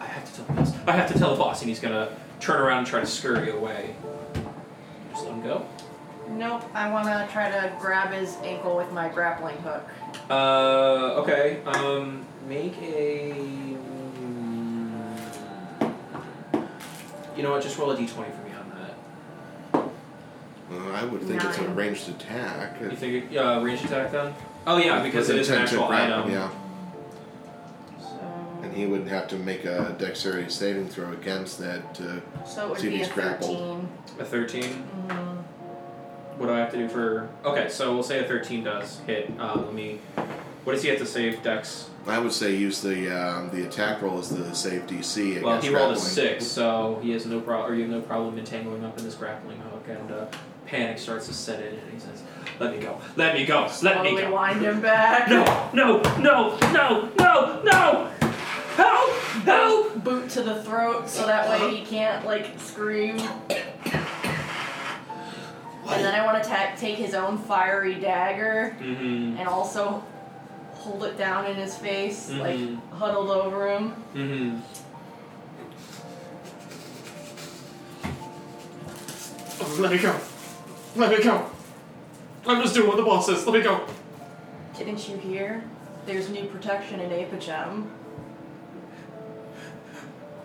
I 0.00 0.06
have 0.06 0.24
to 0.28 0.36
tell 0.36 0.44
the 0.46 0.52
boss. 0.54 0.74
I 0.88 0.92
have 0.92 1.12
to 1.12 1.18
tell 1.18 1.30
the 1.30 1.38
boss, 1.38 1.60
and 1.60 1.68
he's 1.68 1.78
gonna 1.78 2.08
turn 2.40 2.60
around 2.60 2.78
and 2.78 2.86
try 2.86 3.00
to 3.00 3.06
scurry 3.06 3.50
away. 3.50 3.94
Just 5.12 5.24
let 5.24 5.32
him 5.34 5.42
go. 5.42 5.66
Nope. 6.28 6.62
I 6.74 6.90
want 6.90 7.06
to 7.06 7.28
try 7.32 7.50
to 7.50 7.72
grab 7.80 8.12
his 8.12 8.36
ankle 8.44 8.76
with 8.76 8.90
my 8.92 9.08
grappling 9.08 9.56
hook. 9.58 9.82
Uh, 10.30 11.14
okay. 11.22 11.60
Um, 11.66 12.24
make 12.48 12.76
a. 12.80 13.32
mm, 14.20 15.92
You 17.36 17.42
know 17.42 17.50
what? 17.52 17.62
Just 17.62 17.76
roll 17.78 17.90
a 17.90 17.96
d20 17.96 18.08
for 18.08 18.20
me 18.22 18.52
on 18.54 18.72
that. 18.78 19.84
Uh, 20.72 20.92
I 20.92 21.04
would 21.04 21.22
think 21.22 21.42
it's 21.42 21.58
a 21.58 21.62
Nine. 21.62 21.74
ranged 21.74 22.08
attack. 22.08 22.80
You 22.80 22.90
think 22.90 23.32
it, 23.32 23.36
uh, 23.36 23.60
range 23.60 23.82
attack 23.84 24.12
then? 24.12 24.32
Oh 24.66 24.76
yeah, 24.78 25.02
because 25.02 25.28
it 25.30 25.36
is 25.38 25.48
an 25.50 25.58
actual 25.58 25.86
grapple, 25.88 26.20
item. 26.20 26.30
Yeah, 26.30 26.48
So, 26.48 26.56
and 28.70 28.78
he 28.78 28.86
would 28.86 29.06
have 29.08 29.26
to 29.28 29.36
make 29.36 29.64
a 29.64 29.94
dexterity 29.98 30.48
saving 30.48 30.88
throw 30.88 31.10
against 31.12 31.58
that. 31.58 32.00
Uh, 32.00 32.44
so 32.46 32.66
it 32.66 32.70
would 32.70 32.80
See 32.80 32.86
if 32.86 32.92
be 32.92 33.00
a 33.02 33.04
he's 33.04 33.08
grappled. 33.12 33.88
13. 34.16 34.20
A 34.20 34.24
13. 34.24 34.62
Mm, 35.08 35.36
What 36.38 36.46
do 36.46 36.52
I 36.52 36.58
have 36.58 36.70
to 36.70 36.76
do 36.78 36.88
for? 36.88 37.28
Okay, 37.44 37.68
so 37.68 37.92
we'll 37.92 38.02
say 38.02 38.24
a 38.24 38.28
13 38.28 38.64
does 38.64 39.00
hit. 39.06 39.30
Uh, 39.38 39.56
let 39.64 39.74
me. 39.74 39.98
What 40.64 40.74
does 40.74 40.82
he 40.82 40.88
have 40.90 40.98
to 40.98 41.06
save, 41.06 41.42
Dex? 41.42 41.88
I 42.06 42.18
would 42.18 42.32
say 42.32 42.54
use 42.54 42.80
the 42.80 43.10
um, 43.10 43.50
the 43.50 43.66
attack 43.66 44.00
roll 44.02 44.18
as 44.18 44.30
the 44.30 44.54
save 44.54 44.86
DC 44.86 45.16
against 45.38 45.44
Well, 45.44 45.60
he 45.60 45.68
rolled 45.68 45.90
a 45.92 45.94
grappling. 45.94 45.98
six, 46.00 46.46
so 46.46 46.98
he 47.02 47.10
has 47.12 47.26
no 47.26 47.40
problem, 47.40 47.70
or 47.70 47.74
you 47.74 47.82
have 47.82 47.90
no 47.90 48.00
problem 48.00 48.38
entangling 48.38 48.84
up 48.84 48.96
in 48.98 49.04
this 49.04 49.14
grappling 49.14 49.58
hook, 49.58 49.84
and 49.88 50.10
uh, 50.10 50.26
panic 50.66 50.98
starts 50.98 51.26
to 51.26 51.34
set 51.34 51.60
in, 51.60 51.74
and 51.78 51.92
he 51.92 51.98
says, 51.98 52.22
"Let 52.58 52.72
me 52.74 52.78
go, 52.82 52.98
let 53.16 53.34
me 53.34 53.44
go, 53.44 53.68
let 53.82 54.02
me 54.02 54.10
slowly 54.10 54.22
go." 54.22 54.32
wind 54.32 54.62
him 54.62 54.80
back. 54.80 55.28
No, 55.28 55.44
no, 55.74 56.00
no, 56.18 56.58
no, 56.72 57.10
no, 57.18 57.62
no! 57.62 58.10
Help! 58.80 59.10
Help! 59.44 60.04
Boot 60.04 60.30
to 60.30 60.42
the 60.42 60.62
throat 60.62 61.08
so 61.08 61.26
that 61.26 61.48
way 61.50 61.76
he 61.76 61.84
can't 61.84 62.24
like 62.24 62.58
scream. 62.58 63.18
And 65.92 66.04
then 66.04 66.14
I 66.14 66.24
want 66.24 66.42
to 66.42 66.48
ta- 66.48 66.72
take 66.78 66.96
his 66.96 67.14
own 67.14 67.36
fiery 67.36 67.96
dagger 67.96 68.74
Mm-hmm. 68.80 69.36
and 69.38 69.48
also 69.48 70.02
hold 70.74 71.04
it 71.04 71.18
down 71.18 71.44
in 71.46 71.56
his 71.56 71.76
face, 71.76 72.30
Mhm. 72.30 72.38
like 72.38 72.92
huddled 72.98 73.30
over 73.30 73.68
him. 73.68 73.92
Mm-hmm. 74.14 74.60
Let 79.82 79.92
me 79.92 79.98
go. 79.98 80.16
Let 80.96 81.10
me 81.18 81.22
go. 81.24 81.46
I'm 82.46 82.62
just 82.62 82.74
doing 82.74 82.88
what 82.88 82.96
the 82.96 83.02
boss 83.02 83.26
says. 83.26 83.46
Let 83.46 83.54
me 83.54 83.62
go. 83.62 83.86
Didn't 84.76 85.08
you 85.08 85.16
hear? 85.18 85.62
There's 86.06 86.28
new 86.30 86.46
protection 86.46 87.00
in 87.00 87.10
Apachem. 87.10 87.86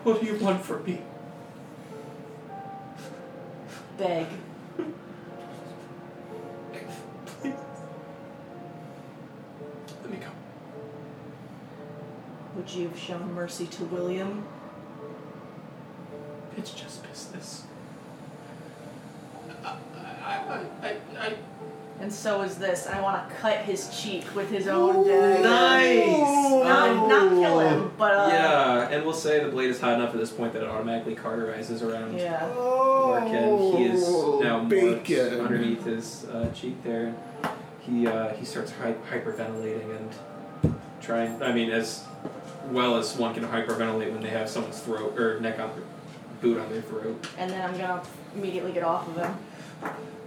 What 0.06 0.20
do 0.20 0.26
you 0.28 0.36
want 0.38 0.64
from 0.64 0.84
me? 0.84 1.00
Beg. 3.98 4.28
Let 7.42 7.54
me 10.08 10.18
go. 10.18 10.28
Would 12.54 12.70
you 12.70 12.86
have 12.86 12.96
shown 12.96 13.34
mercy 13.34 13.66
to 13.66 13.84
William? 13.86 14.46
It's 16.56 16.70
just 16.70 17.02
business. 17.02 17.64
I, 19.64 19.76
I, 20.24 20.36
I, 20.36 20.60
I, 20.82 20.96
I, 21.18 21.34
And 21.98 22.12
so 22.12 22.42
is 22.42 22.56
this. 22.56 22.86
I 22.86 23.00
want 23.00 23.26
to 23.28 23.34
cut 23.36 23.58
his 23.58 23.88
cheek 23.98 24.24
with 24.34 24.50
his 24.50 24.66
own 24.68 25.06
dagger. 25.06 25.42
Nice! 25.42 26.06
Not, 26.62 27.08
not 27.08 27.30
kill 27.30 27.60
him, 27.60 27.90
but 27.96 28.12
uh, 28.14 28.28
yeah, 28.30 28.88
and 28.90 29.02
we'll 29.04 29.14
say 29.14 29.42
the 29.42 29.50
blade 29.50 29.70
is 29.70 29.80
hot 29.80 29.94
enough 29.94 30.12
at 30.12 30.20
this 30.20 30.30
point 30.30 30.52
that 30.52 30.62
it 30.62 30.68
automatically 30.68 31.14
cauterizes 31.16 31.82
around 31.82 32.18
Yeah. 32.18 32.40
Morkin. 32.54 33.78
He 33.78 33.84
is 33.84 34.06
now 34.08 34.58
marked 34.58 34.68
bacon. 34.68 35.40
underneath 35.40 35.84
his 35.84 36.26
uh, 36.26 36.50
cheek 36.54 36.82
there. 36.84 37.14
He 37.80 38.06
uh, 38.06 38.34
he 38.34 38.44
starts 38.44 38.72
hy- 38.72 38.96
hyperventilating 39.10 39.96
and 39.96 40.74
trying. 41.00 41.42
I 41.42 41.52
mean, 41.52 41.70
as 41.70 42.04
well 42.70 42.96
as 42.98 43.16
one 43.16 43.32
can 43.32 43.44
hyperventilate 43.44 44.12
when 44.12 44.22
they 44.22 44.30
have 44.30 44.50
someone's 44.50 44.80
throat 44.80 45.18
or 45.18 45.40
neck 45.40 45.58
on 45.58 45.70
their 45.70 45.84
boot 46.42 46.58
on 46.58 46.70
their 46.70 46.82
throat. 46.82 47.26
And 47.38 47.50
then 47.50 47.62
I'm 47.62 47.76
gonna 47.78 48.02
immediately 48.34 48.72
get 48.72 48.82
off 48.82 49.08
of 49.08 49.16
him. 49.16 49.34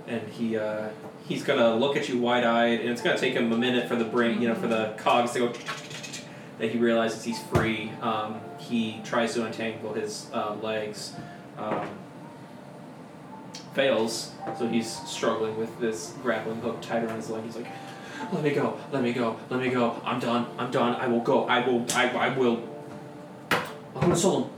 and 0.07 0.27
he 0.29 0.57
uh, 0.57 0.89
he's 1.29 1.43
gonna 1.43 1.75
look 1.75 1.95
at 1.95 2.09
you 2.09 2.17
wide 2.17 2.43
eyed, 2.43 2.81
and 2.81 2.89
it's 2.89 3.01
gonna 3.01 3.17
take 3.17 3.33
him 3.33 3.53
a 3.53 3.57
minute 3.57 3.87
for 3.87 3.95
the 3.95 4.03
brain, 4.03 4.41
you 4.41 4.49
know, 4.49 4.55
for 4.55 4.67
the 4.67 4.93
cogs 4.97 5.31
to 5.33 5.39
go. 5.39 5.53
That 6.57 6.71
he 6.71 6.77
realizes 6.77 7.23
he's 7.23 7.41
free. 7.43 7.91
Um, 8.01 8.41
he 8.57 8.99
tries 9.05 9.33
to 9.35 9.45
untangle 9.45 9.93
his 9.93 10.29
uh, 10.33 10.55
legs, 10.55 11.13
um, 11.57 11.87
fails. 13.73 14.33
So 14.57 14.67
he's 14.67 14.91
struggling 15.07 15.57
with 15.57 15.79
this 15.79 16.13
grappling 16.21 16.59
hook 16.59 16.81
tied 16.81 17.05
around 17.05 17.15
his 17.15 17.29
leg. 17.29 17.45
He's 17.45 17.55
like, 17.55 17.67
"Let 18.33 18.43
me 18.43 18.49
go! 18.49 18.77
Let 18.91 19.03
me 19.03 19.13
go! 19.13 19.37
Let 19.49 19.61
me 19.61 19.69
go! 19.69 20.01
I'm 20.03 20.19
done! 20.19 20.47
I'm 20.57 20.69
done! 20.69 20.95
I 20.95 21.07
will 21.07 21.21
go! 21.21 21.45
I 21.45 21.65
will! 21.65 21.85
I, 21.93 22.09
I 22.09 22.37
will! 22.37 22.61
I'll 23.95 24.01
go 24.01 24.09
to 24.09 24.15
Solon. 24.17 24.49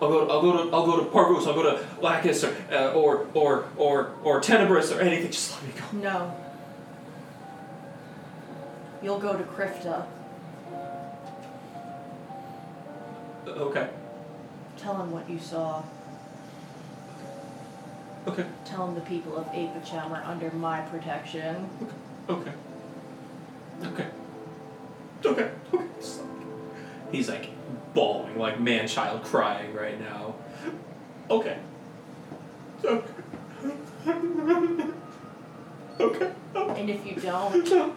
I'll 0.00 0.08
go. 0.08 0.26
to 0.26 0.32
I'll 0.32 0.42
go 0.42 0.64
to. 0.64 0.74
I'll 0.74 0.86
go 0.86 1.04
to 1.04 1.10
Parvus. 1.10 1.46
I'll 1.46 1.54
go 1.54 1.62
to 1.62 1.84
Lacus 2.00 2.44
or 2.44 2.54
uh, 2.70 2.92
or 2.92 3.26
or 3.34 3.68
or 3.76 4.12
or 4.22 4.40
Tenebris 4.40 4.96
or 4.96 5.00
anything. 5.00 5.30
Just 5.30 5.52
let 5.52 5.62
me 5.64 5.72
go. 5.80 5.98
No. 5.98 6.36
You'll 9.02 9.18
go 9.18 9.36
to 9.36 9.44
Krifta. 9.44 10.06
Okay. 13.46 13.88
Tell 14.76 15.00
him 15.00 15.10
what 15.10 15.28
you 15.28 15.38
saw. 15.38 15.82
Okay. 18.26 18.44
Tell 18.64 18.86
him 18.86 18.94
the 18.94 19.00
people 19.00 19.36
of 19.36 19.46
Apachem 19.46 20.10
are 20.10 20.22
under 20.24 20.50
my 20.50 20.80
protection. 20.82 21.68
Okay. 22.28 22.50
Okay. 22.50 22.52
Okay. 23.84 24.06
Okay. 25.24 25.50
Okay. 25.72 25.86
He's 27.10 27.28
like 27.28 27.50
bawling, 27.94 28.38
like 28.38 28.60
man 28.60 28.86
child 28.88 29.24
crying 29.24 29.74
right 29.74 29.98
now. 30.00 30.34
Okay. 31.30 31.58
Okay. 36.00 36.30
Okay. 36.54 36.80
And 36.80 36.88
if 36.88 37.04
you 37.04 37.16
don't, 37.16 37.92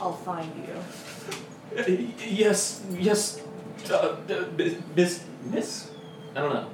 I'll 0.00 0.12
find 0.12 0.50
you. 0.56 1.78
Uh, 1.78 1.84
yes. 2.24 2.82
Yes. 2.92 3.42
Uh, 3.90 3.94
uh, 3.94 4.44
miss. 4.94 5.24
Miss. 5.44 5.90
I 6.36 6.40
don't 6.40 6.54
know. 6.54 6.70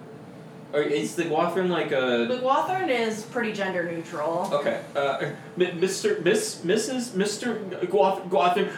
Or 0.73 0.83
is 0.83 1.17
the 1.17 1.25
Guathrin 1.25 1.71
like 1.71 1.93
a? 1.93 2.27
The 2.29 2.39
Guathrin 2.43 2.89
is 2.89 3.23
pretty 3.23 3.53
gender 3.53 3.91
neutral. 3.91 4.51
Okay. 4.53 4.83
Uh, 4.95 5.31
Mr. 5.59 6.23
Miss. 6.23 6.57
Mrs. 6.63 7.13
Mr. 7.13 7.71
Guath. 7.89 8.29
Guathrin. 8.29 8.69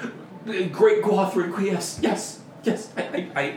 Great 0.49 1.03
Guathrin. 1.03 1.53
Yes. 1.65 1.99
Yes. 2.03 2.41
Yes. 2.63 2.91
I. 2.97 3.03
I. 3.03 3.43
I. 3.43 3.49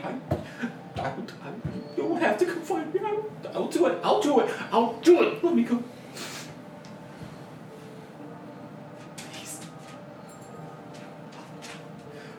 I, 1.00 1.00
I, 1.00 1.14
would, 1.14 1.32
I 1.42 1.48
you 1.96 2.02
don't 2.02 2.20
have 2.20 2.36
to 2.38 2.44
come 2.44 2.60
find 2.60 2.92
me. 2.92 3.00
I'll, 3.02 3.24
I'll 3.54 3.68
do 3.68 3.86
it. 3.86 3.98
I'll 4.04 4.20
do 4.20 4.40
it. 4.40 4.50
I'll 4.70 4.92
do 5.00 5.22
it. 5.22 5.42
Let 5.42 5.54
me 5.54 5.62
go. 5.62 5.82
Please. 9.16 9.60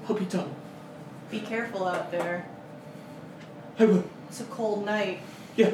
I'll 0.08 0.16
be 0.16 0.26
done. 0.26 0.54
Be 1.32 1.40
careful 1.40 1.88
out 1.88 2.12
there. 2.12 2.46
I 3.80 3.86
will. 3.86 4.04
It's 4.30 4.42
a 4.42 4.46
cold 4.46 4.86
night. 4.86 5.22
Yeah. 5.56 5.72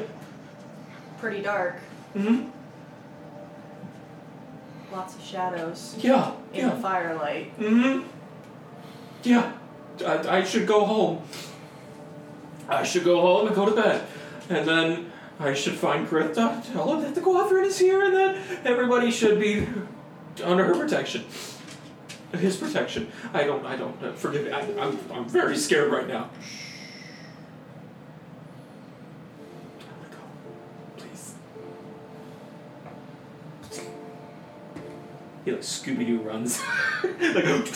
Pretty 1.20 1.42
dark. 1.42 1.76
Hmm. 2.14 2.46
Lots 4.90 5.14
of 5.16 5.22
shadows 5.22 5.96
Yeah. 6.00 6.32
in 6.54 6.60
Yeah. 6.60 6.74
the 6.74 6.80
firelight. 6.80 7.48
hmm 7.58 8.00
Yeah, 9.22 9.52
I, 10.04 10.38
I 10.38 10.44
should 10.44 10.66
go 10.66 10.84
home. 10.84 11.22
I 12.68 12.84
should 12.84 13.04
go 13.04 13.20
home 13.20 13.46
and 13.46 13.54
go 13.54 13.66
to 13.66 13.74
bed. 13.74 14.06
And 14.48 14.66
then 14.66 15.12
I 15.38 15.54
should 15.54 15.74
find 15.74 16.08
Greta, 16.08 16.62
tell 16.72 16.94
her 16.94 17.00
that 17.02 17.14
the 17.14 17.20
Guathrin 17.20 17.64
is 17.64 17.78
here, 17.78 18.04
and 18.04 18.14
that 18.14 18.66
everybody 18.66 19.10
should 19.10 19.40
be 19.40 19.66
under 20.44 20.64
her 20.64 20.74
protection. 20.74 21.24
His 22.32 22.56
protection. 22.56 23.10
I 23.32 23.44
don't, 23.44 23.66
I 23.66 23.76
don't, 23.76 24.00
uh, 24.02 24.12
forgive 24.12 24.44
me. 24.44 24.52
I, 24.52 24.60
I'm, 24.80 24.98
I'm 25.12 25.28
very 25.28 25.56
scared 25.56 25.90
right 25.90 26.06
now. 26.06 26.30
He 35.44 35.52
like 35.52 35.60
Scooby 35.62 36.06
Doo 36.06 36.20
runs. 36.20 36.62
like, 37.02 37.66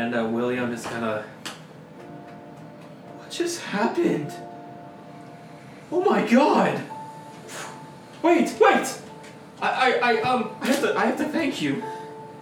and 0.00 0.14
uh, 0.14 0.24
William 0.24 0.72
is 0.72 0.86
kind 0.86 1.04
of... 1.04 1.24
What 3.18 3.30
just 3.30 3.60
happened? 3.60 4.32
Oh 5.92 6.00
my 6.02 6.26
god! 6.26 6.80
Wait, 8.22 8.56
wait! 8.58 8.98
I, 9.60 9.68
I, 9.68 9.98
I 10.02 10.20
um, 10.22 10.50
I 10.62 10.66
have 10.68 10.80
to, 10.80 10.96
I 10.96 11.04
have 11.04 11.18
to 11.18 11.24
thank 11.24 11.60
you, 11.60 11.82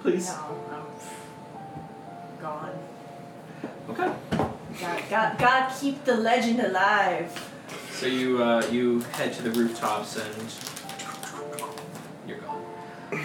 please. 0.02 0.28
No, 0.28 0.56
I'm 0.70 2.42
gone. 2.42 2.78
Okay. 3.90 4.12
God, 4.80 5.02
God, 5.10 5.38
God, 5.38 5.72
keep 5.80 6.04
the 6.04 6.14
legend 6.14 6.60
alive. 6.60 7.28
So 7.90 8.06
you, 8.06 8.40
uh, 8.40 8.64
you 8.70 9.00
head 9.18 9.32
to 9.32 9.42
the 9.42 9.50
rooftops 9.50 10.16
and 10.16 10.54
you're 12.28 12.38
gone. 12.38 12.64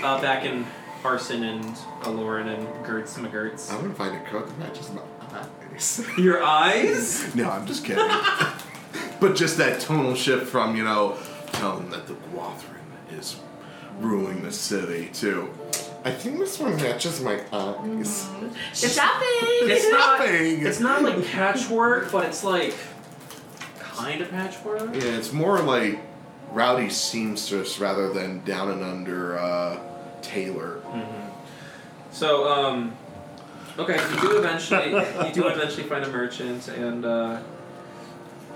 Uh, 0.02 0.20
back 0.20 0.46
in 0.46 0.66
Parson 1.04 1.44
and 1.44 1.66
Aloran 2.04 2.48
and 2.48 2.66
Gertz 2.86 3.20
McGurtz. 3.20 3.70
I'm 3.70 3.82
gonna 3.82 3.94
find 3.94 4.16
a 4.16 4.24
coat 4.30 4.48
that 4.48 4.58
matches 4.58 4.90
my 4.92 5.02
eyes. 5.74 6.02
Your 6.18 6.42
eyes? 6.42 7.36
no, 7.36 7.50
I'm 7.50 7.68
just 7.68 7.84
kidding. 7.84 8.08
but 9.20 9.36
just 9.36 9.58
that 9.58 9.82
tonal 9.82 10.16
shift 10.16 10.48
from, 10.48 10.78
you 10.78 10.86
know, 10.86 11.18
tell 11.52 11.76
them 11.76 11.90
that 11.90 12.08
the 12.08 12.14
Guathrin 12.14 13.20
is 13.20 13.36
ruling 14.00 14.44
the 14.44 14.52
city, 14.52 15.10
too. 15.14 15.54
I 16.06 16.12
think 16.12 16.40
this 16.40 16.58
one 16.58 16.78
matches 16.78 17.20
my 17.20 17.42
eyes. 17.52 18.30
Shopping! 18.74 19.70
It's 19.70 19.92
not. 19.92 20.20
Shopping! 20.20 20.66
It's 20.66 20.80
not 20.80 21.02
like 21.04 21.26
patchwork, 21.28 22.14
but 22.14 22.28
it's 22.28 22.46
like 22.46 22.76
kind 23.80 24.22
of 24.22 24.30
patchwork. 24.30 24.96
Yeah, 24.96 25.18
it's 25.18 25.34
more 25.34 25.60
like 25.60 26.00
rowdy 26.52 26.90
seamstress 26.90 27.80
rather 27.80 28.14
than 28.14 28.44
down 28.46 28.72
and 28.72 28.84
under 28.84 29.38
uh, 29.38 29.80
tailor. 30.24 30.82
So, 32.12 32.48
um, 32.52 32.96
okay, 33.78 34.00
you 34.12 34.22
do 34.22 34.38
eventually 34.38 34.92
you 35.28 35.34
do 35.34 35.48
eventually 35.48 35.84
find 35.84 36.04
a 36.06 36.10
merchant, 36.10 36.68
and 36.68 37.06
uh, 37.06 37.42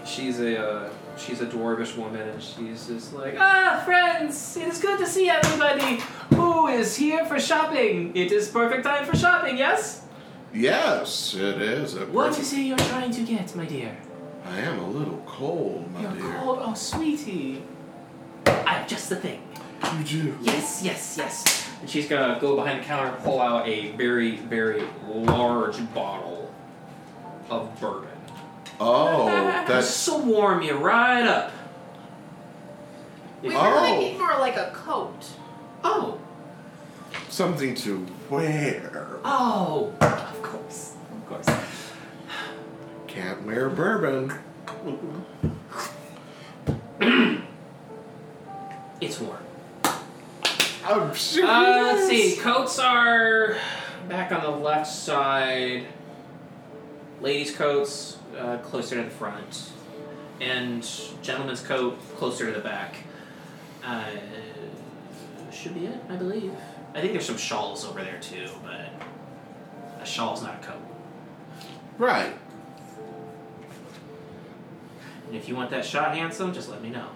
she's 0.06 0.39
a 0.39 0.64
uh, 0.64 0.89
she's 1.18 1.41
a 1.41 1.45
dwarvish 1.45 1.98
woman, 1.98 2.22
and 2.27 2.41
she's 2.41 2.88
just 2.88 3.14
like, 3.14 3.35
ah, 3.39 3.81
friends, 3.85 4.57
it 4.57 4.68
is 4.68 4.80
good 4.80 4.99
to 4.99 5.07
see 5.07 5.30
everybody 5.30 6.02
who 6.35 6.68
is 6.68 6.95
here 6.95 7.26
for 7.26 7.39
shopping. 7.39 8.15
It 8.15 8.31
is 8.31 8.48
perfect 8.49 8.84
time 8.84 9.06
for 9.06 9.18
shopping, 9.18 9.57
yes? 9.57 10.03
Yes, 10.53 11.34
it 11.34 11.61
is. 11.61 11.95
What 11.95 12.38
is 12.39 12.53
it 12.53 12.61
you're 12.61 12.77
trying 12.77 13.11
to 13.11 13.23
get, 13.23 13.56
my 13.56 13.65
dear? 13.65 13.98
I 14.45 14.60
am 14.61 14.80
a 14.80 14.89
little 14.89 15.22
cold, 15.26 15.91
my 15.94 16.02
You're 16.03 16.11
dear. 16.14 16.39
cold, 16.39 16.60
oh 16.61 16.73
sweetie. 16.73 17.64
I 18.45 18.73
have 18.76 18.88
just 18.88 19.10
the 19.10 19.18
thing. 19.18 19.41
You 19.98 20.04
do. 20.04 20.38
Yes, 20.41 20.82
yes, 20.84 21.16
yes. 21.18 21.70
And 21.82 21.90
she's 21.90 22.08
gonna 22.08 22.40
go 22.40 22.56
behind 22.56 22.82
the 22.82 22.86
counter 22.86 23.14
and 23.14 23.24
pull 23.24 23.40
out 23.41 23.68
a 23.68 23.91
very, 23.91 24.38
very 24.38 24.84
large 25.08 25.78
bottle 25.94 26.54
of 27.49 27.80
bourbon. 27.80 28.10
Oh, 28.80 29.26
That's 29.28 29.70
that's 29.70 30.06
to 30.06 30.18
warm 30.18 30.62
you 30.62 30.74
right 30.76 31.26
up. 31.26 31.52
We 33.41 33.49
If- 33.49 33.54
were 33.56 33.60
Oh. 33.62 33.82
thinking 33.82 34.18
more 34.20 34.38
like 34.40 34.58
a 34.58 34.72
coat. 34.74 35.26
oh, 35.84 36.18
something 37.30 37.76
to 37.76 38.06
wear. 38.30 39.20
oh, 39.24 39.91
of 40.02 40.41
course, 40.41 40.94
of 41.12 41.30
course. 41.30 41.60
Can't 43.08 43.45
wear 43.45 43.70
bourbon. 43.70 44.34
It's 48.99 49.20
warm. 49.20 49.38
I'm 50.90 51.14
sure. 51.14 51.46
Uh, 51.46 51.82
let's 51.84 52.08
see. 52.08 52.38
Coats 52.38 52.80
are 52.80 53.58
back 54.08 54.32
on 54.32 54.42
the 54.42 54.50
left 54.50 54.88
side. 54.90 55.86
Ladies' 57.20 57.54
coats 57.54 58.20
uh, 58.38 58.58
closer 58.60 58.96
to 58.96 59.04
the 59.04 59.10
front, 59.10 59.72
and 60.40 60.90
gentlemen's 61.22 61.60
coat 61.62 62.00
closer 62.16 62.46
to 62.46 62.54
the 62.54 62.64
back. 62.64 62.96
Uh, 63.84 64.06
should 65.52 65.74
be 65.74 65.88
it, 65.88 66.00
I 66.10 66.16
believe. 66.16 66.54
I 66.96 67.02
think 67.02 67.12
there's 67.12 67.26
some 67.26 67.38
shawls 67.38 67.84
over 67.84 68.02
there 68.02 68.20
too, 68.22 68.48
but 68.64 68.90
a 70.02 70.06
shawl's 70.06 70.42
not 70.42 70.64
a 70.64 70.66
coat. 70.66 70.82
Right. 71.98 72.34
And 75.28 75.36
if 75.36 75.50
you 75.50 75.56
want 75.58 75.70
that 75.72 75.84
shot, 75.84 76.16
handsome, 76.16 76.54
just 76.54 76.70
let 76.70 76.82
me 76.82 76.92
know. 76.92 77.10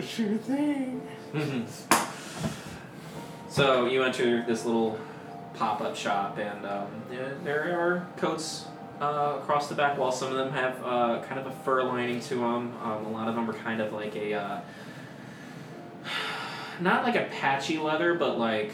Sure 0.00 0.38
thing. 0.38 1.06
so 3.54 3.86
you 3.86 4.02
enter 4.02 4.42
this 4.42 4.64
little 4.64 4.98
pop-up 5.54 5.94
shop, 5.94 6.38
and 6.38 6.66
um, 6.66 6.88
there, 7.44 7.78
are 7.78 8.08
coats 8.16 8.64
uh, 9.00 9.38
across 9.40 9.68
the 9.68 9.76
back 9.76 9.96
wall. 9.96 10.10
Some 10.10 10.32
of 10.32 10.36
them 10.36 10.50
have 10.50 10.82
uh, 10.84 11.22
kind 11.22 11.38
of 11.38 11.46
a 11.46 11.52
fur 11.62 11.84
lining 11.84 12.18
to 12.22 12.34
them. 12.34 12.76
Um, 12.82 13.06
a 13.06 13.10
lot 13.10 13.28
of 13.28 13.36
them 13.36 13.48
are 13.48 13.52
kind 13.52 13.80
of 13.80 13.92
like 13.92 14.16
a 14.16 14.34
uh, 14.34 14.60
not 16.80 17.04
like 17.04 17.14
a 17.14 17.28
patchy 17.30 17.78
leather, 17.78 18.14
but 18.14 18.38
like 18.40 18.72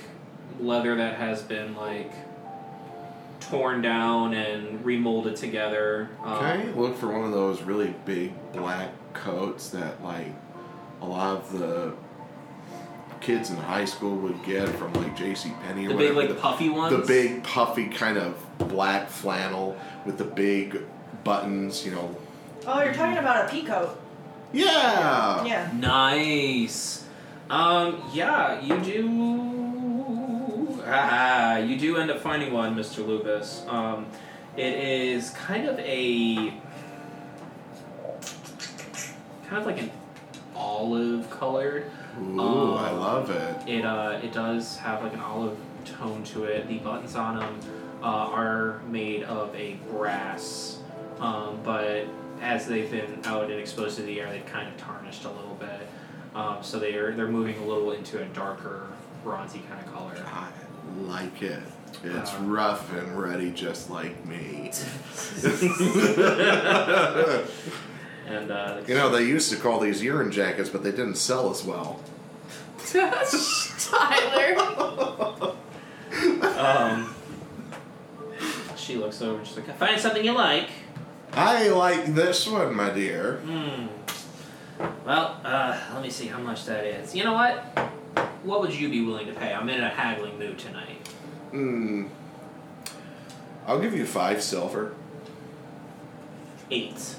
leather 0.58 0.96
that 0.96 1.16
has 1.16 1.42
been 1.42 1.76
like 1.76 2.12
torn 3.38 3.82
down 3.82 4.32
and 4.32 4.82
remolded 4.82 5.36
together. 5.36 6.08
Um, 6.24 6.38
Can 6.38 6.60
I 6.60 6.64
look 6.72 6.96
for 6.96 7.08
one 7.08 7.24
of 7.26 7.32
those 7.32 7.60
really 7.60 7.94
big 8.06 8.32
black 8.52 8.92
coats 9.12 9.68
that 9.70 10.02
like 10.02 10.32
a 11.02 11.06
lot 11.06 11.36
of 11.36 11.58
the 11.58 11.92
kids 13.20 13.50
in 13.50 13.56
high 13.56 13.84
school 13.84 14.16
would 14.16 14.42
get 14.44 14.68
from 14.68 14.92
like 14.94 15.16
J.C. 15.16 15.52
Penney 15.62 15.86
or 15.86 15.90
the 15.90 15.94
big 15.96 16.14
whatever. 16.14 16.34
like 16.34 16.42
puffy 16.42 16.68
ones. 16.68 16.96
the 16.96 17.06
big 17.06 17.42
puffy 17.42 17.88
kind 17.88 18.18
of 18.18 18.44
black 18.58 19.08
flannel 19.08 19.76
with 20.04 20.18
the 20.18 20.24
big 20.24 20.82
buttons. 21.24 21.84
You 21.84 21.92
know. 21.92 22.16
Oh, 22.66 22.82
you're 22.82 22.94
talking 22.94 23.18
about 23.18 23.46
a 23.46 23.54
peacoat. 23.54 23.96
Yeah. 24.52 25.44
Yeah. 25.44 25.70
Nice. 25.74 27.04
Um, 27.48 28.02
yeah, 28.12 28.60
you 28.60 28.78
do. 28.80 30.82
Ah, 30.86 31.58
you 31.58 31.78
do 31.78 31.96
end 31.96 32.10
up 32.10 32.20
finding 32.20 32.52
one, 32.52 32.74
Mr. 32.74 33.06
Lupus. 33.06 33.64
Um, 33.68 34.06
it 34.56 34.74
is 34.74 35.30
kind 35.30 35.68
of 35.68 35.78
a. 35.78 36.52
kind 39.46 39.58
of 39.58 39.66
like 39.66 39.80
an 39.80 39.90
olive 40.54 41.28
colored. 41.30 41.90
Ooh, 42.18 42.40
Um, 42.40 42.78
I 42.78 42.90
love 42.90 43.30
it. 43.30 43.68
It 43.68 43.84
uh, 43.84 44.18
it 44.22 44.32
does 44.32 44.76
have 44.78 45.02
like 45.02 45.14
an 45.14 45.20
olive 45.20 45.56
tone 45.84 46.22
to 46.24 46.44
it. 46.44 46.68
The 46.68 46.78
buttons 46.78 47.14
on 47.16 47.38
them 47.38 47.58
uh, 48.02 48.06
are 48.06 48.80
made 48.88 49.22
of 49.24 49.54
a 49.54 49.74
brass, 49.90 50.78
um, 51.18 51.60
but 51.64 52.06
as 52.40 52.66
they've 52.66 52.90
been 52.90 53.20
out 53.24 53.50
and 53.50 53.60
exposed 53.60 53.96
to 53.96 54.02
the 54.02 54.20
air, 54.20 54.30
they've 54.30 54.46
kind 54.46 54.68
of 54.68 54.76
tarnished 54.76 55.24
a 55.24 55.28
little 55.30 55.56
bit. 55.60 55.88
Um, 56.34 56.58
so 56.62 56.78
they 56.78 56.94
are 56.94 57.12
they're 57.14 57.28
moving 57.28 57.58
a 57.58 57.64
little 57.66 57.92
into 57.92 58.20
a 58.22 58.26
darker 58.26 58.86
bronzy 59.24 59.62
kind 59.68 59.84
of 59.84 59.92
color. 59.92 60.14
I 60.26 60.48
like 61.02 61.42
it. 61.42 61.62
It's 62.04 62.32
Uh, 62.34 62.38
rough 62.42 62.92
and 62.92 63.18
ready, 63.20 63.50
just 63.50 63.90
like 63.90 64.24
me. 64.24 64.70
And 68.30 68.50
uh, 68.52 68.80
You 68.86 68.94
know, 68.94 69.10
they 69.10 69.24
used 69.24 69.50
to 69.50 69.56
call 69.56 69.80
these 69.80 70.02
urine 70.02 70.30
jackets, 70.30 70.68
but 70.70 70.84
they 70.84 70.92
didn't 70.92 71.16
sell 71.16 71.50
as 71.50 71.64
well. 71.64 72.00
Tyler. 73.80 74.56
um, 76.56 77.14
she 78.76 78.96
looks 78.96 79.20
over 79.20 79.38
and 79.38 79.46
she's 79.46 79.56
like, 79.56 79.68
"I 79.68 79.72
find 79.72 80.00
something 80.00 80.24
you 80.24 80.32
like." 80.32 80.68
I 81.32 81.68
like 81.68 82.06
this 82.14 82.46
one, 82.48 82.74
my 82.74 82.90
dear. 82.90 83.36
Hmm. 83.44 83.86
Well, 85.04 85.40
uh, 85.44 85.78
let 85.92 86.02
me 86.02 86.10
see 86.10 86.26
how 86.26 86.38
much 86.38 86.64
that 86.66 86.84
is. 86.84 87.14
You 87.14 87.24
know 87.24 87.34
what? 87.34 87.58
What 88.44 88.60
would 88.60 88.72
you 88.74 88.88
be 88.88 89.04
willing 89.04 89.26
to 89.26 89.32
pay? 89.34 89.52
I'm 89.52 89.68
in 89.68 89.80
a 89.82 89.88
haggling 89.90 90.38
mood 90.38 90.58
tonight. 90.58 91.06
Hmm. 91.50 92.06
I'll 93.66 93.80
give 93.80 93.94
you 93.94 94.06
five 94.06 94.42
silver. 94.42 94.94
Eight. 96.70 97.16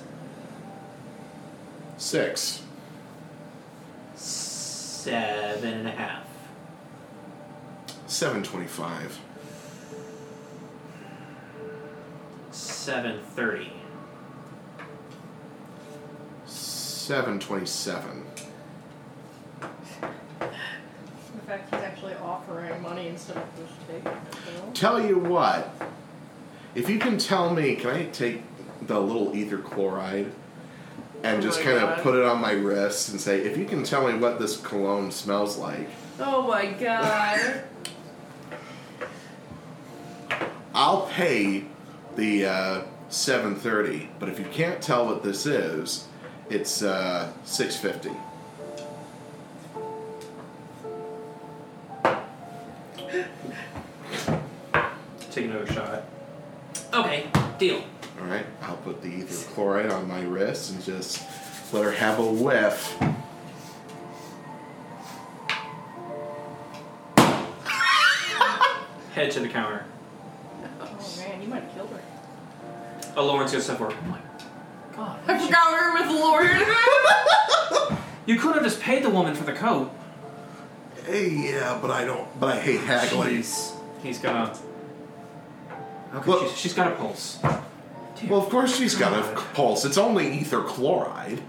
Six. 2.02 2.64
Seven 4.16 5.72
and 5.72 5.88
a 5.88 5.92
half. 5.92 6.26
Seven 8.08 8.42
twenty-five. 8.42 9.20
Seven 12.50 13.20
thirty. 13.36 13.72
Seven 16.48 17.40
twenty-seven. 17.40 18.26
The 19.60 19.68
fact 21.46 21.72
he's 21.72 21.84
actually 21.84 22.16
offering 22.16 22.82
money 22.82 23.10
instead 23.10 23.38
of 23.38 23.44
just 23.56 23.88
taking 23.88 24.12
it. 24.12 24.74
Tell 24.74 25.00
you 25.00 25.20
what. 25.20 25.72
If 26.74 26.90
you 26.90 26.98
can 26.98 27.20
tell 27.20 27.54
me, 27.54 27.76
can 27.76 27.92
I 27.92 28.06
take 28.06 28.42
the 28.82 29.00
little 29.00 29.36
ether 29.36 29.60
chloride 29.60 30.32
and 31.24 31.38
oh 31.38 31.42
just 31.42 31.62
kind 31.62 31.78
of 31.78 32.02
put 32.02 32.16
it 32.16 32.24
on 32.24 32.40
my 32.40 32.54
wrist 32.54 33.10
and 33.10 33.20
say, 33.20 33.42
if 33.42 33.58
you 33.58 33.66
can 33.66 33.84
tell 33.84 34.08
me 34.08 34.18
what 34.18 34.40
this 34.40 34.58
cologne 34.58 35.12
smells 35.12 35.58
like. 35.58 35.88
Oh 36.20 36.48
my 36.48 36.68
god. 36.68 37.64
I'll 40.74 41.08
pay 41.08 41.66
the 42.16 42.46
uh, 42.46 42.82
730, 43.10 44.10
but 44.20 44.30
if 44.30 44.40
you 44.40 44.46
can't 44.46 44.82
tell 44.82 45.06
what 45.06 45.24
this 45.24 45.46
is, 45.46 46.08
it's 46.50 46.82
uh, 46.82 47.32
650. 47.44 48.18
Ether 59.82 59.90
chloride 59.90 59.92
on 59.92 60.08
my 60.08 60.22
wrist 60.22 60.72
and 60.72 60.84
just 60.84 61.24
let 61.74 61.84
her 61.84 61.92
have 61.92 62.20
a 62.20 62.26
whiff. 62.26 62.98
Head 69.14 69.32
to 69.32 69.40
the 69.42 69.50
counter. 69.50 69.86
Oh 70.80 71.16
man, 71.18 71.42
you 71.42 71.48
might 71.48 71.64
have 71.64 71.74
killed 71.74 71.90
her. 71.90 72.02
Oh, 73.18 73.26
Lawrence 73.26 73.52
gets 73.52 73.66
stuff 73.66 73.82
over. 73.82 73.94
Oh 73.94 74.08
my 74.08 74.20
god. 74.96 75.20
I 75.28 75.38
forgot 75.38 75.72
we 75.72 75.78
were 75.80 75.94
with 75.94 76.22
Lord. 76.22 77.98
You 78.28 78.38
could 78.40 78.54
have 78.54 78.64
just 78.64 78.80
paid 78.80 79.04
the 79.04 79.10
woman 79.10 79.34
for 79.34 79.44
the 79.46 79.52
coat. 79.52 79.92
Hey, 81.08 81.28
yeah, 81.32 81.80
but 81.82 81.90
I 81.90 82.06
don't. 82.06 82.28
But 82.40 82.56
I 82.56 82.62
hate 82.62 82.80
haggling. 82.82 83.30
Jeez. 83.38 83.76
He's 84.04 84.20
got 84.20 84.56
a. 84.56 86.18
Okay, 86.18 86.30
Well- 86.30 86.48
she's, 86.48 86.58
she's 86.58 86.74
got 86.76 86.92
a 86.92 86.96
pulse. 86.96 87.40
Well, 88.28 88.42
of 88.42 88.50
course 88.50 88.76
she's 88.78 88.96
got 88.96 89.14
a 89.14 89.24
pulse. 89.54 89.84
It's 89.86 89.98
only 89.98 90.32
ether 90.40 90.62
chloride. 90.62 91.42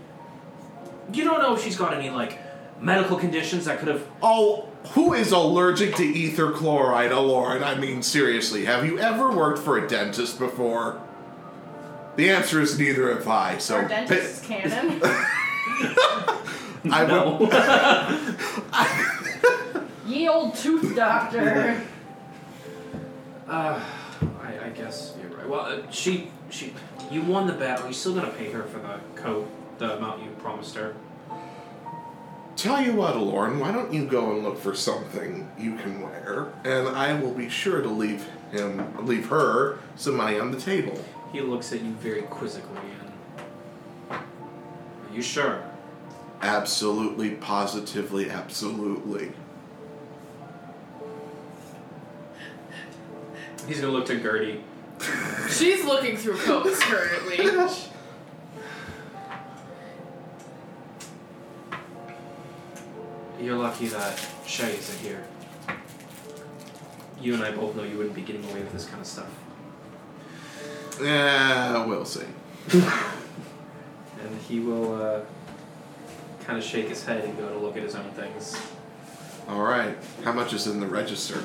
You 1.12 1.24
don't 1.24 1.40
know 1.43 1.55
if 1.55 1.62
she's 1.62 1.77
got 1.77 1.93
any 1.94 2.11
like 2.11 2.39
medical 2.81 3.16
conditions 3.19 3.65
that 3.66 3.78
could 3.78 3.89
have. 3.89 4.07
Oh, 4.23 4.69
who 4.93 5.12
is 5.15 5.32
allergic 5.32 5.94
to 5.97 6.05
ether 6.05 6.51
chloride, 6.53 7.12
Lauren? 7.12 7.62
I 7.62 7.74
mean, 7.77 8.03
seriously, 8.03 8.65
have 8.65 8.85
you 8.86 8.99
ever 8.99 9.31
worked 9.31 9.59
for 9.61 9.78
a 9.78 9.86
dentist 9.89 10.39
before? 10.39 11.01
The 12.16 12.31
answer 12.31 12.61
is 12.61 12.78
neither 12.78 13.15
have 13.15 13.27
I. 13.28 13.59
So 13.59 13.77
Our 13.77 13.89
dentist 13.89 14.43
is 14.43 14.47
canon. 14.47 15.01
I 16.90 17.07
No. 17.07 17.36
would. 17.40 17.53
Ye 20.07 20.28
old 20.28 20.55
tooth 20.57 20.94
doctor. 20.97 21.81
Uh, 23.49 23.81
I, 24.62 24.66
I 24.66 24.70
guess 24.70 25.14
you're 25.20 25.36
right. 25.36 25.48
Well, 25.48 25.60
uh, 25.60 25.90
she 25.90 26.30
she 26.51 26.72
you 27.10 27.22
won 27.22 27.47
the 27.47 27.52
bet. 27.52 27.80
Are 27.80 27.89
you 27.89 27.94
still 27.94 28.14
gonna 28.14 28.30
pay 28.30 28.51
her 28.52 28.62
for 28.64 28.78
the 28.78 29.01
coat, 29.20 29.48
the 29.78 29.97
amount 29.97 30.22
you 30.22 30.30
promised 30.39 30.74
her? 30.76 30.94
Tell 32.56 32.82
you 32.82 32.94
what, 32.94 33.16
Lauren, 33.16 33.59
why 33.59 33.72
don't 33.72 33.93
you 33.93 34.05
go 34.05 34.32
and 34.32 34.44
look 34.44 34.59
for 34.59 34.74
something 34.74 35.51
you 35.59 35.74
can 35.76 36.02
wear, 36.02 36.52
and 36.64 36.89
I 36.89 37.18
will 37.18 37.32
be 37.32 37.48
sure 37.48 37.80
to 37.80 37.89
leave 37.89 38.26
him, 38.51 39.06
leave 39.06 39.26
her, 39.28 39.78
some 39.97 40.16
money 40.16 40.39
on 40.39 40.51
the 40.51 40.60
table. 40.60 41.02
He 41.32 41.40
looks 41.40 41.72
at 41.72 41.80
you 41.80 41.93
very 41.93 42.22
quizzically 42.22 42.76
and. 43.01 44.20
Are 44.20 45.14
you 45.14 45.22
sure? 45.22 45.62
Absolutely, 46.43 47.30
positively, 47.30 48.28
absolutely. 48.28 49.32
He's 53.66 53.80
gonna 53.80 53.93
look 53.93 54.06
to 54.06 54.20
Gertie. 54.20 54.62
She's 55.51 55.84
looking 55.84 56.16
through 56.16 56.39
coats 56.39 56.80
currently. 56.82 57.36
You're 63.40 63.59
lucky 63.59 63.86
that 63.89 64.24
Shay 64.47 64.76
isn't 64.76 64.98
here. 65.01 65.24
You 67.20 67.34
and 67.34 67.43
I 67.43 67.51
both 67.51 67.74
know 67.74 67.82
you 67.82 67.97
wouldn't 67.97 68.14
be 68.14 68.22
getting 68.22 68.44
away 68.44 68.60
with 68.60 68.72
this 68.72 68.86
kind 68.86 69.01
of 69.01 69.06
stuff. 69.06 69.30
Yeah, 71.01 71.84
we'll 71.84 72.05
see. 72.05 72.26
And 72.72 74.40
he 74.48 74.60
will 74.60 74.94
uh, 75.02 75.20
kind 76.44 76.59
of 76.59 76.64
shake 76.64 76.89
his 76.89 77.05
head 77.05 77.24
and 77.24 77.36
go 77.36 77.48
to 77.48 77.59
look 77.59 77.76
at 77.76 77.82
his 77.82 77.97
own 77.97 78.10
things. 78.10 78.56
All 79.48 79.62
right, 79.62 79.97
how 80.22 80.32
much 80.32 80.52
is 80.52 80.68
in 80.68 80.78
the 80.78 80.86
register? 80.86 81.43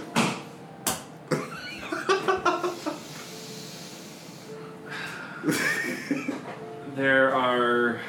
There 6.98 7.32
are. 7.36 8.00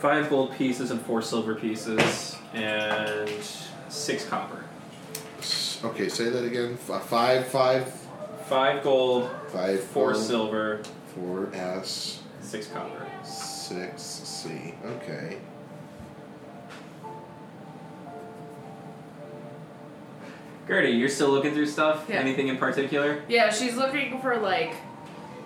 Five 0.00 0.30
gold 0.30 0.52
pieces 0.56 0.90
and 0.90 1.00
four 1.02 1.22
silver 1.22 1.54
pieces, 1.54 2.36
and 2.54 3.30
six 3.88 4.24
copper. 4.26 4.64
Okay, 5.84 6.08
say 6.08 6.28
that 6.30 6.44
again. 6.44 6.74
F- 6.74 6.90
uh, 6.90 6.98
Five, 7.00 7.46
five, 7.48 7.92
Five 8.46 8.82
gold, 8.82 9.30
five, 9.48 9.82
four 9.82 10.12
gold, 10.12 10.24
silver, 10.24 10.82
four 11.14 11.48
S, 11.54 12.20
six 12.40 12.66
copper. 12.66 13.06
six 13.24 14.02
C. 14.02 14.74
Okay. 14.84 15.38
Gertie, 20.66 20.92
you're 20.92 21.08
still 21.08 21.30
looking 21.30 21.52
through 21.54 21.66
stuff? 21.66 22.06
Yeah. 22.08 22.16
Anything 22.16 22.48
in 22.48 22.56
particular? 22.56 23.22
Yeah, 23.28 23.50
she's 23.50 23.76
looking 23.76 24.20
for 24.20 24.36
like 24.38 24.74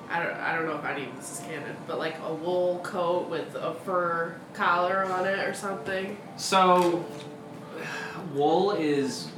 I 0.08 0.22
don't 0.22 0.34
I 0.34 0.54
don't 0.54 0.66
know 0.66 0.76
if 0.76 0.84
any 0.84 1.06
of 1.06 1.16
this 1.16 1.32
is 1.32 1.38
canon, 1.40 1.76
but 1.86 1.98
like 1.98 2.16
a 2.24 2.32
wool 2.32 2.80
coat 2.80 3.28
with 3.28 3.54
a 3.54 3.74
fur 3.74 4.36
collar 4.54 5.04
on 5.04 5.26
it 5.26 5.38
or 5.38 5.54
something. 5.54 6.16
So, 6.36 7.04
wool 8.34 8.72
is 8.72 9.28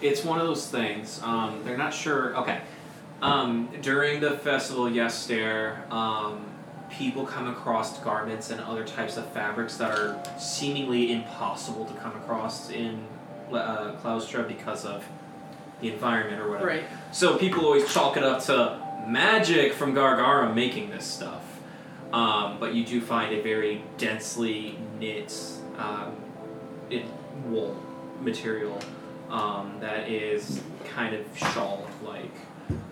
it's 0.00 0.24
one 0.24 0.40
of 0.40 0.46
those 0.46 0.68
things. 0.68 1.20
Um, 1.22 1.62
they're 1.64 1.78
not 1.78 1.92
sure. 1.94 2.36
Okay, 2.36 2.60
um, 3.22 3.68
during 3.80 4.20
the 4.20 4.32
festival, 4.38 4.88
yes, 4.90 5.26
there 5.26 5.84
um, 5.90 6.44
people 6.90 7.26
come 7.26 7.48
across 7.48 7.98
garments 8.00 8.50
and 8.50 8.60
other 8.60 8.84
types 8.84 9.16
of 9.16 9.26
fabrics 9.32 9.76
that 9.78 9.90
are 9.90 10.22
seemingly 10.38 11.12
impossible 11.12 11.86
to 11.86 11.94
come 11.94 12.14
across 12.16 12.70
in 12.70 13.02
uh, 13.52 13.92
Claustra 14.02 14.46
because 14.46 14.84
of 14.84 15.04
the 15.80 15.92
environment 15.92 16.40
or 16.40 16.48
whatever. 16.50 16.66
Right. 16.66 16.84
So 17.12 17.36
people 17.36 17.64
always 17.64 17.92
chalk 17.92 18.16
it 18.16 18.22
up 18.22 18.42
to 18.44 18.80
magic 19.06 19.72
from 19.74 19.94
Gargara 19.94 20.54
making 20.54 20.90
this 20.90 21.04
stuff. 21.04 21.42
Um, 22.12 22.58
but 22.60 22.74
you 22.74 22.84
do 22.84 23.00
find 23.00 23.34
a 23.34 23.42
very 23.42 23.82
densely 23.98 24.78
knit 25.00 25.34
um, 25.76 26.14
in 26.88 27.04
wool 27.46 27.76
material 28.20 28.78
um, 29.30 29.76
that 29.80 30.08
is 30.08 30.62
kind 30.84 31.14
of 31.14 31.26
shawl 31.36 31.86
like. 32.04 32.30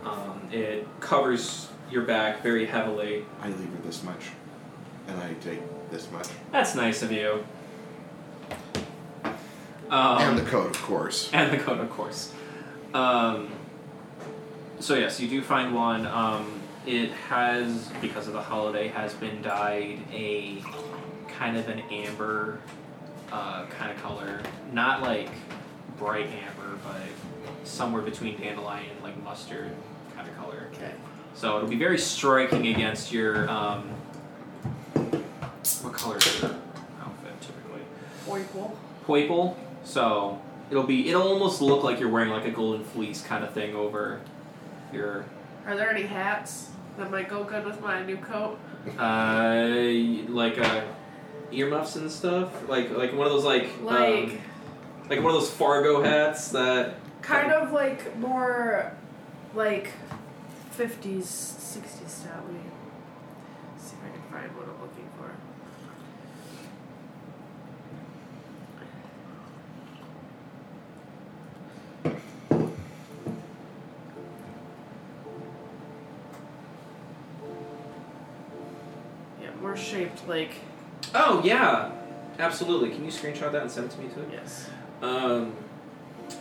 Um, 0.04 0.48
it 0.50 0.86
covers 1.00 1.68
your 1.90 2.02
back 2.02 2.42
very 2.42 2.66
heavily. 2.66 3.24
I 3.40 3.48
leave 3.48 3.70
her 3.70 3.82
this 3.84 4.02
much, 4.02 4.30
and 5.06 5.18
I 5.20 5.34
take 5.34 5.60
this 5.90 6.10
much, 6.10 6.26
That's 6.50 6.74
nice 6.74 7.02
of 7.02 7.12
you. 7.12 7.44
Um, 9.92 10.18
and 10.22 10.38
the 10.38 10.50
coat, 10.50 10.70
of 10.70 10.82
course. 10.82 11.30
and 11.34 11.52
the 11.52 11.58
coat, 11.58 11.78
of 11.78 11.90
course. 11.90 12.32
Um, 12.94 13.50
so 14.80 14.94
yes, 14.94 15.20
you 15.20 15.28
do 15.28 15.42
find 15.42 15.74
one. 15.74 16.06
Um, 16.06 16.60
it 16.86 17.10
has, 17.28 17.90
because 18.00 18.26
of 18.26 18.32
the 18.32 18.40
holiday, 18.40 18.88
has 18.88 19.12
been 19.12 19.42
dyed 19.42 20.00
a 20.10 20.62
kind 21.28 21.58
of 21.58 21.68
an 21.68 21.80
amber 21.90 22.58
uh, 23.30 23.66
kind 23.66 23.92
of 23.92 24.02
color, 24.02 24.40
not 24.72 25.02
like 25.02 25.28
bright 25.98 26.26
amber, 26.26 26.78
but 26.82 27.66
somewhere 27.68 28.02
between 28.02 28.40
dandelion 28.40 28.86
and 28.90 29.02
like 29.04 29.22
mustard 29.22 29.72
kind 30.16 30.26
of 30.26 30.34
color. 30.38 30.70
Okay. 30.74 30.92
So 31.34 31.58
it'll 31.58 31.68
be 31.68 31.76
very 31.76 31.98
striking 31.98 32.66
against 32.68 33.12
your. 33.12 33.48
Um, 33.50 33.90
what 34.94 35.92
color 35.92 36.16
is 36.16 36.40
your 36.40 36.50
outfit 37.02 37.40
typically? 37.40 37.82
Oiple. 38.26 38.74
Poiple. 39.06 39.56
So 39.84 40.40
it'll 40.70 40.84
be 40.84 41.08
it'll 41.08 41.22
almost 41.28 41.60
look 41.60 41.82
like 41.84 42.00
you're 42.00 42.08
wearing 42.08 42.30
like 42.30 42.44
a 42.46 42.50
golden 42.50 42.84
fleece 42.84 43.22
kind 43.22 43.44
of 43.44 43.52
thing 43.52 43.74
over 43.74 44.20
your 44.92 45.24
Are 45.66 45.76
there 45.76 45.90
any 45.90 46.02
hats 46.02 46.70
that 46.96 47.10
might 47.10 47.28
go 47.28 47.44
good 47.44 47.64
with 47.64 47.80
my 47.80 48.04
new 48.04 48.16
coat? 48.16 48.58
uh 48.98 49.64
like 50.32 50.58
uh 50.58 50.82
earmuffs 51.52 51.96
and 51.96 52.10
stuff. 52.10 52.68
Like 52.68 52.90
like 52.90 53.12
one 53.12 53.26
of 53.26 53.32
those 53.32 53.44
like 53.44 53.68
Like 53.82 54.24
um, 54.24 54.38
like 55.08 55.22
one 55.22 55.34
of 55.34 55.40
those 55.40 55.50
Fargo 55.50 56.02
hats 56.02 56.48
that 56.50 56.96
kind 57.20 57.52
of 57.52 57.72
like 57.72 58.16
more 58.18 58.92
like 59.54 59.92
50s, 60.76 61.22
60s 61.22 62.08
style 62.08 62.42
see 63.78 63.96
if 63.96 64.04
I 64.04 64.10
can 64.10 64.22
find 64.30 64.56
what 64.56 64.66
I'm 64.68 64.80
looking 64.80 65.08
for. 65.18 65.30
Yeah, 79.40 79.50
more 79.60 79.76
shaped 79.92 80.26
like 80.28 80.50
Oh 81.14 81.40
yeah. 81.44 81.90
Absolutely. 82.38 82.90
Can 82.90 83.04
you 83.04 83.10
screenshot 83.10 83.52
that 83.52 83.62
and 83.62 83.70
send 83.70 83.86
it 83.90 83.94
to 83.94 84.00
me 84.00 84.08
too? 84.08 84.24
yes. 84.32 84.70
Um, 85.02 85.52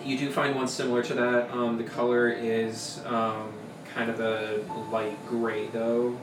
you 0.05 0.17
do 0.17 0.31
find 0.31 0.55
one 0.55 0.67
similar 0.67 1.03
to 1.03 1.13
that. 1.15 1.51
Um, 1.51 1.77
the 1.77 1.83
color 1.83 2.29
is 2.29 3.01
um, 3.05 3.51
kind 3.93 4.09
of 4.09 4.19
a 4.21 4.63
light 4.91 5.17
gray 5.27 5.67
though, 5.67 6.17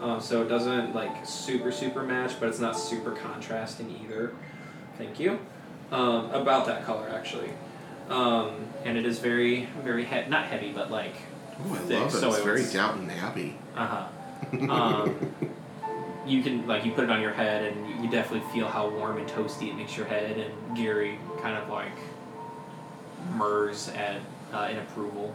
um, 0.00 0.20
so 0.20 0.40
it 0.42 0.48
doesn't 0.48 0.94
like 0.94 1.26
super 1.26 1.70
super 1.70 2.02
match, 2.02 2.40
but 2.40 2.48
it's 2.48 2.60
not 2.60 2.78
super 2.78 3.10
contrasting 3.12 3.94
either. 4.04 4.32
Thank 4.96 5.20
you. 5.20 5.38
um, 5.92 6.30
about 6.30 6.64
that 6.66 6.84
color 6.86 7.10
actually, 7.12 7.50
um, 8.08 8.52
and 8.84 8.96
it 8.96 9.04
is 9.04 9.18
very 9.18 9.68
very 9.84 10.04
he- 10.06 10.26
not 10.28 10.46
heavy 10.46 10.72
but 10.72 10.90
like 10.90 11.14
Oh, 11.66 11.74
I 11.74 11.78
thick, 11.78 12.00
love 12.00 12.14
it. 12.14 12.18
so 12.18 12.28
it's 12.30 12.38
it 12.38 12.44
very 12.44 12.60
was- 12.62 12.72
Downton 12.72 13.10
Abbey. 13.10 13.56
uh 13.76 13.86
huh. 13.86 14.06
Um, 14.70 15.14
you 16.26 16.42
can 16.42 16.66
like 16.66 16.84
you 16.84 16.92
put 16.92 17.04
it 17.04 17.10
on 17.10 17.20
your 17.20 17.32
head 17.32 17.72
and 17.72 18.02
you, 18.02 18.10
definitely 18.10 18.48
feel 18.52 18.68
how 18.68 18.88
warm 18.88 19.18
and 19.18 19.28
toasty 19.28 19.70
it 19.70 19.76
makes 19.76 19.96
your 19.96 20.06
head, 20.06 20.38
and 20.38 20.76
Gary 20.76 21.18
kind 21.40 21.56
of 21.56 21.68
like 21.68 21.92
murs 23.32 23.88
at 23.90 24.20
uh, 24.52 24.68
in 24.70 24.78
approval. 24.78 25.34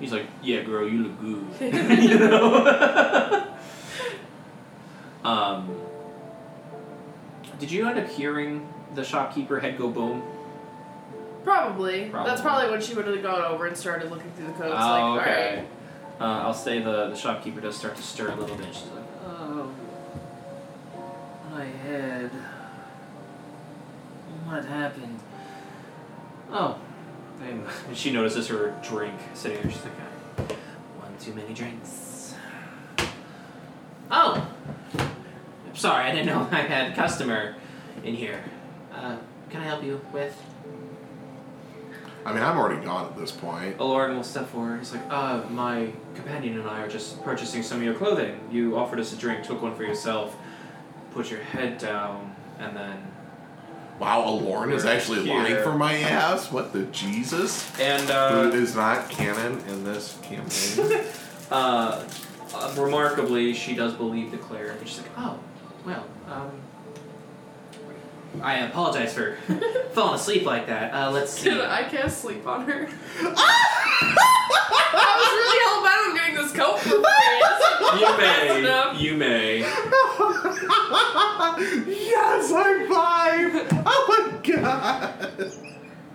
He's 0.00 0.12
like, 0.12 0.26
"Yeah, 0.42 0.62
girl, 0.62 0.88
you 0.88 1.04
look 1.04 1.20
good." 1.20 1.74
you 2.02 2.18
know. 2.18 3.54
um, 5.24 5.74
did 7.58 7.70
you 7.70 7.88
end 7.88 7.98
up 7.98 8.08
hearing 8.08 8.68
the 8.94 9.04
shopkeeper 9.04 9.60
head 9.60 9.78
go 9.78 9.88
boom? 9.88 10.22
Probably. 11.44 12.06
Probably. 12.06 12.30
That's 12.30 12.40
probably 12.42 12.70
when 12.70 12.80
she 12.80 12.94
would 12.94 13.06
have 13.06 13.22
gone 13.22 13.42
over 13.44 13.66
and 13.66 13.76
started 13.76 14.10
looking 14.10 14.30
through 14.32 14.46
the 14.46 14.52
codes. 14.52 14.74
Oh, 14.76 15.12
like, 15.14 15.22
okay. 15.22 15.48
alright. 15.50 15.68
Uh, 16.20 16.46
I'll 16.46 16.54
say 16.54 16.80
the, 16.80 17.08
the 17.08 17.16
shopkeeper 17.16 17.60
does 17.60 17.76
start 17.76 17.96
to 17.96 18.02
stir 18.02 18.30
a 18.30 18.36
little 18.36 18.56
bit. 18.56 18.68
She's 18.72 18.86
like, 18.86 19.03
my 21.54 21.64
head. 21.64 22.30
What 24.44 24.64
happened? 24.64 25.20
Oh. 26.50 26.78
And 27.88 27.96
she 27.96 28.12
notices 28.12 28.48
her 28.48 28.74
drink 28.82 29.20
sitting 29.34 29.60
there. 29.60 29.70
She's 29.70 29.82
like, 29.82 29.92
"Uh, 30.38 30.54
one 30.98 31.12
too 31.18 31.34
many 31.34 31.52
drinks. 31.52 32.34
Oh! 34.10 34.48
I'm 34.96 35.76
sorry, 35.76 36.04
I 36.04 36.12
didn't 36.12 36.26
know 36.26 36.48
I 36.52 36.62
had 36.62 36.92
a 36.92 36.94
customer 36.94 37.56
in 38.04 38.14
here. 38.14 38.42
Uh, 38.92 39.16
can 39.50 39.60
I 39.60 39.64
help 39.64 39.82
you 39.82 40.00
with? 40.12 40.40
I 42.24 42.32
mean, 42.32 42.42
I'm 42.42 42.56
already 42.56 42.82
gone 42.82 43.06
at 43.06 43.18
this 43.18 43.32
point. 43.32 43.76
Aloran 43.78 44.14
will 44.14 44.22
step 44.22 44.48
forward. 44.48 44.78
He's 44.78 44.92
like, 44.92 45.02
uh, 45.10 45.42
my 45.50 45.92
companion 46.14 46.58
and 46.58 46.68
I 46.68 46.82
are 46.82 46.88
just 46.88 47.22
purchasing 47.24 47.62
some 47.62 47.78
of 47.78 47.84
your 47.84 47.94
clothing. 47.94 48.40
You 48.50 48.78
offered 48.78 49.00
us 49.00 49.12
a 49.12 49.16
drink, 49.16 49.44
took 49.44 49.60
one 49.60 49.74
for 49.74 49.82
yourself, 49.82 50.36
put 51.14 51.30
your 51.30 51.40
head 51.40 51.78
down, 51.78 52.34
and 52.58 52.76
then. 52.76 53.06
Wow, 54.00 54.22
Aloran 54.22 54.74
is 54.74 54.84
actually 54.84 55.22
here. 55.22 55.34
lying 55.34 55.62
for 55.62 55.72
my 55.72 55.94
ass. 55.94 56.50
What 56.50 56.72
the 56.72 56.82
Jesus? 56.86 57.64
And, 57.78 58.02
Who 58.02 58.12
uh, 58.12 58.50
is 58.52 58.74
not 58.74 59.08
canon 59.08 59.60
in 59.68 59.84
this 59.84 60.18
campaign? 60.20 61.04
uh, 61.50 62.04
uh, 62.54 62.74
remarkably, 62.76 63.54
she 63.54 63.74
does 63.74 63.94
believe 63.94 64.32
the 64.32 64.38
cleric. 64.38 64.80
And 64.80 64.88
she's 64.88 64.98
like, 64.98 65.10
oh, 65.18 65.38
well, 65.86 66.04
um. 66.28 66.50
I 68.42 68.58
apologize 68.58 69.12
for 69.14 69.36
falling 69.92 70.14
asleep 70.16 70.44
like 70.44 70.66
that. 70.66 70.92
Uh, 70.92 71.10
let's 71.10 71.32
see. 71.32 71.50
I 71.50 71.54
Can 71.54 71.60
I 71.62 71.84
cast 71.84 72.20
sleep 72.20 72.46
on 72.46 72.66
her? 72.66 72.88
I 74.96 75.10
was 75.18 75.30
really 75.34 75.58
hell 75.64 75.82
bent 75.82 76.00
on 76.08 76.14
getting 76.16 76.36
this 76.36 76.52
coat 76.52 76.78
for 76.80 76.90
free. 76.90 77.00
You 77.94 78.00
That's 78.16 78.58
enough. 78.58 78.94
may. 78.94 79.00
You 79.00 79.14
may. 79.16 79.58
yes, 81.90 82.52
I'm 82.52 82.88
fine. 82.88 83.68
Oh 83.86 84.04
my 84.08 84.22
god. 84.42 85.12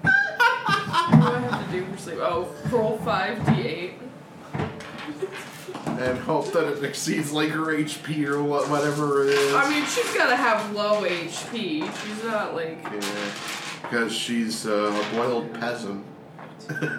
What 0.02 1.22
do 1.22 1.26
I 1.26 1.40
have 1.50 1.66
to 1.66 1.72
do 1.72 1.86
for 1.86 1.98
sleep? 1.98 2.18
Oh, 2.20 2.54
roll 2.70 2.98
5d8. 3.00 3.94
And 6.00 6.18
hope 6.20 6.54
that 6.54 6.66
it 6.66 6.84
exceeds 6.84 7.34
like 7.34 7.50
her 7.50 7.66
HP 7.66 8.26
or 8.26 8.42
what, 8.42 8.70
whatever 8.70 9.24
it 9.24 9.32
is. 9.32 9.54
I 9.54 9.70
mean, 9.70 9.86
she's 9.86 10.14
gotta 10.14 10.38
have 10.38 10.72
low 10.74 11.04
HP. 11.04 11.82
She's 12.04 12.24
not 12.24 12.56
like. 12.56 12.82
yeah, 12.84 13.32
because 13.82 14.14
she's 14.14 14.66
uh, 14.66 14.72
a 14.72 15.16
boiled 15.16 15.54
peasant. 15.60 16.06
Okay. 16.72 16.90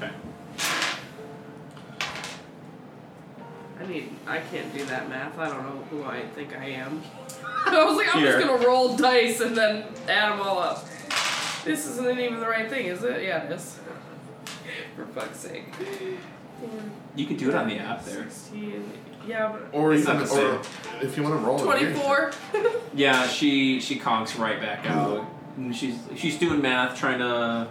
I 3.80 3.86
need. 3.86 4.10
I 4.26 4.38
can't 4.38 4.72
do 4.72 4.84
that 4.84 5.08
math. 5.08 5.38
I 5.38 5.48
don't 5.48 5.62
know 5.64 5.82
who 5.90 6.04
I 6.04 6.22
think 6.34 6.56
I 6.56 6.66
am. 6.66 7.02
I 7.66 7.84
was 7.84 7.96
like, 7.96 8.14
I'm 8.14 8.22
Here. 8.22 8.32
just 8.32 8.46
gonna 8.46 8.64
roll 8.66 8.96
dice 8.96 9.40
and 9.40 9.56
then 9.56 9.86
add 10.06 10.32
them 10.32 10.40
all 10.40 10.58
up. 10.58 10.86
This 11.64 11.86
isn't 11.86 12.18
even 12.18 12.40
the 12.40 12.46
right 12.46 12.70
thing, 12.70 12.86
is 12.86 13.02
it? 13.02 13.22
Yeah, 13.22 13.44
it 13.44 13.52
is. 13.52 13.78
For 14.96 15.06
fuck's 15.06 15.38
sake. 15.38 15.64
You 17.16 17.26
could 17.26 17.36
do 17.38 17.48
it 17.48 17.54
on 17.54 17.68
the 17.68 17.78
app 17.78 18.04
there. 18.04 18.24
16. 18.24 18.92
Yeah, 19.26 19.52
but. 19.52 19.76
Or 19.78 19.92
It's 19.92 20.02
even, 20.02 20.18
not 20.18 20.28
the 20.28 20.56
or 20.56 20.60
if 21.02 21.16
you 21.16 21.22
want 21.22 21.40
to 21.40 21.46
roll 21.46 21.70
it 21.70 21.76
again. 21.82 21.92
24. 21.94 22.32
Yeah, 22.94 23.26
she 23.28 23.80
she 23.80 23.98
conks 23.98 24.38
right 24.38 24.60
back 24.60 24.84
out. 24.86 25.24
And 25.56 25.74
She's 25.74 25.96
she's 26.16 26.38
doing 26.38 26.60
math, 26.60 26.98
trying 26.98 27.18
to 27.20 27.68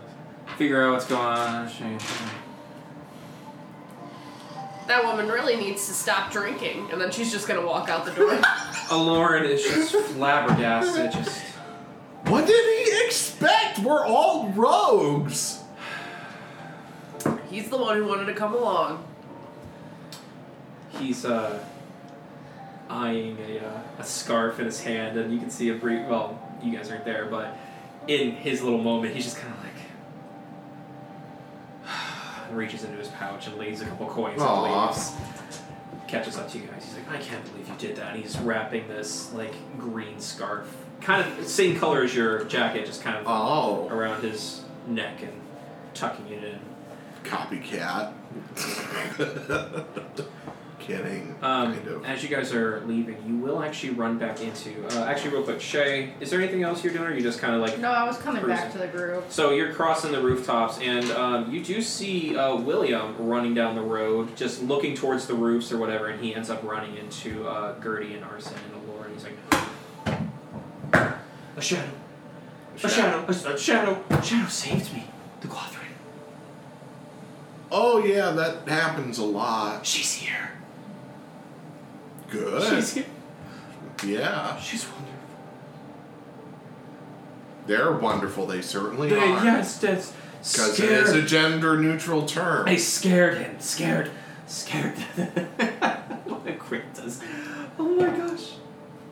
figure 0.57 0.81
out 0.83 0.93
what's 0.93 1.05
going 1.05 1.21
on. 1.21 1.69
She, 1.69 1.83
That 4.87 5.03
woman 5.03 5.27
really 5.27 5.55
needs 5.55 5.87
to 5.87 5.93
stop 5.93 6.31
drinking, 6.31 6.89
and 6.91 6.99
then 7.01 7.11
she's 7.11 7.31
just 7.31 7.47
gonna 7.47 7.65
walk 7.65 7.89
out 7.89 8.05
the 8.05 8.11
door. 8.11 8.31
Aloran 8.89 9.43
is 9.43 9.61
just 9.63 9.93
flabbergasted. 10.13 11.11
Just 11.11 11.41
What 12.25 12.47
did 12.47 12.87
he 12.87 13.05
expect? 13.05 13.79
We're 13.79 14.05
all 14.05 14.49
rogues. 14.49 15.58
He's 17.49 17.69
the 17.69 17.77
one 17.77 17.97
who 17.97 18.05
wanted 18.07 18.25
to 18.25 18.33
come 18.33 18.53
along. 18.53 19.05
he's 20.91 21.25
uh 21.25 21.63
eyeing 22.89 23.37
a 23.47 23.59
uh, 23.59 23.81
a 23.99 24.03
scarf 24.03 24.59
in 24.59 24.65
his 24.65 24.81
hand, 24.81 25.17
and 25.17 25.31
you 25.33 25.39
can 25.39 25.49
see 25.49 25.69
a 25.69 25.75
brief. 25.75 26.07
Well, 26.07 26.39
you 26.63 26.75
guys 26.75 26.89
aren't 26.91 27.05
there, 27.05 27.25
but 27.25 27.55
in 28.07 28.31
his 28.31 28.61
little 28.61 28.81
moment, 28.81 29.13
he's 29.15 29.25
just 29.25 29.37
kind 29.37 29.53
of 29.53 29.59
like. 29.63 29.69
reaches 32.51 32.83
into 32.83 32.97
his 32.97 33.09
pouch 33.09 33.47
and 33.47 33.57
lays 33.57 33.81
a 33.81 33.85
couple 33.85 34.07
coins 34.07 34.41
Aw. 34.41 34.65
and 34.65 34.87
leaves. 34.95 35.11
Catches 36.07 36.37
up 36.37 36.49
to 36.51 36.57
you 36.57 36.65
guys. 36.65 36.83
He's 36.83 36.95
like, 36.95 37.09
I 37.11 37.17
can't 37.21 37.45
believe 37.51 37.67
you 37.67 37.75
did 37.77 37.95
that. 37.97 38.15
And 38.15 38.23
he's 38.23 38.37
wrapping 38.39 38.87
this 38.87 39.31
like 39.33 39.53
green 39.77 40.19
scarf, 40.19 40.75
kind 41.01 41.23
of 41.39 41.47
same 41.47 41.77
color 41.79 42.01
as 42.03 42.15
your 42.15 42.43
jacket, 42.45 42.85
just 42.87 43.03
kind 43.03 43.17
of 43.17 43.23
Oh, 43.27 43.87
around 43.89 44.23
his 44.23 44.63
neck 44.87 45.21
and 45.21 45.33
tucking 45.93 46.27
it 46.29 46.43
in. 46.43 46.59
Copycat. 47.29 48.13
Kidding. 50.79 51.35
Um, 51.43 51.75
kind 51.75 51.87
of. 51.87 52.05
As 52.05 52.23
you 52.23 52.29
guys 52.29 52.51
are 52.51 52.81
leaving, 52.87 53.17
you 53.27 53.35
will 53.35 53.61
actually 53.61 53.91
run 53.91 54.17
back 54.17 54.41
into. 54.41 54.87
Uh, 54.87 55.03
actually, 55.05 55.31
real 55.31 55.43
quick, 55.43 55.61
Shay, 55.61 56.13
is 56.19 56.31
there 56.31 56.41
anything 56.41 56.63
else 56.63 56.83
you're 56.83 56.91
doing, 56.91 57.05
or 57.05 57.11
are 57.11 57.13
you 57.13 57.21
just 57.21 57.39
kind 57.39 57.53
of 57.53 57.61
like? 57.61 57.77
No, 57.77 57.91
I 57.91 58.03
was 58.05 58.17
coming 58.17 58.43
back 58.47 58.71
to 58.71 58.79
the 58.79 58.87
group. 58.87 59.25
So 59.29 59.51
you're 59.51 59.71
crossing 59.73 60.11
the 60.11 60.21
rooftops, 60.21 60.79
and 60.79 61.05
um, 61.11 61.53
you 61.53 61.63
do 61.63 61.83
see 61.83 62.35
uh, 62.35 62.55
William 62.55 63.15
running 63.19 63.53
down 63.53 63.75
the 63.75 63.83
road, 63.83 64.35
just 64.35 64.63
looking 64.63 64.95
towards 64.95 65.27
the 65.27 65.35
roofs 65.35 65.71
or 65.71 65.77
whatever, 65.77 66.07
and 66.07 66.23
he 66.23 66.33
ends 66.33 66.49
up 66.49 66.63
running 66.63 66.97
into 66.97 67.47
uh, 67.47 67.79
Gertie 67.79 68.15
and 68.15 68.25
Arson 68.25 68.55
and 68.73 68.81
Aloran, 68.81 69.05
and 69.05 69.13
he's 69.13 69.25
like, 70.93 71.19
"A 71.55 71.61
shadow, 71.61 71.91
a 72.83 72.89
shadow, 72.89 73.25
a, 73.27 73.31
a 73.31 73.57
shadow, 73.59 74.03
a 74.09 74.23
shadow 74.23 74.47
saved 74.49 74.91
me, 74.91 75.05
the 75.41 75.47
Guathrin. 75.47 75.78
Oh 77.71 78.03
yeah, 78.03 78.31
that 78.31 78.67
happens 78.67 79.17
a 79.19 79.23
lot. 79.25 79.85
She's 79.85 80.13
here. 80.13 80.51
Good. 82.29 82.63
She's 82.63 82.93
here. 82.93 83.05
yeah, 84.05 84.57
She's 84.59 84.85
wonderful. 84.85 85.13
they're 87.67 87.91
wonderful. 87.91 88.45
They 88.47 88.61
certainly 88.61 89.09
They- 89.09 89.17
are. 89.19 89.43
yes, 89.43 89.77
that's 89.79 90.13
Because 90.39 90.79
it 90.79 90.89
is 90.91 91.11
a 91.11 91.21
gender 91.21 91.77
neutral 91.77 92.25
term. 92.25 92.67
I 92.67 92.75
scared 92.77 93.37
him. 93.37 93.59
Scared. 93.59 94.09
Scared. 94.47 94.97
what 96.25 96.47
a 96.47 96.53
great 96.53 96.93
does. 96.93 97.21
Oh 97.77 97.83
my 97.95 98.07
gosh. 98.07 98.53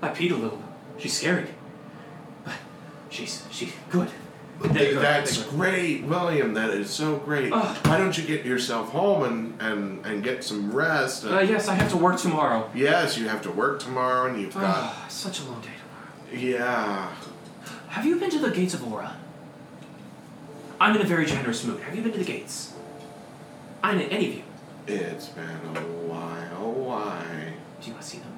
I 0.02 0.10
peed 0.10 0.32
a 0.32 0.36
little. 0.36 0.62
She's 0.98 1.14
scary. 1.18 1.48
But 2.46 2.56
she's 3.10 3.44
she's 3.52 3.74
good. 3.90 4.10
There 4.60 4.88
you 4.90 4.94
go. 4.96 5.02
That's 5.02 5.44
great, 5.44 6.04
William. 6.04 6.54
That 6.56 6.72
is 6.72 6.90
so 6.90 7.18
great. 7.18 7.54
Ugh. 7.54 7.78
Why 7.86 7.98
don't 7.98 8.18
you 8.18 8.24
get 8.26 8.44
yourself 8.46 8.90
home 8.92 9.24
and, 9.24 9.62
and, 9.62 10.06
and 10.06 10.24
get 10.24 10.44
some 10.44 10.72
rest? 10.72 11.24
go. 11.24 11.38
Uh, 11.38 11.42
yes, 11.42 11.68
I 11.68 11.76
have 11.76 11.90
to 11.92 11.98
work 11.98 12.18
tomorrow. 12.20 12.70
yes, 12.74 13.18
you 13.18 13.28
have 13.28 13.42
to 13.44 13.52
work 13.52 13.80
tomorrow, 13.80 14.30
and 14.30 14.42
you've 14.42 14.54
got 14.54 15.12
such 15.12 15.40
a 15.42 15.44
long 15.44 15.62
day 15.62 15.70
tomorrow. 16.32 16.42
yeah. 16.44 17.14
Have 17.90 18.06
you 18.06 18.20
been 18.20 18.30
to 18.32 18.40
the 18.40 18.52
gates 18.52 18.74
of 18.74 18.92
Aura? 18.92 19.16
I'm 20.80 20.96
in 20.96 21.02
a 21.02 21.06
very 21.06 21.26
generous 21.26 21.64
mood. 21.64 21.80
Have 21.82 21.96
you 21.96 22.02
been 22.04 22.12
to 22.12 22.20
the 22.20 22.26
gates? 22.26 22.74
I 23.84 23.96
mean, 23.96 24.10
any 24.10 24.28
of 24.30 24.36
you. 24.36 24.44
It's 24.88 25.28
been 25.30 25.44
a 25.76 25.80
while. 26.08 26.72
Why? 26.72 27.54
Do 27.82 27.88
you 27.88 27.94
want 27.94 28.04
to 28.04 28.10
see 28.10 28.18
them? 28.20 28.38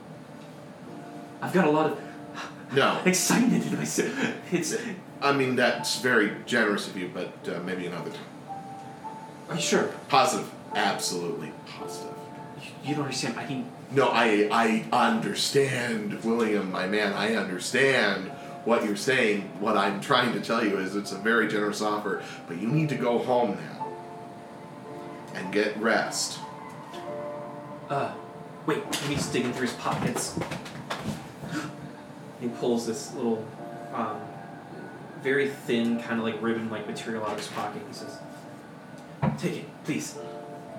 I've 1.41 1.53
got 1.53 1.65
a 1.67 1.71
lot 1.71 1.85
of 1.91 1.99
No, 2.73 3.01
excitement 3.05 3.65
in 3.65 3.77
myself. 3.77 4.13
It's. 4.53 4.75
I 5.21 5.33
mean 5.33 5.55
that's 5.55 5.99
very 5.99 6.31
generous 6.45 6.87
of 6.87 6.97
you, 6.97 7.09
but 7.13 7.33
uh, 7.53 7.59
maybe 7.65 7.85
another 7.85 8.11
time. 8.11 8.57
Are 9.49 9.55
you 9.55 9.61
sure? 9.61 9.83
Positive, 10.07 10.49
absolutely 10.75 11.51
positive. 11.65 12.13
You- 12.61 12.71
You 12.89 12.95
don't 12.95 13.03
understand. 13.05 13.37
I 13.39 13.47
mean, 13.47 13.65
No, 13.91 14.09
I 14.09 14.47
I 14.51 14.85
understand, 14.91 16.23
William, 16.23 16.71
my 16.71 16.87
man. 16.87 17.13
I 17.13 17.35
understand 17.35 18.29
what 18.65 18.85
you're 18.85 18.95
saying. 18.95 19.49
What 19.59 19.75
I'm 19.77 19.99
trying 20.01 20.33
to 20.33 20.41
tell 20.41 20.63
you 20.63 20.77
is 20.77 20.95
it's 20.95 21.11
a 21.11 21.17
very 21.17 21.47
generous 21.47 21.81
offer, 21.81 22.21
but 22.47 22.57
you 22.61 22.67
need 22.67 22.89
to 22.89 22.95
go 22.95 23.17
home 23.17 23.57
now 23.57 23.87
and 25.33 25.51
get 25.51 25.75
rest. 25.77 26.39
Uh, 27.89 28.11
wait, 28.67 28.83
he's 29.07 29.25
digging 29.27 29.51
through 29.53 29.67
his 29.67 29.73
pockets. 29.75 30.37
He 32.39 32.47
pulls 32.47 32.85
this 32.87 33.13
little, 33.15 33.43
um, 33.93 34.17
very 35.21 35.49
thin, 35.49 36.01
kind 36.01 36.19
of 36.19 36.25
like 36.25 36.41
ribbon 36.41 36.69
like 36.69 36.87
material 36.87 37.23
out 37.23 37.31
of 37.31 37.37
his 37.37 37.47
pocket. 37.47 37.81
He 37.87 37.93
says, 37.93 38.17
Take 39.37 39.57
it, 39.57 39.83
please. 39.83 40.13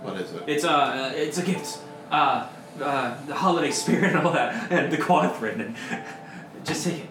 What 0.03 0.17
is 0.17 0.33
it? 0.33 0.43
It's, 0.47 0.65
uh, 0.65 0.71
uh, 0.71 1.13
it's 1.15 1.39
a 1.39 1.45
gift. 1.45 1.79
Uh, 2.11 2.49
uh, 2.81 3.27
the 3.27 3.35
holiday 3.35 3.71
spirit 3.71 4.15
and 4.15 4.27
all 4.27 4.33
that, 4.33 4.71
and 4.73 4.93
the 4.93 4.97
quadrant, 4.97 5.61
and 5.91 6.05
just 6.65 6.85
take 6.85 7.05
it. 7.05 7.11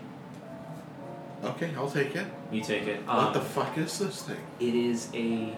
Okay, 1.43 1.71
I'll 1.77 1.89
take 1.89 2.15
it. 2.15 2.25
You 2.51 2.61
take 2.61 2.87
it. 2.87 3.05
what 3.05 3.17
Um, 3.17 3.33
the 3.33 3.41
fuck 3.41 3.77
is 3.77 3.97
this 3.99 4.23
thing? 4.23 4.39
It 4.59 4.75
is 4.75 5.09
a 5.13 5.55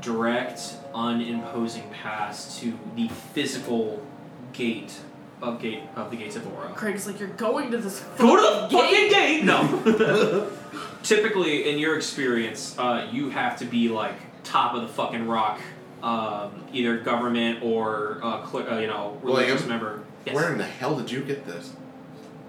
direct, 0.00 0.76
unimposing 0.94 1.88
pass 1.90 2.58
to 2.60 2.78
the 2.96 3.08
physical 3.08 4.04
gate 4.52 4.98
of 5.42 5.60
gate 5.60 5.82
of 5.96 6.10
the 6.10 6.16
gates 6.16 6.36
of 6.36 6.46
Aura. 6.54 6.68
Craig's 6.70 7.06
like, 7.06 7.18
you're 7.18 7.28
going 7.30 7.70
to 7.72 7.78
this. 7.78 8.00
Go 8.16 8.36
to 8.36 8.42
the 8.42 8.68
fucking 8.70 8.78
fucking 8.78 9.10
gate. 9.10 9.44
No. 9.44 10.50
Typically, 11.02 11.68
in 11.68 11.78
your 11.78 11.96
experience, 11.96 12.78
uh, 12.78 13.08
you 13.10 13.30
have 13.30 13.58
to 13.58 13.64
be 13.64 13.88
like 13.88 14.14
top 14.44 14.74
of 14.74 14.82
the 14.82 14.88
fucking 14.88 15.26
rock, 15.26 15.60
um, 16.02 16.64
either 16.72 16.98
government 16.98 17.62
or 17.62 18.20
uh, 18.22 18.46
cl- 18.46 18.68
uh, 18.72 18.78
you 18.78 18.86
know 18.86 19.18
religious 19.22 19.62
William, 19.62 19.68
member. 19.68 20.02
Yes. 20.24 20.34
Where 20.36 20.52
in 20.52 20.58
the 20.58 20.64
hell 20.64 20.96
did 20.96 21.10
you 21.10 21.22
get 21.22 21.44
this? 21.44 21.72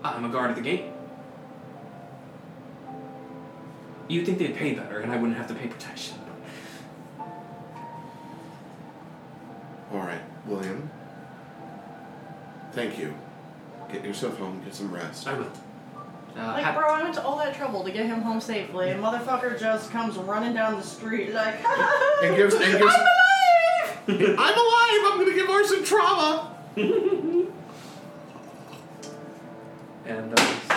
I'm 0.04 0.26
a 0.26 0.30
guard 0.30 0.52
at 0.52 0.56
the 0.56 0.62
gate. 0.62 0.86
You'd 4.08 4.26
think 4.26 4.38
they'd 4.38 4.56
pay 4.56 4.74
better, 4.74 5.00
and 5.00 5.12
I 5.12 5.16
wouldn't 5.16 5.38
have 5.38 5.48
to 5.48 5.56
pay 5.56 5.68
protection. 5.68 6.18
All 9.92 10.00
right, 10.00 10.22
William. 10.46 10.90
Thank 12.74 12.98
you. 13.00 13.14
Get 13.92 14.04
yourself 14.04 14.38
home. 14.38 14.62
Get 14.66 14.74
some 14.76 14.92
rest. 14.94 15.28
I 15.28 15.34
will. 15.38 15.46
Uh, 16.36 16.48
Like, 16.48 16.64
hap- 16.64 16.76
bro, 16.76 16.88
I 16.88 17.04
went 17.04 17.14
to 17.16 17.24
all 17.24 17.38
that 17.38 17.56
trouble 17.56 17.84
to 17.84 17.92
get 17.92 18.06
him 18.08 18.22
home 18.22 18.42
safely, 18.42 18.90
and 18.90 19.04
motherfucker 19.04 19.60
just 19.60 19.92
comes 19.92 20.18
running 20.18 20.54
down 20.54 20.78
the 20.78 20.84
street 20.84 21.32
like, 21.34 21.56
And 22.24 22.36
gives 22.36 22.56
and 22.56 22.80
gives. 22.80 22.94
I'm 24.08 24.38
alive. 24.38 25.04
I'm 25.06 25.20
gonna 25.20 25.34
give 25.36 25.48
Orson 25.50 25.84
trauma. 25.84 26.56
and 30.06 30.34
uh, 30.34 30.36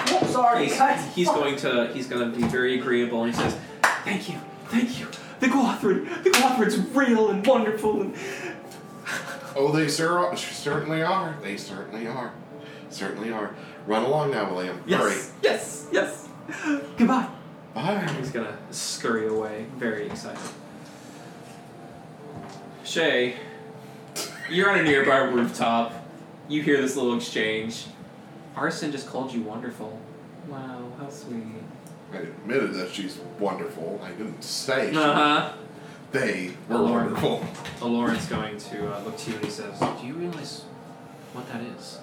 oh, 0.08 0.28
sorry, 0.30 0.66
he's, 0.66 0.76
guys. 0.76 1.14
he's 1.14 1.28
going 1.28 1.56
to 1.56 1.90
he's 1.92 2.06
going 2.06 2.30
to 2.32 2.38
be 2.38 2.44
very 2.48 2.78
agreeable, 2.78 3.24
and 3.24 3.34
he 3.34 3.40
says, 3.40 3.56
"Thank 4.04 4.28
you, 4.28 4.38
thank 4.66 4.98
you. 5.00 5.08
The 5.40 5.46
Guathrin, 5.46 6.22
the 6.22 6.30
Guathrin's 6.30 6.78
real 6.94 7.30
and 7.30 7.44
wonderful, 7.46 8.00
and 8.02 8.14
Oh, 9.56 9.72
they 9.72 9.88
cer- 9.88 10.36
certainly 10.36 11.02
are. 11.02 11.36
They 11.42 11.56
certainly 11.56 12.06
are. 12.06 12.32
Certainly 12.90 13.32
are. 13.32 13.54
Run 13.86 14.04
along 14.04 14.30
now, 14.32 14.52
William. 14.52 14.82
yes, 14.86 15.32
yes, 15.42 15.88
yes. 15.90 16.28
Goodbye." 16.96 17.28
Hurry. 17.74 18.06
Bye. 18.06 18.12
He's 18.18 18.30
gonna 18.30 18.56
scurry 18.70 19.26
away, 19.28 19.66
very 19.76 20.06
excited. 20.06 20.38
Shay, 22.84 23.36
you're 24.50 24.70
on 24.70 24.78
a 24.78 24.82
nearby 24.82 25.18
rooftop. 25.18 25.92
You 26.48 26.62
hear 26.62 26.80
this 26.80 26.96
little 26.96 27.16
exchange. 27.16 27.86
Arson 28.54 28.92
just 28.92 29.08
called 29.08 29.32
you 29.32 29.42
wonderful. 29.42 29.98
Wow, 30.48 30.84
how 30.98 31.10
sweet. 31.10 31.42
I 32.12 32.18
admitted 32.18 32.72
that 32.74 32.90
she's 32.92 33.18
wonderful. 33.38 34.00
I 34.02 34.10
didn't 34.12 34.42
say 34.42 34.94
Uh 34.94 35.12
huh. 35.12 35.52
They 36.12 36.52
were 36.68 36.78
Lord. 36.78 37.04
wonderful. 37.04 37.44
Aloran's 37.80 38.26
going 38.26 38.58
to 38.58 38.94
uh, 38.94 39.00
look 39.02 39.16
to 39.18 39.30
you 39.30 39.36
and 39.36 39.44
he 39.44 39.50
says, 39.50 39.78
Do 39.78 40.06
you 40.06 40.14
realize 40.14 40.62
what 41.32 41.46
that 41.52 41.62
is? 41.62 41.98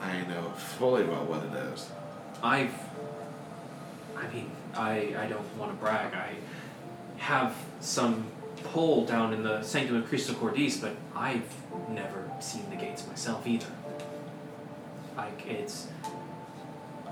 I 0.00 0.22
know 0.22 0.50
fully 0.50 1.04
well 1.04 1.24
what 1.24 1.44
it 1.44 1.72
is. 1.72 1.90
I've. 2.42 2.74
I 4.16 4.32
mean, 4.32 4.50
I, 4.74 5.14
I 5.18 5.26
don't 5.26 5.56
want 5.56 5.72
to 5.72 5.76
brag. 5.76 6.14
I 6.14 6.34
have 7.18 7.56
some 7.80 8.26
pull 8.64 9.04
down 9.06 9.32
in 9.32 9.42
the 9.42 9.62
Sanctum 9.62 9.96
of 9.96 10.08
Cristo 10.08 10.34
Cordis, 10.34 10.76
but 10.78 10.94
I've 11.14 11.48
never 11.88 12.30
seen 12.40 12.68
the 12.70 12.76
gates 12.76 13.06
myself 13.06 13.46
either. 13.46 13.66
Like, 15.16 15.46
it's 15.46 15.88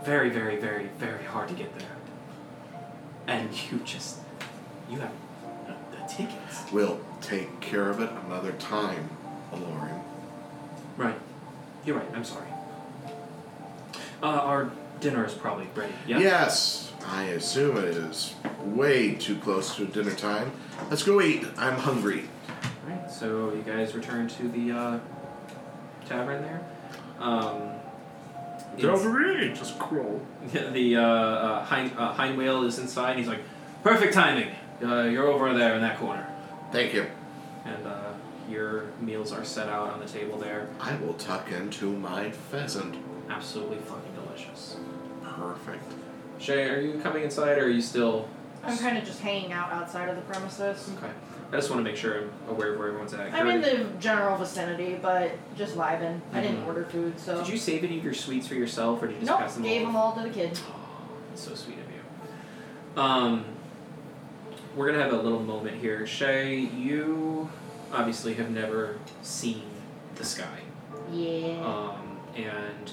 very, 0.05 0.30
very, 0.30 0.56
very, 0.56 0.89
very 0.98 1.24
hard 1.24 1.48
to 1.48 1.55
get 1.55 1.76
there. 1.78 1.97
And 3.26 3.51
you 3.70 3.78
just. 3.84 4.18
You 4.90 4.98
have 4.98 5.12
tickets. 6.16 6.64
We'll 6.72 7.01
take 7.20 7.60
care 7.60 7.89
of 7.89 8.01
it 8.01 8.10
another 8.26 8.52
time, 8.52 9.10
Aloran. 9.52 10.02
Right. 10.97 11.18
You're 11.84 11.97
right. 11.98 12.09
I'm 12.14 12.24
sorry. 12.24 12.48
Uh, 14.22 14.26
our 14.26 14.70
dinner 15.01 15.24
is 15.24 15.34
probably 15.34 15.66
ready. 15.74 15.93
Yeah? 16.06 16.20
Yes, 16.20 16.93
I 17.06 17.24
assume 17.24 17.76
it 17.76 17.84
is 17.84 18.34
way 18.60 19.14
too 19.14 19.36
close 19.39 19.74
to 19.76 19.86
dinner 19.86 20.14
time. 20.14 20.52
Let's 20.90 21.02
go 21.02 21.20
eat. 21.20 21.44
I'm 21.56 21.76
hungry. 21.76 22.28
All 22.84 22.94
right. 22.97 23.10
so 23.10 23.52
you 23.52 23.62
guys 23.62 23.94
return 23.94 24.28
to 24.28 24.48
the 24.48 24.72
uh, 24.72 24.98
tavern 26.09 26.43
there. 26.43 26.64
Um, 27.18 27.72
it's- 28.78 29.59
just 29.59 29.78
crawl. 29.78 30.20
the 30.52 30.97
uh, 30.97 31.02
uh, 31.02 31.64
hind, 31.64 31.93
uh, 31.97 32.12
hind 32.12 32.39
whale 32.39 32.64
is 32.64 32.78
inside. 32.78 33.18
He's 33.18 33.28
like, 33.28 33.40
perfect 33.82 34.14
timing. 34.14 34.48
Uh, 34.82 35.02
you're 35.04 35.28
over 35.28 35.52
there 35.54 35.74
in 35.74 35.80
that 35.82 35.98
corner. 35.98 36.26
Thank 36.72 36.92
you. 36.94 37.06
And 37.64 37.86
uh, 37.86 38.12
your 38.48 38.86
meals 39.00 39.32
are 39.32 39.44
set 39.44 39.68
out 39.68 39.90
on 39.90 40.00
the 40.00 40.06
table 40.06 40.38
there. 40.38 40.68
I 40.80 40.96
will 40.96 41.14
tuck 41.14 41.50
into 41.52 41.92
my 41.92 42.30
pheasant. 42.30 42.96
Absolutely 43.30 43.78
fucking 43.78 44.12
delicious. 44.14 44.76
Perfect. 45.22 45.84
Shay, 46.38 46.68
are 46.68 46.80
you 46.80 46.98
coming 47.00 47.22
inside 47.22 47.59
or 47.59 47.64
are 47.66 47.68
you 47.68 47.80
still. 47.82 48.28
I'm 48.64 48.76
kind 48.78 48.96
of 48.98 49.04
just 49.04 49.20
hanging 49.20 49.52
out 49.52 49.72
outside 49.72 50.09
of 50.09 50.16
the 50.16 50.22
premises. 50.22 50.90
Okay. 50.98 51.12
I 51.52 51.56
just 51.56 51.68
want 51.70 51.80
to 51.80 51.84
make 51.84 51.96
sure 51.96 52.22
I'm 52.22 52.30
aware 52.48 52.72
of 52.72 52.78
where 52.78 52.88
everyone's 52.88 53.12
at. 53.12 53.32
I'm 53.32 53.46
in 53.48 53.60
Gary, 53.60 53.76
the 53.84 53.84
general 54.00 54.36
vicinity, 54.38 54.98
but 55.00 55.32
just 55.56 55.76
vibing. 55.76 56.20
I 56.32 56.40
didn't 56.40 56.62
Mhm. 56.62 56.66
order 56.66 56.84
food, 56.84 57.18
so. 57.20 57.38
Did 57.38 57.48
you 57.48 57.59
save 57.59 57.84
any 57.84 57.98
of 57.98 58.04
your 58.04 58.14
sweets 58.14 58.46
for 58.48 58.54
yourself 58.54 59.02
or 59.02 59.06
did 59.09 59.14
you 59.14 59.20
just 59.20 59.30
Nope, 59.30 59.40
pass 59.40 59.54
them 59.54 59.62
gave 59.64 59.82
all? 59.82 59.86
them 59.88 59.96
all 59.96 60.12
to 60.14 60.22
the 60.22 60.30
kid. 60.30 60.59
Oh, 60.68 60.74
that's 61.28 61.42
so 61.42 61.54
sweet 61.54 61.76
of 61.78 61.84
you. 62.96 63.00
Um, 63.02 63.44
we're 64.77 64.86
gonna 64.90 65.03
have 65.03 65.12
a 65.12 65.20
little 65.23 65.40
moment 65.43 65.81
here. 65.81 66.07
Shay, 66.07 66.57
you 66.57 67.51
obviously 67.93 68.35
have 68.35 68.51
never 68.51 68.97
seen 69.23 69.62
the 70.16 70.24
sky. 70.24 70.61
Yeah. 71.12 71.61
Um, 71.65 72.19
and 72.36 72.93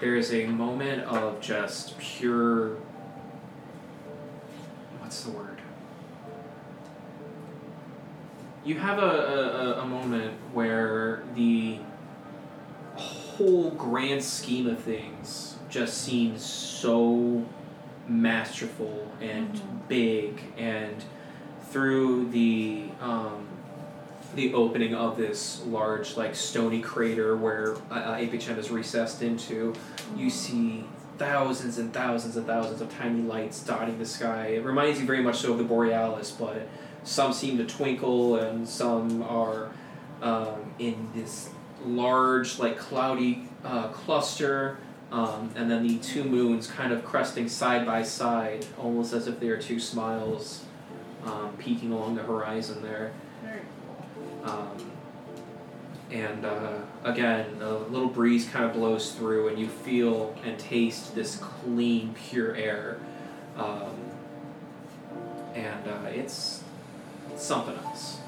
there 0.00 0.14
is 0.16 0.32
a 0.32 0.46
moment 0.46 1.02
of 1.04 1.40
just 1.40 1.98
pure. 1.98 2.76
What's 5.00 5.22
the 5.22 5.30
word? 5.32 5.58
You 8.64 8.76
have 8.78 8.98
a, 8.98 9.02
a, 9.78 9.82
a- 9.82 9.86
moment 9.86 10.34
where 10.52 11.22
the 11.34 11.78
whole 12.96 13.70
grand 13.70 14.22
scheme 14.22 14.66
of 14.66 14.78
things 14.80 15.56
just 15.70 16.02
seems 16.02 16.44
so 16.44 17.46
masterful 18.06 19.10
and 19.20 19.54
Mhm. 19.54 19.88
big 19.88 20.42
and 20.58 21.04
through 21.70 22.28
the 22.30 22.84
um, 23.00 23.46
the 24.34 24.54
opening 24.54 24.94
of 24.94 25.16
this 25.16 25.62
large 25.66 26.16
like 26.16 26.34
stony 26.34 26.80
crater 26.80 27.36
where 27.36 27.74
uh, 27.90 28.16
Apachem 28.16 28.58
is 28.58 28.70
recessed 28.70 29.22
into 29.22 29.74
you 30.16 30.30
see 30.30 30.84
thousands 31.18 31.78
and 31.78 31.92
thousands 31.92 32.36
and 32.36 32.46
thousands 32.46 32.80
of 32.80 32.94
tiny 32.96 33.22
lights 33.22 33.64
dotting 33.64 33.98
the 33.98 34.06
sky. 34.06 34.48
It 34.48 34.64
reminds 34.64 35.00
you 35.00 35.06
very 35.06 35.22
much 35.22 35.38
so 35.38 35.52
of 35.52 35.58
the 35.58 35.64
borealis 35.64 36.30
but 36.30 36.68
some 37.04 37.32
seem 37.32 37.58
to 37.58 37.64
twinkle 37.64 38.36
and 38.36 38.68
some 38.68 39.22
are 39.22 39.70
um, 40.22 40.74
in 40.78 41.08
this 41.14 41.50
large 41.84 42.58
like 42.58 42.78
cloudy 42.78 43.48
uh, 43.64 43.88
cluster 43.88 44.78
um, 45.10 45.50
and 45.56 45.70
then 45.70 45.86
the 45.86 45.98
two 45.98 46.22
moons 46.22 46.66
kind 46.66 46.92
of 46.92 47.04
cresting 47.04 47.48
side 47.48 47.86
by 47.86 48.02
side 48.02 48.66
almost 48.78 49.12
as 49.12 49.26
if 49.26 49.40
they 49.40 49.48
are 49.48 49.60
two 49.60 49.80
smiles 49.80 50.64
um, 51.28 51.54
peeking 51.58 51.92
along 51.92 52.16
the 52.16 52.22
horizon 52.22 52.82
there 52.82 53.12
Very 53.42 53.60
um, 54.44 54.92
and 56.10 56.46
uh, 56.46 56.78
again, 57.04 57.60
a 57.60 57.72
little 57.72 58.08
breeze 58.08 58.48
kind 58.48 58.64
of 58.64 58.72
blows 58.72 59.12
through, 59.12 59.48
and 59.48 59.58
you 59.58 59.68
feel 59.68 60.34
and 60.44 60.58
taste 60.58 61.14
this 61.14 61.36
clean, 61.36 62.14
pure 62.14 62.54
air. 62.56 62.98
Um, 63.56 63.94
and 65.54 65.86
uh, 65.86 66.08
it's, 66.08 66.62
something 67.36 67.76
else. 67.84 68.18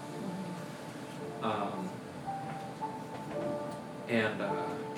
Um, 1.43 1.89
and 4.09 4.43
uh, 4.43 4.53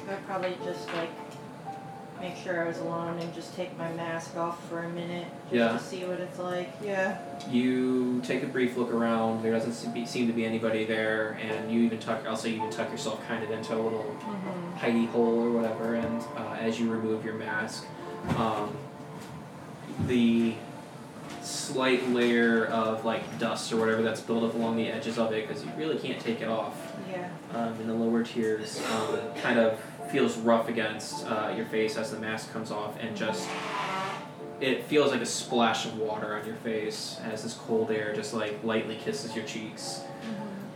I'd 0.09 0.27
probably 0.27 0.57
just 0.65 0.89
like 0.95 1.11
make 2.23 2.37
sure 2.37 2.65
I 2.65 2.69
was 2.69 2.79
alone 2.79 3.19
and 3.19 3.35
just 3.35 3.55
take 3.57 3.77
my 3.77 3.93
mask 3.95 4.37
off 4.37 4.67
for 4.69 4.79
a 4.85 4.89
minute 4.89 5.27
just 5.51 5.53
Yeah. 5.53 5.73
to 5.73 5.79
see 5.81 6.05
what 6.05 6.21
it's 6.21 6.39
like. 6.39 6.71
Yeah. 6.83 7.19
you 7.51 8.21
take 8.23 8.45
a 8.45 8.47
brief 8.47 8.77
look 8.77 8.93
around. 8.95 9.43
There 9.43 9.51
doesn't 9.53 9.73
seem 10.07 10.27
to 10.29 10.33
be 10.33 10.45
anybody 10.45 10.85
there, 10.85 11.37
and 11.43 11.71
you 11.73 11.81
even 11.81 11.99
tuck. 11.99 12.25
I'll 12.27 12.37
say 12.37 12.51
you 12.51 12.57
even 12.59 12.71
tuck 12.71 12.91
yourself 12.93 13.21
kind 13.27 13.43
of 13.43 13.51
into 13.51 13.75
a 13.75 13.81
little 13.83 14.05
Mm-hmm. 14.23 14.79
hidey 14.79 15.09
hole 15.09 15.41
or 15.41 15.51
whatever. 15.51 15.95
And 15.97 16.23
uh, 16.37 16.55
as 16.61 16.79
you 16.79 16.89
remove 16.91 17.25
your 17.25 17.35
mask, 17.35 17.85
um, 18.39 18.77
the 20.07 20.55
slight 21.43 22.09
layer 22.11 22.67
of 22.67 23.05
like 23.05 23.39
dust 23.41 23.73
or 23.73 23.77
whatever 23.77 24.01
that's 24.03 24.21
built 24.21 24.45
up 24.45 24.55
along 24.55 24.77
the 24.77 24.87
edges 24.89 25.19
of 25.19 25.33
it, 25.33 25.49
because 25.49 25.65
you 25.65 25.71
really 25.77 25.99
can't 25.99 26.21
take 26.21 26.41
it 26.41 26.49
off 26.49 26.93
Yeah. 27.11 27.29
um, 27.53 27.75
in 27.81 27.89
the 27.89 27.95
lower 27.95 28.23
tiers, 28.23 28.81
um, 28.93 29.19
kind 29.43 29.59
of 29.59 29.81
feels 30.13 30.37
rough 30.37 30.69
against 30.69 31.27
uh, 31.27 31.53
your 31.57 31.65
face 31.67 31.97
as 31.97 32.11
the 32.11 32.19
mask 32.19 32.53
comes 32.53 32.71
off, 32.71 32.95
and 33.01 33.17
just 33.17 33.49
it 34.61 34.85
feels 34.85 35.11
like 35.11 35.23
a 35.23 35.27
splash 35.27 35.87
of 35.87 35.99
water 35.99 36.37
on 36.37 36.47
your 36.47 36.55
face 36.57 37.19
as 37.25 37.43
this 37.43 37.55
cold 37.55 37.91
air 37.91 38.15
just 38.15 38.33
like 38.35 38.63
lightly 38.63 38.97
kisses 38.97 39.35
your 39.35 39.45
cheeks, 39.47 40.03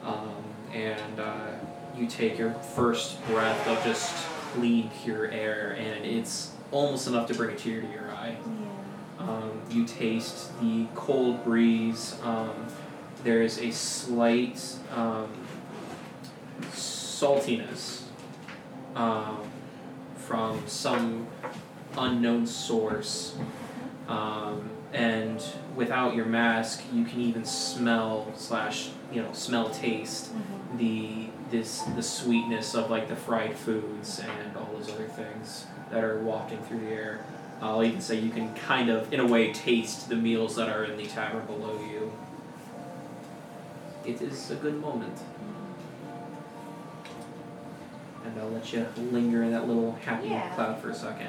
um, 0.03 0.43
and 0.73 1.21
uh, 1.21 1.51
you 1.97 2.07
take 2.07 2.39
your 2.39 2.53
first 2.53 3.25
breath 3.27 3.69
of 3.69 3.83
just 3.85 4.27
clean, 4.55 4.91
pure 5.03 5.31
air, 5.31 5.77
and 5.79 6.05
it's 6.05 6.53
almost 6.73 7.07
enough 7.07 7.29
to 7.29 7.35
bring 7.35 7.55
a 7.55 7.59
tear 7.59 7.83
to 7.83 7.89
your 7.89 8.11
eye. 8.11 8.37
Um, 9.19 9.61
you 9.71 9.87
taste 9.87 10.59
the 10.61 10.87
cold 10.95 11.45
breeze. 11.45 12.17
Um, 12.23 12.67
there 13.23 13.43
is 13.43 13.59
a 13.59 13.71
slight 13.71 14.63
um, 14.95 15.29
saltiness 16.73 18.06
um, 18.97 19.49
from 20.17 20.67
some 20.67 21.29
unknown 21.97 22.47
source. 22.47 23.37
Um, 24.09 24.71
and 24.93 25.41
without 25.77 26.17
your 26.17 26.27
mask, 26.27 26.83
you 26.93 27.05
can 27.05 27.21
even 27.21 27.45
smell 27.45 28.33
slash 28.37 28.91
you 29.13 29.23
know 29.23 29.33
smell 29.33 29.71
taste 29.71 30.33
the 30.77 31.29
this 31.51 31.83
the 31.95 32.03
sweetness 32.03 32.75
of 32.75 32.91
like 32.91 33.09
the 33.09 33.17
fried 33.17 33.57
foods 33.57 34.21
and 34.21 34.57
all 34.57 34.69
those 34.77 34.93
other 34.93 35.07
things 35.07 35.67
that 35.91 36.03
are 36.03 36.19
wafting 36.19 36.59
through 36.65 36.81
the 36.81 36.89
air. 36.89 37.25
I'll 37.61 37.83
even 37.83 38.01
say 38.01 38.19
you 38.19 38.31
can 38.31 38.55
kind 38.55 38.91
of, 38.91 39.13
in 39.13 39.21
a 39.21 39.27
way, 39.27 39.53
taste 39.53 40.09
the 40.09 40.17
meals 40.17 40.57
that 40.57 40.69
are 40.69 40.85
in 40.85 40.97
the 40.97 41.07
tavern 41.07 41.47
below 41.47 41.81
you. 41.81 42.13
It 44.05 44.21
is 44.21 44.51
a 44.51 44.57
good 44.57 44.79
moment. 44.81 45.19
And 48.27 48.41
I'll 48.41 48.49
let 48.51 48.73
you 48.73 48.87
linger 49.13 49.43
in 49.45 49.53
that 49.53 49.67
little 49.69 49.93
happy 50.05 50.29
Yeah. 50.29 50.49
cloud 50.55 50.81
for 50.81 50.91
a 50.91 50.95
second. 50.95 51.29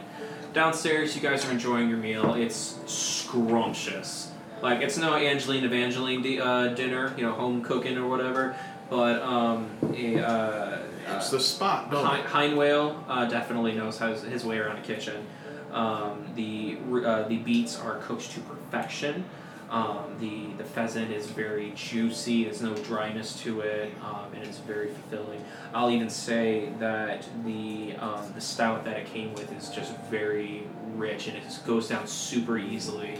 Downstairs, 0.53 1.15
you 1.15 1.21
guys 1.21 1.45
are 1.47 1.51
enjoying 1.51 1.89
your 1.89 1.97
meal. 1.99 2.33
It's 2.33 2.75
scrumptious. 2.87 4.31
Like, 4.61 4.81
it's 4.81 4.97
no 4.97 5.13
Angeline 5.13 5.63
Evangeline 5.63 6.21
di- 6.23 6.39
uh, 6.41 6.69
dinner, 6.69 7.13
you 7.15 7.23
know, 7.23 7.33
home 7.33 7.61
cooking 7.61 7.97
or 7.97 8.07
whatever, 8.07 8.55
but 8.89 9.21
um, 9.21 9.69
a, 9.95 10.17
uh, 10.19 10.77
It's 11.17 11.27
uh, 11.31 11.37
the 11.37 11.39
spot, 11.43 11.91
don't 11.91 12.03
Hein- 12.05 12.21
it? 12.21 12.25
Heinwale 12.55 12.95
uh, 13.07 13.25
definitely 13.25 13.73
knows 13.73 13.99
how 13.99 14.07
his, 14.11 14.23
his 14.23 14.43
way 14.43 14.57
around 14.57 14.77
a 14.77 14.81
kitchen. 14.81 15.27
Um, 15.71 16.25
the 16.35 16.77
r- 16.91 17.05
uh, 17.05 17.27
the 17.27 17.37
beets 17.37 17.79
are 17.79 17.97
cooked 17.97 18.31
to 18.31 18.39
perfection. 18.39 19.25
Um, 19.69 20.15
the 20.19 20.47
the 20.57 20.63
pheasant 20.63 21.11
is 21.11 21.27
very 21.27 21.71
juicy. 21.75 22.45
There's 22.45 22.61
no 22.61 22.73
dryness 22.73 23.41
to 23.41 23.59
it, 23.61 23.93
um, 24.01 24.33
and 24.33 24.43
it's 24.43 24.59
very 24.59 24.87
fulfilling. 24.87 25.43
I'll 25.73 25.91
even 25.91 26.09
say 26.09 26.71
that 26.79 27.27
the 27.43 27.95
um, 27.97 28.31
the 28.33 28.41
stout 28.41 28.85
that 28.85 28.97
it 28.97 29.07
came 29.07 29.33
with 29.33 29.51
is 29.51 29.69
just 29.69 29.97
very 30.09 30.63
rich, 30.95 31.27
and 31.27 31.35
it 31.35 31.43
just 31.43 31.65
goes 31.67 31.89
down 31.89 32.07
super 32.07 32.57
easily. 32.57 33.19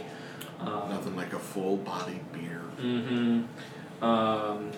Um, 0.60 0.88
Nothing 0.88 1.16
like 1.16 1.34
a 1.34 1.38
full 1.38 1.76
bodied 1.76 2.32
beer. 2.32 2.62
Mm-hmm. 2.80 4.04
Um, 4.04 4.72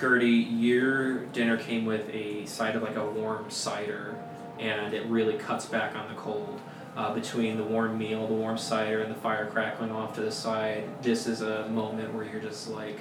Gertie, 0.00 0.30
your 0.30 1.26
dinner 1.26 1.56
came 1.56 1.84
with 1.84 2.08
a 2.12 2.46
side 2.46 2.76
of 2.76 2.82
like 2.82 2.96
a 2.96 3.04
warm 3.04 3.50
cider, 3.50 4.16
and 4.58 4.94
it 4.94 5.04
really 5.06 5.34
cuts 5.34 5.66
back 5.66 5.94
on 5.94 6.08
the 6.08 6.14
cold. 6.14 6.60
Uh, 6.96 7.12
between 7.12 7.56
the 7.56 7.64
warm 7.64 7.98
meal, 7.98 8.24
the 8.28 8.34
warm 8.34 8.56
cider, 8.56 9.00
and 9.00 9.10
the 9.10 9.18
fire 9.18 9.46
crackling 9.46 9.90
off 9.90 10.14
to 10.14 10.20
the 10.20 10.30
side, 10.30 10.84
this 11.02 11.26
is 11.26 11.40
a 11.40 11.68
moment 11.68 12.14
where 12.14 12.24
you're 12.24 12.40
just 12.40 12.68
like, 12.68 13.00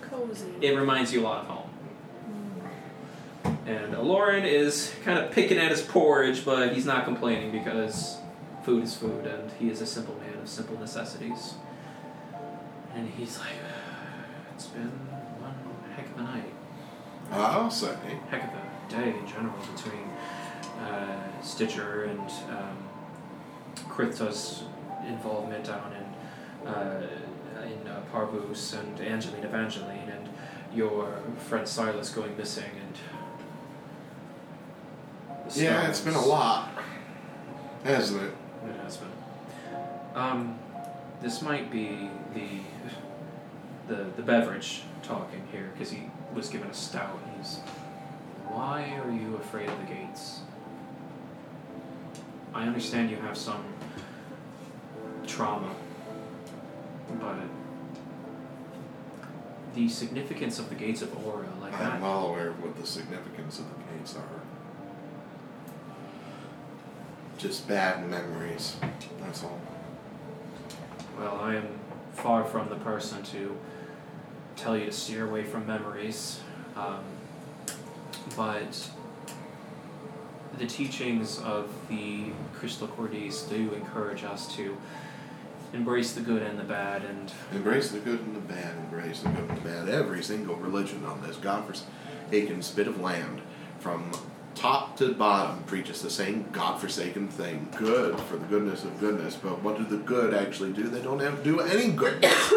Cozy. 0.00 0.46
it 0.62 0.70
reminds 0.70 1.12
you 1.12 1.20
a 1.20 1.24
lot 1.24 1.40
of 1.42 1.46
home. 1.46 1.70
And 3.66 3.98
Lauren 3.98 4.44
is 4.44 4.94
kind 5.04 5.18
of 5.18 5.30
picking 5.30 5.58
at 5.58 5.70
his 5.70 5.82
porridge, 5.82 6.44
but 6.44 6.72
he's 6.72 6.86
not 6.86 7.04
complaining 7.04 7.52
because 7.52 8.16
food 8.64 8.84
is 8.84 8.94
food, 8.94 9.26
and 9.26 9.50
he 9.58 9.68
is 9.68 9.82
a 9.82 9.86
simple 9.86 10.14
man 10.16 10.38
of 10.42 10.48
simple 10.48 10.78
necessities. 10.78 11.54
And 12.94 13.10
he's 13.10 13.38
like, 13.38 13.56
it's 14.54 14.66
been 14.66 14.90
one 15.40 15.54
heck 15.94 16.06
of 16.10 16.18
a 16.18 16.22
night, 16.22 16.52
I'll 17.30 17.70
say. 17.70 17.94
heck 18.30 18.44
of 18.44 18.50
a 18.50 18.90
day 18.90 19.18
in 19.18 19.26
general 19.26 19.54
between 19.74 20.08
uh, 20.80 21.42
Stitcher 21.42 22.04
and 22.04 22.20
um, 22.50 22.83
Krithta's 23.94 24.64
involvement 25.06 25.64
down 25.64 25.92
in 25.92 26.68
uh, 26.68 27.06
in 27.62 27.86
uh, 27.86 28.00
Parvus 28.10 28.72
and 28.72 29.00
Angeline 29.00 29.44
Evangeline 29.44 30.08
and 30.08 30.28
your 30.74 31.22
friend 31.38 31.66
Silas 31.66 32.10
going 32.10 32.36
missing 32.36 32.70
and 32.80 32.98
Yeah, 35.54 35.88
it's 35.88 36.00
been 36.00 36.14
a 36.14 36.24
lot, 36.24 36.70
hasn't 37.84 38.22
it? 38.22 38.34
It 38.68 38.76
has 38.82 38.96
been. 38.96 39.12
Um, 40.14 40.58
this 41.22 41.40
might 41.42 41.70
be 41.70 42.10
the 42.34 42.62
the 43.86 44.04
the 44.16 44.22
beverage 44.22 44.82
talking 45.02 45.46
here 45.52 45.70
because 45.72 45.90
he 45.90 46.10
was 46.34 46.48
given 46.48 46.68
a 46.68 46.74
stout. 46.74 47.20
He's 47.36 47.58
why 48.48 49.00
are 49.04 49.10
you 49.10 49.36
afraid 49.36 49.68
of 49.68 49.78
the 49.78 49.94
gates? 49.94 50.40
I 52.54 52.66
understand 52.66 53.10
you 53.10 53.16
have 53.16 53.36
some 53.36 53.64
trauma, 55.26 55.74
but 57.20 57.36
the 59.74 59.88
significance 59.88 60.60
of 60.60 60.68
the 60.68 60.76
gates 60.76 61.02
of 61.02 61.26
Aura, 61.26 61.48
like 61.60 61.72
I'm 61.72 61.78
that, 61.78 62.00
well 62.00 62.28
aware 62.28 62.50
of 62.50 62.62
what 62.62 62.76
the 62.80 62.86
significance 62.86 63.58
of 63.58 63.66
the 63.68 63.96
gates 63.96 64.14
are. 64.14 64.40
Just 67.38 67.66
bad 67.66 68.08
memories. 68.08 68.76
That's 69.20 69.42
all. 69.42 69.60
Well, 71.18 71.40
I 71.40 71.56
am 71.56 71.68
far 72.12 72.44
from 72.44 72.68
the 72.68 72.76
person 72.76 73.22
to 73.24 73.56
tell 74.54 74.78
you 74.78 74.86
to 74.86 74.92
steer 74.92 75.26
away 75.26 75.42
from 75.42 75.66
memories, 75.66 76.40
um, 76.76 77.00
but 78.36 78.88
the 80.58 80.66
teachings 80.66 81.38
of 81.40 81.68
the 81.88 82.26
Crystal 82.54 82.88
Cordis 82.88 83.42
do 83.42 83.72
encourage 83.74 84.24
us 84.24 84.54
to 84.56 84.76
embrace 85.72 86.12
the 86.12 86.20
good 86.20 86.42
and 86.42 86.58
the 86.58 86.64
bad, 86.64 87.04
and 87.04 87.32
Embrace 87.52 87.90
the 87.90 87.98
good 87.98 88.20
and 88.20 88.36
the 88.36 88.40
bad. 88.40 88.76
Embrace 88.76 89.22
the 89.22 89.28
good 89.30 89.48
and 89.48 89.58
the 89.58 89.68
bad. 89.68 89.88
Every 89.88 90.22
single 90.22 90.54
religion 90.56 91.04
on 91.04 91.20
this 91.22 91.36
godforsaken 91.36 92.62
spit 92.62 92.86
of 92.86 93.00
land, 93.00 93.40
from 93.80 94.12
top 94.54 94.96
to 94.98 95.12
bottom, 95.12 95.62
preaches 95.64 96.00
the 96.00 96.10
same 96.10 96.46
godforsaken 96.52 97.28
thing. 97.28 97.68
Good 97.76 98.20
for 98.20 98.36
the 98.36 98.46
goodness 98.46 98.84
of 98.84 98.98
goodness. 99.00 99.34
But 99.34 99.62
what 99.62 99.76
do 99.76 99.84
the 99.84 100.02
good 100.02 100.32
actually 100.32 100.72
do? 100.72 100.84
They 100.84 101.02
don't 101.02 101.20
have 101.20 101.38
to 101.38 101.44
do 101.44 101.60
any 101.60 101.90
goodness. 101.90 102.52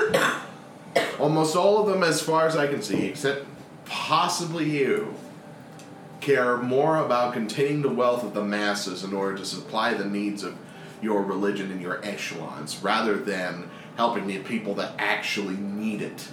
Almost 1.19 1.55
all 1.55 1.79
of 1.79 1.87
them, 1.87 2.03
as 2.03 2.21
far 2.21 2.45
as 2.45 2.55
I 2.55 2.67
can 2.67 2.83
see, 2.83 3.05
except 3.05 3.45
possibly 3.85 4.69
you, 4.69 5.13
care 6.27 6.57
more 6.57 6.97
about 6.97 7.31
containing 7.31 7.81
the 7.81 7.89
wealth 7.89 8.21
of 8.21 8.33
the 8.33 8.43
masses 8.43 9.01
in 9.05 9.13
order 9.13 9.37
to 9.37 9.45
supply 9.45 9.93
the 9.93 10.03
needs 10.03 10.43
of 10.43 10.57
your 11.01 11.23
religion 11.23 11.71
and 11.71 11.81
your 11.81 12.03
echelons 12.03 12.83
rather 12.83 13.15
than 13.15 13.69
helping 13.95 14.27
the 14.27 14.37
people 14.39 14.73
that 14.73 14.91
actually 14.99 15.55
need 15.55 16.01
it. 16.01 16.27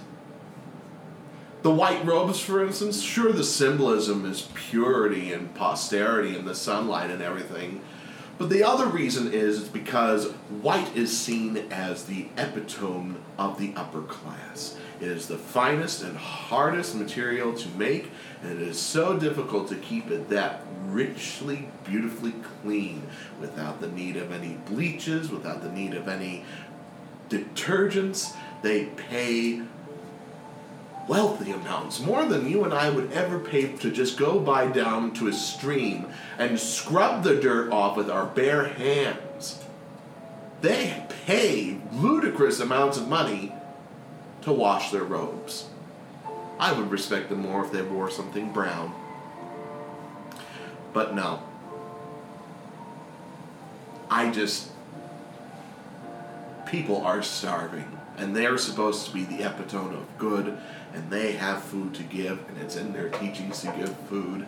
The 1.61 1.71
white 1.71 2.05
robes, 2.05 2.41
for 2.41 2.61
instance, 2.61 3.01
sure, 3.01 3.31
the 3.31 3.43
symbolism 3.45 4.25
is 4.25 4.49
purity 4.53 5.31
and 5.31 5.55
posterity 5.55 6.35
and 6.35 6.45
the 6.45 6.55
sunlight 6.55 7.09
and 7.09 7.21
everything. 7.21 7.79
But 8.37 8.49
the 8.49 8.65
other 8.65 8.87
reason 8.87 9.31
is 9.31 9.63
because 9.69 10.29
white 10.61 10.93
is 10.93 11.17
seen 11.17 11.67
as 11.71 12.03
the 12.03 12.27
epitome 12.37 13.15
of 13.37 13.57
the 13.57 13.71
upper 13.77 14.01
class. 14.01 14.77
It 15.01 15.07
is 15.07 15.27
the 15.27 15.37
finest 15.37 16.03
and 16.03 16.17
hardest 16.17 16.95
material 16.95 17.53
to 17.53 17.69
make, 17.77 18.11
and 18.41 18.51
it 18.51 18.61
is 18.61 18.79
so 18.79 19.17
difficult 19.17 19.67
to 19.69 19.75
keep 19.75 20.09
it 20.09 20.29
that 20.29 20.61
richly, 20.87 21.69
beautifully 21.83 22.33
clean 22.61 23.03
without 23.41 23.81
the 23.81 23.87
need 23.87 24.15
of 24.15 24.31
any 24.31 24.57
bleaches, 24.65 25.29
without 25.29 25.61
the 25.61 25.71
need 25.71 25.93
of 25.93 26.07
any 26.07 26.45
detergents. 27.29 28.33
They 28.61 28.85
pay 28.85 29.63
wealthy 31.07 31.51
amounts, 31.51 31.99
more 31.99 32.25
than 32.25 32.49
you 32.49 32.63
and 32.63 32.73
I 32.73 32.89
would 32.89 33.11
ever 33.11 33.37
pay 33.37 33.73
to 33.73 33.91
just 33.91 34.17
go 34.17 34.39
by 34.39 34.67
down 34.67 35.13
to 35.15 35.27
a 35.27 35.33
stream 35.33 36.07
and 36.39 36.59
scrub 36.59 37.23
the 37.23 37.35
dirt 37.35 37.71
off 37.71 37.97
with 37.97 38.09
our 38.09 38.25
bare 38.25 38.69
hands. 38.69 39.63
They 40.61 41.05
pay 41.25 41.79
ludicrous 41.91 42.59
amounts 42.59 42.97
of 42.97 43.07
money 43.07 43.53
to 44.45 44.51
wash 44.51 44.91
their 44.91 45.03
robes. 45.03 45.67
I 46.57 46.71
would 46.71 46.89
respect 46.89 47.29
them 47.29 47.41
more 47.41 47.65
if 47.65 47.71
they 47.71 47.81
wore 47.81 48.09
something 48.09 48.51
brown. 48.51 48.93
But 50.93 51.13
no. 51.13 51.43
I 54.09 54.31
just. 54.31 54.69
People 56.65 57.01
are 57.01 57.21
starving, 57.21 57.99
and 58.17 58.35
they're 58.35 58.57
supposed 58.57 59.05
to 59.05 59.13
be 59.13 59.23
the 59.23 59.43
epitome 59.43 59.95
of 59.95 60.17
good, 60.17 60.57
and 60.93 61.09
they 61.11 61.33
have 61.33 61.61
food 61.61 61.93
to 61.95 62.03
give, 62.03 62.39
and 62.47 62.57
it's 62.59 62.75
in 62.75 62.93
their 62.93 63.09
teachings 63.09 63.61
to 63.61 63.67
give 63.77 63.95
food. 64.07 64.45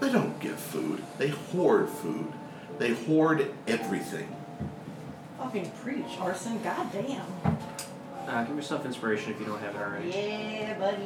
They 0.00 0.10
don't 0.10 0.40
give 0.40 0.58
food, 0.58 1.02
they 1.18 1.28
hoard 1.28 1.88
food. 1.88 2.32
They 2.78 2.94
hoard 2.94 3.52
everything. 3.68 4.34
Fucking 5.36 5.70
preach, 5.82 6.18
Arson. 6.18 6.62
Goddamn. 6.62 7.26
Uh, 8.28 8.44
give 8.44 8.54
yourself 8.56 8.84
inspiration 8.86 9.32
if 9.32 9.40
you 9.40 9.46
don't 9.46 9.58
have 9.60 9.74
it 9.74 9.80
already. 9.80 10.08
Yeah, 10.10 10.78
buddy. 10.78 11.02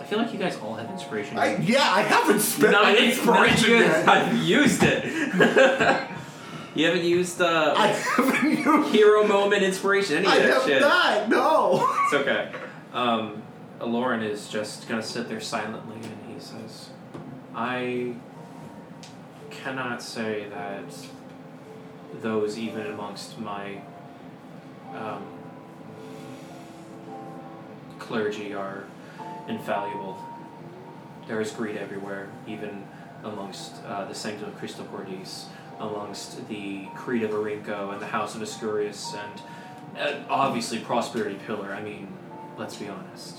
I 0.00 0.04
feel 0.06 0.18
like 0.18 0.32
you 0.32 0.38
guys 0.38 0.56
all 0.58 0.74
have 0.74 0.90
inspiration. 0.90 1.38
I, 1.38 1.56
yeah, 1.58 1.82
I 1.82 2.02
haven't 2.02 2.40
spent 2.40 2.72
None 2.72 2.82
my 2.82 2.90
of 2.92 3.00
you- 3.00 3.24
none 3.24 3.44
of 3.44 3.48
inspiration 3.50 3.70
you 3.70 3.76
yet. 3.80 4.04
have 4.06 4.36
used 4.42 4.82
it. 4.82 5.04
you 6.74 6.86
haven't 6.86 7.04
used 7.04 7.40
uh, 7.40 7.74
I 7.76 7.86
haven't 7.88 8.50
used. 8.58 8.94
hero 8.94 9.26
moment 9.26 9.62
inspiration, 9.62 10.16
any 10.18 10.26
of 10.26 10.32
I 10.32 10.38
that 10.38 10.52
have 10.52 10.62
shit. 10.64 10.80
not. 10.80 11.28
No. 11.28 11.96
It's 12.04 12.14
okay. 12.14 12.52
Um, 12.92 13.42
Lauren 13.80 14.22
is 14.22 14.48
just 14.48 14.88
gonna 14.88 15.02
sit 15.02 15.28
there 15.28 15.40
silently, 15.40 15.96
and 15.96 16.32
he 16.34 16.40
says, 16.40 16.88
"I 17.54 18.14
cannot 19.50 20.02
say 20.02 20.46
that 20.50 20.84
those 22.22 22.58
even 22.58 22.86
amongst 22.86 23.38
my 23.38 23.80
um, 24.94 25.24
clergy 27.98 28.54
are 28.54 28.84
infallible. 29.48 30.18
There 31.26 31.40
is 31.40 31.50
greed 31.50 31.76
everywhere, 31.76 32.28
even 32.46 32.84
amongst 33.22 33.82
uh, 33.84 34.04
the 34.04 34.14
Sanctum 34.14 34.48
of 34.48 34.58
Cristo 34.58 34.84
Cordis, 34.84 35.46
amongst 35.80 36.46
the 36.48 36.86
Creed 36.94 37.22
of 37.22 37.30
Arinco 37.30 37.92
and 37.92 38.00
the 38.00 38.06
House 38.06 38.34
of 38.34 38.42
Ascurius, 38.42 39.14
and 39.14 39.42
uh, 39.98 40.24
obviously 40.28 40.78
Prosperity 40.78 41.38
Pillar. 41.46 41.72
I 41.72 41.82
mean, 41.82 42.08
let's 42.58 42.76
be 42.76 42.88
honest. 42.88 43.38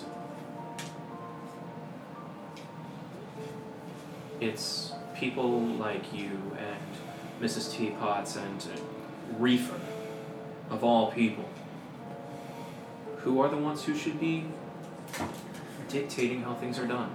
It's 4.41 4.91
people 5.15 5.60
like 5.61 6.14
you 6.14 6.32
and 6.57 7.41
Mrs. 7.41 7.72
Teapots 7.72 8.36
and 8.36 8.65
Reefer, 9.40 9.80
of 10.69 10.84
all 10.84 11.11
people, 11.11 11.45
who 13.26 13.41
are 13.41 13.49
the 13.49 13.57
ones 13.57 13.84
who 13.84 13.95
should 13.95 14.19
be 14.19 14.45
dictating 15.89 16.43
how 16.43 16.53
things 16.53 16.80
are 16.80 16.88
done. 16.88 17.10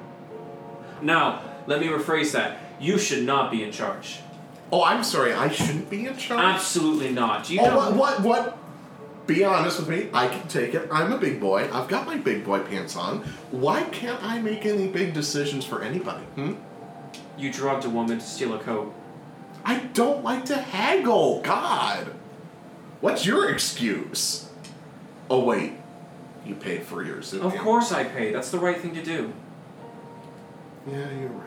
Now, 1.00 1.42
let 1.66 1.80
me 1.80 1.86
rephrase 1.86 2.32
that. 2.32 2.58
You 2.80 2.98
should 2.98 3.24
not 3.24 3.50
be 3.50 3.62
in 3.62 3.70
charge. 3.70 4.20
Oh, 4.72 4.82
I'm 4.82 5.04
sorry. 5.04 5.32
I 5.32 5.48
shouldn't 5.48 5.88
be 5.88 6.06
in 6.06 6.16
charge. 6.16 6.40
Absolutely 6.42 7.12
not. 7.12 7.46
Do 7.46 7.54
you 7.54 7.60
oh, 7.60 7.68
know? 7.68 7.76
what, 7.76 7.94
what? 7.94 8.20
What? 8.20 8.58
Be 9.26 9.44
honest 9.44 9.78
with 9.78 9.88
me. 9.88 10.08
I 10.12 10.26
can 10.26 10.48
take 10.48 10.74
it. 10.74 10.88
I'm 10.90 11.12
a 11.12 11.18
big 11.18 11.40
boy. 11.40 11.70
I've 11.72 11.88
got 11.88 12.06
my 12.06 12.16
big 12.16 12.44
boy 12.44 12.60
pants 12.60 12.96
on. 12.96 13.18
Why 13.52 13.84
can't 13.84 14.20
I 14.22 14.40
make 14.40 14.66
any 14.66 14.88
big 14.88 15.14
decisions 15.14 15.64
for 15.64 15.82
anybody? 15.82 16.24
Hmm? 16.34 16.54
You 17.38 17.52
drugged 17.52 17.84
a 17.84 17.90
woman 17.90 18.18
to 18.18 18.24
steal 18.24 18.54
a 18.54 18.58
coat. 18.58 18.92
I 19.64 19.78
don't 19.94 20.24
like 20.24 20.46
to 20.46 20.56
haggle. 20.56 21.42
God. 21.42 22.12
What's 23.00 23.24
your 23.24 23.48
excuse? 23.50 24.50
Oh 25.30 25.44
wait, 25.44 25.74
you 26.50 26.56
paid 26.56 26.82
for 26.82 27.02
yours. 27.04 27.32
Of 27.32 27.54
you? 27.54 27.60
course 27.60 27.92
I 27.92 28.04
paid. 28.04 28.34
That's 28.34 28.50
the 28.50 28.58
right 28.58 28.76
thing 28.76 28.94
to 28.94 29.02
do. 29.02 29.32
Yeah, 30.90 30.96
you're 30.96 31.28
right. 31.28 31.46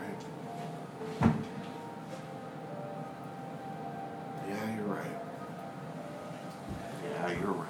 Yeah, 4.47 4.75
you're 4.75 4.85
right. 4.85 5.11
Yeah, 7.03 7.31
you're 7.31 7.51
right. 7.51 7.67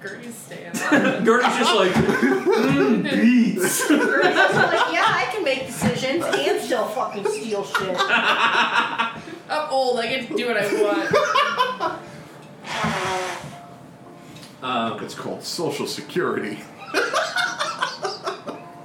Gertie's 0.00 0.34
staying 0.34 0.66
on. 0.66 1.24
Gertie's 1.24 1.56
just 1.56 1.74
like, 1.74 1.92
mm, 1.92 3.02
Beats. 3.10 3.88
Gertie's 3.88 4.38
also 4.38 4.56
like, 4.58 4.72
yeah, 4.92 5.06
I 5.06 5.28
can 5.32 5.44
make 5.44 5.66
decisions 5.66 6.24
and 6.24 6.60
still 6.60 6.86
fucking 6.86 7.26
steal 7.26 7.64
shit. 7.64 7.96
I'm 7.98 9.70
old. 9.70 9.98
I 9.98 10.06
get 10.06 10.28
to 10.28 10.36
do 10.36 10.46
what 10.46 10.56
I 10.56 10.82
want. 10.82 12.02
Um, 14.62 15.02
it's 15.02 15.14
called 15.14 15.42
Social 15.42 15.86
Security. 15.86 16.60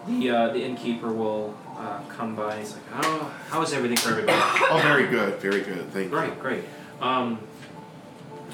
the 0.08 0.30
uh, 0.30 0.54
the 0.54 0.64
innkeeper 0.64 1.12
will 1.14 1.56
uh, 1.78 2.02
come 2.10 2.36
by. 2.36 2.58
He's 2.60 2.74
like, 2.74 2.88
"How 2.90 3.32
how 3.50 3.62
is 3.62 3.74
everything 3.74 3.98
for 3.98 4.10
everybody?" 4.10 4.38
Oh, 4.70 4.80
very 4.82 5.08
good, 5.08 5.40
very 5.40 5.62
good. 5.62 5.90
Thank 5.92 6.06
you. 6.06 6.12
Great, 6.12 6.40
great. 6.40 6.64
Um, 7.00 7.40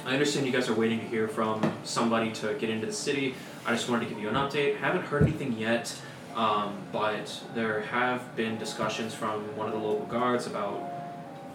I 0.05 0.11
understand 0.11 0.45
you 0.45 0.51
guys 0.51 0.67
are 0.67 0.73
waiting 0.73 0.99
to 0.99 1.05
hear 1.05 1.29
from 1.29 1.73
somebody 1.85 2.31
to 2.33 2.53
get 2.55 2.69
into 2.69 2.85
the 2.85 2.93
city. 2.93 3.35
I 3.65 3.71
just 3.71 3.89
wanted 3.89 4.09
to 4.09 4.13
give 4.13 4.21
you 4.21 4.27
an 4.27 4.35
update. 4.35 4.75
Haven't 4.77 5.05
heard 5.05 5.23
anything 5.23 5.57
yet, 5.57 5.95
um, 6.35 6.75
but 6.91 7.41
there 7.55 7.81
have 7.83 8.35
been 8.35 8.57
discussions 8.57 9.13
from 9.13 9.55
one 9.55 9.67
of 9.67 9.73
the 9.73 9.79
local 9.79 10.05
guards 10.07 10.45
about 10.45 10.91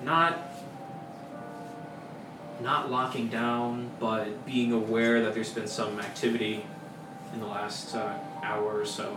not 0.03 0.48
not 2.61 2.91
locking 2.91 3.29
down, 3.29 3.91
but 4.01 4.45
being 4.47 4.73
aware 4.73 5.23
that 5.23 5.35
there's 5.35 5.53
been 5.53 5.69
some 5.69 6.01
activity 6.01 6.65
in 7.33 7.41
the 7.41 7.47
last 7.47 7.95
uh, 7.95 8.15
hour 8.43 8.81
or 8.81 8.85
so. 8.85 9.17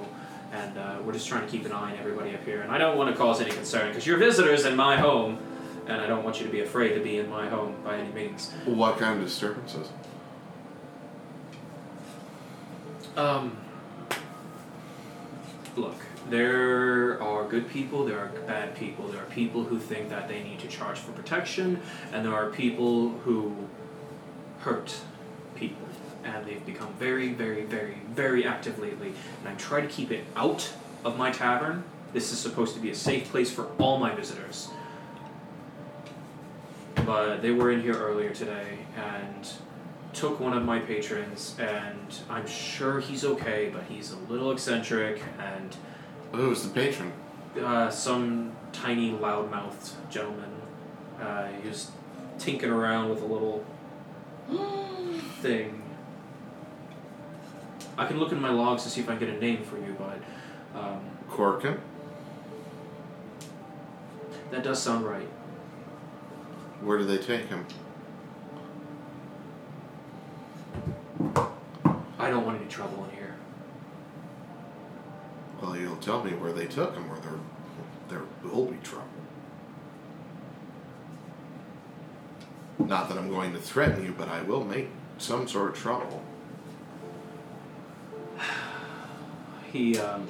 And 0.52 0.78
uh, 0.78 0.98
we're 1.04 1.14
just 1.14 1.28
trying 1.28 1.46
to 1.46 1.52
keep 1.52 1.66
an 1.66 1.72
eye 1.72 1.94
on 1.94 1.98
everybody 1.98 2.36
up 2.36 2.44
here. 2.44 2.62
And 2.62 2.72
I 2.72 2.78
don't 2.78 2.98
want 2.98 3.10
to 3.10 3.18
cause 3.18 3.42
any 3.42 3.52
concern 3.52 3.88
because 3.88 4.06
you're 4.06 4.18
visitors 4.18 4.66
in 4.66 4.76
my 4.76 4.98
home, 4.98 5.40
and 5.88 6.02
I 6.02 6.08
don't 6.08 6.24
want 6.24 6.40
you 6.40 6.46
to 6.46 6.52
be 6.52 6.60
afraid 6.60 6.94
to 6.96 7.00
be 7.00 7.20
in 7.20 7.30
my 7.30 7.48
home 7.48 7.76
by 7.84 7.98
any 7.98 8.12
means. 8.12 8.52
What 8.66 8.98
kind 8.98 9.18
of 9.18 9.26
disturbances? 9.26 9.90
Um, 13.16 13.58
look, 15.76 15.96
there 16.32 17.22
are 17.22 17.46
good 17.48 17.70
people, 17.70 18.06
there 18.06 18.18
are 18.18 18.30
bad 18.48 18.76
people. 18.76 19.08
There 19.10 19.22
are 19.22 19.30
people 19.30 19.66
who 19.66 19.78
think 19.78 20.10
that 20.10 20.28
they 20.28 20.42
need 20.42 20.60
to 20.60 20.68
charge 20.68 20.98
for 20.98 21.12
protection, 21.12 21.82
and 22.12 22.26
there 22.26 22.34
are 22.34 22.50
people 22.50 23.10
who 23.10 23.56
hurt 24.60 25.02
people. 25.56 25.88
And 26.24 26.46
they've 26.46 26.66
become 26.66 26.94
very, 26.94 27.34
very, 27.34 27.66
very, 27.66 27.98
very 28.14 28.46
active 28.46 28.80
lately. 28.80 29.14
And 29.40 29.50
I 29.50 29.56
try 29.56 29.82
to 29.82 29.88
keep 29.88 30.10
it 30.12 30.24
out 30.36 30.72
of 31.04 31.18
my 31.18 31.32
tavern. 31.32 31.84
This 32.14 32.32
is 32.32 32.40
supposed 32.40 32.76
to 32.76 32.80
be 32.80 32.90
a 32.92 32.96
safe 32.96 33.30
place 33.30 33.52
for 33.52 33.68
all 33.78 33.98
my 33.98 34.16
visitors. 34.16 34.70
But 37.06 37.42
they 37.42 37.52
were 37.52 37.72
in 37.72 37.82
here 37.82 37.96
earlier 37.96 38.30
today 38.30 38.80
and 38.96 39.52
took 40.14 40.40
one 40.40 40.54
of 40.54 40.64
my 40.64 40.80
patrons, 40.80 41.56
and 41.60 42.16
I'm 42.30 42.48
sure 42.48 43.00
he's 43.00 43.26
okay, 43.26 43.70
but 43.74 43.84
he's 43.90 44.12
a 44.12 44.18
little 44.32 44.52
eccentric 44.52 45.22
and 45.40 45.76
Who's 46.32 46.64
the 46.64 46.70
patron? 46.70 47.12
uh, 47.62 47.90
some 47.90 48.54
tiny 48.72 49.12
loudmouthed 49.12 49.92
gentleman. 50.10 50.50
Uh, 51.22 51.48
he 51.62 51.68
was 51.68 51.92
tinkering 52.40 52.72
around 52.72 53.10
with 53.10 53.22
a 53.22 53.26
little 53.26 53.66
thing. 55.42 55.82
I 57.98 58.08
can 58.08 58.18
look 58.20 58.32
in 58.32 58.42
my 58.42 58.50
logs 58.52 58.84
to 58.84 58.90
see 58.90 59.02
if 59.02 59.10
I 59.10 59.18
can 59.18 59.28
get 59.28 59.36
a 59.36 59.40
name 59.40 59.64
for 59.64 59.78
you, 59.78 59.96
but 59.98 60.80
um, 60.80 61.02
Corkin? 61.30 61.78
that 64.50 64.64
does 64.64 64.82
sound 64.82 65.06
right. 65.06 65.28
Where 66.82 66.98
do 66.98 67.06
they 67.06 67.18
take 67.18 67.48
him? 67.48 67.66
I 72.20 72.30
don't 72.30 72.46
want 72.46 72.60
any 72.60 72.70
trouble 72.70 73.06
in 73.06 73.16
here. 73.16 73.21
Well, 75.62 75.78
you'll 75.78 75.96
tell 75.98 76.24
me 76.24 76.32
where 76.32 76.52
they 76.52 76.66
took 76.66 76.96
him, 76.96 77.12
or 77.12 77.20
there, 77.20 77.40
there 78.10 78.22
will 78.44 78.66
be 78.66 78.78
trouble. 78.78 79.08
Not 82.80 83.10
that 83.10 83.18
I'm 83.18 83.30
going 83.30 83.54
to 83.54 83.60
threaten 83.60 84.04
you, 84.04 84.14
but 84.18 84.28
I 84.28 84.42
will 84.42 84.64
make 84.64 84.90
some 85.18 85.48
sort 85.48 85.72
of 85.72 85.78
trouble. 85.78 86.24
He 89.72 89.98
um, 89.98 90.28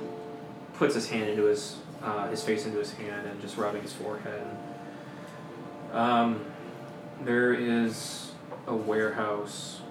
puts 0.75 0.93
his 0.93 1.09
hand 1.09 1.27
into 1.27 1.45
his 1.45 1.77
uh, 2.03 2.27
his 2.29 2.43
face 2.43 2.65
into 2.65 2.77
his 2.77 2.93
hand 2.93 3.27
and 3.27 3.41
just 3.41 3.57
rubbing 3.57 3.81
his 3.81 3.93
forehead. 3.93 4.45
Um, 5.93 6.45
there 7.23 7.53
is 7.53 8.31
a 8.67 8.75
warehouse 8.75 9.81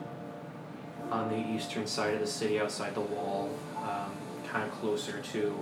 on 1.11 1.29
the 1.29 1.55
eastern 1.55 1.87
side 1.87 2.15
of 2.15 2.21
the 2.21 2.27
city, 2.27 2.61
outside 2.61 2.95
the 2.95 3.01
wall, 3.01 3.51
um, 3.77 4.13
kind 4.51 4.65
of 4.65 4.73
closer 4.81 5.21
to, 5.33 5.59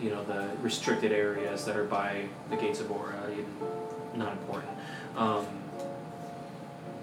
you 0.00 0.10
know, 0.10 0.24
the 0.24 0.50
restricted 0.60 1.12
areas 1.12 1.64
that 1.64 1.76
are 1.76 1.84
by 1.84 2.26
the 2.50 2.56
gates 2.56 2.80
of 2.80 2.90
Aura. 2.90 3.30
Not 4.14 4.32
important. 4.32 4.72
Um, 5.16 5.46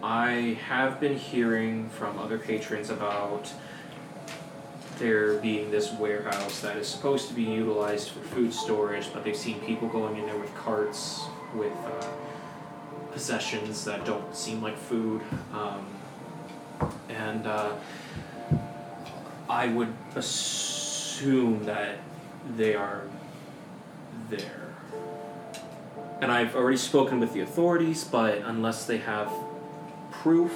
I 0.03 0.57
have 0.67 0.99
been 0.99 1.17
hearing 1.17 1.89
from 1.89 2.17
other 2.17 2.37
patrons 2.37 2.89
about 2.89 3.51
there 4.97 5.35
being 5.35 5.71
this 5.71 5.91
warehouse 5.93 6.61
that 6.61 6.77
is 6.77 6.87
supposed 6.87 7.27
to 7.27 7.33
be 7.33 7.43
utilized 7.43 8.09
for 8.09 8.19
food 8.19 8.53
storage, 8.53 9.11
but 9.13 9.23
they've 9.23 9.35
seen 9.35 9.59
people 9.61 9.87
going 9.87 10.17
in 10.17 10.25
there 10.25 10.37
with 10.37 10.53
carts 10.55 11.23
with 11.55 11.73
uh, 11.85 12.07
possessions 13.11 13.83
that 13.85 14.05
don't 14.05 14.35
seem 14.35 14.61
like 14.61 14.77
food. 14.77 15.21
Um, 15.53 15.85
and 17.09 17.45
uh, 17.47 17.73
I 19.49 19.67
would 19.67 19.93
assume 20.15 20.80
that 21.21 21.99
they 22.57 22.75
are 22.75 23.03
there. 24.29 24.73
And 26.19 26.31
I've 26.31 26.55
already 26.55 26.77
spoken 26.77 27.19
with 27.19 27.33
the 27.33 27.41
authorities, 27.41 28.03
but 28.03 28.39
unless 28.39 28.85
they 28.85 28.97
have 28.97 29.31
proof, 30.11 30.51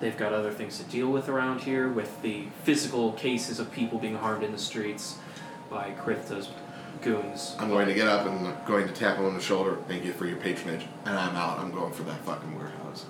they've 0.00 0.16
got 0.16 0.32
other 0.32 0.50
things 0.50 0.78
to 0.78 0.84
deal 0.84 1.10
with 1.10 1.28
around 1.28 1.60
here 1.60 1.88
with 1.88 2.20
the 2.22 2.46
physical 2.64 3.12
cases 3.12 3.58
of 3.58 3.70
people 3.72 3.98
being 3.98 4.16
harmed 4.16 4.42
in 4.42 4.52
the 4.52 4.58
streets 4.58 5.18
by 5.70 5.90
Krithta's 5.90 6.48
goons. 7.02 7.56
I'm 7.58 7.68
going 7.68 7.88
to 7.88 7.94
get 7.94 8.08
up 8.08 8.26
and 8.26 8.48
I'm 8.48 8.66
going 8.66 8.86
to 8.86 8.92
tap 8.92 9.18
him 9.18 9.26
on 9.26 9.34
the 9.34 9.40
shoulder. 9.40 9.76
Thank 9.88 10.04
you 10.04 10.12
for 10.12 10.26
your 10.26 10.38
patronage. 10.38 10.86
And 11.04 11.18
I'm 11.18 11.36
out. 11.36 11.58
I'm 11.58 11.70
going 11.70 11.92
for 11.92 12.02
that 12.04 12.24
fucking 12.24 12.58
warehouse. 12.58 13.06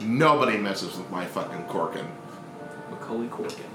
Nobody 0.00 0.56
messes 0.56 0.96
with 0.96 1.10
my 1.10 1.24
fucking 1.24 1.64
Corkin. 1.64 2.06
Macaulay 2.90 3.28
Corkin. 3.28 3.73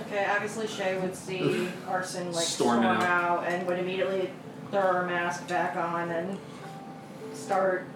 Okay, 0.00 0.26
obviously 0.28 0.66
Shay 0.66 0.98
would 1.00 1.14
see 1.14 1.68
Arson 1.88 2.32
like 2.32 2.44
Storming 2.44 2.82
storm 2.82 2.96
out. 3.00 3.02
out. 3.42 3.46
and 3.46 3.66
would 3.66 3.78
immediately 3.78 4.30
throw 4.70 4.80
her 4.80 5.06
mask 5.06 5.46
back 5.48 5.76
on 5.76 6.10
and 6.10 6.36
start. 7.32 7.86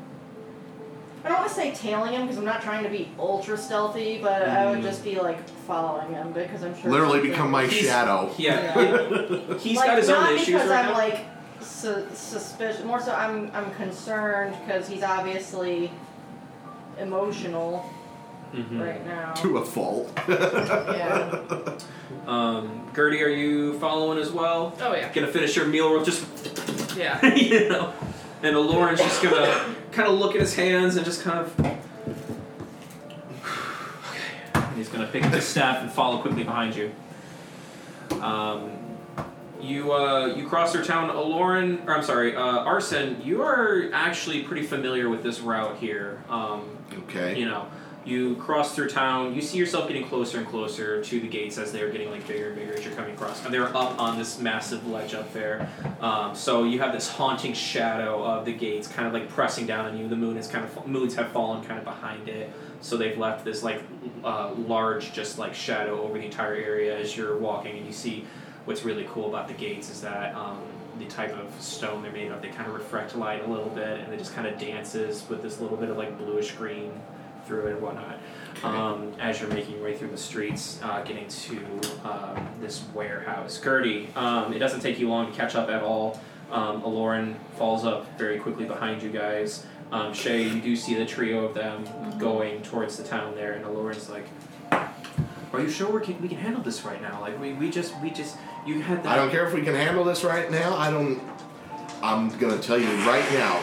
I 1.24 1.28
don't 1.30 1.38
want 1.38 1.48
to 1.48 1.54
say 1.54 1.74
tailing 1.74 2.12
him 2.12 2.22
because 2.22 2.38
I'm 2.38 2.44
not 2.44 2.62
trying 2.62 2.84
to 2.84 2.90
be 2.90 3.10
ultra 3.18 3.58
stealthy, 3.58 4.20
but 4.22 4.42
I 4.48 4.70
would 4.70 4.78
Mm. 4.78 4.82
just 4.84 5.02
be 5.02 5.16
like 5.18 5.46
following 5.66 6.14
him 6.14 6.32
because 6.32 6.62
I'm 6.62 6.80
sure. 6.80 6.90
Literally 6.90 7.14
something- 7.18 7.30
become 7.32 7.50
my 7.50 7.66
He's- 7.66 7.84
shadow. 7.86 8.30
Yeah, 8.38 8.78
Yeah. 8.78 9.54
he's 9.58 9.76
like, 9.76 9.86
got 9.88 9.98
his 9.98 10.08
not 10.08 10.28
own 10.30 10.34
issues 10.36 10.46
because 10.46 10.70
right 10.70 10.84
I'm 10.84 10.92
now. 10.92 10.98
like 10.98 11.24
su- 11.60 12.06
suspicious. 12.14 12.84
More 12.84 13.00
so, 13.00 13.12
I'm 13.12 13.50
I'm 13.52 13.72
concerned 13.74 14.54
because 14.64 14.88
he's 14.88 15.02
obviously 15.02 15.90
emotional 17.00 17.84
Mhm. 18.54 18.80
right 18.80 19.06
now. 19.06 19.32
To 19.34 19.58
a 19.58 19.64
fault. 19.64 20.10
yeah. 20.28 21.38
Um, 22.26 22.90
Gertie, 22.94 23.22
are 23.22 23.28
you 23.28 23.78
following 23.78 24.18
as 24.18 24.30
well? 24.30 24.74
Oh 24.80 24.94
yeah. 24.94 25.12
Gonna 25.12 25.26
finish 25.28 25.56
your 25.56 25.66
meal 25.66 25.92
real 25.92 26.04
just 26.04 26.24
Yeah. 26.96 27.24
you 27.34 27.68
know. 27.68 27.92
And 28.42 28.56
Aloran's 28.56 29.00
just 29.00 29.22
gonna 29.22 29.74
kind 29.92 30.08
of 30.08 30.18
look 30.18 30.34
at 30.34 30.40
his 30.40 30.54
hands 30.54 30.96
and 30.96 31.04
just 31.04 31.22
kind 31.22 31.38
of. 31.40 31.60
Okay. 31.60 31.78
And 34.54 34.76
he's 34.76 34.88
gonna 34.88 35.06
pick 35.08 35.24
up 35.24 35.32
his 35.32 35.44
staff 35.46 35.82
and 35.82 35.90
follow 35.90 36.20
quickly 36.22 36.44
behind 36.44 36.74
you. 36.76 36.92
Um, 38.22 38.70
you 39.60 39.92
uh, 39.92 40.26
you 40.26 40.46
cross 40.48 40.72
through 40.72 40.84
town, 40.84 41.10
Aloran, 41.10 41.86
or 41.86 41.96
I'm 41.96 42.02
sorry, 42.04 42.34
uh, 42.36 42.40
Arson. 42.40 43.20
You 43.22 43.42
are 43.42 43.90
actually 43.92 44.44
pretty 44.44 44.62
familiar 44.62 45.08
with 45.08 45.22
this 45.22 45.40
route 45.40 45.76
here. 45.78 46.22
Um, 46.30 46.76
Okay. 47.04 47.38
you 47.38 47.44
know, 47.46 47.66
you 48.04 48.36
cross 48.36 48.74
through 48.74 48.88
town. 48.88 49.34
You 49.34 49.42
see 49.42 49.58
yourself 49.58 49.88
getting 49.88 50.04
closer 50.04 50.38
and 50.38 50.46
closer 50.46 51.02
to 51.02 51.20
the 51.20 51.26
gates 51.26 51.58
as 51.58 51.72
they 51.72 51.82
are 51.82 51.90
getting 51.90 52.10
like 52.10 52.26
bigger 52.26 52.48
and 52.48 52.56
bigger 52.56 52.74
as 52.74 52.84
you're 52.84 52.94
coming 52.94 53.14
across. 53.14 53.44
And 53.44 53.52
they're 53.52 53.74
up 53.76 53.98
on 54.00 54.18
this 54.18 54.38
massive 54.38 54.86
ledge 54.86 55.14
up 55.14 55.32
there. 55.32 55.68
Um, 56.00 56.34
so 56.34 56.64
you 56.64 56.78
have 56.80 56.92
this 56.92 57.08
haunting 57.08 57.52
shadow 57.52 58.22
of 58.22 58.44
the 58.44 58.52
gates, 58.52 58.88
kind 58.88 59.06
of 59.06 59.12
like 59.12 59.28
pressing 59.28 59.66
down 59.66 59.86
on 59.86 59.98
you. 59.98 60.08
The 60.08 60.16
moon 60.16 60.36
is 60.36 60.48
kind 60.48 60.64
of 60.64 60.86
moons 60.86 61.14
have 61.16 61.32
fallen 61.32 61.64
kind 61.64 61.78
of 61.78 61.84
behind 61.84 62.28
it. 62.28 62.50
So 62.80 62.96
they've 62.96 63.18
left 63.18 63.44
this 63.44 63.62
like 63.62 63.82
uh, 64.24 64.52
large, 64.54 65.12
just 65.12 65.38
like 65.38 65.54
shadow 65.54 66.02
over 66.02 66.18
the 66.18 66.24
entire 66.24 66.54
area 66.54 66.96
as 66.98 67.16
you're 67.16 67.36
walking, 67.36 67.76
and 67.76 67.86
you 67.86 67.92
see 67.92 68.24
what's 68.64 68.84
really 68.84 69.06
cool 69.10 69.28
about 69.28 69.48
the 69.48 69.54
gates 69.54 69.90
is 69.90 70.00
that. 70.02 70.34
Um, 70.34 70.58
the 70.98 71.04
type 71.04 71.32
of 71.38 71.62
stone 71.62 72.02
they're 72.02 72.10
made 72.10 72.32
of, 72.32 72.42
they 72.42 72.48
kind 72.48 72.66
of 72.66 72.74
reflect 72.74 73.14
light 73.14 73.44
a 73.44 73.48
little 73.48 73.68
bit, 73.68 74.00
and 74.00 74.12
it 74.12 74.18
just 74.18 74.34
kind 74.34 74.48
of 74.48 74.58
dances 74.58 75.24
with 75.28 75.42
this 75.42 75.60
little 75.60 75.76
bit 75.76 75.90
of 75.90 75.96
like 75.96 76.18
bluish 76.18 76.50
green 76.52 76.90
through 77.48 77.66
it 77.66 77.72
and 77.72 77.82
whatnot. 77.82 78.18
Um, 78.62 79.14
as 79.20 79.40
you're 79.40 79.50
making 79.50 79.76
your 79.76 79.84
way 79.84 79.96
through 79.96 80.08
the 80.08 80.16
streets, 80.16 80.80
uh, 80.82 81.02
getting 81.02 81.28
to 81.28 81.58
um, 82.04 82.48
this 82.60 82.84
warehouse. 82.92 83.60
Gertie, 83.62 84.08
um, 84.14 84.52
it 84.52 84.58
doesn't 84.58 84.80
take 84.80 84.98
you 84.98 85.08
long 85.08 85.30
to 85.30 85.36
catch 85.36 85.54
up 85.54 85.68
at 85.68 85.82
all. 85.82 86.20
Um, 86.50 86.82
Aloran 86.82 87.36
falls 87.56 87.84
up 87.84 88.18
very 88.18 88.38
quickly 88.38 88.64
behind 88.64 89.02
you 89.02 89.10
guys. 89.10 89.64
Um, 89.92 90.12
Shay, 90.12 90.42
you 90.42 90.60
do 90.60 90.76
see 90.76 90.94
the 90.94 91.06
trio 91.06 91.44
of 91.44 91.54
them 91.54 91.84
going 92.18 92.62
towards 92.62 92.96
the 92.96 93.04
town 93.04 93.34
there, 93.34 93.52
and 93.52 93.64
Aloran's 93.64 94.10
like, 94.10 94.26
"Are 95.52 95.60
you 95.60 95.70
sure 95.70 95.90
we 95.90 96.04
can 96.04 96.20
we 96.20 96.28
can 96.28 96.38
handle 96.38 96.62
this 96.62 96.84
right 96.84 97.00
now? 97.00 97.20
Like 97.20 97.40
we, 97.40 97.52
we 97.52 97.70
just 97.70 97.98
we 98.00 98.10
just 98.10 98.36
you 98.66 98.80
had 98.80 99.02
that." 99.04 99.12
I 99.12 99.16
don't 99.16 99.30
care 99.30 99.46
if 99.46 99.54
we 99.54 99.62
can 99.62 99.74
handle 99.74 100.04
this 100.04 100.24
right 100.24 100.50
now. 100.50 100.76
I 100.76 100.90
don't. 100.90 101.22
I'm 102.02 102.28
gonna 102.38 102.58
tell 102.58 102.78
you 102.78 102.90
right 103.06 103.24
now. 103.32 103.62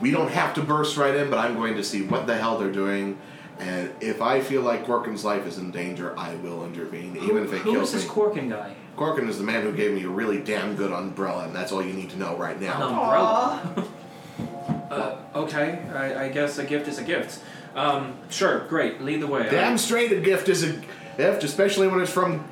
We 0.00 0.10
don't 0.10 0.30
have 0.30 0.54
to 0.54 0.62
burst 0.62 0.96
right 0.96 1.14
in, 1.14 1.30
but 1.30 1.38
I'm 1.38 1.54
going 1.54 1.74
to 1.76 1.84
see 1.84 2.02
what 2.02 2.26
the 2.26 2.36
hell 2.36 2.58
they're 2.58 2.70
doing, 2.72 3.18
and 3.58 3.90
if 4.00 4.20
I 4.20 4.40
feel 4.40 4.60
like 4.62 4.84
Corkin's 4.84 5.24
life 5.24 5.46
is 5.46 5.56
in 5.58 5.70
danger, 5.70 6.18
I 6.18 6.34
will 6.36 6.64
intervene, 6.66 7.16
even 7.16 7.44
if 7.44 7.52
it 7.52 7.58
Who 7.60 7.72
kills 7.72 7.94
is 7.94 8.02
this. 8.02 8.10
Corkin 8.10 8.50
guy? 8.50 8.74
Corkin 8.96 9.28
is 9.28 9.38
the 9.38 9.44
man 9.44 9.62
who 9.62 9.72
gave 9.72 9.92
me 9.92 10.04
a 10.04 10.08
really 10.08 10.38
damn 10.38 10.76
good 10.76 10.92
umbrella, 10.92 11.44
and 11.44 11.54
that's 11.56 11.72
all 11.72 11.82
you 11.82 11.92
need 11.94 12.10
to 12.10 12.18
know 12.18 12.36
right 12.36 12.56
An 12.56 12.62
now. 12.64 12.88
umbrella. 12.88 13.84
Uh, 14.90 15.16
okay, 15.34 15.80
I, 15.92 16.26
I 16.26 16.28
guess 16.28 16.58
a 16.58 16.64
gift 16.64 16.86
is 16.86 16.98
a 16.98 17.02
gift. 17.02 17.42
Um, 17.74 18.16
sure, 18.30 18.66
great. 18.68 19.00
Lead 19.02 19.20
the 19.20 19.26
way. 19.26 19.48
Damn 19.50 19.78
straight, 19.78 20.12
a 20.12 20.20
gift 20.20 20.48
is 20.48 20.62
a 20.62 20.80
gift, 21.16 21.42
especially 21.42 21.88
when 21.88 22.00
it's 22.00 22.12
from 22.12 22.46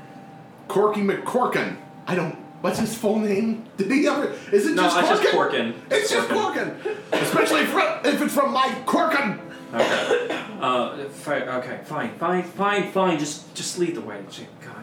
Corky 0.66 1.01
McCorkin. 1.03 1.77
I 2.09 2.15
don't. 2.16 2.37
What's 2.65 2.78
his 2.78 2.97
full 2.97 3.19
name? 3.19 3.66
Did 3.77 3.91
he 3.91 4.07
ever? 4.09 4.32
Is 4.51 4.66
it 4.66 4.74
No, 4.74 4.85
just 4.85 4.97
it's 4.97 5.09
Corkin? 5.11 5.20
just 5.20 5.35
Corkin. 5.35 5.74
It's 5.91 6.11
just 6.11 6.28
Corkin. 6.31 6.97
especially 7.12 7.66
from, 7.66 8.07
if 8.07 8.23
it's 8.23 8.32
from 8.32 8.55
Mike 8.55 8.86
Corkin. 8.86 9.39
Okay. 9.74 10.43
Uh, 10.62 11.07
fi- 11.11 11.43
okay, 11.59 11.81
fine, 11.85 12.15
fine, 12.16 12.43
fine, 12.43 12.91
fine. 12.91 13.19
Just, 13.19 13.55
just 13.55 13.78
lead 13.78 13.95
the 13.97 14.01
way. 14.01 14.19
Gee, 14.31 14.47
God 14.65 14.82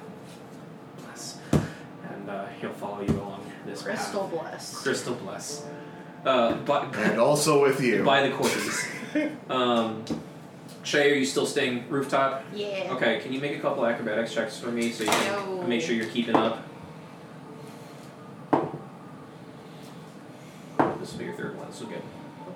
bless. 0.99 1.40
And 1.52 2.30
uh, 2.30 2.45
he'll 2.60 2.70
follow 2.74 3.02
you 3.02 3.14
along 3.20 3.52
this 3.66 3.82
Crystal 3.82 4.28
path. 4.28 4.32
bless. 4.32 4.84
Crystal 4.84 5.16
bless. 5.16 5.66
Uh, 6.24 6.53
but 6.58 6.95
And 6.98 7.20
also 7.20 7.64
with 7.64 7.82
you. 7.82 8.03
by 8.03 8.28
the 8.28 8.36
corgis. 8.36 9.32
um, 9.49 10.03
Shay, 10.84 11.14
are 11.14 11.16
you 11.16 11.26
still 11.26 11.48
staying 11.48 11.90
rooftop? 11.90 12.44
Yeah. 12.53 12.90
Okay, 12.91 13.22
can 13.22 13.34
you 13.34 13.41
make 13.41 13.58
a 13.58 13.60
couple 13.60 13.84
acrobatics 13.88 14.36
checks 14.36 14.60
for 14.60 14.72
me 14.72 14.91
so 14.91 15.03
you 15.03 15.10
can 15.10 15.34
No. 15.58 15.64
make 15.64 15.82
sure 15.82 15.95
you're 15.95 16.06
keeping 16.06 16.36
up? 16.36 16.60
This 21.02 21.14
will 21.14 21.19
be 21.19 21.26
your 21.26 21.34
third 21.34 21.57
one, 21.57 21.73
so 21.73 21.86
good. 21.88 22.02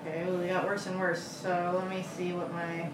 Okay, 0.06 0.24
well, 0.24 0.38
they 0.38 0.46
got 0.46 0.64
worse 0.64 0.86
and 0.86 1.00
worse. 1.00 1.20
So 1.20 1.74
let 1.76 1.90
me 1.90 2.04
see 2.16 2.32
what 2.32 2.52
my. 2.52 2.88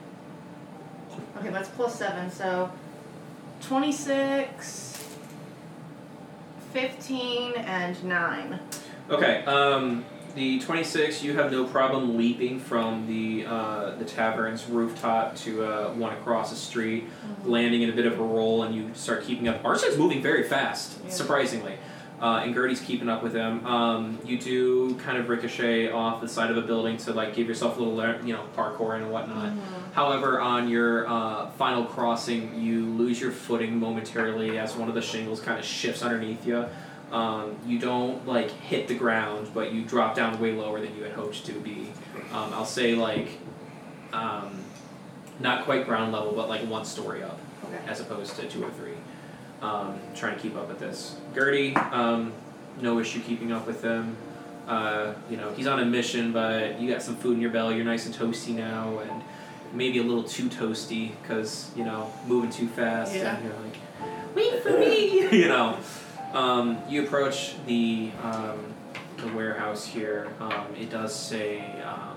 Okay, 1.38 1.50
that's 1.50 1.68
plus 1.68 1.94
seven. 1.94 2.30
So 2.30 2.72
26, 3.60 5.08
15, 6.72 7.52
and 7.56 8.02
9. 8.02 8.60
Okay, 9.10 9.44
um, 9.44 10.06
the 10.34 10.58
26, 10.60 11.22
you 11.22 11.34
have 11.36 11.52
no 11.52 11.64
problem 11.64 12.16
leaping 12.16 12.58
from 12.58 13.06
the 13.06 13.44
uh, 13.46 13.96
the 13.96 14.06
tavern's 14.06 14.66
rooftop 14.66 15.36
to 15.36 15.64
uh, 15.64 15.92
one 15.92 16.14
across 16.14 16.48
the 16.48 16.56
street, 16.56 17.04
landing 17.44 17.82
in 17.82 17.90
a 17.90 17.92
bit 17.92 18.06
of 18.06 18.18
a 18.18 18.22
roll, 18.22 18.62
and 18.62 18.74
you 18.74 18.90
start 18.94 19.24
keeping 19.24 19.48
up. 19.48 19.62
Arson's 19.62 19.98
moving 19.98 20.22
very 20.22 20.44
fast, 20.44 20.98
Yeah. 21.04 21.10
surprisingly. 21.10 21.74
Uh, 22.22 22.42
and 22.44 22.54
Gertie's 22.54 22.80
keeping 22.80 23.08
up 23.08 23.20
with 23.20 23.34
him. 23.34 23.66
Um, 23.66 24.16
you 24.24 24.38
do 24.38 24.94
kind 24.94 25.18
of 25.18 25.28
ricochet 25.28 25.90
off 25.90 26.20
the 26.20 26.28
side 26.28 26.52
of 26.52 26.56
a 26.56 26.62
building 26.62 26.96
to 26.98 27.12
like 27.12 27.34
give 27.34 27.48
yourself 27.48 27.76
a 27.78 27.82
little, 27.82 28.24
you 28.24 28.32
know, 28.32 28.44
parkour 28.56 28.94
and 28.94 29.10
whatnot. 29.10 29.52
However, 29.92 30.40
on 30.40 30.68
your 30.68 31.08
uh, 31.08 31.50
final 31.50 31.84
crossing, 31.84 32.62
you 32.62 32.86
lose 32.86 33.20
your 33.20 33.32
footing 33.32 33.76
momentarily 33.76 34.56
as 34.56 34.76
one 34.76 34.88
of 34.88 34.94
the 34.94 35.02
shingles 35.02 35.40
kind 35.40 35.58
of 35.58 35.64
shifts 35.64 36.00
underneath 36.00 36.46
you. 36.46 36.64
Um, 37.10 37.56
you 37.66 37.80
don't 37.80 38.24
like 38.24 38.52
hit 38.52 38.86
the 38.86 38.94
ground, 38.94 39.48
but 39.52 39.72
you 39.72 39.82
drop 39.82 40.14
down 40.14 40.38
way 40.40 40.52
lower 40.52 40.80
than 40.80 40.96
you 40.96 41.02
had 41.02 41.12
hoped 41.14 41.44
to 41.46 41.52
be. 41.52 41.92
Um, 42.32 42.52
I'll 42.54 42.64
say 42.64 42.94
like 42.94 43.30
um, 44.12 44.62
not 45.40 45.64
quite 45.64 45.86
ground 45.86 46.12
level, 46.12 46.32
but 46.32 46.48
like 46.48 46.64
one 46.68 46.84
story 46.84 47.24
up, 47.24 47.40
Okay. 47.64 47.78
as 47.88 47.98
opposed 48.00 48.36
to 48.36 48.48
two 48.48 48.64
or 48.64 48.70
three. 48.70 48.92
Um, 49.62 49.98
trying 50.14 50.34
to 50.34 50.42
keep 50.42 50.56
up 50.56 50.68
with 50.68 50.80
this. 50.80 51.16
Gertie, 51.34 51.74
um, 51.76 52.32
no 52.80 52.98
issue 52.98 53.20
keeping 53.20 53.52
up 53.52 53.66
with 53.66 53.82
him. 53.82 54.16
Uh, 54.66 55.14
you 55.30 55.36
know, 55.36 55.52
he's 55.52 55.66
on 55.68 55.78
a 55.78 55.84
mission, 55.84 56.32
but 56.32 56.80
you 56.80 56.90
got 56.90 57.00
some 57.02 57.16
food 57.16 57.34
in 57.34 57.40
your 57.40 57.50
belly. 57.50 57.76
You're 57.76 57.84
nice 57.84 58.06
and 58.06 58.14
toasty 58.14 58.54
now, 58.54 58.98
and 58.98 59.22
maybe 59.72 59.98
a 59.98 60.02
little 60.02 60.24
too 60.24 60.48
toasty 60.48 61.12
because 61.22 61.70
you 61.76 61.84
know 61.84 62.12
moving 62.26 62.50
too 62.50 62.68
fast. 62.68 63.14
Yeah. 63.14 63.36
And 63.36 63.44
you're 63.44 63.54
like, 63.54 64.34
wait 64.34 64.62
for 64.62 64.70
me. 64.78 65.28
you 65.38 65.48
know. 65.48 65.78
Um, 66.32 66.78
you 66.88 67.04
approach 67.04 67.54
the 67.66 68.10
um, 68.22 68.72
the 69.18 69.28
warehouse 69.28 69.84
here. 69.86 70.32
Um, 70.40 70.66
it 70.80 70.90
does 70.90 71.14
say 71.14 71.60
um, 71.82 72.16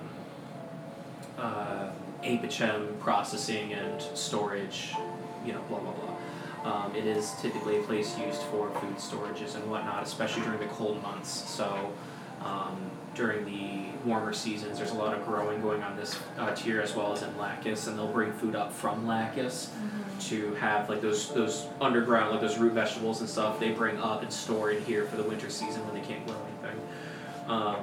uh, 1.37 1.89
APHM 2.23 2.97
processing 2.99 3.73
and 3.73 4.01
storage. 4.01 4.93
You 5.45 5.53
know, 5.53 5.61
blah 5.67 5.79
blah 5.79 5.91
blah. 5.91 6.04
Um, 6.65 6.95
it 6.95 7.05
is 7.05 7.31
typically 7.41 7.77
a 7.77 7.83
place 7.83 8.17
used 8.17 8.41
for 8.43 8.71
food 8.81 8.95
storages 8.97 9.55
and 9.55 9.69
whatnot, 9.69 10.01
especially 10.01 10.41
during 10.43 10.59
the 10.59 10.65
cold 10.65 10.99
months. 11.03 11.29
So, 11.29 11.93
um, 12.43 12.75
during 13.13 13.45
the 13.45 13.95
warmer 14.03 14.33
seasons, 14.33 14.77
there's 14.79 14.89
a 14.91 14.95
lot 14.95 15.13
of 15.17 15.25
growing 15.25 15.61
going 15.61 15.81
on 15.83 15.95
this 15.95 16.19
uh, 16.37 16.53
tier 16.55 16.81
as 16.81 16.95
well 16.95 17.13
as 17.13 17.21
in 17.21 17.29
Lacus, 17.37 17.87
and 17.87 17.97
they'll 17.97 18.11
bring 18.11 18.33
food 18.33 18.55
up 18.55 18.73
from 18.73 19.07
Lacus 19.07 19.71
to 20.21 20.53
have 20.55 20.89
like 20.89 21.01
those 21.01 21.33
those 21.33 21.67
underground 21.79 22.31
like 22.31 22.41
those 22.41 22.57
root 22.57 22.73
vegetables 22.73 23.21
and 23.21 23.29
stuff. 23.29 23.59
They 23.59 23.71
bring 23.71 23.99
up 23.99 24.23
and 24.23 24.33
store 24.33 24.71
in 24.71 24.83
here 24.85 25.05
for 25.05 25.17
the 25.17 25.23
winter 25.23 25.49
season 25.49 25.85
when 25.85 25.93
they 25.93 26.05
can't 26.07 26.25
grow 26.25 26.35
anything. 26.63 26.81
Um, 27.47 27.77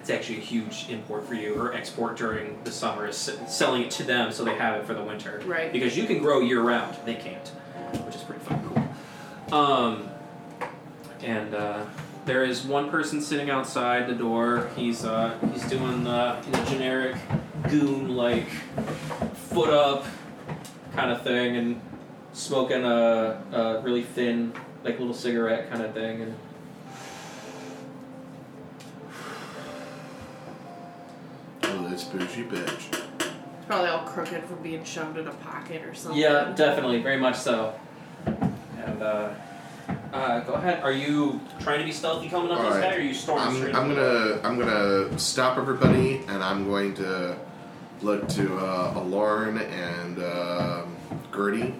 it's 0.00 0.10
actually 0.10 0.38
a 0.38 0.42
huge 0.42 0.86
import 0.90 1.26
for 1.26 1.34
you 1.34 1.54
or 1.60 1.72
export 1.72 2.16
during 2.16 2.58
the 2.64 2.70
summer 2.72 3.06
is 3.08 3.16
selling 3.48 3.82
it 3.82 3.90
to 3.92 4.02
them 4.04 4.30
so 4.32 4.44
they 4.44 4.54
have 4.54 4.80
it 4.80 4.86
for 4.86 4.94
the 4.94 5.02
winter 5.02 5.42
Right. 5.44 5.72
because 5.72 5.96
you 5.96 6.04
can 6.06 6.18
grow 6.20 6.38
year 6.40 6.60
round 6.62 6.96
they 7.04 7.16
can't 7.16 7.50
which 8.04 8.14
is 8.14 8.22
pretty 8.22 8.42
fucking 8.44 8.70
cool 8.70 9.58
um, 9.58 10.08
and 11.22 11.54
uh, 11.54 11.84
there 12.24 12.44
is 12.44 12.64
one 12.64 12.90
person 12.90 13.20
sitting 13.20 13.50
outside 13.50 14.06
the 14.08 14.14
door 14.14 14.70
he's 14.76 15.04
uh, 15.04 15.36
he's 15.52 15.64
doing 15.68 16.04
the 16.04 16.36
generic 16.68 17.16
goon 17.68 18.16
like 18.16 18.48
foot 19.50 19.70
up 19.70 20.04
kind 20.94 21.10
of 21.10 21.22
thing 21.22 21.56
and 21.56 21.80
smoking 22.32 22.84
a, 22.84 23.42
a 23.52 23.80
really 23.82 24.02
thin 24.02 24.52
like 24.84 24.98
little 24.98 25.14
cigarette 25.14 25.70
kind 25.70 25.82
of 25.82 25.92
thing 25.94 26.22
and 26.22 26.34
Oh, 31.78 31.88
this 31.88 32.04
bougie 32.04 32.44
bitch. 32.44 33.05
It's 33.66 33.74
probably 33.74 33.90
all 33.90 34.06
crooked 34.06 34.44
from 34.44 34.62
being 34.62 34.84
shoved 34.84 35.18
in 35.18 35.26
a 35.26 35.32
pocket 35.32 35.82
or 35.82 35.92
something. 35.92 36.20
Yeah, 36.20 36.52
definitely, 36.54 37.02
very 37.02 37.16
much 37.16 37.34
so. 37.34 37.74
And 38.24 39.02
uh, 39.02 39.30
uh, 40.12 40.40
go 40.44 40.52
ahead. 40.52 40.84
Are 40.84 40.92
you 40.92 41.40
trying 41.58 41.80
to 41.80 41.84
be 41.84 41.90
stealthy 41.90 42.28
coming 42.28 42.52
up 42.52 42.58
to 42.58 42.62
this 42.62 42.74
Alright. 42.74 42.90
guy, 42.90 42.96
or 42.96 43.00
are 43.00 43.02
you 43.02 43.12
storming 43.12 43.44
I'm, 43.48 43.56
straight? 43.56 43.74
I'm 43.74 43.90
up? 43.90 43.96
gonna 43.96 44.40
I'm 44.44 44.56
gonna 44.56 45.18
stop 45.18 45.58
everybody, 45.58 46.18
and 46.28 46.44
I'm 46.44 46.66
going 46.66 46.94
to 46.94 47.36
look 48.02 48.28
to 48.28 48.56
uh, 48.56 48.94
Aloran 48.94 49.60
and 49.60 50.22
um 50.22 50.96
Gertie. 51.34 51.74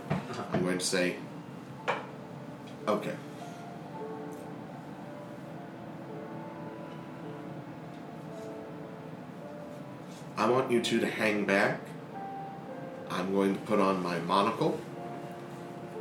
I'm 0.53 0.65
going 0.65 0.79
to 0.79 0.85
say, 0.85 1.15
okay. 2.89 3.15
I 10.37 10.49
want 10.51 10.71
you 10.71 10.81
two 10.83 11.01
to 11.01 11.07
hang 11.07 11.45
back. 11.45 11.81
I'm 13.11 13.33
going 13.33 13.55
to 13.55 13.61
put 13.63 13.81
on 13.81 14.03
my 14.03 14.19
monocle, 14.21 14.79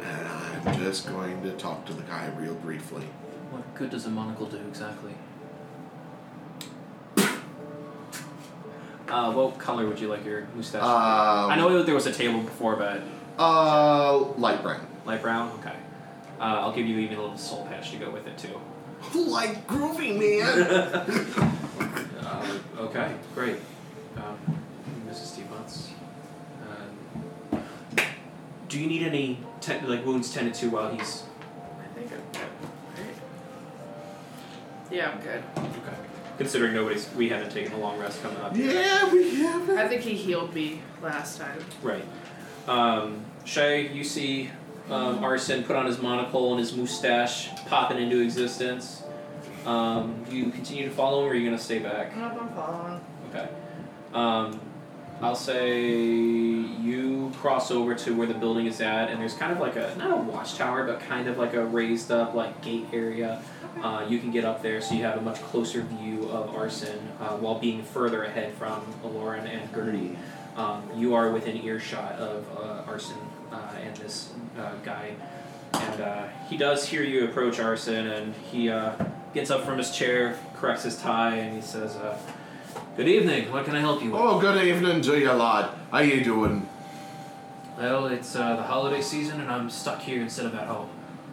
and 0.01 0.27
I'm 0.27 0.77
just 0.79 1.07
going 1.07 1.41
to 1.43 1.51
talk 1.53 1.85
to 1.85 1.93
the 1.93 2.01
guy 2.03 2.29
real 2.37 2.55
briefly. 2.55 3.05
What 3.51 3.75
good 3.75 3.91
does 3.91 4.05
a 4.05 4.09
monocle 4.09 4.47
do 4.47 4.57
exactly? 4.67 5.13
Uh, 9.07 9.31
what 9.31 9.59
color 9.59 9.87
would 9.87 9.99
you 9.99 10.07
like 10.07 10.25
your 10.25 10.47
mustache? 10.55 10.81
to 10.81 10.85
be? 10.87 10.91
Um, 10.91 11.51
I 11.51 11.55
know 11.57 11.83
there 11.83 11.93
was 11.93 12.07
a 12.07 12.11
table 12.11 12.41
before, 12.41 12.75
but 12.75 13.03
Uh, 13.37 14.17
light 14.35 14.63
brown. 14.63 14.85
light 15.05 15.21
brown. 15.21 15.51
Okay. 15.59 15.75
Uh, 16.39 16.43
I'll 16.43 16.71
give 16.73 16.87
you 16.87 16.97
even 16.97 17.19
a 17.19 17.21
little 17.21 17.37
soul 17.37 17.65
patch 17.67 17.91
to 17.91 17.97
go 17.97 18.09
with 18.09 18.25
it 18.25 18.35
too. 18.37 18.59
Like 19.13 19.67
groovy, 19.67 20.17
man. 20.17 21.51
Uh, 22.25 22.57
okay, 22.79 23.11
great. 23.35 23.57
Any 29.15 29.39
te- 29.61 29.79
like 29.81 30.05
wounds 30.05 30.33
tended 30.33 30.53
to 30.55 30.69
while 30.69 30.91
he's 30.91 31.23
I 31.79 31.87
think 31.97 32.11
I'm 32.11 32.19
good. 32.31 32.41
Right? 32.97 33.15
Yeah, 34.91 35.11
I'm 35.11 35.21
good. 35.21 35.43
okay? 35.57 35.97
Considering 36.37 36.73
nobody's, 36.73 37.11
we 37.13 37.29
haven't 37.29 37.51
taken 37.51 37.71
a 37.73 37.77
long 37.77 37.97
rest 37.97 38.21
coming 38.21 38.37
up. 38.41 38.55
yeah, 38.55 39.09
we 39.11 39.35
have 39.35 39.69
it. 39.69 39.77
I 39.77 39.87
think 39.87 40.01
he 40.01 40.15
healed 40.15 40.53
me 40.53 40.81
last 41.01 41.39
time. 41.39 41.63
Right. 41.81 42.03
Um, 42.67 43.23
Shay, 43.45 43.93
you 43.93 44.03
see 44.03 44.49
um, 44.89 45.23
Arson 45.23 45.63
put 45.63 45.77
on 45.77 45.85
his 45.85 46.01
monocle 46.01 46.51
and 46.51 46.59
his 46.59 46.75
mustache 46.75 47.49
popping 47.67 47.99
into 47.99 48.19
existence. 48.19 49.03
Um, 49.65 50.25
you 50.29 50.51
continue 50.51 50.83
to 50.83 50.93
follow 50.93 51.21
him, 51.23 51.29
or 51.29 51.31
are 51.31 51.35
you 51.35 51.45
gonna 51.45 51.57
stay 51.57 51.79
back? 51.79 52.15
Nope, 52.15 52.33
I'm 52.39 52.49
following. 52.49 53.01
Okay. 53.29 53.49
Um, 54.13 54.59
I'll 55.21 55.35
say 55.35 55.81
you 55.81 57.31
cross 57.37 57.71
over 57.71 57.95
to 57.95 58.15
where 58.15 58.27
the 58.27 58.33
building 58.33 58.65
is 58.65 58.81
at, 58.81 59.09
and 59.09 59.21
there's 59.21 59.33
kind 59.33 59.51
of 59.51 59.59
like 59.59 59.75
a 59.75 59.95
not 59.97 60.11
a 60.11 60.17
watchtower, 60.17 60.85
but 60.85 60.99
kind 60.99 61.27
of 61.27 61.37
like 61.37 61.53
a 61.53 61.65
raised 61.65 62.11
up 62.11 62.33
like 62.33 62.61
gate 62.61 62.85
area. 62.91 63.41
Uh, 63.81 64.05
you 64.07 64.19
can 64.19 64.31
get 64.31 64.45
up 64.45 64.61
there, 64.61 64.81
so 64.81 64.93
you 64.93 65.03
have 65.03 65.17
a 65.17 65.21
much 65.21 65.41
closer 65.43 65.81
view 65.81 66.29
of 66.29 66.53
Arson 66.55 67.11
uh, 67.19 67.37
while 67.37 67.59
being 67.59 67.83
further 67.83 68.23
ahead 68.23 68.53
from 68.53 68.81
Aloran 69.03 69.45
and 69.45 69.73
Gertie. 69.73 70.17
Um, 70.55 70.89
you 70.95 71.13
are 71.15 71.31
within 71.31 71.63
earshot 71.63 72.13
of 72.13 72.45
uh, 72.57 72.89
Arson 72.89 73.17
uh, 73.51 73.73
and 73.81 73.95
this 73.97 74.33
uh, 74.57 74.73
guy, 74.83 75.15
and 75.73 76.01
uh, 76.01 76.27
he 76.49 76.57
does 76.57 76.87
hear 76.87 77.03
you 77.03 77.25
approach 77.25 77.59
Arson, 77.59 78.07
and 78.07 78.33
he 78.51 78.69
uh, 78.69 78.95
gets 79.33 79.51
up 79.51 79.65
from 79.65 79.77
his 79.77 79.91
chair, 79.95 80.39
corrects 80.55 80.83
his 80.83 80.97
tie, 80.97 81.35
and 81.35 81.55
he 81.55 81.61
says, 81.61 81.95
uh, 81.97 82.17
"Good 82.97 83.07
evening. 83.07 83.51
What 83.51 83.65
can 83.65 83.75
I 83.75 83.79
help 83.81 84.01
you 84.01 84.11
with?" 84.11 84.21
Oh, 84.21 84.39
good 84.39 84.63
evening 84.65 85.01
to 85.01 85.19
you, 85.19 85.31
lad. 85.31 85.69
How 85.91 85.97
are 85.97 86.03
you 86.03 86.23
doing? 86.23 86.67
Well, 87.77 88.07
it's 88.07 88.35
uh, 88.35 88.55
the 88.55 88.63
holiday 88.63 89.01
season, 89.01 89.41
and 89.41 89.51
I'm 89.51 89.69
stuck 89.69 90.01
here 90.01 90.21
instead 90.21 90.45
of 90.45 90.55
at 90.55 90.67
home. 90.67 90.89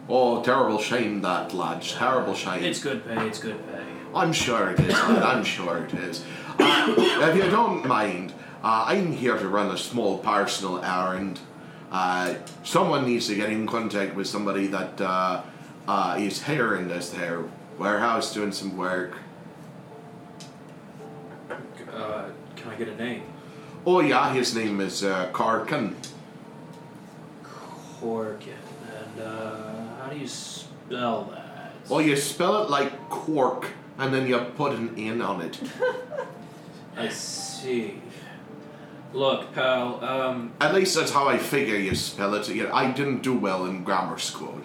Oh, 0.09 0.43
terrible 0.43 0.77
shame 0.77 1.21
that, 1.21 1.53
lad. 1.53 1.81
Terrible 1.81 2.33
shame. 2.33 2.63
It's 2.63 2.81
good 2.81 3.07
pay. 3.07 3.27
It's 3.27 3.39
good 3.39 3.65
pay. 3.67 3.83
I'm 4.13 4.33
sure 4.33 4.71
it 4.71 4.79
is, 4.81 4.91
lad. 4.91 5.23
I'm 5.23 5.43
sure 5.45 5.85
it 5.85 5.93
is. 5.93 6.25
Uh, 6.59 7.29
if 7.29 7.35
you 7.37 7.49
don't 7.49 7.85
mind, 7.85 8.33
uh, 8.61 8.83
I'm 8.87 9.13
here 9.13 9.37
to 9.37 9.47
run 9.47 9.71
a 9.71 9.77
small 9.77 10.17
personal 10.17 10.83
errand. 10.83 11.39
Uh, 11.91 12.35
someone 12.63 13.05
needs 13.05 13.27
to 13.27 13.35
get 13.35 13.49
in 13.49 13.65
contact 13.67 14.15
with 14.15 14.27
somebody 14.27 14.67
that 14.67 14.99
uh, 14.99 15.43
uh, 15.87 16.17
is 16.19 16.43
here 16.43 16.75
in 16.75 16.89
this 16.89 17.13
here 17.13 17.45
warehouse 17.77 18.33
doing 18.33 18.51
some 18.51 18.75
work. 18.75 19.15
Uh, 22.03 22.29
can 22.57 22.69
I 22.71 22.75
get 22.75 22.89
a 22.89 22.95
name? 22.95 23.23
Oh 23.85 24.01
yeah, 24.01 24.33
his 24.33 24.53
name 24.53 24.81
is 24.81 25.03
uh, 25.03 25.31
Karkin. 25.31 25.95
Corkin. 27.43 28.53
And 28.97 29.21
uh, 29.21 29.95
how 30.01 30.09
do 30.09 30.17
you 30.17 30.27
spell 30.27 31.25
that? 31.33 31.73
Well, 31.89 32.01
you 32.01 32.15
spell 32.17 32.63
it 32.63 32.69
like 32.69 33.09
cork, 33.09 33.71
and 33.97 34.13
then 34.13 34.27
you 34.27 34.37
put 34.57 34.73
an 34.73 34.93
N 34.97 35.21
on 35.21 35.41
it. 35.41 35.59
I 36.97 37.07
see. 37.09 38.01
Look, 39.13 39.53
pal. 39.53 40.03
Um, 40.03 40.53
At 40.59 40.73
least 40.73 40.95
that's 40.95 41.11
how 41.11 41.27
I 41.27 41.37
figure 41.37 41.77
you 41.77 41.95
spell 41.95 42.33
it. 42.33 42.49
You 42.49 42.63
know, 42.63 42.73
I 42.73 42.91
didn't 42.91 43.21
do 43.21 43.33
well 43.37 43.65
in 43.65 43.83
grammar 43.83 44.17
school. 44.17 44.59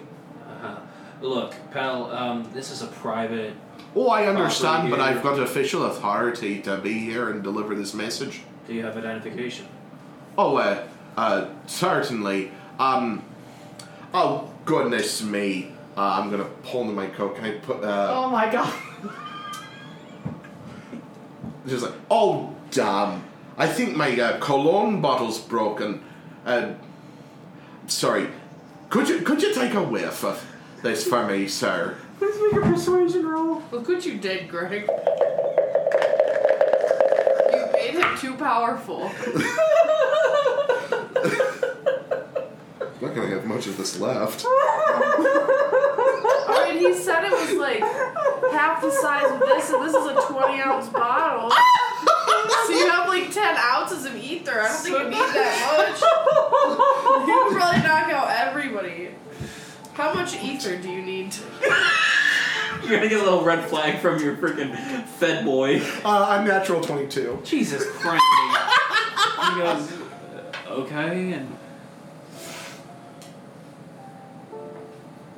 uh 0.63 0.77
look, 1.21 1.55
pal. 1.71 2.11
Um, 2.11 2.51
this 2.53 2.71
is 2.71 2.83
a 2.83 2.89
private. 2.89 3.55
Oh, 3.97 4.09
I 4.09 4.27
understand, 4.27 4.91
but 4.91 5.01
I've 5.01 5.23
got 5.23 5.41
official 5.41 5.87
authority 5.87 6.61
to 6.63 6.77
be 6.79 6.93
here 6.93 7.31
and 7.31 7.43
deliver 7.43 7.75
this 7.75 7.95
message. 7.95 8.43
Do 8.67 8.75
you 8.75 8.85
have 8.85 8.97
identification? 8.97 9.67
Oh, 10.37 10.57
uh, 10.57 10.87
uh, 11.17 11.49
certainly. 11.67 12.53
Um, 12.79 13.25
oh, 14.15 14.53
goodness 14.65 15.23
me. 15.23 15.73
Uh, 15.97 16.21
I'm 16.21 16.31
gonna 16.31 16.45
pull 16.63 16.83
into 16.83 16.93
my 16.93 17.07
coat. 17.09 17.35
Can 17.37 17.45
I 17.45 17.53
put, 17.59 17.83
uh, 17.83 18.13
Oh 18.15 18.31
my 18.31 18.51
god. 18.51 18.73
just 21.67 21.83
like, 21.85 21.95
oh, 22.11 22.55
damn. 22.71 23.25
I 23.57 23.67
think 23.67 23.97
my 23.97 24.19
uh, 24.21 24.39
cologne 24.39 25.01
bottle's 25.01 25.41
broken. 25.41 26.05
Uh, 26.47 26.75
sorry. 27.89 28.29
Could 28.91 29.09
you, 29.09 29.21
could 29.23 29.43
you 29.43 29.53
take 29.53 29.75
a 29.75 29.83
whiff 29.83 30.25
of 30.25 30.45
this 30.83 31.05
for 31.07 31.27
me, 31.27 31.49
sir? 31.49 31.97
Please 32.19 32.37
make 32.43 32.55
a 32.63 32.67
persuasion 32.67 33.27
roll. 33.27 33.63
Look 33.71 33.89
what 33.89 34.05
you 34.05 34.19
did, 34.19 34.49
Greg. 34.49 34.89
You 37.53 37.67
made 37.73 37.95
him 37.95 38.19
too 38.19 38.35
powerful. 38.35 39.11
I'm 42.81 43.01
not 43.01 43.15
gonna 43.15 43.29
have 43.29 43.45
much 43.47 43.67
of 43.69 43.77
this 43.77 44.01
left. 44.01 44.45
I 46.51 46.71
mean, 46.73 46.79
he 46.81 46.95
said 46.99 47.25
it 47.25 47.31
was 47.31 47.53
like 47.53 47.81
half 48.53 48.83
the 48.83 48.91
size 48.91 49.31
of 49.31 49.39
this, 49.39 49.71
and 49.71 49.85
this 49.85 49.95
is 49.95 50.07
a 50.07 50.15
20 50.33 50.61
ounce 50.61 50.89
bottle. 50.89 51.53
So 52.67 52.73
you 52.73 52.89
have 52.91 53.07
like 53.09 53.31
10 53.31 53.57
ounces 53.57 54.05
of 54.05 54.17
ether. 54.17 54.61
I 54.61 54.69
don't 54.69 54.79
think 54.79 54.99
you 54.99 55.05
need 55.05 55.15
that 55.15 55.55
much. 55.77 56.01
You 57.29 57.35
can 57.35 57.55
probably 57.57 57.83
knock 57.83 58.11
out 58.13 58.29
everybody 58.31 59.15
ether 60.01 60.77
do 60.77 60.91
you 60.91 61.03
need? 61.03 61.33
To... 61.33 61.43
You're 62.83 62.97
gonna 62.99 63.09
get 63.09 63.21
a 63.21 63.25
little 63.25 63.43
red 63.43 63.69
flag 63.69 63.99
from 63.99 64.23
your 64.23 64.37
freaking 64.37 64.77
Fed 65.05 65.45
boy. 65.45 65.81
Uh, 66.05 66.27
I'm 66.29 66.47
natural 66.47 66.81
22. 66.81 67.41
Jesus 67.45 67.85
Christ. 67.97 68.23
he 69.41 69.61
goes, 69.61 69.93
"Uh, 70.69 70.71
okay, 70.71 71.33
and. 71.33 71.57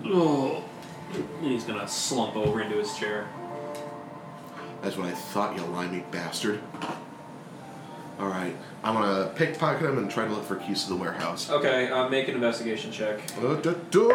Oh. 0.05 0.65
And 1.15 1.47
he's 1.47 1.65
gonna 1.65 1.89
slump 1.89 2.37
over 2.37 2.61
into 2.61 2.77
his 2.77 2.95
chair. 2.97 3.29
That's 4.83 4.97
what 4.97 5.09
I 5.09 5.13
thought, 5.13 5.57
you 5.57 5.63
limey 5.65 6.05
bastard. 6.11 6.61
Alright, 8.21 8.55
I'm 8.85 8.95
gonna 8.95 9.31
pickpocket 9.35 9.89
him 9.89 9.97
and 9.97 10.11
try 10.11 10.27
to 10.27 10.31
look 10.35 10.45
for 10.45 10.57
keys 10.57 10.83
to 10.85 10.91
the 10.91 10.97
warehouse. 10.97 11.49
Okay, 11.51 11.89
uh, 11.91 12.07
make 12.11 12.29
an 12.29 12.35
investigation 12.35 12.93
check. 12.93 13.19
Uh, 13.43 13.55
da- 13.55 13.73
da- 13.91 14.09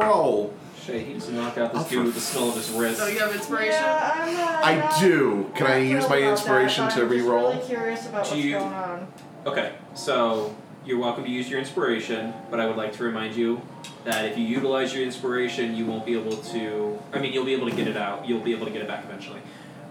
roll. 0.00 0.54
Shay, 0.82 1.04
he 1.04 1.12
just 1.14 1.30
knock 1.30 1.58
out 1.58 1.74
this 1.74 1.84
dude 1.88 1.98
for 1.98 2.04
with 2.06 2.14
the 2.14 2.20
smell 2.22 2.48
of 2.48 2.54
his 2.56 2.70
wrist. 2.70 2.98
So 2.98 3.06
you 3.06 3.18
have 3.18 3.34
inspiration? 3.34 3.72
Yeah, 3.74 4.10
I'm 4.14 4.34
not, 4.34 4.64
I 4.64 4.72
I'm 4.72 4.78
not- 4.78 4.98
do. 5.00 5.50
Can 5.54 5.66
not 5.66 5.76
I 5.76 5.78
use 5.80 6.08
my 6.08 6.16
about 6.16 6.30
inspiration 6.30 6.84
that, 6.86 6.94
to 6.94 7.02
I'm 7.02 7.08
re-roll? 7.10 7.52
really 7.52 7.66
curious 7.66 8.06
about 8.06 8.24
Do 8.24 8.30
what's 8.30 8.44
you- 8.44 8.52
going 8.58 8.72
on. 8.72 9.08
Okay, 9.46 9.72
so 9.94 10.54
you're 10.86 10.98
welcome 10.98 11.24
to 11.24 11.30
use 11.30 11.50
your 11.50 11.58
inspiration, 11.58 12.32
but 12.50 12.60
I 12.60 12.66
would 12.66 12.76
like 12.76 12.94
to 12.94 13.04
remind 13.04 13.36
you 13.36 13.60
that 14.04 14.24
if 14.24 14.38
you 14.38 14.44
utilize 14.46 14.94
your 14.94 15.04
inspiration, 15.04 15.74
you 15.76 15.84
won't 15.84 16.06
be 16.06 16.14
able 16.14 16.38
to. 16.38 16.98
I 17.12 17.18
mean, 17.18 17.34
you'll 17.34 17.44
be 17.44 17.52
able 17.52 17.68
to 17.68 17.76
get 17.76 17.88
it 17.88 17.98
out. 17.98 18.26
You'll 18.26 18.40
be 18.40 18.52
able 18.52 18.64
to 18.64 18.72
get 18.72 18.80
it 18.80 18.88
back 18.88 19.04
eventually, 19.04 19.40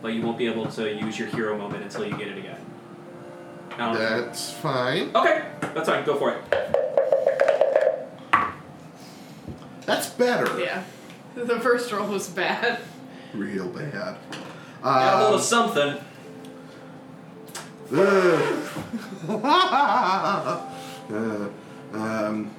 but 0.02 0.14
you 0.14 0.24
won't 0.24 0.40
be 0.40 0.48
able 0.48 0.66
to 0.72 0.92
use 0.92 1.20
your 1.20 1.28
hero 1.28 1.56
moment 1.56 1.84
until 1.84 2.04
you 2.08 2.18
get 2.18 2.28
it 2.30 2.38
again. 2.40 2.58
Um, 3.80 3.96
That's 3.96 4.52
fine. 4.52 5.12
okay, 5.16 5.46
that's 5.74 5.88
fine. 5.88 6.04
Go 6.04 6.16
for 6.18 6.32
it. 6.34 6.42
That's 9.86 10.10
better. 10.10 10.60
Yeah. 10.60 10.84
The 11.36 11.60
first 11.62 11.90
roll 11.92 12.08
was 12.08 12.28
bad. 12.28 12.80
Real 13.34 13.70
bad. 13.70 14.18
Got 14.84 15.14
a 15.14 15.18
hold 15.18 15.36
of 15.36 15.40
Um, 15.40 15.42
something. 15.42 15.98
uh, 21.10 21.50
um, 21.94 22.52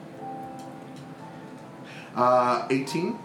uh, 2.16 2.66
18? 2.70 3.18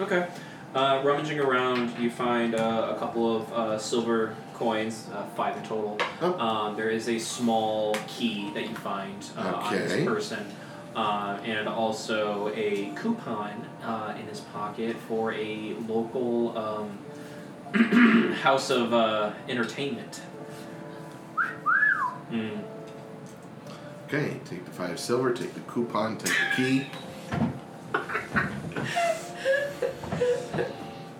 Okay. 0.00 0.26
Uh, 0.74 1.00
rummaging 1.04 1.38
around, 1.38 1.96
you 2.00 2.10
find 2.10 2.54
uh, 2.54 2.94
a 2.96 2.98
couple 2.98 3.36
of 3.36 3.52
uh, 3.52 3.78
silver 3.78 4.34
coins, 4.54 5.08
uh, 5.12 5.24
five 5.36 5.56
in 5.56 5.62
total. 5.64 5.98
Oh. 6.20 6.38
Um, 6.38 6.76
there 6.76 6.90
is 6.90 7.08
a 7.08 7.18
small 7.18 7.94
key 8.06 8.50
that 8.54 8.68
you 8.68 8.74
find 8.76 9.24
uh, 9.36 9.40
on 9.40 9.74
Okay. 9.74 9.86
this 9.86 10.04
person, 10.06 10.46
uh, 10.96 11.38
and 11.44 11.68
also 11.68 12.52
a 12.54 12.92
coupon 12.96 13.66
uh, 13.82 14.14
in 14.18 14.26
his 14.26 14.40
pocket 14.40 14.96
for 15.08 15.32
a 15.32 15.74
local 15.88 16.56
um, 16.56 18.32
house 18.42 18.70
of 18.70 18.94
uh, 18.94 19.32
entertainment. 19.48 20.16
Hmm. 22.30 22.60
Okay, 24.06 24.40
take 24.44 24.64
the 24.64 24.70
five 24.70 24.98
silver, 25.00 25.32
take 25.32 25.54
the 25.54 25.60
coupon, 25.60 26.16
take 26.18 26.32
the 26.32 26.56
key. 26.56 26.86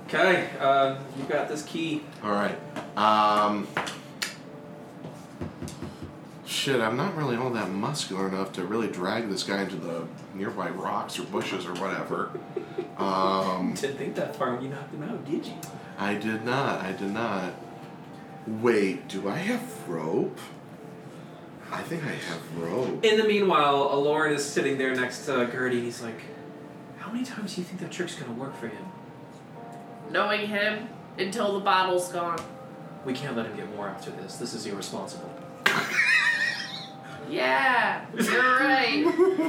Okay, 0.06 0.48
uh, 0.60 0.96
you 1.18 1.24
got 1.24 1.48
this 1.48 1.62
key. 1.64 2.02
Alright. 2.22 2.56
Um, 2.96 3.66
shit, 6.46 6.80
I'm 6.80 6.96
not 6.96 7.16
really 7.16 7.36
all 7.36 7.50
that 7.50 7.70
muscular 7.70 8.28
enough 8.28 8.52
to 8.54 8.64
really 8.64 8.88
drag 8.88 9.28
this 9.28 9.42
guy 9.42 9.62
into 9.62 9.76
the 9.76 10.06
nearby 10.34 10.70
rocks 10.70 11.18
or 11.18 11.24
bushes 11.24 11.66
or 11.66 11.74
whatever. 11.74 12.30
Um, 12.96 13.74
Didn't 13.80 13.98
think 13.98 14.14
that 14.14 14.36
far 14.36 14.54
when 14.54 14.62
you 14.64 14.68
knocked 14.70 14.94
him 14.94 15.02
out, 15.02 15.24
did 15.24 15.46
you? 15.46 15.54
I 15.98 16.14
did 16.14 16.44
not. 16.44 16.80
I 16.80 16.92
did 16.92 17.10
not. 17.10 17.54
Wait, 18.46 19.08
do 19.08 19.28
I 19.28 19.36
have 19.36 19.88
rope? 19.88 20.38
I 21.72 21.82
think 21.82 22.04
I 22.04 22.10
have 22.10 22.56
rope. 22.58 23.04
In 23.04 23.16
the 23.16 23.24
meanwhile, 23.24 23.88
Aloran 23.88 24.34
is 24.34 24.44
sitting 24.44 24.78
there 24.78 24.94
next 24.94 25.24
to 25.26 25.46
Gertie. 25.50 25.80
He's 25.80 26.02
like, 26.02 26.20
"How 26.98 27.10
many 27.10 27.24
times 27.24 27.54
do 27.54 27.62
you 27.62 27.66
think 27.66 27.80
that 27.80 27.90
trick's 27.90 28.14
gonna 28.14 28.38
work 28.38 28.54
for 28.56 28.68
him? 28.68 28.84
Knowing 30.10 30.46
him 30.46 30.88
until 31.18 31.54
the 31.58 31.64
bottle's 31.64 32.12
gone. 32.12 32.38
We 33.04 33.12
can't 33.12 33.36
let 33.36 33.46
him 33.46 33.56
get 33.56 33.74
more 33.76 33.88
after 33.88 34.10
this. 34.10 34.36
This 34.36 34.54
is 34.54 34.66
irresponsible." 34.66 35.30
Yeah, 37.30 38.04
you're 38.14 38.42
right. 38.42 39.02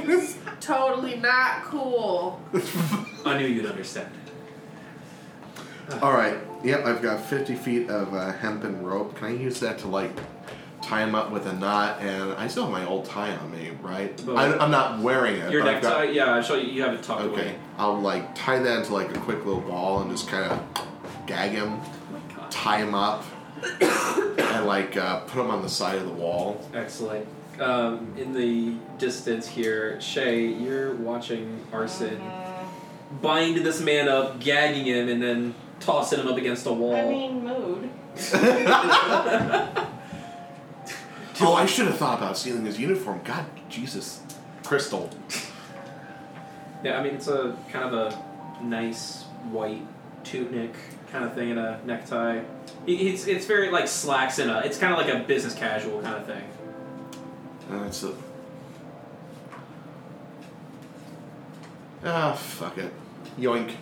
It's 0.08 0.38
totally 0.60 1.16
not 1.16 1.62
cool. 1.64 2.40
I 3.24 3.36
knew 3.36 3.46
you'd 3.46 3.66
understand. 3.66 4.08
Alright, 6.02 6.38
yep, 6.64 6.84
I've 6.86 7.02
got 7.02 7.20
50 7.20 7.54
feet 7.54 7.90
of 7.90 8.12
uh, 8.14 8.32
hempen 8.32 8.82
rope. 8.82 9.14
Can 9.16 9.26
I 9.26 9.30
use 9.32 9.60
that 9.60 9.78
to, 9.80 9.88
like, 9.88 10.10
tie 10.82 11.02
him 11.04 11.14
up 11.14 11.30
with 11.30 11.46
a 11.46 11.52
knot? 11.52 12.00
And 12.00 12.32
I 12.32 12.48
still 12.48 12.64
have 12.64 12.72
my 12.72 12.84
old 12.86 13.04
tie 13.04 13.36
on 13.36 13.52
me, 13.52 13.70
right? 13.82 14.18
Well, 14.22 14.38
I, 14.38 14.46
I'm 14.56 14.70
not 14.70 15.00
wearing 15.00 15.36
it. 15.36 15.52
Your 15.52 15.62
but 15.62 15.74
I've 15.76 15.82
got- 15.82 15.98
necktie? 16.00 16.12
Yeah, 16.14 16.34
I 16.34 16.40
show 16.40 16.54
you. 16.56 16.72
You 16.72 16.82
have 16.82 16.94
it 16.94 17.02
tucked 17.02 17.20
Okay, 17.22 17.42
away. 17.42 17.58
I'll, 17.78 18.00
like, 18.00 18.34
tie 18.34 18.58
that 18.58 18.78
into, 18.78 18.94
like, 18.94 19.14
a 19.14 19.20
quick 19.20 19.44
little 19.44 19.60
ball 19.60 20.00
and 20.00 20.10
just 20.10 20.28
kind 20.28 20.50
of 20.50 20.86
gag 21.26 21.50
him, 21.52 21.74
Oh 21.74 21.92
my 22.12 22.34
god. 22.34 22.50
tie 22.50 22.78
him 22.78 22.94
up, 22.94 23.22
and, 23.62 24.66
like, 24.66 24.96
uh, 24.96 25.20
put 25.20 25.36
them 25.36 25.50
on 25.50 25.62
the 25.62 25.68
side 25.68 25.98
of 25.98 26.06
the 26.06 26.12
wall. 26.12 26.60
Excellent. 26.74 27.26
Um, 27.60 28.14
in 28.18 28.32
the 28.34 28.74
distance 28.98 29.46
here, 29.48 30.00
Shay, 30.00 30.46
you're 30.46 30.94
watching 30.96 31.66
Arson 31.72 32.20
bind 33.22 33.56
this 33.58 33.80
man 33.80 34.08
up, 34.08 34.40
gagging 34.40 34.84
him, 34.84 35.08
and 35.08 35.22
then 35.22 35.54
tossing 35.80 36.20
him 36.20 36.28
up 36.28 36.36
against 36.36 36.66
a 36.66 36.72
wall. 36.72 36.96
I 36.96 37.08
mean, 37.08 37.44
mood. 37.44 37.90
Oh, 41.38 41.52
I 41.52 41.66
should 41.66 41.86
have 41.86 41.98
thought 41.98 42.16
about 42.16 42.38
stealing 42.38 42.64
his 42.64 42.80
uniform. 42.80 43.20
God, 43.22 43.44
Jesus. 43.68 44.22
Crystal. 44.64 45.10
Yeah, 46.82 46.98
I 46.98 47.02
mean 47.02 47.14
it's 47.14 47.28
a 47.28 47.54
kind 47.70 47.94
of 47.94 48.12
a 48.12 48.64
nice 48.64 49.24
white 49.50 49.82
tunic 50.24 50.74
kind 51.16 51.28
of 51.30 51.34
thing 51.34 51.50
and 51.50 51.58
a 51.58 51.80
necktie. 51.86 52.42
It's 52.86 53.26
it's 53.26 53.46
very 53.46 53.70
like 53.70 53.88
slacks 53.88 54.38
in 54.38 54.50
a. 54.50 54.60
It's 54.60 54.78
kind 54.78 54.92
of 54.92 54.98
like 54.98 55.14
a 55.14 55.26
business 55.26 55.54
casual 55.54 56.02
kind 56.02 56.16
of 56.16 56.26
thing. 56.26 56.44
That's 57.70 58.02
a. 58.02 58.14
Ah, 62.04 62.32
fuck 62.34 62.76
it. 62.78 62.92
Yoink. 63.38 63.72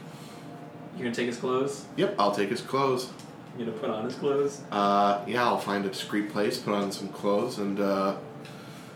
You're 0.94 1.04
gonna 1.04 1.14
take 1.14 1.26
his 1.26 1.36
clothes. 1.36 1.84
Yep, 1.96 2.14
I'll 2.18 2.32
take 2.32 2.50
his 2.50 2.60
clothes. 2.60 3.10
You're 3.58 3.66
gonna 3.66 3.78
put 3.78 3.90
on 3.90 4.04
his 4.04 4.14
clothes. 4.14 4.62
Uh, 4.70 5.22
yeah, 5.26 5.44
I'll 5.44 5.58
find 5.58 5.84
a 5.84 5.88
discreet 5.88 6.30
place, 6.30 6.58
put 6.58 6.74
on 6.74 6.92
some 6.92 7.08
clothes, 7.08 7.58
and, 7.58 7.80
uh, 7.80 8.16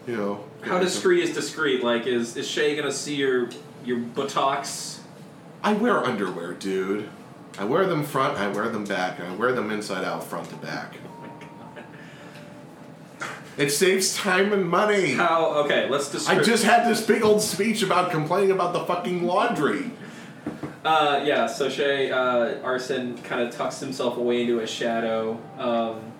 you 0.06 0.16
know. 0.16 0.44
How 0.62 0.78
discreet 0.78 1.24
is 1.24 1.34
discreet? 1.34 1.82
Like 1.82 2.06
is 2.06 2.36
is 2.36 2.48
Shay 2.48 2.76
gonna 2.76 2.92
see 2.92 3.16
your 3.16 3.50
your 3.84 3.98
buttocks? 3.98 5.00
I 5.62 5.72
wear 5.72 6.04
underwear, 6.04 6.54
dude. 6.54 7.08
I 7.58 7.64
wear 7.64 7.86
them 7.86 8.04
front, 8.04 8.38
I 8.38 8.48
wear 8.48 8.68
them 8.68 8.84
back, 8.84 9.18
and 9.18 9.28
I 9.28 9.34
wear 9.34 9.52
them 9.52 9.70
inside 9.70 10.04
out, 10.04 10.22
front 10.22 10.48
to 10.50 10.56
back. 10.56 10.94
Oh 11.04 11.20
my 11.20 11.28
god. 13.26 13.28
It 13.56 13.70
saves 13.70 14.14
time 14.16 14.52
and 14.52 14.68
money. 14.68 15.14
How? 15.14 15.46
Okay, 15.64 15.88
let's 15.88 16.28
I 16.28 16.40
just 16.40 16.62
had 16.62 16.88
this 16.88 17.04
big 17.04 17.22
old 17.22 17.42
speech 17.42 17.82
about 17.82 18.12
complaining 18.12 18.52
about 18.52 18.72
the 18.72 18.84
fucking 18.84 19.24
laundry. 19.24 19.90
Uh, 20.84 21.20
yeah, 21.24 21.48
so 21.48 21.68
Shay, 21.68 22.12
uh, 22.12 22.62
Arson 22.62 23.18
kind 23.18 23.42
of 23.42 23.52
tucks 23.52 23.80
himself 23.80 24.16
away 24.16 24.42
into 24.42 24.60
a 24.60 24.66
shadow. 24.66 25.40
Um, 25.58 26.12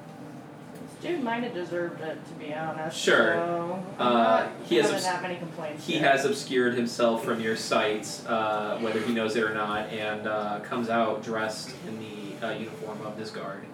dude 1.01 1.23
might 1.23 1.43
have 1.45 1.55
deserved 1.55 2.01
it, 2.01 2.19
to 2.27 2.33
be 2.35 2.53
honest. 2.53 2.99
Sure. 2.99 3.35
So 3.35 3.85
Uh, 3.99 4.05
not 4.13 4.49
he 4.67 4.77
has 4.77 4.91
obs- 4.93 5.05
that 5.05 5.23
many 5.23 5.37
complaints. 5.37 5.87
he 5.87 5.95
yet. 5.95 6.03
has 6.13 6.25
obscured 6.25 6.75
himself 6.75 7.25
from 7.25 7.41
your 7.41 7.57
sight, 7.57 8.21
uh, 8.27 8.79
whether 8.79 9.01
he 9.01 9.13
knows 9.15 9.37
it 9.37 9.45
or 9.45 9.55
not, 9.55 9.89
and 9.91 10.27
uh, 10.27 10.61
comes 10.61 10.89
out 10.91 11.23
dressed 11.23 11.71
in 11.87 11.99
the 12.01 12.47
uh, 12.47 12.51
uniform 12.53 13.01
of 13.07 13.17
this 13.17 13.31
guard. 13.31 13.65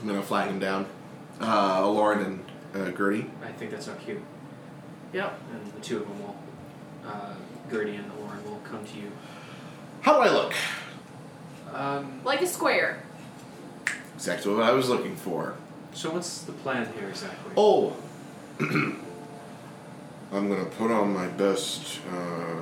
I'm 0.00 0.06
gonna 0.08 0.22
flag 0.22 0.48
him 0.48 0.58
down. 0.58 0.86
Uh, 1.40 1.88
Lauren 1.88 2.20
and 2.74 2.86
uh, 2.88 2.90
Gertie. 2.96 3.26
I 3.44 3.52
think 3.52 3.70
that's 3.70 3.86
so 3.86 3.94
cute. 4.04 4.20
Yep. 5.12 5.38
And 5.52 5.72
the 5.72 5.80
two 5.80 5.98
of 5.98 6.08
them 6.08 6.20
will, 6.22 6.36
uh, 7.06 7.34
Gertie 7.70 7.96
and 7.96 8.10
Lauren 8.18 8.42
will 8.44 8.60
come 8.64 8.84
to 8.84 8.96
you. 8.96 9.12
How 10.00 10.14
do 10.14 10.28
I 10.28 10.32
look? 10.32 10.54
Um, 11.72 12.20
Like 12.24 12.42
a 12.42 12.46
square. 12.46 13.02
Exactly 14.22 14.54
what 14.54 14.62
I 14.62 14.70
was 14.70 14.88
looking 14.88 15.16
for. 15.16 15.56
so 15.94 16.12
what's 16.12 16.42
the 16.42 16.52
plan 16.52 16.88
here 16.96 17.08
exactly? 17.08 17.54
Oh! 17.56 17.96
I'm 18.60 19.00
gonna 20.30 20.64
put 20.64 20.92
on 20.92 21.12
my 21.12 21.26
best 21.26 21.98
uh, 22.08 22.60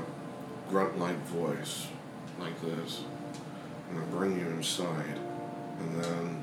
grunt 0.70 0.98
like 0.98 1.18
voice, 1.26 1.88
like 2.38 2.58
this. 2.62 3.02
And 3.90 3.98
I'm 3.98 4.04
gonna 4.06 4.16
bring 4.16 4.40
you 4.40 4.46
inside, 4.46 5.18
and 5.80 6.02
then 6.02 6.42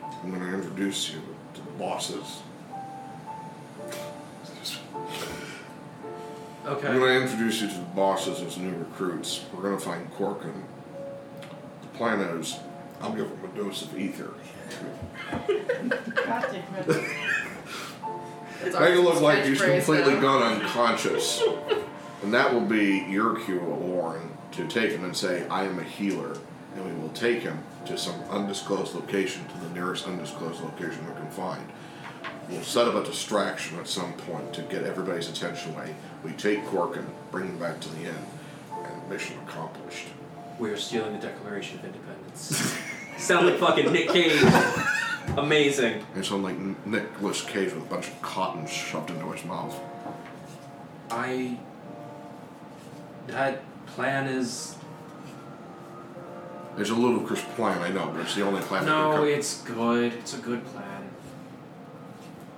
I'm 0.00 0.32
gonna 0.32 0.54
introduce 0.54 1.12
you 1.12 1.20
to 1.52 1.60
the 1.60 1.72
bosses. 1.72 2.38
Okay. 6.64 6.88
I'm 6.88 6.98
to 6.98 7.22
introduce 7.22 7.60
you 7.60 7.68
to 7.68 7.74
the 7.74 7.80
bosses 7.94 8.40
as 8.40 8.56
new 8.56 8.74
recruits. 8.74 9.44
We're 9.52 9.60
to 9.76 9.84
find 9.84 10.10
Corkin. 10.14 10.64
The 11.82 11.88
plan 11.98 12.20
is, 12.20 12.58
I'll 13.00 13.12
give 13.12 13.26
him 13.28 13.38
a 13.44 13.56
dose 13.56 13.82
of 13.82 13.98
ether. 13.98 14.30
God 15.30 15.46
damn 16.50 16.74
it. 16.88 17.04
It's 18.62 18.78
Make 18.78 18.94
it 18.94 19.00
look 19.00 19.20
like 19.20 19.44
he's 19.44 19.60
completely 19.60 20.14
now. 20.14 20.20
gone 20.20 20.42
unconscious. 20.60 21.42
and 22.22 22.32
that 22.32 22.52
will 22.52 22.62
be 22.64 23.04
your 23.08 23.38
cue, 23.40 23.60
Warren, 23.60 24.30
to 24.52 24.66
take 24.66 24.90
him 24.92 25.04
and 25.04 25.16
say, 25.16 25.46
I 25.48 25.64
am 25.64 25.78
a 25.78 25.84
healer. 25.84 26.36
And 26.74 26.84
we 26.84 27.00
will 27.00 27.10
take 27.10 27.40
him 27.42 27.58
to 27.86 27.96
some 27.96 28.14
undisclosed 28.30 28.94
location, 28.94 29.46
to 29.48 29.58
the 29.58 29.74
nearest 29.74 30.06
undisclosed 30.06 30.62
location 30.62 31.06
we 31.06 31.14
can 31.14 31.30
find. 31.30 31.64
We'll 32.50 32.62
set 32.62 32.86
up 32.88 32.94
a 32.94 33.04
distraction 33.04 33.78
at 33.78 33.88
some 33.88 34.12
point 34.14 34.52
to 34.54 34.62
get 34.62 34.82
everybody's 34.84 35.28
attention 35.28 35.74
away. 35.74 35.94
We 36.24 36.32
take 36.32 36.64
Cork 36.66 36.96
and 36.96 37.06
bring 37.30 37.46
him 37.48 37.58
back 37.58 37.80
to 37.80 37.88
the 37.90 38.02
inn, 38.04 38.26
and 38.84 39.08
mission 39.08 39.36
accomplished. 39.46 40.06
We 40.58 40.70
are 40.70 40.76
stealing 40.76 41.12
the 41.12 41.18
Declaration 41.26 41.78
of 41.78 41.84
Independence. 41.86 42.15
Sound 42.36 43.46
like 43.46 43.58
fucking 43.58 43.92
Nick 43.92 44.08
Cage. 44.10 44.42
Amazing. 45.36 46.04
And 46.14 46.24
so 46.24 46.36
like 46.36 46.54
N- 46.54 46.76
Nicolas 46.84 47.42
Cage 47.42 47.72
with 47.72 47.82
a 47.82 47.86
bunch 47.86 48.08
of 48.08 48.22
cotton 48.22 48.66
shoved 48.66 49.10
into 49.10 49.30
his 49.32 49.44
mouth. 49.44 49.78
I. 51.10 51.58
That 53.28 53.62
plan 53.86 54.26
is. 54.28 54.76
It's 56.78 56.90
a 56.90 56.94
ludicrous 56.94 57.42
plan, 57.54 57.80
I 57.80 57.88
know, 57.88 58.10
but 58.12 58.20
it's 58.20 58.34
the 58.34 58.42
only 58.42 58.60
plan 58.60 58.84
that 58.84 58.90
can 58.90 59.10
No, 59.14 59.24
it's 59.24 59.62
good. 59.62 60.12
It's 60.12 60.34
a 60.34 60.38
good 60.38 60.64
plan. 60.66 61.08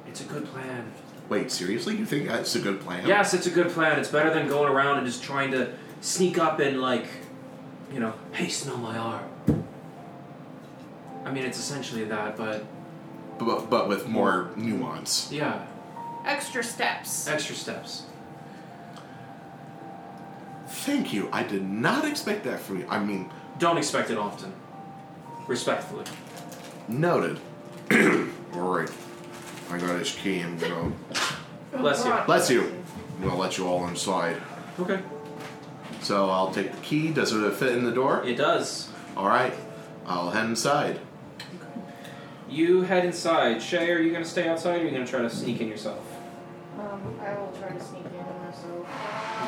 It's 0.09 0.21
a 0.21 0.25
good 0.25 0.45
plan. 0.47 0.93
Wait, 1.29 1.53
seriously? 1.53 1.97
You 1.97 2.05
think 2.05 2.27
that's 2.27 2.55
a 2.57 2.59
good 2.59 2.81
plan? 2.81 3.07
Yes, 3.07 3.33
it's 3.33 3.47
a 3.47 3.51
good 3.51 3.69
plan. 3.69 3.99
It's 4.01 4.09
better 4.09 4.35
than 4.35 4.49
going 4.49 4.73
around 4.73 4.99
and 4.99 5.07
just 5.07 5.23
trying 5.23 5.53
to 5.53 5.73
sneak 6.01 6.37
up 6.37 6.59
and, 6.59 6.81
like, 6.81 7.07
you 7.93 8.01
know, 8.01 8.13
hey, 8.33 8.49
smell 8.49 8.79
my 8.79 8.99
arm. 8.99 9.23
I 11.29 11.33
mean, 11.33 11.45
it's 11.45 11.59
essentially 11.59 12.05
that, 12.05 12.37
but 12.37 12.65
But, 13.39 13.69
but 13.71 13.89
with 13.89 14.09
more 14.09 14.51
nuance. 14.57 15.29
yeah, 15.31 15.67
Extra 16.25 16.63
steps. 16.65 17.29
extra 17.29 17.55
steps. 17.55 18.05
Thank 20.69 21.13
you. 21.13 21.29
I 21.33 21.43
did 21.43 21.63
not 21.69 22.05
expect 22.05 22.45
that 22.45 22.61
from 22.61 22.81
you. 22.81 22.87
I 22.89 22.99
mean, 22.99 23.31
Don't 23.59 23.79
expect 23.79 24.11
it 24.11 24.19
often. 24.19 24.53
Respectfully. 25.47 26.05
noted. 26.89 27.39
Alright. 28.55 28.91
I 29.71 29.79
got 29.79 29.99
his 29.99 30.13
key. 30.15 30.41
I'm 30.41 30.59
gonna 30.59 30.93
Bless 31.77 32.05
you. 32.05 32.15
bless 32.27 32.51
you. 32.51 32.63
I'm 33.17 33.29
gonna 33.29 33.37
let 33.39 33.59
you 33.59 33.67
all 33.67 33.87
inside. 33.89 34.37
Okay. 34.81 35.01
So 36.01 36.31
I'll 36.31 36.53
take 36.53 36.73
the 36.73 36.81
key. 36.81 37.11
Does 37.11 37.33
it 37.33 37.55
fit 37.55 37.77
in 37.77 37.85
the 37.85 37.91
door? 37.93 38.23
It 38.25 38.37
does. 38.37 38.89
Alright. 39.17 39.53
I'll 40.07 40.31
head 40.31 40.47
inside. 40.47 41.01
You 42.49 42.83
head 42.83 43.05
inside. 43.05 43.63
Shay, 43.63 43.91
are 43.91 44.01
you 44.01 44.11
going 44.11 44.25
to 44.25 44.29
stay 44.29 44.49
outside 44.49 44.77
or 44.77 44.81
are 44.81 44.85
you 44.85 44.91
going 44.91 45.05
to 45.05 45.11
try 45.11 45.21
to 45.21 45.31
sneak 45.31 45.61
in 45.61 45.69
yourself? 45.69 46.03
Um, 46.79 47.19
I 47.21 47.35
will 47.39 47.53
try 47.59 47.69
to 47.71 47.81
sneak 47.81 48.05
in 48.07 48.47
myself. 48.47 48.87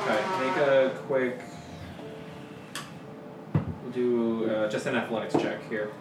Okay, 0.03 0.47
make 0.47 0.57
a 0.57 0.99
quick. 1.07 1.41
We'll 3.55 3.93
do 3.93 4.51
uh, 4.51 4.69
just 4.69 4.87
an 4.87 4.97
athletics 4.97 5.35
check 5.35 5.67
here. 5.69 5.93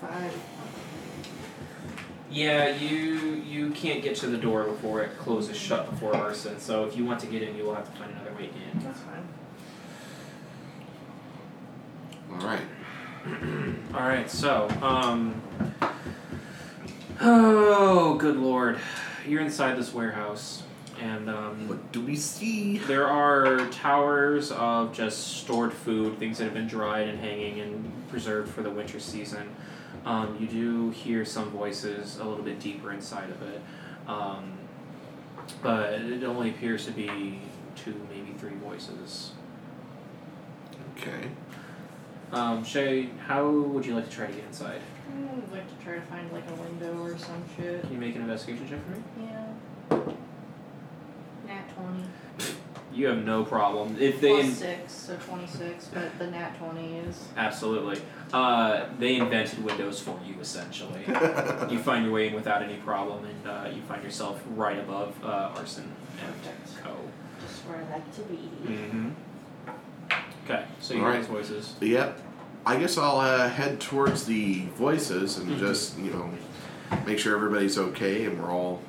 Five. 0.00 0.34
Yeah, 2.30 2.74
you 2.76 3.42
you 3.46 3.70
can't 3.70 4.02
get 4.02 4.16
to 4.16 4.26
the 4.26 4.36
door 4.36 4.64
before 4.64 5.02
it 5.02 5.16
closes 5.18 5.56
shut 5.56 5.88
before 5.88 6.16
arson. 6.16 6.58
So 6.58 6.84
if 6.84 6.96
you 6.96 7.04
want 7.04 7.20
to 7.20 7.26
get 7.26 7.42
in, 7.42 7.56
you 7.56 7.64
will 7.64 7.74
have 7.74 7.90
to 7.92 7.96
find 7.96 8.10
another 8.10 8.34
way 8.34 8.46
in. 8.46 8.80
That's 8.80 9.00
fine. 9.00 9.28
Alright. 12.40 12.60
All 13.94 14.00
right, 14.00 14.30
so 14.30 14.68
um. 14.82 15.40
Oh, 17.20 18.16
good 18.18 18.36
lord! 18.36 18.78
You're 19.26 19.40
inside 19.40 19.76
this 19.76 19.94
warehouse, 19.94 20.62
and 21.00 21.30
um. 21.30 21.68
What 21.68 21.92
do 21.92 22.00
we 22.00 22.16
see? 22.16 22.78
There 22.78 23.06
are 23.06 23.66
towers 23.68 24.50
of 24.52 24.92
just 24.92 25.38
stored 25.38 25.72
food, 25.72 26.18
things 26.18 26.38
that 26.38 26.44
have 26.44 26.54
been 26.54 26.66
dried 26.66 27.08
and 27.08 27.18
hanging 27.18 27.60
and 27.60 28.08
preserved 28.08 28.52
for 28.52 28.62
the 28.62 28.70
winter 28.70 28.98
season. 28.98 29.54
Um, 30.04 30.36
you 30.38 30.46
do 30.46 30.90
hear 30.90 31.24
some 31.24 31.50
voices 31.50 32.18
a 32.18 32.24
little 32.24 32.44
bit 32.44 32.60
deeper 32.60 32.92
inside 32.92 33.30
of 33.30 33.40
it, 33.42 33.62
um, 34.06 34.52
but 35.62 35.94
it 35.94 36.24
only 36.24 36.50
appears 36.50 36.84
to 36.86 36.90
be 36.90 37.40
two, 37.74 37.94
maybe 38.10 38.34
three 38.38 38.56
voices. 38.56 39.32
Okay. 40.96 41.28
Um, 42.34 42.64
Shay, 42.64 43.10
how 43.28 43.48
would 43.48 43.86
you 43.86 43.94
like 43.94 44.08
to 44.08 44.10
try 44.10 44.26
to 44.26 44.32
get 44.32 44.44
inside? 44.44 44.80
I 45.08 45.34
would 45.34 45.52
like 45.52 45.68
to 45.78 45.84
try 45.84 45.94
to 45.94 46.00
find 46.00 46.32
like 46.32 46.42
a 46.50 46.54
window 46.54 47.00
or 47.04 47.16
some 47.16 47.44
shit. 47.56 47.82
Can 47.82 47.92
you 47.92 47.98
make 47.98 48.16
an 48.16 48.22
investigation 48.22 48.68
check 48.68 48.80
for 48.84 48.90
me? 48.90 49.28
Yeah. 49.28 50.12
Nat 51.46 51.68
20. 51.76 52.04
You 52.92 53.06
have 53.06 53.24
no 53.24 53.44
problem. 53.44 53.96
If 54.00 54.20
they 54.20 54.42
Plus 54.42 54.58
6, 54.58 54.92
so 54.92 55.16
26, 55.16 55.90
but 55.94 56.18
the 56.18 56.26
nat 56.28 56.58
20 56.58 56.96
is. 56.98 57.28
Absolutely. 57.36 58.00
Uh, 58.32 58.86
they 58.98 59.16
invented 59.16 59.64
Windows 59.64 60.00
for 60.00 60.18
you, 60.26 60.34
essentially. 60.40 61.02
you 61.70 61.78
find 61.78 62.04
your 62.04 62.12
way 62.12 62.28
in 62.28 62.34
without 62.34 62.62
any 62.62 62.76
problem, 62.78 63.24
and 63.24 63.46
uh, 63.46 63.68
you 63.72 63.82
find 63.82 64.02
yourself 64.02 64.42
right 64.56 64.78
above 64.78 65.14
uh, 65.24 65.52
Arson 65.56 65.92
and 66.24 66.42
Perfect. 66.42 66.82
Co. 66.84 66.96
Just 67.40 67.60
where 67.66 67.78
I 67.78 67.94
like 67.94 68.14
to 68.16 68.22
be. 68.22 68.36
Mm-hmm. 68.64 69.10
Okay, 70.44 70.64
so 70.78 70.94
you 70.94 71.00
hear 71.00 71.08
Alright. 71.08 71.22
those 71.22 71.30
voices. 71.30 71.74
Yep. 71.80 72.20
I 72.66 72.76
guess 72.76 72.96
I'll 72.96 73.18
uh, 73.20 73.48
head 73.48 73.80
towards 73.80 74.24
the 74.24 74.66
voices 74.76 75.36
and 75.38 75.48
Mhm. 75.50 75.58
just, 75.58 75.98
you 75.98 76.10
know, 76.10 76.30
make 77.06 77.18
sure 77.18 77.36
everybody's 77.36 77.76
okay 77.78 78.24
and 78.24 78.40
we're 78.42 78.50
all 78.52 78.80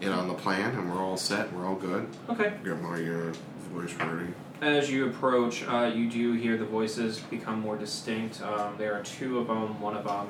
in 0.00 0.12
on 0.12 0.28
the 0.28 0.34
plan 0.34 0.74
and 0.76 0.90
we're 0.92 1.02
all 1.02 1.16
set, 1.16 1.52
we're 1.52 1.66
all 1.66 1.74
good. 1.74 2.06
Okay. 2.28 2.52
Get 2.64 2.80
my 2.82 2.94
uh, 3.02 3.32
voice 3.72 3.94
ready. 3.98 4.34
As 4.60 4.90
you 4.90 5.06
approach, 5.06 5.64
uh, 5.66 5.90
you 5.94 6.10
do 6.10 6.32
hear 6.32 6.56
the 6.56 6.64
voices 6.64 7.18
become 7.20 7.60
more 7.60 7.76
distinct. 7.76 8.42
Um, 8.42 8.74
there 8.76 8.94
are 8.94 9.02
two 9.02 9.38
of 9.38 9.46
them. 9.46 9.80
One 9.80 9.96
of 9.96 10.04
them 10.04 10.26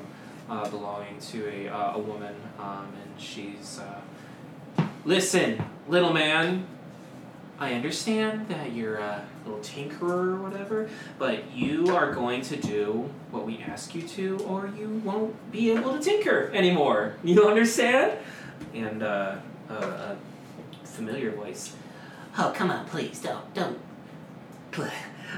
uh, 0.50 0.68
belonging 0.68 1.18
to 1.32 1.48
a, 1.48 1.68
uh, 1.68 1.94
a 1.94 1.98
woman, 1.98 2.34
um, 2.58 2.86
and 3.02 3.20
she's. 3.20 3.80
Uh, 3.80 4.82
Listen, 5.04 5.62
little 5.88 6.12
man. 6.12 6.66
I 7.60 7.74
understand 7.74 8.48
that 8.48 8.72
you're 8.72 8.96
a 8.98 9.24
little 9.44 9.60
tinkerer 9.60 10.34
or 10.34 10.36
whatever, 10.36 10.88
but 11.18 11.50
you 11.52 11.94
are 11.94 12.12
going 12.12 12.42
to 12.42 12.56
do 12.56 13.10
what 13.32 13.46
we 13.46 13.58
ask 13.58 13.94
you 13.96 14.02
to, 14.02 14.38
or 14.46 14.70
you 14.78 15.02
won't 15.04 15.50
be 15.50 15.72
able 15.72 15.92
to 15.94 16.00
tinker 16.00 16.50
anymore. 16.54 17.16
You 17.24 17.48
understand? 17.48 18.18
And 18.74 19.02
uh, 19.02 19.36
a, 19.68 19.74
a 19.74 20.16
familiar 20.84 21.32
voice. 21.32 21.74
Oh, 22.38 22.52
come 22.54 22.70
on, 22.70 22.86
please, 22.86 23.20
don't, 23.20 23.52
don't. 23.54 23.78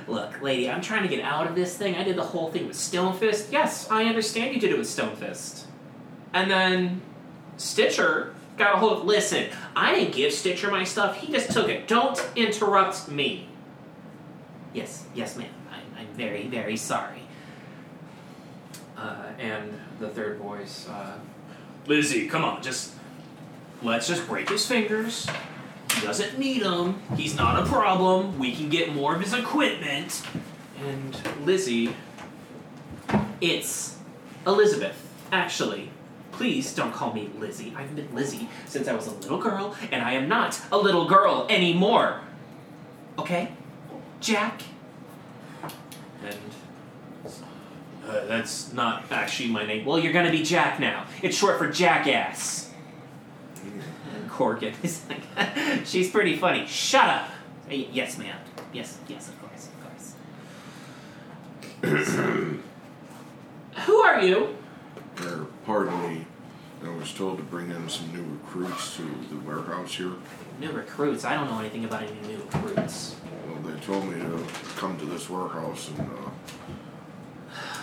Look, 0.07 0.43
lady, 0.43 0.69
I'm 0.69 0.83
trying 0.83 1.03
to 1.03 1.09
get 1.09 1.25
out 1.25 1.47
of 1.47 1.55
this 1.55 1.77
thing. 1.77 1.95
I 1.95 2.05
did 2.05 2.17
the 2.17 2.25
whole 2.25 2.51
thing 2.51 2.67
with 2.67 2.77
Stonefist. 2.77 3.51
Yes, 3.51 3.91
I 3.91 4.05
understand 4.05 4.55
you 4.55 4.61
did 4.61 4.73
it 4.73 4.79
with 4.79 4.87
Stonefist. 4.87 5.65
And 6.35 6.51
then 6.51 7.01
Stitcher 7.57 8.35
got 8.61 8.75
a 8.75 8.79
hold 8.79 8.99
of. 9.01 9.05
Listen, 9.05 9.49
I 9.75 9.95
didn't 9.95 10.15
give 10.15 10.33
Stitcher 10.33 10.71
my 10.71 10.85
stuff. 10.85 11.17
He 11.17 11.33
just 11.33 11.51
took 11.51 11.69
it. 11.69 11.89
Don't 11.89 12.25
interrupt 12.37 13.09
me. 13.09 13.49
Yes, 14.73 15.07
yes, 15.15 15.37
ma'am. 15.37 15.51
I, 15.73 16.01
I'm 16.01 16.07
very, 16.15 16.47
very 16.47 16.77
sorry. 16.77 17.23
Uh, 18.97 19.33
and 19.39 19.73
the 19.99 20.09
third 20.09 20.39
voice, 20.39 20.87
uh, 20.89 21.19
Lizzie, 21.87 22.29
come 22.29 22.45
on, 22.45 22.63
just 22.63 22.93
let's 23.83 24.07
just 24.07 24.29
break 24.29 24.49
his 24.51 24.67
fingers. 24.67 25.27
He 25.95 26.07
doesn't 26.07 26.39
need 26.39 26.63
them. 26.63 27.03
He's 27.17 27.35
not 27.35 27.63
a 27.63 27.67
problem. 27.67 28.39
We 28.39 28.55
can 28.55 28.69
get 28.69 28.95
more 28.95 29.15
of 29.17 29.23
his 29.23 29.33
equipment. 29.33 30.23
And 30.87 31.17
Lizzie, 31.45 31.97
it's 33.41 33.97
Elizabeth, 34.47 34.97
actually. 35.33 35.91
Please 36.41 36.73
don't 36.73 36.91
call 36.95 37.13
me 37.13 37.29
Lizzie. 37.39 37.75
I've 37.77 37.95
been 37.95 38.15
Lizzie 38.15 38.49
since 38.65 38.89
I 38.89 38.95
was 38.95 39.07
a 39.07 39.11
little 39.11 39.37
girl, 39.37 39.77
and 39.93 40.03
I 40.03 40.13
am 40.13 40.27
not 40.27 40.59
a 40.73 40.79
little 40.79 41.07
girl 41.07 41.47
anymore. 41.51 42.19
Okay? 43.19 43.53
Jack? 44.21 44.63
And. 46.25 46.39
Uh, 48.09 48.25
that's 48.25 48.73
not 48.73 49.05
actually 49.11 49.51
my 49.51 49.67
name. 49.67 49.85
Well, 49.85 49.99
you're 49.99 50.15
gonna 50.15 50.31
be 50.31 50.43
Jack 50.43 50.81
now. 50.81 51.05
It's 51.21 51.37
short 51.37 51.59
for 51.59 51.71
Jackass. 51.71 52.71
And 53.63 54.31
Corkin 54.31 54.73
is 54.83 55.03
like, 55.11 55.85
she's 55.85 56.09
pretty 56.09 56.37
funny. 56.37 56.67
Shut 56.67 57.07
up. 57.07 57.29
Uh, 57.71 57.75
Yes, 57.75 58.17
ma'am. 58.17 58.39
Yes, 58.73 58.97
yes, 59.09 59.29
of 59.29 59.39
course, 59.43 59.69
of 61.83 61.83
course. 61.83 62.15
Who 63.85 63.97
are 63.97 64.23
you? 64.23 64.57
Er, 65.21 65.47
pardon 65.67 66.15
me. 66.15 66.27
Was 66.83 67.01
was 67.01 67.13
told 67.15 67.39
to 67.39 67.45
bring 67.45 67.71
in 67.71 67.89
some 67.89 68.13
new 68.13 68.25
recruits 68.35 68.97
to 68.97 69.03
the 69.31 69.37
warehouse 69.41 69.95
here. 69.95 70.13
New 70.61 70.71
recruits. 70.71 71.25
I 71.25 71.35
don't 71.35 71.51
know 71.51 71.59
anything 71.59 71.85
about 71.85 72.03
any 72.03 72.21
new 72.27 72.37
recruits. 72.37 73.17
Well, 73.47 73.63
they 73.63 73.81
told 73.81 74.07
me 74.07 74.21
to 74.21 74.45
come 74.77 74.99
to 74.99 75.07
this 75.07 75.29
warehouse 75.31 75.91
and 75.91 76.01
uh, 76.01 76.31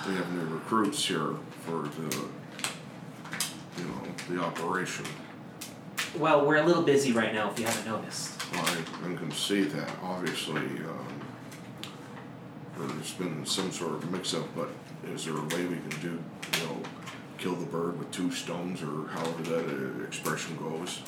we 0.07 0.15
have 0.15 0.31
new 0.31 0.45
recruits 0.55 1.05
here 1.05 1.33
for 1.65 1.83
the, 1.83 2.25
you 3.77 3.83
know, 3.83 4.01
the 4.29 4.39
operation. 4.41 5.05
Well, 6.17 6.45
we're 6.45 6.57
a 6.57 6.65
little 6.65 6.83
busy 6.83 7.11
right 7.11 7.33
now. 7.33 7.51
If 7.51 7.59
you 7.59 7.65
haven't 7.65 7.85
noticed. 7.85 8.39
Well, 8.53 8.65
I, 8.65 9.11
I 9.11 9.15
can 9.15 9.31
see 9.31 9.63
that. 9.63 9.91
Obviously, 10.01 10.61
um, 10.61 11.21
there's 12.77 13.13
been 13.13 13.45
some 13.45 13.71
sort 13.71 13.93
of 13.93 14.11
mix-up, 14.11 14.47
but 14.55 14.69
is 15.13 15.25
there 15.25 15.35
a 15.35 15.41
way 15.41 15.65
we 15.65 15.77
can 15.89 16.01
do, 16.01 16.23
you 16.53 16.65
know, 16.65 16.81
kill 17.37 17.55
the 17.55 17.65
bird 17.65 17.99
with 17.99 18.11
two 18.11 18.31
stones, 18.31 18.81
or 18.81 19.07
however 19.07 19.43
that 19.43 19.65
uh, 19.65 20.03
expression 20.03 20.57
goes? 20.57 20.99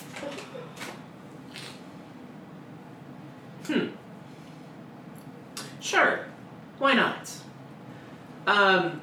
Hmm. 3.68 3.88
Sure. 5.80 6.26
Why 6.78 6.94
not? 6.94 7.32
Um, 8.48 9.02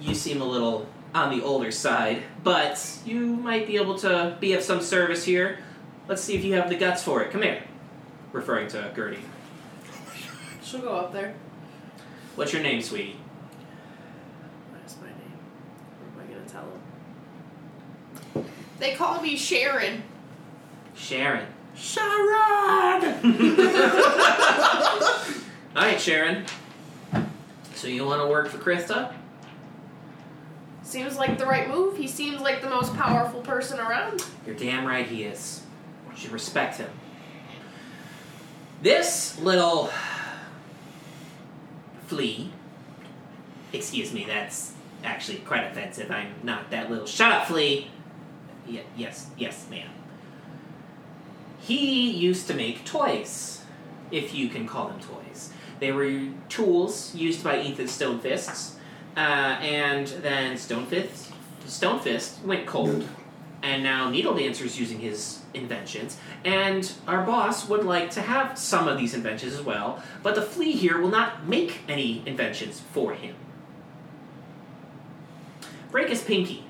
you 0.00 0.14
seem 0.14 0.40
a 0.40 0.44
little 0.44 0.86
on 1.14 1.36
the 1.36 1.44
older 1.44 1.70
side, 1.70 2.22
but 2.42 2.98
you 3.04 3.20
might 3.20 3.66
be 3.66 3.76
able 3.76 3.98
to 3.98 4.36
be 4.40 4.52
of 4.52 4.62
some 4.62 4.80
service 4.80 5.24
here. 5.24 5.58
Let's 6.08 6.22
see 6.22 6.34
if 6.36 6.44
you 6.44 6.54
have 6.54 6.68
the 6.68 6.76
guts 6.76 7.02
for 7.02 7.22
it. 7.22 7.30
Come 7.30 7.42
here. 7.42 7.62
Referring 8.32 8.68
to 8.68 8.92
Gertie. 8.94 9.22
She'll 10.62 10.80
go 10.80 10.96
up 10.96 11.12
there. 11.12 11.34
What's 12.36 12.52
your 12.52 12.62
name, 12.62 12.80
sweetie? 12.80 13.16
What 14.70 14.86
is 14.86 14.96
my 15.00 15.08
name? 15.08 15.38
What 15.98 16.24
am 16.24 16.30
I 16.30 16.32
gonna 16.32 16.48
tell 16.48 16.62
him? 18.42 18.50
They 18.80 18.94
call 18.94 19.20
me 19.20 19.36
Sharon. 19.36 20.02
Sharon. 20.94 21.46
Sharon! 21.76 23.04
All 25.76 25.82
right, 25.82 26.00
Sharon. 26.00 26.46
So 27.74 27.88
you 27.88 28.06
want 28.06 28.22
to 28.22 28.28
work 28.28 28.48
for 28.48 28.56
Krista? 28.58 29.12
Seems 30.82 31.16
like 31.16 31.38
the 31.38 31.46
right 31.46 31.68
move. 31.68 31.96
He 31.98 32.08
seems 32.08 32.40
like 32.40 32.62
the 32.62 32.70
most 32.70 32.94
powerful 32.96 33.42
person 33.42 33.78
around. 33.78 34.24
You're 34.46 34.56
damn 34.56 34.86
right 34.86 35.06
he 35.06 35.24
is. 35.24 35.62
You 36.10 36.16
should 36.16 36.32
respect 36.32 36.78
him. 36.78 36.90
This 38.82 39.38
little 39.38 39.90
flea, 42.06 42.50
excuse 43.74 44.12
me, 44.12 44.24
that's 44.24 44.72
actually 45.04 45.38
quite 45.38 45.64
offensive. 45.64 46.10
I'm 46.10 46.34
not 46.42 46.70
that 46.70 46.90
little. 46.90 47.06
Shut 47.06 47.30
up, 47.30 47.46
flea! 47.46 47.90
Yes, 48.96 49.30
yes, 49.36 49.66
ma'am. 49.70 49.90
He 51.60 52.10
used 52.10 52.46
to 52.48 52.54
make 52.54 52.84
toys, 52.84 53.62
if 54.10 54.34
you 54.34 54.48
can 54.48 54.66
call 54.66 54.88
them 54.88 55.00
toys. 55.00 55.52
They 55.78 55.92
were 55.92 56.28
tools 56.48 57.14
used 57.14 57.42
by 57.44 57.60
Ethan 57.60 57.88
Stonefists, 57.88 58.76
uh, 59.16 59.20
and 59.20 60.06
then 60.06 60.56
Stonefist, 60.56 61.30
Stonefist 61.66 62.42
went 62.42 62.66
cold 62.66 63.06
and 63.62 63.82
now 63.82 64.10
Needle 64.10 64.34
Dancer 64.34 64.64
is 64.64 64.78
using 64.78 65.00
his 65.00 65.40
inventions, 65.52 66.16
and 66.44 66.90
our 67.06 67.24
boss 67.24 67.68
would 67.68 67.84
like 67.84 68.10
to 68.12 68.22
have 68.22 68.58
some 68.58 68.88
of 68.88 68.98
these 68.98 69.14
inventions 69.14 69.52
as 69.52 69.62
well, 69.62 70.02
but 70.22 70.34
the 70.34 70.42
flea 70.42 70.72
here 70.72 71.00
will 71.00 71.10
not 71.10 71.46
make 71.46 71.80
any 71.88 72.22
inventions 72.26 72.80
for 72.92 73.14
him. 73.14 73.34
Break 75.90 76.08
his 76.08 76.22
pinky. 76.22 76.64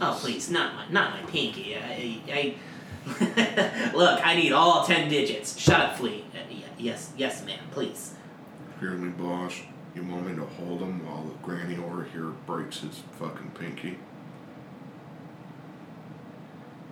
Oh 0.00 0.18
please, 0.20 0.50
not 0.50 0.74
my 0.74 0.84
not 0.90 1.10
my 1.12 1.30
pinky. 1.30 1.76
I, 1.76 2.20
I 2.28 3.90
look. 3.94 4.24
I 4.24 4.34
need 4.36 4.52
all 4.52 4.84
ten 4.84 5.08
digits. 5.08 5.58
Shut 5.58 5.80
up, 5.80 5.96
flea. 5.96 6.24
Uh, 6.34 6.38
y- 6.50 6.62
yes, 6.78 7.10
yes, 7.16 7.44
ma'am. 7.44 7.58
Please. 7.72 8.14
Hear 8.80 8.90
me, 8.92 9.10
boss? 9.10 9.54
You 9.94 10.04
want 10.04 10.26
me 10.26 10.34
to 10.36 10.44
hold 10.44 10.80
him 10.80 11.04
while 11.06 11.22
the 11.24 11.34
granny 11.42 11.76
over 11.76 12.04
here 12.04 12.30
breaks 12.46 12.80
his 12.80 13.02
fucking 13.18 13.52
pinky? 13.58 13.98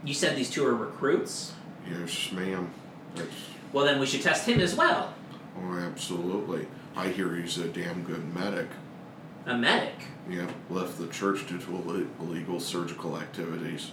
You 0.04 0.14
said 0.14 0.36
these 0.36 0.50
two 0.50 0.64
are 0.66 0.74
recruits. 0.74 1.52
Yes, 1.90 2.32
ma'am. 2.32 2.70
That's 3.14 3.28
Well, 3.72 3.84
then 3.84 3.98
we 4.00 4.06
should 4.06 4.22
test 4.22 4.46
him 4.48 4.60
as 4.60 4.74
well. 4.74 5.12
oh, 5.58 5.74
absolutely. 5.78 6.66
I 6.96 7.08
hear 7.08 7.34
he's 7.34 7.58
a 7.58 7.68
damn 7.68 8.02
good 8.04 8.34
medic. 8.34 8.68
A 9.46 9.56
medic. 9.56 9.94
Yep, 10.28 10.50
left 10.68 10.98
the 10.98 11.08
church 11.08 11.46
due 11.48 11.58
to 11.58 11.66
ille- 11.66 12.06
illegal 12.20 12.60
surgical 12.60 13.16
activities. 13.16 13.90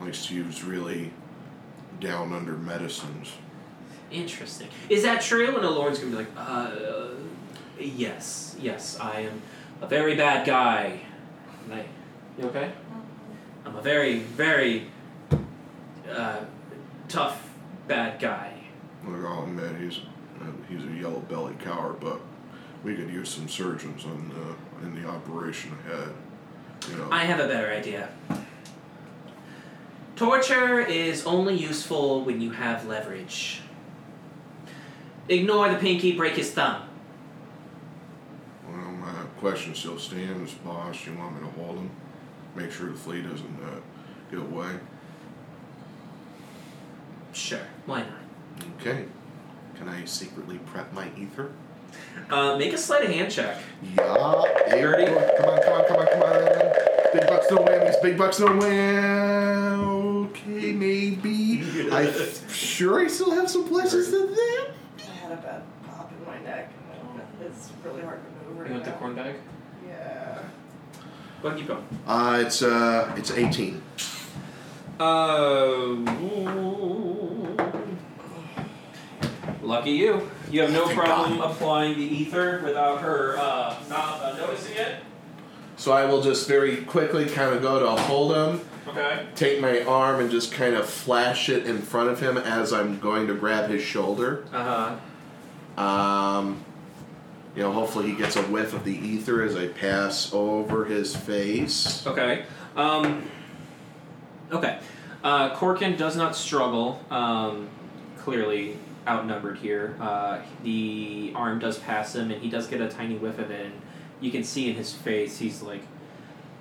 Likes 0.00 0.26
to 0.26 0.34
use 0.34 0.64
really 0.64 1.10
down 2.00 2.32
under 2.32 2.52
medicines. 2.52 3.32
Interesting. 4.10 4.68
Is 4.88 5.02
that 5.02 5.22
true? 5.22 5.56
And 5.56 5.66
lord's 5.68 5.98
gonna 5.98 6.10
be 6.10 6.16
like, 6.18 6.28
uh, 6.36 6.70
yes, 7.78 8.56
yes, 8.60 8.98
I 9.00 9.20
am 9.20 9.42
a 9.80 9.86
very 9.86 10.14
bad 10.14 10.46
guy. 10.46 11.00
And 11.64 11.74
I, 11.74 11.84
you 12.38 12.44
okay? 12.48 12.72
I'm 13.64 13.76
a 13.76 13.82
very, 13.82 14.18
very 14.20 14.88
uh, 16.10 16.40
tough 17.08 17.50
bad 17.88 18.20
guy. 18.20 18.52
Look, 19.06 19.24
I'll 19.24 19.44
admit 19.44 19.76
he's 19.80 20.00
uh, 20.40 20.46
he's 20.68 20.84
a 20.84 20.92
yellow 20.92 21.20
belly 21.20 21.54
coward, 21.62 22.00
but 22.00 22.20
we 22.84 22.94
could 22.94 23.10
use 23.10 23.30
some 23.30 23.48
surgeons 23.48 24.04
on 24.04 24.30
the, 24.30 24.86
in 24.86 25.02
the 25.02 25.08
operation 25.08 25.72
ahead. 25.86 26.10
You 26.90 26.96
know, 26.98 27.08
I 27.10 27.24
have 27.24 27.40
a 27.40 27.48
better 27.48 27.70
idea. 27.70 28.10
Torture 30.16 30.80
is 30.80 31.26
only 31.26 31.56
useful 31.56 32.22
when 32.24 32.40
you 32.40 32.50
have 32.50 32.86
leverage. 32.86 33.62
Ignore 35.28 35.70
the 35.70 35.78
pinky, 35.78 36.14
break 36.14 36.34
his 36.34 36.52
thumb. 36.52 36.82
well, 38.68 38.92
my 38.92 39.12
question 39.38 39.74
still 39.74 39.98
stands, 39.98 40.52
boss. 40.52 41.06
You 41.06 41.14
want 41.14 41.34
me 41.34 41.40
to 41.40 41.52
hold 41.58 41.78
him? 41.78 41.90
Make 42.54 42.70
sure 42.70 42.90
the 42.90 42.94
flea 42.94 43.22
doesn't 43.22 43.58
uh, 43.64 43.80
get 44.30 44.40
away. 44.40 44.78
Sure, 47.32 47.66
why 47.86 48.00
not? 48.00 48.68
Okay. 48.78 49.06
Can 49.76 49.88
I 49.88 50.04
secretly 50.04 50.58
prep 50.58 50.92
my 50.92 51.08
ether? 51.16 51.50
Uh, 52.30 52.56
make 52.56 52.72
a 52.72 52.78
sleight 52.78 53.04
of 53.04 53.10
hand 53.10 53.30
check. 53.30 53.56
Yeah. 53.82 54.42
Hey, 54.66 54.80
Gertie? 54.80 55.06
Come 55.06 55.48
on, 55.48 55.62
come 55.62 55.72
on, 55.74 55.86
come 55.86 55.96
on, 55.98 56.06
come 56.06 56.22
on. 56.22 56.72
Big 57.12 57.26
bucks 57.26 57.46
don't 57.48 57.64
win. 57.64 57.86
These 57.86 57.96
big 58.02 58.18
bucks 58.18 58.38
don't 58.38 58.58
win. 58.58 59.04
Okay, 60.26 60.72
maybe. 60.72 61.90
I'm 61.92 62.12
sure 62.48 63.00
I 63.00 63.06
still 63.08 63.30
have 63.32 63.50
some 63.50 63.68
pluses 63.68 64.10
to 64.10 64.26
that. 64.34 64.68
I 64.98 65.02
had 65.12 65.32
a 65.32 65.36
bad 65.36 65.62
pop 65.86 66.10
in 66.10 66.26
my 66.26 66.40
neck. 66.42 66.72
It's 67.40 67.70
really 67.84 68.02
hard 68.02 68.20
to 68.24 68.48
move 68.48 68.58
right 68.58 68.68
You 68.68 68.74
want 68.74 68.84
the 68.84 68.92
corn 68.92 69.14
bag? 69.14 69.36
Yeah. 69.86 70.38
Go 71.42 71.48
ahead, 71.48 71.58
keep 71.58 71.68
going. 71.68 71.84
Uh, 72.06 72.42
it's 72.44 72.62
uh, 72.62 73.14
it's 73.16 73.30
18. 73.30 73.82
Uh, 74.98 75.04
lucky 79.62 79.90
you. 79.90 80.30
You 80.54 80.60
have 80.60 80.70
no 80.70 80.86
Thank 80.86 81.00
problem 81.00 81.40
applying 81.40 81.98
the 81.98 82.04
ether 82.04 82.60
without 82.64 83.00
her 83.00 83.36
uh, 83.36 83.76
not 83.88 84.22
uh, 84.22 84.36
noticing 84.36 84.76
it. 84.76 85.02
So 85.76 85.90
I 85.90 86.04
will 86.04 86.22
just 86.22 86.46
very 86.46 86.76
quickly 86.82 87.26
kind 87.26 87.52
of 87.52 87.60
go 87.60 87.80
to 87.80 88.00
hold 88.02 88.36
him, 88.36 88.60
Okay. 88.86 89.26
take 89.34 89.60
my 89.60 89.82
arm, 89.82 90.20
and 90.20 90.30
just 90.30 90.52
kind 90.52 90.76
of 90.76 90.88
flash 90.88 91.48
it 91.48 91.66
in 91.66 91.82
front 91.82 92.08
of 92.10 92.20
him 92.20 92.36
as 92.36 92.72
I'm 92.72 93.00
going 93.00 93.26
to 93.26 93.34
grab 93.34 93.68
his 93.68 93.82
shoulder. 93.82 94.44
Uh 94.52 94.94
huh. 95.76 95.82
Um, 95.82 96.64
you 97.56 97.62
know, 97.62 97.72
hopefully 97.72 98.06
he 98.10 98.14
gets 98.14 98.36
a 98.36 98.42
whiff 98.42 98.74
of 98.74 98.84
the 98.84 98.96
ether 98.96 99.42
as 99.42 99.56
I 99.56 99.66
pass 99.66 100.32
over 100.32 100.84
his 100.84 101.16
face. 101.16 102.06
Okay. 102.06 102.44
Um, 102.76 103.28
okay. 104.52 104.78
Uh, 105.24 105.52
Corkin 105.56 105.96
does 105.96 106.16
not 106.16 106.36
struggle. 106.36 107.04
Um, 107.10 107.70
clearly 108.18 108.78
outnumbered 109.06 109.58
here. 109.58 109.96
Uh, 110.00 110.40
the 110.62 111.32
arm 111.34 111.58
does 111.58 111.78
pass 111.78 112.14
him, 112.14 112.30
and 112.30 112.42
he 112.42 112.48
does 112.48 112.66
get 112.66 112.80
a 112.80 112.88
tiny 112.88 113.16
whiff 113.16 113.38
of 113.38 113.50
it. 113.50 113.66
And 113.66 113.74
you 114.20 114.30
can 114.30 114.44
see 114.44 114.70
in 114.70 114.76
his 114.76 114.92
face, 114.92 115.38
he's 115.38 115.62
like, 115.62 115.82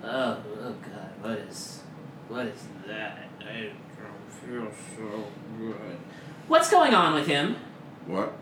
"Oh, 0.04 0.38
oh 0.62 0.76
God, 0.82 1.10
what 1.22 1.40
is, 1.40 1.82
what 2.28 2.46
is 2.48 2.64
that? 2.88 3.30
I 3.42 3.70
don't 4.02 4.32
feel 4.32 4.72
so 4.96 5.26
good." 5.58 5.98
What's 6.48 6.70
going 6.70 6.94
on 6.94 7.14
with 7.14 7.28
him? 7.28 7.56
What? 8.06 8.34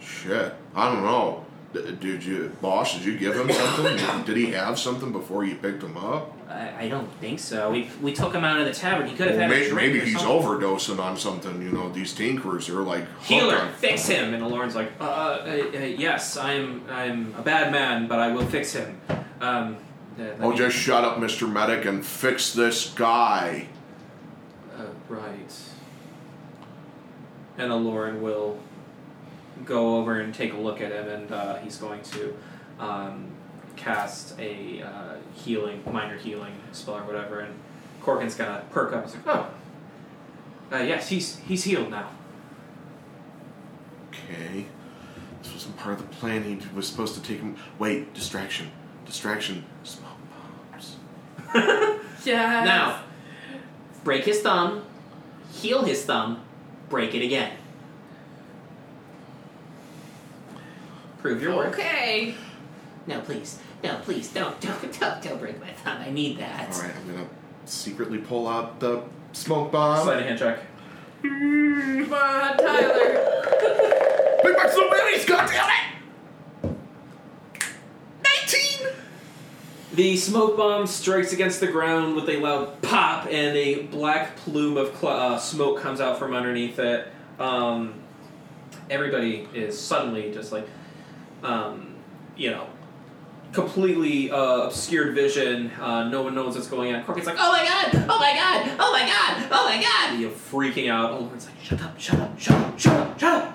Shit. 0.00 0.54
I 0.74 0.92
don't 0.92 1.02
know. 1.02 1.44
D- 1.72 1.96
did 2.00 2.24
you, 2.24 2.56
boss? 2.62 2.94
Did 2.94 3.04
you 3.04 3.18
give 3.18 3.34
him 3.34 3.50
something? 3.52 4.24
did 4.24 4.36
he 4.36 4.52
have 4.52 4.78
something 4.78 5.10
before 5.10 5.44
you 5.44 5.56
picked 5.56 5.82
him 5.82 5.96
up? 5.96 6.37
I, 6.48 6.84
I 6.84 6.88
don't 6.88 7.10
think 7.20 7.38
so. 7.40 7.70
We 7.70 7.90
we 8.00 8.12
took 8.12 8.34
him 8.34 8.42
out 8.44 8.58
of 8.58 8.66
the 8.66 8.72
tavern. 8.72 9.06
He 9.06 9.14
could 9.14 9.28
have 9.28 9.36
Well, 9.36 9.48
had 9.48 9.56
a 9.56 9.60
may- 9.60 9.68
drink 9.68 9.92
maybe 9.92 10.00
or 10.00 10.04
he's 10.06 10.18
something. 10.18 10.30
overdosing 10.42 10.98
on 10.98 11.16
something. 11.18 11.60
You 11.60 11.70
know, 11.70 11.90
these 11.90 12.14
tinkers 12.14 12.68
are 12.70 12.80
like 12.82 13.04
hooked 13.04 13.24
Healer, 13.26 13.58
on- 13.58 13.72
fix 13.74 14.06
him. 14.06 14.32
And 14.32 14.46
Lauren's 14.48 14.74
like, 14.74 14.92
uh, 15.00 15.04
uh, 15.04 15.44
uh, 15.74 15.78
yes, 15.78 16.36
I'm 16.38 16.84
I'm 16.90 17.34
a 17.36 17.42
bad 17.42 17.70
man, 17.70 18.08
but 18.08 18.18
I 18.18 18.32
will 18.32 18.46
fix 18.46 18.72
him. 18.72 18.98
Um, 19.40 19.76
let 20.16 20.36
Oh, 20.40 20.50
me- 20.50 20.56
just 20.56 20.76
shut 20.76 21.04
up, 21.04 21.18
Mr. 21.18 21.50
Medic, 21.50 21.84
and 21.84 22.04
fix 22.04 22.52
this 22.52 22.90
guy. 22.94 23.66
Uh, 24.76 24.84
right. 25.08 25.52
And 27.58 27.70
Aloran 27.72 28.20
will 28.20 28.58
go 29.64 29.96
over 29.98 30.20
and 30.20 30.32
take 30.32 30.54
a 30.54 30.56
look 30.56 30.80
at 30.80 30.92
him, 30.92 31.08
and 31.08 31.32
uh, 31.32 31.56
he's 31.56 31.76
going 31.76 32.00
to 32.02 32.34
um, 32.80 33.26
cast 33.76 34.38
a 34.38 34.82
uh, 34.82 35.14
healing, 35.38 35.82
minor 35.90 36.16
healing 36.16 36.52
spell 36.72 36.96
or 36.96 37.02
whatever. 37.04 37.40
And 37.40 37.54
Corkin's 38.02 38.34
gonna 38.34 38.64
perk 38.70 38.92
up. 38.92 39.04
He's 39.04 39.14
like, 39.14 39.26
"Oh, 39.26 39.50
uh, 40.72 40.78
yes, 40.78 41.08
he's 41.08 41.36
he's 41.38 41.64
healed 41.64 41.90
now." 41.90 42.10
Okay. 44.08 44.66
This 45.42 45.52
wasn't 45.52 45.76
part 45.76 45.98
of 46.00 46.08
the 46.08 46.16
plan. 46.16 46.42
He 46.42 46.58
was 46.74 46.86
supposed 46.88 47.14
to 47.14 47.22
take 47.22 47.40
him. 47.40 47.56
Wait, 47.78 48.12
distraction. 48.14 48.70
Distraction. 49.06 49.64
Smoke 49.84 50.10
bombs. 50.72 50.96
Yes. 52.24 52.66
Now, 52.66 53.00
break 54.04 54.24
his 54.24 54.42
thumb, 54.42 54.84
heal 55.52 55.82
his 55.84 56.04
thumb, 56.04 56.42
break 56.88 57.14
it 57.14 57.24
again. 57.24 57.52
Prove 61.22 61.40
your 61.40 61.56
work. 61.56 61.68
Okay. 61.68 62.34
No, 63.06 63.20
please. 63.20 63.60
No, 63.82 63.98
please. 64.02 64.28
Don't, 64.28 64.60
don't, 64.60 64.80
don't, 65.00 65.22
don't 65.22 65.38
break 65.38 65.60
my 65.60 65.72
thumb. 65.72 65.98
I 66.00 66.10
need 66.10 66.38
that. 66.38 66.72
Alright, 66.74 66.94
I'm 66.96 67.06
gonna 67.12 67.28
secretly 67.64 68.18
pull 68.18 68.48
out 68.48 68.80
the 68.80 69.02
smoke 69.32 69.72
bomb. 69.72 70.04
Sleight 70.04 70.18
of 70.20 70.24
hand 70.24 70.38
check. 70.38 70.60
Come 71.22 72.12
on, 72.12 72.56
Tyler. 72.56 73.34
Big 74.42 74.56
Mac 74.56 74.72
Blueberries, 74.72 75.24
goddammit! 75.24 76.76
19! 78.24 78.88
The 79.94 80.16
smoke 80.16 80.56
bomb 80.56 80.86
strikes 80.86 81.32
against 81.32 81.58
the 81.60 81.66
ground 81.66 82.14
with 82.14 82.28
a 82.28 82.36
loud 82.36 82.80
pop, 82.82 83.26
and 83.26 83.56
a 83.56 83.82
black 83.82 84.36
plume 84.36 84.76
of 84.76 84.96
cl- 84.96 85.12
uh, 85.12 85.38
smoke 85.38 85.80
comes 85.80 86.00
out 86.00 86.18
from 86.18 86.34
underneath 86.34 86.78
it. 86.78 87.08
Um, 87.40 87.94
everybody 88.88 89.48
is 89.52 89.78
suddenly 89.78 90.32
just 90.32 90.52
like, 90.52 90.68
um, 91.42 91.96
you 92.36 92.50
know, 92.50 92.68
completely 93.58 94.30
uh, 94.30 94.66
obscured 94.66 95.14
vision. 95.14 95.70
Uh, 95.80 96.08
no 96.08 96.22
one 96.22 96.34
knows 96.34 96.54
what's 96.54 96.68
going 96.68 96.94
on. 96.94 97.04
Corky's 97.04 97.26
like, 97.26 97.36
Oh 97.38 97.52
my 97.52 97.64
god! 97.64 98.04
Oh 98.08 98.18
my 98.18 98.32
god! 98.34 98.76
Oh 98.78 98.92
my 98.92 99.00
god! 99.00 99.48
Oh 99.50 99.64
my 99.68 99.82
god! 99.82 100.20
you're 100.20 100.30
freaking 100.30 100.88
out. 100.88 101.12
Aloran's 101.12 101.46
like, 101.46 101.60
shut 101.62 101.82
up, 101.82 101.98
shut 101.98 102.20
up, 102.20 102.38
shut 102.38 102.56
up, 102.56 102.78
shut 102.78 102.92
up, 102.94 103.18
shut 103.18 103.42
up. 103.42 103.54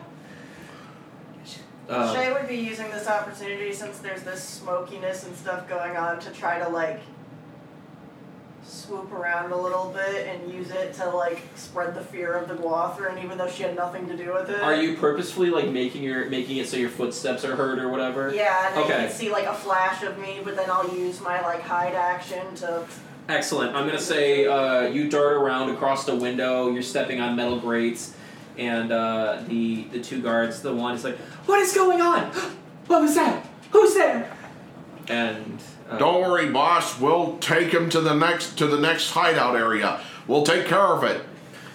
Uh, 1.89 2.13
Shay 2.13 2.33
would 2.33 2.47
be 2.47 2.55
using 2.55 2.89
this 2.91 3.07
opportunity 3.07 3.73
since 3.73 3.99
there's 3.99 4.23
this 4.23 4.43
smokiness 4.43 5.25
and 5.25 5.35
stuff 5.35 5.67
going 5.67 5.95
on 5.97 6.19
to 6.19 6.31
try 6.31 6.57
to 6.59 6.67
like 6.69 7.01
swoop 8.65 9.11
around 9.11 9.51
a 9.51 9.57
little 9.57 9.89
bit 9.93 10.27
and 10.27 10.51
use 10.51 10.71
it 10.71 10.93
to 10.93 11.09
like 11.09 11.41
spread 11.55 11.93
the 11.93 12.01
fear 12.01 12.33
of 12.33 12.47
the 12.47 12.55
Guathrin 12.55 13.23
even 13.23 13.37
though 13.37 13.49
she 13.49 13.63
had 13.63 13.75
nothing 13.75 14.07
to 14.07 14.15
do 14.15 14.33
with 14.33 14.49
it. 14.49 14.61
are 14.61 14.75
you 14.75 14.95
purposefully 14.97 15.49
like 15.49 15.67
making 15.69 16.01
your 16.03 16.29
making 16.29 16.57
it 16.57 16.67
so 16.67 16.77
your 16.77 16.89
footsteps 16.89 17.43
are 17.43 17.55
heard 17.55 17.79
or 17.79 17.89
whatever? 17.89 18.33
Yeah, 18.33 18.69
and 18.69 18.77
Okay. 18.79 19.01
you 19.03 19.07
can 19.07 19.11
see 19.15 19.31
like 19.31 19.45
a 19.45 19.53
flash 19.53 20.01
of 20.03 20.17
me, 20.17 20.39
but 20.43 20.55
then 20.55 20.69
I'll 20.69 20.93
use 20.95 21.19
my 21.21 21.41
like 21.41 21.61
hide 21.61 21.93
action 21.93 22.55
to 22.57 22.85
Excellent. 23.29 23.73
I'm 23.73 23.85
gonna 23.85 23.99
say 23.99 24.45
uh, 24.47 24.81
you 24.87 25.09
dart 25.09 25.33
around 25.33 25.69
across 25.69 26.05
the 26.05 26.15
window. 26.15 26.69
You're 26.69 26.81
stepping 26.83 27.21
on 27.21 27.37
metal 27.37 27.57
grates, 27.57 28.13
and 28.57 28.91
uh, 28.91 29.41
the 29.47 29.83
the 29.93 30.01
two 30.01 30.21
guards. 30.21 30.61
The 30.61 30.73
one 30.75 30.93
is 30.95 31.05
like, 31.05 31.17
"What 31.45 31.59
is 31.59 31.73
going 31.73 32.01
on? 32.01 32.31
What 32.87 33.01
was 33.01 33.15
that? 33.15 33.47
Who's 33.71 33.93
there?" 33.93 34.29
And 35.07 35.57
Don't 35.99 36.21
worry, 36.21 36.49
boss. 36.49 36.99
We'll 36.99 37.37
take 37.39 37.73
him 37.73 37.89
to 37.89 38.01
the 38.01 38.13
next 38.13 38.57
to 38.57 38.67
the 38.67 38.79
next 38.79 39.11
hideout 39.11 39.55
area. 39.55 39.99
We'll 40.27 40.43
take 40.43 40.65
care 40.65 40.79
of 40.79 41.03
it. 41.03 41.23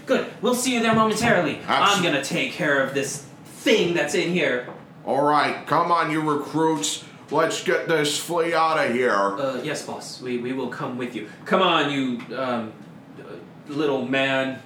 Good. 0.07 0.27
We'll 0.41 0.55
see 0.55 0.75
you 0.75 0.81
there 0.81 0.95
momentarily. 0.95 1.61
Abs- 1.67 1.97
I'm 1.97 2.03
gonna 2.03 2.25
take 2.25 2.53
care 2.53 2.83
of 2.83 2.95
this 2.95 3.27
thing 3.45 3.95
that's 3.95 4.15
in 4.15 4.33
here. 4.33 4.69
All 5.05 5.23
right, 5.25 5.67
come 5.67 5.91
on, 5.93 6.11
you 6.11 6.21
recruits. 6.21 7.05
Let's 7.31 7.63
get 7.63 7.89
this 7.89 8.19
flea 8.19 8.55
out 8.55 8.79
of 8.79 8.93
here. 8.93 9.13
Uh, 9.39 9.61
yes, 9.63 9.85
boss. 9.85 10.21
We 10.23 10.39
we 10.39 10.53
will 10.53 10.69
come 10.69 10.97
with 10.97 11.15
you. 11.15 11.29
Come 11.45 11.61
on, 11.61 11.91
you 11.93 12.21
um, 12.37 12.73
uh, 13.21 13.25
little 13.69 14.07
man. 14.07 14.63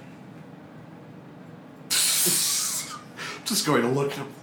Just 1.89 3.65
going 3.65 3.81
to 3.81 3.89
look 3.89 4.11
at 4.11 4.17
him. 4.17 4.33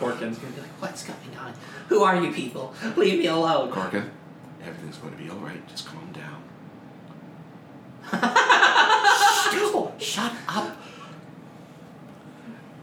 Corkin's 0.00 0.38
gonna 0.38 0.52
be 0.54 0.60
like, 0.62 0.70
What's 0.82 1.04
going 1.04 1.36
on? 1.38 1.52
Who 1.88 2.02
are 2.02 2.16
you 2.22 2.32
people? 2.32 2.74
Leave 2.96 3.18
me 3.18 3.26
alone. 3.26 3.70
Corkin, 3.70 4.10
everything's 4.62 4.96
going 4.96 5.12
to 5.12 5.22
be 5.22 5.28
all 5.28 5.36
right. 5.38 5.66
Just 5.68 5.86
calm 5.86 6.12
down. 6.12 6.42
oh, 8.12 9.92
shut 9.98 10.32
up. 10.48 10.76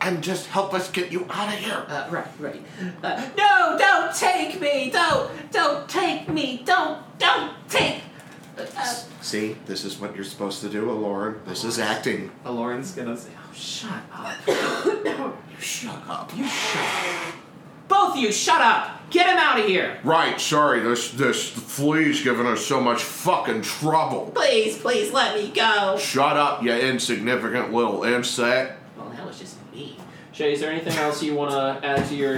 And 0.01 0.21
just 0.21 0.47
help 0.47 0.73
us 0.73 0.91
get 0.91 1.11
you 1.11 1.25
out 1.29 1.47
of 1.53 1.59
here. 1.59 1.85
Uh, 1.87 2.07
right, 2.11 2.27
right. 2.39 2.61
Uh, 3.03 3.29
no, 3.37 3.75
don't 3.77 4.13
take 4.15 4.61
me. 4.61 4.91
Don't, 4.91 5.51
don't 5.51 5.89
take 5.89 6.29
me. 6.29 6.61
Don't, 6.65 7.01
don't 7.17 7.53
take. 7.67 8.01
Uh, 8.57 8.65
uh, 8.77 8.95
See, 9.21 9.57
this 9.65 9.83
is 9.83 9.99
what 9.99 10.15
you're 10.15 10.23
supposed 10.23 10.61
to 10.61 10.69
do, 10.69 10.89
Lauren. 10.91 11.41
This 11.45 11.63
is 11.63 11.79
acting. 11.79 12.31
Aloran's 12.45 12.91
gonna 12.91 13.17
say, 13.17 13.29
"Oh, 13.36 13.36
shut 13.57 14.03
up." 14.13 15.33
You 15.57 15.63
shut 15.63 16.03
up. 16.07 16.37
You 16.37 16.47
shut 16.47 16.83
up. 16.83 17.33
Both 17.87 18.15
of 18.15 18.17
you, 18.17 18.31
shut 18.31 18.61
up! 18.61 19.09
Get 19.09 19.27
him 19.27 19.37
out 19.37 19.59
of 19.59 19.65
here! 19.65 19.99
Right, 20.03 20.39
sorry, 20.39 20.81
this 20.81 21.11
this 21.11 21.49
flea's 21.49 22.21
giving 22.21 22.45
us 22.45 22.65
so 22.65 22.81
much 22.81 23.01
fucking 23.01 23.61
trouble. 23.61 24.31
please, 24.35 24.77
please 24.77 25.13
let 25.13 25.35
me 25.35 25.49
go. 25.49 25.97
Shut 25.97 26.35
up, 26.35 26.61
you 26.61 26.73
insignificant 26.73 27.73
little 27.73 28.03
insect. 28.03 28.79
Well, 28.97 29.09
that 29.11 29.25
was 29.25 29.39
just 29.39 29.55
me. 29.73 29.97
Shay, 30.33 30.53
is 30.53 30.59
there 30.59 30.71
anything 30.71 30.93
else 30.97 31.23
you 31.23 31.33
want 31.33 31.51
to 31.51 31.87
add 31.87 32.05
to 32.09 32.15
your 32.15 32.35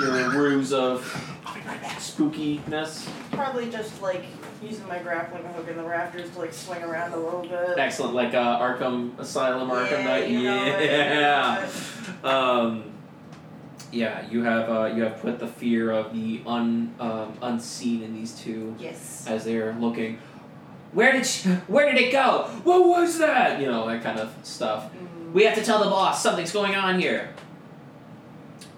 your 0.00 0.30
ruse 0.30 0.72
of 0.72 1.02
spookiness? 1.98 3.08
probably 3.30 3.70
just 3.70 4.02
like 4.02 4.24
using 4.62 4.86
my 4.88 4.98
grappling 4.98 5.44
hook 5.44 5.68
in 5.68 5.76
the 5.76 5.82
rafters 5.82 6.30
to 6.30 6.38
like 6.38 6.52
swing 6.52 6.82
around 6.82 7.12
a 7.12 7.16
little 7.16 7.42
bit. 7.42 7.78
Excellent, 7.78 8.14
like 8.14 8.34
uh, 8.34 8.58
Arkham 8.60 9.18
Asylum, 9.18 9.68
Arkham 9.70 9.90
Yeah, 9.90 10.04
Knight. 10.04 10.28
you 10.30 10.42
know 10.42 10.64
it. 10.66 10.84
yeah. 10.84 11.68
Um, 12.24 12.84
yeah, 13.92 14.28
you 14.28 14.42
have 14.42 14.68
uh, 14.68 14.84
you 14.86 15.02
have 15.04 15.20
put 15.20 15.38
the 15.38 15.46
fear 15.46 15.90
of 15.92 16.12
the 16.12 16.40
un 16.46 16.94
um, 16.98 17.38
unseen 17.42 18.02
in 18.02 18.14
these 18.14 18.32
two 18.38 18.74
Yes. 18.78 19.24
as 19.28 19.44
they're 19.44 19.72
looking. 19.74 20.18
Where 20.92 21.12
did 21.12 21.26
she, 21.26 21.48
where 21.68 21.92
did 21.92 22.00
it 22.02 22.10
go? 22.12 22.48
What 22.64 22.86
was 22.88 23.18
that? 23.18 23.60
You 23.60 23.66
know 23.66 23.86
that 23.88 24.02
kind 24.02 24.18
of 24.18 24.34
stuff. 24.42 24.90
We 25.32 25.44
have 25.44 25.54
to 25.56 25.62
tell 25.64 25.84
the 25.84 25.90
boss 25.90 26.22
something's 26.22 26.50
going 26.52 26.74
on 26.74 26.98
here. 26.98 27.30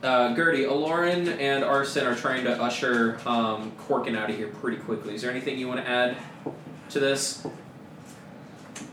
Uh, 0.03 0.35
Gertie, 0.35 0.65
Aloran 0.65 1.39
and 1.39 1.63
Arson 1.63 2.07
are 2.07 2.15
trying 2.15 2.45
to 2.45 2.63
usher 2.63 3.19
um, 3.27 3.71
Corkin 3.73 4.17
out 4.17 4.31
of 4.31 4.37
here 4.37 4.49
pretty 4.49 4.79
quickly. 4.79 5.15
Is 5.15 5.21
there 5.21 5.31
anything 5.31 5.59
you 5.59 5.69
want 5.69 5.85
to 5.85 5.89
add 5.89 6.17
to 6.91 7.01
this? 7.01 7.47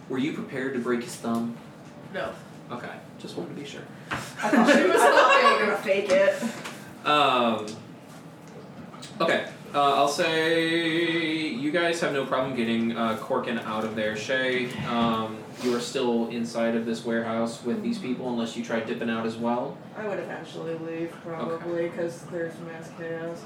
Were 0.09 0.17
you 0.17 0.33
prepared 0.33 0.73
to 0.73 0.79
break 0.79 1.03
his 1.03 1.15
thumb? 1.15 1.55
No. 2.13 2.33
Okay, 2.71 2.91
just 3.19 3.37
wanted 3.37 3.55
to 3.55 3.61
be 3.61 3.65
sure. 3.65 3.81
I 4.11 4.15
thought 4.17 4.69
she 4.75 4.83
was 4.83 5.01
not 5.01 5.59
gonna 5.59 5.77
fake 5.77 6.09
it. 6.09 6.43
Um, 7.05 7.65
okay, 9.21 9.47
uh, 9.73 9.93
I'll 9.95 10.09
say 10.09 11.47
you 11.47 11.71
guys 11.71 12.01
have 12.01 12.11
no 12.11 12.25
problem 12.25 12.57
getting 12.57 12.97
uh, 12.97 13.17
Corkin 13.21 13.59
out 13.59 13.85
of 13.85 13.95
there. 13.95 14.17
Shay, 14.17 14.69
um, 14.89 15.37
you 15.63 15.75
are 15.75 15.79
still 15.79 16.27
inside 16.27 16.75
of 16.75 16.85
this 16.85 17.03
warehouse 17.03 17.63
with 17.63 17.81
these 17.81 17.97
people 17.97 18.29
unless 18.29 18.55
you 18.55 18.63
try 18.63 18.79
dipping 18.79 19.09
out 19.09 19.25
as 19.25 19.35
well. 19.35 19.77
I 19.97 20.07
would 20.07 20.19
eventually 20.19 20.75
leave, 20.75 21.11
probably, 21.23 21.89
because 21.89 22.21
there's 22.23 22.53
mass 22.59 22.89
chaos. 22.97 23.43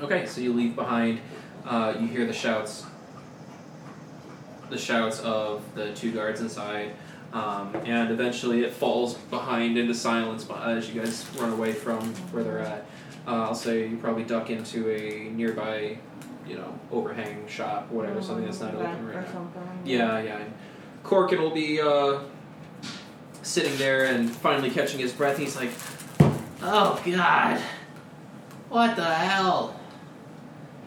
Okay, 0.00 0.26
so 0.26 0.40
you 0.40 0.52
leave 0.52 0.76
behind. 0.76 1.20
Uh, 1.64 1.94
you 1.98 2.06
hear 2.06 2.26
the 2.26 2.32
shouts. 2.32 2.84
The 4.70 4.78
shouts 4.78 5.20
of 5.20 5.62
the 5.74 5.92
two 5.94 6.12
guards 6.12 6.40
inside, 6.40 6.92
um, 7.32 7.74
and 7.84 8.10
eventually 8.10 8.64
it 8.64 8.72
falls 8.72 9.14
behind 9.14 9.78
into 9.78 9.94
silence 9.94 10.48
as 10.50 10.88
you 10.92 11.00
guys 11.00 11.24
run 11.38 11.52
away 11.52 11.72
from 11.72 12.00
where 12.32 12.42
they're 12.42 12.58
at. 12.58 12.84
Uh, 13.26 13.42
I'll 13.44 13.54
say 13.54 13.88
you 13.88 13.96
probably 13.96 14.24
duck 14.24 14.50
into 14.50 14.90
a 14.90 15.30
nearby, 15.30 15.98
you 16.48 16.56
know, 16.56 16.78
overhang 16.90 17.46
shop, 17.46 17.90
whatever, 17.90 18.20
something 18.22 18.44
that's 18.44 18.60
not 18.60 18.74
open 18.74 19.06
right 19.06 19.34
now. 19.34 19.48
Yeah, 19.84 20.20
yeah. 20.20 20.44
Corkin 21.06 21.40
will 21.40 21.54
be 21.54 21.80
uh, 21.80 22.18
sitting 23.42 23.76
there 23.78 24.06
and 24.06 24.28
finally 24.30 24.70
catching 24.70 24.98
his 24.98 25.12
breath. 25.12 25.38
He's 25.38 25.54
like, 25.56 25.70
Oh, 26.62 27.00
God. 27.06 27.60
What 28.68 28.96
the 28.96 29.04
hell? 29.04 29.78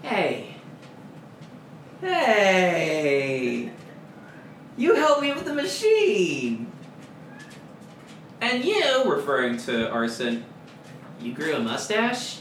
Hey. 0.02 0.56
Hey. 2.02 3.72
You 4.76 4.96
helped 4.96 5.22
me 5.22 5.32
with 5.34 5.46
the 5.46 5.54
machine. 5.54 6.70
and 8.42 8.64
you, 8.66 9.04
referring 9.06 9.58
to 9.60 9.90
Arson, 9.90 10.44
You 11.22 11.34
grew 11.34 11.56
a 11.56 11.60
mustache? 11.60 12.40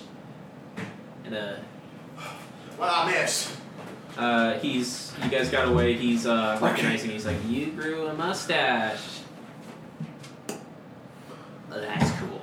And 1.25 1.35
a 1.35 1.61
What 2.77 2.91
I 2.91 3.11
miss? 3.13 3.58
Uh, 4.19 4.59
he's 4.59 5.13
you 5.23 5.31
guys 5.31 5.49
got 5.49 5.69
away. 5.69 5.95
He's 5.95 6.27
uh, 6.27 6.59
recognizing. 6.61 7.11
He's 7.11 7.25
like, 7.25 7.37
you 7.47 7.67
grew 7.71 8.09
a 8.09 8.15
mustache. 8.15 9.21
That's 11.71 12.11
cool. 12.19 12.43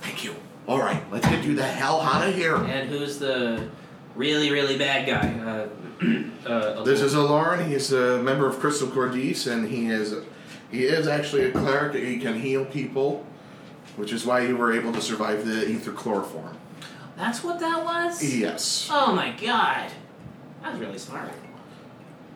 Thank 0.00 0.24
you. 0.24 0.34
All 0.66 0.80
right, 0.80 1.00
let's 1.12 1.28
get 1.28 1.44
you 1.44 1.54
the 1.54 1.62
hell 1.62 2.00
out 2.00 2.26
of 2.28 2.34
here. 2.34 2.56
And 2.56 2.90
who's 2.90 3.20
the 3.20 3.68
really 4.16 4.50
really 4.50 4.76
bad 4.76 5.06
guy? 5.06 5.28
Uh, 5.38 6.48
uh, 6.48 6.82
This 6.82 7.00
is 7.00 7.14
Aloran. 7.14 7.68
He's 7.68 7.92
a 7.92 8.20
member 8.20 8.48
of 8.48 8.58
Crystal 8.58 8.88
Cordis, 8.88 9.46
and 9.46 9.68
he 9.68 9.86
is 9.86 10.12
he 10.72 10.86
is 10.86 11.06
actually 11.06 11.44
a 11.44 11.52
cleric. 11.52 11.94
He 11.94 12.18
can 12.18 12.40
heal 12.40 12.64
people, 12.64 13.24
which 13.94 14.12
is 14.12 14.26
why 14.26 14.40
you 14.40 14.56
were 14.56 14.72
able 14.72 14.92
to 14.92 15.00
survive 15.00 15.46
the 15.46 15.68
ether 15.68 15.92
chloroform. 15.92 16.56
That's 17.16 17.42
what 17.42 17.58
that 17.60 17.84
was? 17.84 18.22
Yes, 18.22 18.88
Oh 18.90 19.12
my 19.14 19.30
god. 19.32 19.90
That 20.62 20.72
was 20.72 20.80
really 20.80 20.98
smart. 20.98 21.30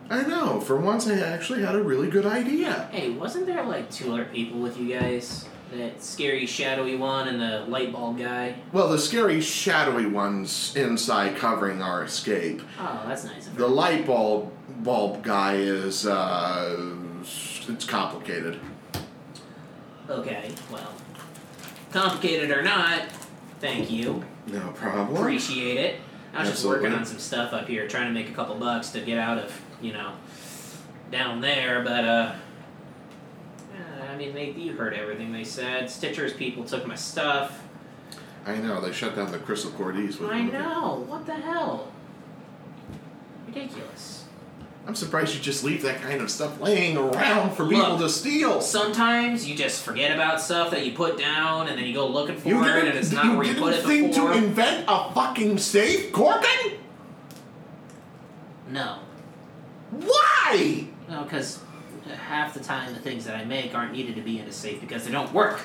I 0.09 0.23
know. 0.23 0.59
For 0.59 0.75
once, 0.77 1.07
I 1.07 1.19
actually 1.19 1.61
had 1.63 1.75
a 1.75 1.81
really 1.81 2.09
good 2.09 2.25
idea. 2.25 2.89
Hey, 2.91 3.11
wasn't 3.11 3.45
there 3.45 3.63
like 3.63 3.89
two 3.89 4.11
other 4.13 4.25
people 4.25 4.59
with 4.59 4.77
you 4.77 4.97
guys? 4.97 5.47
That 5.73 6.03
scary 6.03 6.45
shadowy 6.45 6.97
one 6.97 7.29
and 7.29 7.39
the 7.39 7.65
light 7.71 7.93
bulb 7.93 8.17
guy? 8.17 8.55
Well, 8.73 8.89
the 8.89 8.99
scary 8.99 9.39
shadowy 9.39 10.05
ones 10.05 10.75
inside 10.75 11.37
covering 11.37 11.81
our 11.81 12.03
escape. 12.03 12.61
Oh, 12.77 13.03
that's 13.07 13.23
nice 13.23 13.47
of 13.47 13.55
The 13.55 13.67
light 13.67 14.05
bulb 14.05 14.51
bulb 14.83 15.23
guy 15.23 15.55
is 15.55 16.05
uh, 16.05 16.77
it's 17.21 17.85
complicated. 17.85 18.59
Okay, 20.09 20.51
well. 20.69 20.93
Complicated 21.93 22.51
or 22.51 22.61
not, 22.61 23.03
thank 23.61 23.89
you. 23.89 24.25
No 24.51 24.71
problem. 24.71 25.15
Appreciate 25.15 25.77
it. 25.77 26.01
I 26.33 26.41
was 26.41 26.51
just 26.51 26.65
working 26.65 26.93
on 26.93 27.05
some 27.05 27.19
stuff 27.19 27.53
up 27.53 27.67
here, 27.67 27.87
trying 27.87 28.07
to 28.07 28.13
make 28.13 28.29
a 28.29 28.33
couple 28.33 28.55
bucks 28.55 28.89
to 28.91 29.01
get 29.01 29.17
out 29.17 29.37
of, 29.37 29.61
you 29.81 29.93
know, 29.93 30.13
down 31.11 31.41
there, 31.41 31.81
but, 31.83 32.05
uh. 32.05 32.35
I 34.09 34.17
mean, 34.17 34.33
they, 34.33 34.51
you 34.51 34.73
heard 34.73 34.93
everything 34.93 35.31
they 35.31 35.43
said. 35.45 35.89
Stitcher's 35.89 36.33
people 36.33 36.63
took 36.65 36.85
my 36.85 36.95
stuff. 36.95 37.63
I 38.45 38.57
know 38.57 38.81
they 38.81 38.91
shut 38.91 39.15
down 39.15 39.31
the 39.31 39.39
Crystal 39.39 39.71
Cordis. 39.71 40.19
With 40.19 40.29
I 40.31 40.41
know. 40.41 41.05
What 41.07 41.25
the 41.25 41.33
hell? 41.33 41.91
Ridiculous. 43.47 44.20
I'm 44.87 44.95
surprised 44.95 45.35
you 45.35 45.41
just 45.41 45.63
leave 45.63 45.83
that 45.83 46.01
kind 46.01 46.21
of 46.21 46.29
stuff 46.31 46.59
laying 46.59 46.97
around 46.97 47.55
for 47.55 47.63
Look. 47.63 47.73
people 47.75 47.97
to 47.99 48.09
steal. 48.09 48.61
Sometimes 48.61 49.47
you 49.47 49.55
just 49.55 49.83
forget 49.83 50.11
about 50.11 50.41
stuff 50.41 50.71
that 50.71 50.85
you 50.85 50.93
put 50.93 51.17
down, 51.19 51.67
and 51.67 51.77
then 51.77 51.85
you 51.85 51.93
go 51.93 52.07
looking 52.07 52.35
for 52.35 52.47
You 52.49 52.63
it, 52.63 52.87
and 52.87 52.97
it's 52.97 53.11
you 53.11 53.37
where 53.37 53.45
you 53.45 53.55
put 53.55 53.73
it 53.73 53.83
think 53.85 54.13
before. 54.13 54.31
to 54.33 54.37
invent 54.37 54.85
a 54.87 55.13
fucking 55.13 55.59
safe, 55.59 56.11
Corkin? 56.11 56.79
no, 58.69 58.99
Why? 59.91 60.85
no, 61.09 61.23
because 61.23 61.59
half 62.27 62.53
the 62.53 62.59
time 62.61 62.93
the 62.93 62.99
things 62.99 63.25
that 63.25 63.35
I 63.35 63.43
make 63.45 63.75
aren't 63.75 63.91
needed 63.91 64.15
to 64.15 64.21
be 64.21 64.39
in 64.39 64.47
a 64.47 64.51
safe 64.51 64.79
because 64.81 65.05
they 65.05 65.11
don't 65.11 65.31
work. 65.33 65.59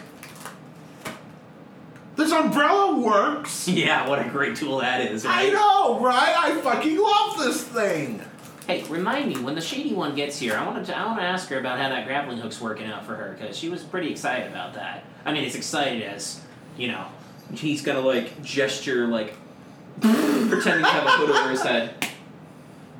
This 2.17 2.33
umbrella 2.33 2.99
works. 2.99 3.69
Yeah, 3.77 4.09
what 4.09 4.19
a 4.25 4.29
great 4.29 4.57
tool 4.57 4.79
that 4.79 5.01
is, 5.01 5.25
I 5.27 5.51
know, 5.51 6.01
right? 6.01 6.35
I 6.39 6.61
fucking 6.61 6.99
love 6.99 7.39
this 7.39 7.63
thing. 7.65 8.23
Hey, 8.67 8.83
remind 8.89 9.29
me 9.29 9.39
when 9.41 9.55
the 9.55 9.61
shady 9.61 9.95
one 9.95 10.17
gets 10.17 10.41
here. 10.41 10.57
I 10.57 10.67
want 10.67 10.85
to. 10.87 10.97
I 10.97 11.07
want 11.07 11.21
to 11.21 11.25
ask 11.25 11.49
her 11.51 11.59
about 11.61 11.79
how 11.79 11.89
that 11.89 12.05
grappling 12.05 12.39
hook's 12.39 12.61
working 12.61 12.87
out 12.87 13.07
for 13.07 13.15
her 13.15 13.37
because 13.39 13.57
she 13.57 13.69
was 13.69 13.85
pretty 13.85 14.11
excited 14.11 14.51
about 14.51 14.75
that. 14.75 15.05
I 15.25 15.33
mean, 15.33 15.45
as 15.45 15.55
excited 15.55 16.03
as 16.03 16.41
you 16.77 16.89
know. 16.89 17.07
he's 17.55 17.81
gonna 17.83 18.01
like 18.01 18.43
gesture 18.43 19.07
like 19.07 19.35
pretending 20.01 20.85
to 20.85 20.91
have 20.91 21.07
a 21.07 21.11
hood 21.11 21.31
over 21.31 21.51
his 21.51 21.63
head. 21.63 21.95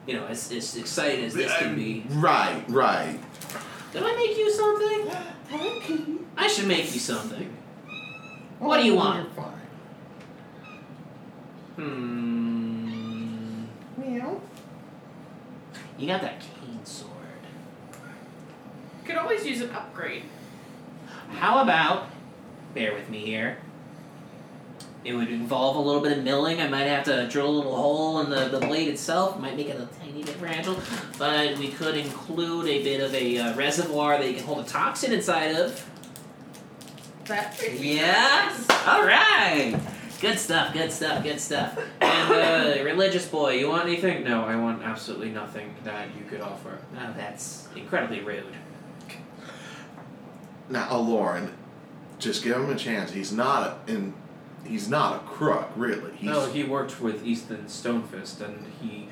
You 0.07 0.15
know, 0.15 0.27
as, 0.27 0.53
as 0.53 0.77
excited 0.77 1.25
as 1.25 1.35
this 1.35 1.53
can 1.57 1.75
be. 1.75 2.05
Right, 2.11 2.63
right. 2.69 3.19
Did 3.93 4.05
I 4.05 4.15
make 4.15 4.39
you 4.39 4.49
something? 4.53 5.11
I 6.37 6.47
should 6.47 6.69
make 6.69 6.95
you 6.95 7.01
something. 7.01 7.57
What 8.61 8.79
do 8.79 8.85
you 8.87 8.95
want? 8.95 9.25
You're 9.25 9.45
fine. 9.45 9.53
Hmm. 11.75 13.65
Meow. 13.97 14.41
You 15.99 16.07
got 16.07 16.21
that 16.23 16.41
cane 16.41 16.85
sword. 16.85 17.13
Could 19.05 19.17
always 19.17 19.47
use 19.47 19.61
an 19.61 19.71
upgrade. 19.71 20.25
How 21.31 21.63
about, 21.63 22.11
bear 22.75 22.95
with 22.95 23.09
me 23.09 23.25
here, 23.25 23.59
it 25.05 25.15
would 25.15 25.31
involve 25.31 25.77
a 25.77 25.81
little 25.81 26.01
bit 26.01 26.19
of 26.19 26.25
milling. 26.25 26.61
I 26.61 26.69
might 26.69 26.87
have 26.87 27.05
to 27.05 27.29
drill 27.29 27.49
a 27.49 27.57
little 27.57 27.77
hole 27.77 28.21
in 28.21 28.31
the, 28.31 28.49
the 28.49 28.59
blade 28.59 28.89
itself. 28.89 29.39
Might 29.39 29.57
make 29.57 29.69
it 29.69 29.81
a 29.81 29.89
tiny 30.01 30.25
bit 30.25 30.35
fragile. 30.35 30.77
But 31.17 31.57
we 31.59 31.69
could 31.69 31.97
include 31.97 32.67
a 32.67 32.83
bit 32.83 33.01
of 33.01 33.15
a 33.15 33.39
uh, 33.39 33.55
reservoir 33.55 34.19
that 34.19 34.29
you 34.29 34.35
can 34.35 34.45
hold 34.45 34.65
a 34.65 34.69
toxin 34.69 35.13
inside 35.13 35.55
of. 35.55 35.89
That 37.27 37.57
Yes! 37.73 38.69
Alright! 38.87 39.81
Good 40.21 40.39
stuff, 40.39 40.73
good 40.73 40.91
stuff, 40.91 41.23
good 41.23 41.41
stuff. 41.41 41.79
And 42.01 42.33
uh, 42.33 42.85
religious 42.85 43.27
boy, 43.27 43.55
you 43.55 43.69
want 43.69 43.87
anything? 43.87 44.25
No, 44.25 44.45
I 44.45 44.57
want 44.57 44.83
absolutely 44.83 45.31
nothing 45.31 45.75
that 45.85 46.09
you 46.17 46.25
could 46.25 46.41
offer. 46.41 46.79
Oh, 46.99 47.15
that's 47.17 47.69
incredibly 47.77 48.21
rude. 48.21 48.45
Now, 50.71 50.89
Aloran, 50.89 51.53
just 52.19 52.43
give 52.43 52.57
him 52.57 52.71
a 52.71 52.77
chance. 52.77 53.13
He's 53.13 53.33
not 53.33 53.63
a, 53.89 53.93
in. 53.93 54.15
He's 54.65 54.89
not 54.89 55.17
a 55.17 55.19
crook, 55.27 55.71
really. 55.77 56.13
He's, 56.17 56.31
No, 56.31 56.47
he 56.47 56.65
worked 56.65 57.01
with 57.01 57.25
Easton 57.25 57.67
Stonefist, 57.67 58.41
and 58.41 58.73
he 58.81 59.09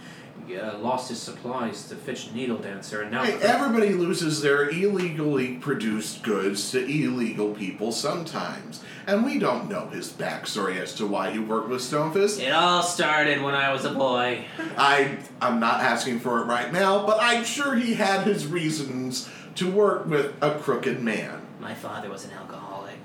uh, 0.53 0.79
lost 0.79 1.09
his 1.09 1.21
supplies 1.21 1.89
to 1.89 1.97
Fitch 1.97 2.33
Needle 2.33 2.59
Dancer, 2.59 3.03
and 3.03 3.11
now 3.11 3.25
Hey, 3.25 3.35
everybody 3.43 3.91
loses 3.91 4.43
their 4.43 4.69
illegally 4.69 5.57
produced 5.57 6.23
goods 6.23 6.71
to 6.73 6.85
illegal 6.85 7.55
people 7.55 7.93
sometimes. 7.93 8.83
And 9.07 9.25
we 9.25 9.39
don't 9.39 9.69
know 9.69 9.89
his 9.89 10.11
backstory 10.11 10.81
as 10.81 10.95
to 10.95 11.07
why 11.07 11.31
he 11.31 11.39
worked 11.39 11.69
with 11.69 11.83
Stonefist. 11.83 12.41
It 12.41 12.53
all 12.53 12.83
started 12.83 13.43
when 13.43 13.55
I 13.55 13.73
was 13.73 13.85
a 13.85 13.93
boy. 13.93 14.45
I 14.77 15.19
I'm 15.41 15.61
not 15.61 15.81
asking 15.81 16.21
for 16.21 16.41
it 16.41 16.45
right 16.45 16.73
now, 16.73 17.07
but 17.07 17.19
I'm 17.21 17.45
sure 17.45 17.75
he 17.75 17.95
had 17.95 18.27
his 18.27 18.47
reasons 18.47 19.29
to 19.57 19.71
work 19.71 20.07
with 20.07 20.35
a 20.43 20.59
crooked 20.59 21.01
man. 21.01 21.43
My 21.61 21.75
father 21.75 22.11
was 22.11 22.25
an 22.25 22.33
alcoholic. 22.33 22.99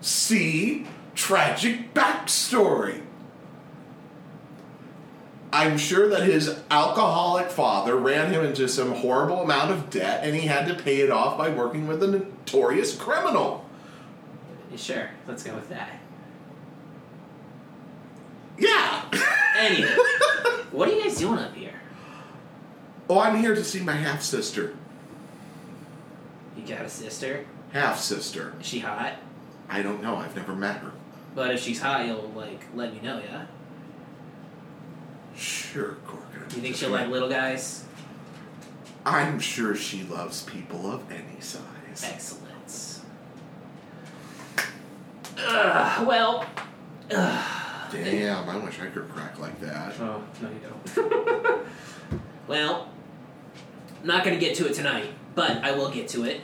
See? 0.00 0.86
Tragic 1.14 1.94
backstory. 1.94 3.02
I'm 5.52 5.76
sure 5.76 6.08
that 6.08 6.22
his 6.22 6.58
alcoholic 6.70 7.50
father 7.50 7.96
ran 7.96 8.32
him 8.32 8.44
into 8.44 8.68
some 8.68 8.92
horrible 8.92 9.42
amount 9.42 9.70
of 9.70 9.90
debt 9.90 10.24
and 10.24 10.34
he 10.34 10.46
had 10.46 10.66
to 10.68 10.74
pay 10.74 11.00
it 11.00 11.10
off 11.10 11.36
by 11.36 11.50
working 11.50 11.86
with 11.86 12.02
a 12.02 12.06
notorious 12.06 12.96
criminal. 12.96 13.66
Sure, 14.76 15.10
let's 15.26 15.42
go 15.42 15.54
with 15.54 15.68
that. 15.68 16.00
Yeah. 18.58 19.04
Anyway, 19.58 19.88
what 20.70 20.88
are 20.88 20.92
you 20.92 21.02
guys 21.02 21.18
doing 21.18 21.38
up 21.38 21.54
here? 21.54 21.74
oh, 23.10 23.20
I'm 23.20 23.36
here 23.36 23.54
to 23.54 23.62
see 23.62 23.80
my 23.80 23.92
half 23.92 24.22
sister. 24.22 24.74
You 26.56 26.66
got 26.66 26.86
a 26.86 26.88
sister? 26.88 27.44
Half 27.72 27.98
sister. 27.98 28.54
Is 28.60 28.66
she 28.66 28.78
hot? 28.78 29.14
I 29.68 29.82
don't 29.82 30.02
know. 30.02 30.16
I've 30.16 30.34
never 30.34 30.54
met 30.54 30.78
her. 30.78 30.92
But 31.34 31.54
if 31.54 31.60
she's 31.60 31.80
hot, 31.80 32.06
you'll 32.06 32.32
like 32.34 32.62
let 32.74 32.94
me 32.94 33.00
know, 33.00 33.18
yeah? 33.18 33.46
Sure, 35.36 35.96
Corker. 36.06 36.44
You 36.54 36.62
think 36.62 36.76
she'll 36.76 36.90
like 36.90 37.08
little 37.08 37.28
guys? 37.28 37.84
I'm 39.04 39.40
sure 39.40 39.74
she 39.74 40.04
loves 40.04 40.42
people 40.42 40.90
of 40.90 41.10
any 41.10 41.40
size. 41.40 42.04
Excellent. 42.04 42.52
Ugh, 45.38 46.06
well, 46.06 46.46
ugh, 47.10 47.62
Damn, 47.92 48.48
I 48.48 48.56
wish 48.56 48.80
I 48.80 48.86
could 48.86 49.08
crack 49.10 49.38
like 49.38 49.60
that. 49.60 49.92
Oh, 50.00 50.22
no, 50.40 50.48
you 50.48 50.60
don't. 50.94 51.66
well, 52.48 52.88
I'm 54.00 54.06
not 54.06 54.24
gonna 54.24 54.38
get 54.38 54.56
to 54.56 54.66
it 54.66 54.74
tonight, 54.74 55.10
but 55.34 55.58
I 55.62 55.72
will 55.72 55.90
get 55.90 56.08
to 56.08 56.24
it. 56.24 56.40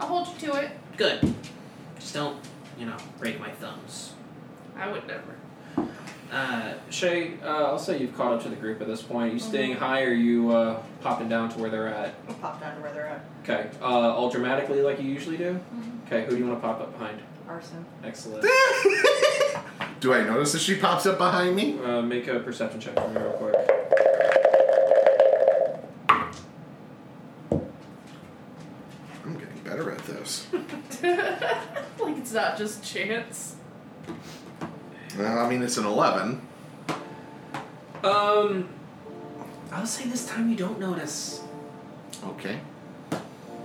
I'll 0.00 0.06
hold 0.06 0.28
you 0.28 0.48
to 0.48 0.56
it. 0.60 0.70
Good. 0.96 1.34
Just 1.98 2.14
don't, 2.14 2.38
you 2.78 2.86
know, 2.86 2.96
break 3.18 3.38
my 3.38 3.50
thumbs. 3.50 4.14
I 4.76 4.90
would 4.90 5.06
never. 5.06 5.36
Uh, 6.32 6.72
Shay, 6.88 7.34
uh, 7.44 7.66
I'll 7.66 7.78
say 7.78 7.98
you've 7.98 8.16
caught 8.16 8.32
up 8.32 8.42
to 8.44 8.48
the 8.48 8.56
group 8.56 8.80
at 8.80 8.86
this 8.86 9.02
point. 9.02 9.34
You 9.34 9.38
staying 9.38 9.74
high, 9.76 10.02
or 10.02 10.14
you 10.14 10.50
uh, 10.50 10.82
popping 11.02 11.28
down 11.28 11.50
to 11.50 11.58
where 11.58 11.68
they're 11.68 11.88
at? 11.88 12.14
I'll 12.26 12.34
pop 12.36 12.58
down 12.58 12.74
to 12.76 12.80
where 12.80 12.92
they're 12.92 13.06
at. 13.06 13.24
Okay. 13.42 13.68
Uh, 13.82 13.84
all 13.84 14.30
dramatically, 14.30 14.80
like 14.80 14.98
you 14.98 15.10
usually 15.10 15.36
do. 15.36 15.60
Okay. 16.06 16.24
Who 16.24 16.30
do 16.30 16.38
you 16.38 16.46
want 16.46 16.62
to 16.62 16.66
pop 16.66 16.80
up 16.80 16.92
behind? 16.98 17.20
Arson. 17.46 17.84
Excellent. 18.02 18.42
Do 20.00 20.14
I 20.14 20.24
notice 20.24 20.52
that 20.52 20.60
she 20.60 20.76
pops 20.76 21.06
up 21.06 21.18
behind 21.18 21.54
me? 21.54 21.78
Uh, 21.78 22.02
make 22.02 22.26
a 22.26 22.40
perception 22.40 22.80
check 22.80 22.94
for 22.94 23.08
me 23.08 23.20
real 23.20 23.32
quick. 23.32 23.54
I'm 29.24 29.34
getting 29.34 29.58
better 29.64 29.90
at 29.90 30.04
this. 30.06 30.46
like 31.02 32.16
it's 32.16 32.32
not 32.32 32.56
just 32.56 32.82
chance. 32.82 33.56
Well, 35.16 35.38
I 35.38 35.48
mean, 35.48 35.62
it's 35.62 35.76
an 35.76 35.84
11. 35.84 36.40
Um, 38.02 38.68
I'll 39.70 39.86
say 39.86 40.04
this 40.06 40.26
time 40.26 40.48
you 40.48 40.56
don't 40.56 40.80
notice. 40.80 41.42
Okay. 42.24 42.58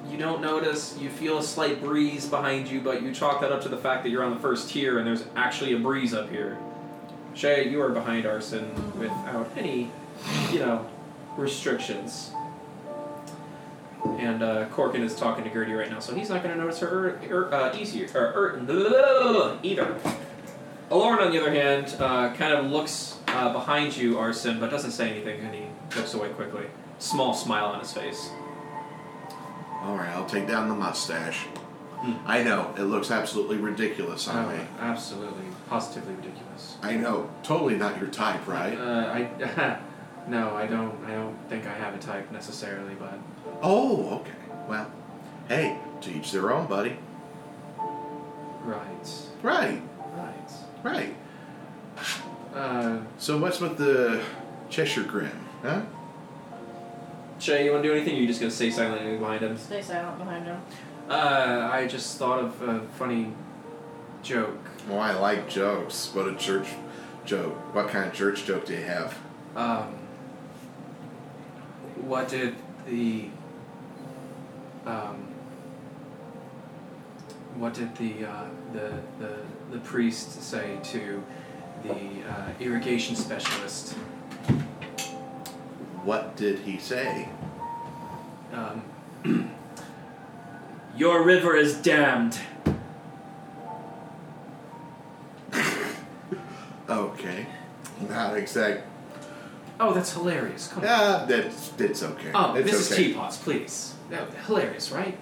You 0.09 0.17
don't 0.17 0.41
notice. 0.41 0.97
You 0.99 1.09
feel 1.09 1.37
a 1.37 1.43
slight 1.43 1.81
breeze 1.81 2.25
behind 2.25 2.67
you, 2.67 2.81
but 2.81 3.01
you 3.01 3.13
chalk 3.13 3.41
that 3.41 3.51
up 3.51 3.61
to 3.63 3.69
the 3.69 3.77
fact 3.77 4.03
that 4.03 4.09
you're 4.09 4.23
on 4.23 4.33
the 4.33 4.39
first 4.39 4.69
tier 4.69 4.99
and 4.99 5.07
there's 5.07 5.25
actually 5.35 5.73
a 5.73 5.79
breeze 5.79 6.13
up 6.13 6.29
here. 6.29 6.57
Shay, 7.33 7.69
you 7.69 7.81
are 7.81 7.89
behind 7.89 8.25
Arson 8.25 8.71
without 8.99 9.49
any, 9.55 9.91
you 10.51 10.59
know, 10.59 10.85
restrictions. 11.37 12.31
And 14.17 14.41
uh, 14.41 14.65
Corkin 14.69 15.01
is 15.01 15.15
talking 15.15 15.43
to 15.43 15.49
Gertie 15.49 15.73
right 15.73 15.89
now, 15.89 15.99
so 15.99 16.15
he's 16.15 16.29
not 16.29 16.41
going 16.41 16.55
to 16.55 16.61
notice 16.61 16.79
her 16.79 17.09
er, 17.09 17.19
er, 17.29 17.53
uh, 17.53 17.75
easier, 17.77 18.07
or, 18.15 18.59
er, 18.59 19.59
either. 19.63 19.95
Aloran, 20.89 21.19
on 21.25 21.31
the 21.31 21.39
other 21.41 21.51
hand, 21.51 21.95
uh, 21.99 22.33
kind 22.35 22.53
of 22.53 22.65
looks 22.71 23.17
uh, 23.27 23.51
behind 23.51 23.95
you, 23.97 24.17
Arson, 24.17 24.59
but 24.59 24.69
doesn't 24.71 24.91
say 24.91 25.09
anything, 25.11 25.41
and 25.41 25.53
he 25.53 25.63
looks 25.97 26.13
away 26.13 26.29
quickly. 26.29 26.65
Small 26.99 27.33
smile 27.33 27.65
on 27.65 27.79
his 27.79 27.91
face. 27.91 28.29
All 29.81 29.95
right, 29.95 30.09
I'll 30.09 30.25
take 30.25 30.47
down 30.47 30.69
the 30.69 30.75
mustache. 30.75 31.39
Hmm. 31.99 32.13
I 32.25 32.41
know 32.43 32.73
it 32.77 32.83
looks 32.83 33.11
absolutely 33.11 33.57
ridiculous 33.57 34.27
on 34.27 34.45
Oh, 34.45 34.49
me. 34.49 34.63
absolutely, 34.79 35.43
positively 35.69 36.13
ridiculous. 36.15 36.77
I 36.81 36.95
know, 36.95 37.29
totally 37.43 37.75
not 37.75 37.99
your 37.99 38.09
type, 38.09 38.47
right? 38.47 38.77
Uh, 38.77 39.07
I 39.13 39.79
no, 40.29 40.55
I 40.55 40.67
don't. 40.67 40.95
I 41.05 41.11
don't 41.11 41.35
think 41.49 41.65
I 41.67 41.73
have 41.73 41.93
a 41.95 41.97
type 41.97 42.31
necessarily, 42.31 42.93
but 42.95 43.19
Oh, 43.61 44.19
okay. 44.21 44.31
Well, 44.69 44.89
hey, 45.49 45.77
to 46.01 46.11
each 46.11 46.31
their 46.31 46.51
own, 46.51 46.67
buddy. 46.67 46.97
right, 48.63 49.09
Right, 49.41 49.81
right. 50.83 51.13
right. 52.53 52.55
Uh, 52.55 52.99
So 53.17 53.37
what's 53.37 53.59
with 53.59 53.77
the 53.77 54.21
Cheshire 54.69 55.03
Grin, 55.03 55.31
huh? 55.61 55.81
Shay, 57.39 57.65
you 57.65 57.71
want 57.71 57.83
to 57.83 57.89
do 57.89 57.95
anything? 57.95 58.15
Or 58.15 58.21
you 58.21 58.27
just 58.27 58.39
gonna 58.39 58.51
stay 58.51 58.71
silently 58.71 59.17
behind 59.17 59.41
him? 59.41 59.57
Stay 59.57 59.81
silent 59.81 60.17
behind 60.17 60.45
him. 60.45 60.59
Uh, 61.09 61.69
I 61.71 61.87
just 61.87 62.17
thought 62.17 62.39
of 62.43 62.61
a 62.61 62.81
funny 62.97 63.31
joke. 64.23 64.57
Well, 64.89 64.99
I 64.99 65.13
like 65.13 65.49
jokes. 65.49 66.11
What 66.13 66.27
a 66.27 66.35
church 66.35 66.67
joke. 67.25 67.53
What 67.75 67.89
kind 67.89 68.07
of 68.07 68.13
church 68.13 68.45
joke 68.45 68.65
do 68.65 68.73
you 68.73 68.83
have? 68.83 69.17
Um, 69.55 69.95
what 72.01 72.27
did 72.29 72.55
the 72.87 73.29
um, 74.85 75.27
what 77.55 77.73
did 77.73 77.95
the 77.97 78.25
uh, 78.25 78.45
the 78.73 78.91
the 79.19 79.37
the 79.71 79.79
priest 79.79 80.41
say 80.43 80.77
to 80.83 81.23
the 81.83 81.93
uh, 81.93 82.49
irrigation 82.59 83.15
specialist? 83.15 83.93
What 86.03 86.35
did 86.35 86.59
he 86.59 86.77
say? 86.77 87.29
Um, 88.53 88.83
Your 90.97 91.23
river 91.23 91.55
is 91.55 91.75
damned. 91.77 92.39
Okay. 96.89 97.45
Not 98.09 98.37
exact. 98.37 98.83
Oh, 99.79 99.93
that's 99.93 100.13
hilarious. 100.13 100.69
Come 100.69 100.79
on. 100.79 100.89
Yeah, 100.89 101.25
that's 101.27 101.71
it's 101.77 102.01
okay. 102.01 102.31
Oh, 102.33 102.55
it's 102.55 102.71
Mrs. 102.71 102.93
okay. 102.93 103.03
Teapots, 103.03 103.37
please. 103.37 103.93
No, 104.09 104.25
hilarious, 104.45 104.91
right? 104.91 105.17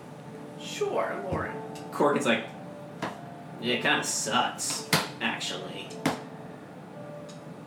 Sure, 0.62 1.22
Lauren. 1.30 1.56
Corkin's 1.92 2.26
like, 2.26 2.46
It 3.66 3.82
kind 3.82 4.00
of 4.00 4.06
sucks, 4.06 4.88
actually. 5.22 5.88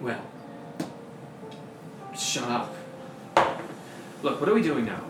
well, 0.00 0.22
shut 2.16 2.44
up. 2.44 2.72
Look, 4.22 4.40
what 4.40 4.48
are 4.48 4.54
we 4.54 4.62
doing 4.62 4.84
now? 4.84 5.00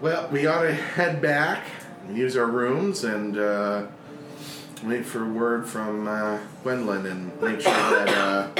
Well, 0.00 0.28
we 0.30 0.46
ought 0.46 0.62
to 0.62 0.72
head 0.72 1.20
back, 1.20 1.64
use 2.12 2.36
our 2.36 2.46
rooms, 2.46 3.02
and 3.02 3.36
uh, 3.36 3.86
wait 4.84 5.04
for 5.04 5.28
word 5.28 5.68
from 5.68 6.06
uh, 6.06 6.38
Gwendolyn 6.62 7.06
and 7.06 7.42
make 7.42 7.60
sure 7.60 7.72
that 7.72 8.08
uh, 8.08 8.50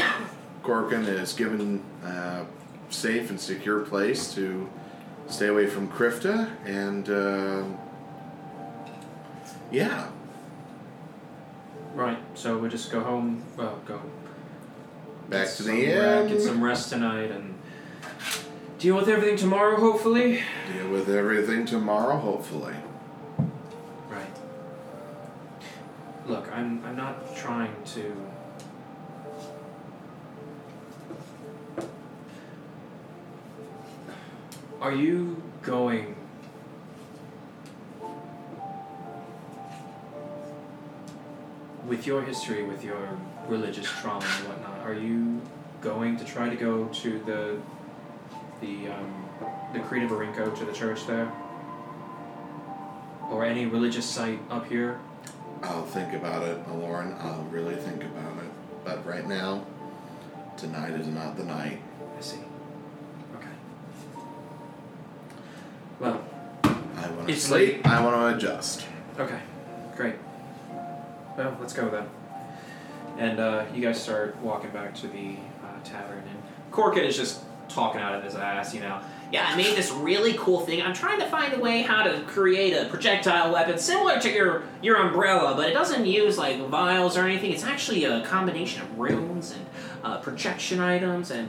Corkin 0.64 1.06
is 1.06 1.34
given 1.34 1.84
a 2.04 2.44
safe 2.90 3.30
and 3.30 3.40
secure 3.40 3.80
place 3.82 4.34
to 4.34 4.68
stay 5.28 5.46
away 5.46 5.68
from 5.68 5.86
Krifta. 5.88 6.50
And 6.66 7.08
uh, 7.08 7.62
yeah, 9.70 10.08
Right, 11.94 12.18
so 12.34 12.58
we 12.58 12.68
just 12.68 12.90
go 12.90 13.00
home. 13.00 13.44
Well, 13.56 13.80
go 13.86 14.00
back 15.28 15.48
to 15.56 15.62
the 15.62 15.72
inn. 15.72 16.28
Get 16.28 16.40
some 16.40 16.62
rest 16.62 16.90
tonight 16.90 17.30
and 17.30 17.58
deal 18.78 18.96
with 18.96 19.08
everything 19.08 19.36
tomorrow, 19.36 19.78
hopefully. 19.78 20.42
Deal 20.72 20.88
with 20.88 21.08
everything 21.08 21.66
tomorrow, 21.66 22.16
hopefully. 22.16 22.74
Right. 24.08 24.26
Look, 26.26 26.50
I'm 26.52 26.82
I'm 26.84 26.96
not 26.96 27.36
trying 27.36 27.74
to 27.94 28.16
Are 34.82 34.92
you 34.92 35.40
going 35.62 36.16
with 41.86 42.06
your 42.06 42.22
history, 42.22 42.62
with 42.62 42.84
your 42.84 43.18
religious 43.48 43.86
trauma 43.86 44.24
and 44.24 44.48
whatnot, 44.48 44.80
are 44.86 44.94
you 44.94 45.40
going 45.80 46.16
to 46.16 46.24
try 46.24 46.48
to 46.48 46.56
go 46.56 46.86
to 46.86 47.18
the 47.20 47.58
the 48.60 48.88
um, 48.88 49.24
the 49.72 49.80
Creed 49.80 50.04
of 50.04 50.10
Barinko 50.10 50.56
to 50.58 50.64
the 50.64 50.72
church 50.72 51.06
there? 51.06 51.30
Or 53.30 53.44
any 53.44 53.66
religious 53.66 54.04
site 54.04 54.40
up 54.50 54.66
here? 54.68 55.00
I'll 55.62 55.86
think 55.86 56.12
about 56.12 56.42
it, 56.42 56.58
Lauren. 56.68 57.16
I'll 57.20 57.44
really 57.50 57.76
think 57.76 58.02
about 58.04 58.36
it. 58.38 58.50
But 58.84 59.06
right 59.06 59.26
now, 59.26 59.64
tonight 60.56 60.92
is 60.92 61.06
not 61.06 61.36
the 61.36 61.44
night. 61.44 61.80
I 62.16 62.20
see. 62.20 62.38
Okay. 63.36 63.46
Well, 65.98 66.24
I 66.64 67.10
want 67.10 67.28
to 67.28 67.36
sleep. 67.36 67.84
late. 67.84 67.86
I 67.86 68.02
want 68.04 68.16
to 68.16 68.36
adjust. 68.36 68.86
okay. 69.18 69.40
Great. 69.96 70.14
Well, 71.36 71.56
let's 71.60 71.72
go 71.72 71.88
then. 71.88 72.08
And 73.18 73.40
uh, 73.40 73.64
you 73.74 73.82
guys 73.82 74.02
start 74.02 74.36
walking 74.38 74.70
back 74.70 74.94
to 74.96 75.06
the 75.06 75.36
uh, 75.62 75.82
tavern, 75.84 76.22
and 76.28 76.42
Corkin 76.70 77.04
is 77.04 77.16
just 77.16 77.42
talking 77.68 78.00
out 78.00 78.14
of 78.14 78.22
his 78.22 78.34
ass, 78.34 78.74
you 78.74 78.80
know. 78.80 79.00
Yeah, 79.30 79.46
I 79.46 79.56
made 79.56 79.76
this 79.76 79.90
really 79.90 80.34
cool 80.34 80.60
thing. 80.60 80.82
I'm 80.82 80.92
trying 80.92 81.18
to 81.20 81.26
find 81.26 81.54
a 81.54 81.58
way 81.58 81.82
how 81.82 82.02
to 82.02 82.22
create 82.24 82.74
a 82.74 82.86
projectile 82.90 83.50
weapon 83.52 83.78
similar 83.78 84.20
to 84.20 84.30
your 84.30 84.64
your 84.82 84.96
umbrella, 84.96 85.54
but 85.56 85.70
it 85.70 85.72
doesn't 85.72 86.04
use 86.04 86.36
like 86.36 86.58
vials 86.68 87.16
or 87.16 87.24
anything. 87.24 87.52
It's 87.52 87.64
actually 87.64 88.04
a 88.04 88.22
combination 88.26 88.82
of 88.82 88.98
runes 88.98 89.52
and 89.52 89.66
uh, 90.04 90.18
projection 90.18 90.80
items, 90.80 91.30
and 91.30 91.48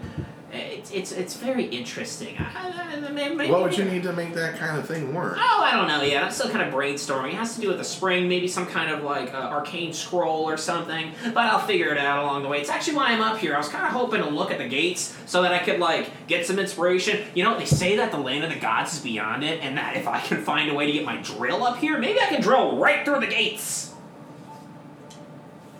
it's 0.53 0.91
it's 0.91 1.11
it's 1.11 1.35
very 1.35 1.65
interesting. 1.65 2.37
I, 2.37 2.69
I, 2.95 3.09
maybe- 3.09 3.49
What 3.51 3.63
would 3.63 3.77
you 3.77 3.85
need 3.85 4.03
to 4.03 4.13
make 4.13 4.33
that 4.33 4.57
kind 4.57 4.77
of 4.77 4.87
thing 4.87 5.13
work? 5.13 5.37
Oh, 5.39 5.61
I 5.63 5.71
don't 5.75 5.87
know 5.87 6.01
yet. 6.03 6.23
I'm 6.23 6.31
still 6.31 6.49
kind 6.49 6.61
of 6.67 6.73
brainstorming. 6.73 7.29
It 7.29 7.35
has 7.35 7.55
to 7.55 7.61
do 7.61 7.67
with 7.69 7.77
the 7.77 7.83
spring, 7.83 8.27
maybe 8.29 8.47
some 8.47 8.65
kind 8.65 8.91
of 8.91 9.03
like 9.03 9.33
uh, 9.33 9.37
arcane 9.37 9.93
scroll 9.93 10.47
or 10.49 10.57
something. 10.57 11.11
But 11.33 11.45
I'll 11.45 11.59
figure 11.65 11.89
it 11.89 11.97
out 11.97 12.23
along 12.23 12.43
the 12.43 12.49
way. 12.49 12.59
It's 12.61 12.69
actually 12.69 12.95
why 12.97 13.11
I'm 13.11 13.21
up 13.21 13.37
here. 13.37 13.55
I 13.55 13.57
was 13.57 13.69
kind 13.69 13.85
of 13.85 13.91
hoping 13.91 14.21
to 14.21 14.29
look 14.29 14.51
at 14.51 14.57
the 14.59 14.67
gates 14.67 15.15
so 15.25 15.41
that 15.41 15.51
I 15.51 15.59
could 15.59 15.79
like 15.79 16.27
get 16.27 16.45
some 16.45 16.59
inspiration. 16.59 17.25
You 17.33 17.43
know, 17.43 17.57
they 17.57 17.65
say 17.65 17.95
that 17.97 18.11
the 18.11 18.19
land 18.19 18.43
of 18.43 18.51
the 18.51 18.59
gods 18.59 18.93
is 18.93 18.99
beyond 18.99 19.43
it, 19.43 19.61
and 19.63 19.77
that 19.77 19.97
if 19.97 20.07
I 20.07 20.19
can 20.21 20.43
find 20.43 20.69
a 20.69 20.73
way 20.73 20.85
to 20.85 20.91
get 20.91 21.05
my 21.05 21.17
drill 21.17 21.63
up 21.63 21.77
here, 21.77 21.97
maybe 21.97 22.19
I 22.19 22.25
can 22.27 22.41
drill 22.41 22.77
right 22.77 23.03
through 23.05 23.19
the 23.21 23.27
gates. 23.27 23.93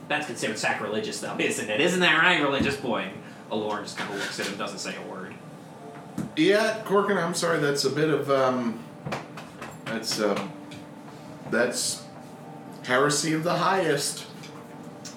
That's 0.10 0.26
considered 0.28 0.60
sacrilegious, 0.60 1.20
though, 1.22 1.36
isn't 1.40 1.70
it? 1.70 1.80
Isn't 1.80 2.02
that 2.02 2.22
right, 2.22 2.42
religious 2.42 2.76
boy? 2.76 3.10
Aloran 3.54 3.84
just 3.84 3.98
kind 3.98 4.12
of 4.12 4.20
looks 4.20 4.40
at 4.40 4.48
him, 4.48 4.58
doesn't 4.58 4.80
say 4.80 4.96
a 4.96 5.12
word. 5.12 5.34
Yeah, 6.36 6.82
Corkin, 6.86 7.18
I'm 7.18 7.36
sorry. 7.36 7.60
That's 7.60 7.86
a 7.86 7.90
bit 7.90 8.10
of 8.10 8.30
um. 8.32 8.84
That's 9.86 10.20
um. 10.20 10.52
That's 11.52 12.04
heresy 12.84 13.34
of 13.34 13.44
the 13.44 13.54
highest. 13.56 14.26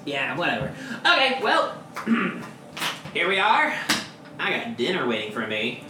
Yeah, 0.04 0.36
whatever. 0.36 0.74
Okay, 1.00 1.40
well, 1.42 1.82
here 3.14 3.28
we 3.28 3.38
are. 3.38 3.74
I 4.38 4.50
got 4.50 4.76
dinner 4.76 5.06
waiting 5.06 5.32
for 5.32 5.46
me. 5.46 5.82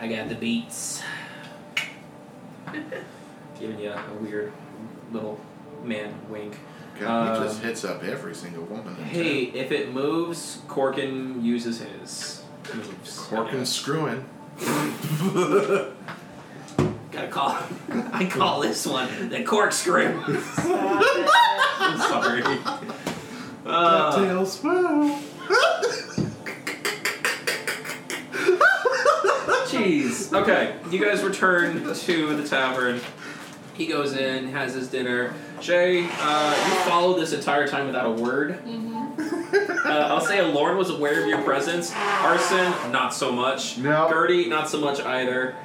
I 0.00 0.08
got 0.08 0.30
the 0.30 0.34
beats. 0.34 1.02
Giving 3.60 3.78
you 3.78 3.90
a 3.90 4.14
weird 4.20 4.52
little 5.12 5.38
man 5.84 6.14
wink. 6.30 6.56
God, 7.00 7.36
he 7.36 7.40
Uh, 7.40 7.44
just 7.44 7.62
hits 7.62 7.84
up 7.84 8.04
every 8.04 8.34
single 8.34 8.64
woman. 8.64 8.94
Hey, 8.96 9.46
town. 9.46 9.56
if 9.56 9.72
it 9.72 9.92
moves, 9.92 10.58
Corkin 10.68 11.42
uses 11.42 11.80
his 11.80 12.42
moves. 12.74 13.18
Corkin 13.18 13.64
screwing. 13.66 14.24
Gotta 17.10 17.28
call. 17.28 17.56
I 18.12 18.26
call 18.30 18.60
this 18.60 18.86
one 18.86 19.30
the 19.30 19.42
corkscrew. 19.42 20.22
I'm 20.26 21.98
sorry. 21.98 22.42
Uh. 23.66 24.46
Woo. 24.62 25.16
Jeez. 29.68 30.32
Okay, 30.32 30.76
you 30.90 31.02
guys 31.04 31.22
return 31.22 31.82
to 31.94 32.36
the 32.36 32.46
tavern. 32.46 33.00
He 33.80 33.86
goes 33.86 34.14
in, 34.14 34.48
has 34.48 34.74
his 34.74 34.88
dinner. 34.88 35.32
Shay, 35.62 36.06
uh, 36.06 36.68
you 36.68 36.74
followed 36.82 37.18
this 37.18 37.32
entire 37.32 37.66
time 37.66 37.86
without 37.86 38.04
a 38.04 38.10
word. 38.10 38.58
Uh, 39.18 39.88
I'll 39.88 40.20
say 40.20 40.42
Lauren 40.42 40.76
was 40.76 40.90
aware 40.90 41.22
of 41.22 41.26
your 41.26 41.40
presence. 41.40 41.90
Arson, 41.96 42.92
not 42.92 43.14
so 43.14 43.32
much. 43.32 43.78
No. 43.78 44.06
Gertie, 44.10 44.50
not 44.50 44.68
so 44.68 44.78
much 44.82 45.00
either. 45.00 45.56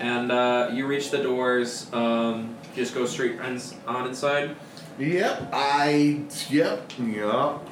And 0.00 0.32
uh, 0.32 0.70
you 0.72 0.84
reach 0.88 1.12
the 1.12 1.18
doors. 1.18 1.88
Um, 1.92 2.56
just 2.74 2.92
go 2.92 3.06
straight 3.06 3.38
ins- 3.40 3.76
on 3.86 4.08
inside. 4.08 4.56
Yep. 4.98 5.50
I. 5.52 6.22
Yep. 6.50 6.92
Yep. 6.98 7.68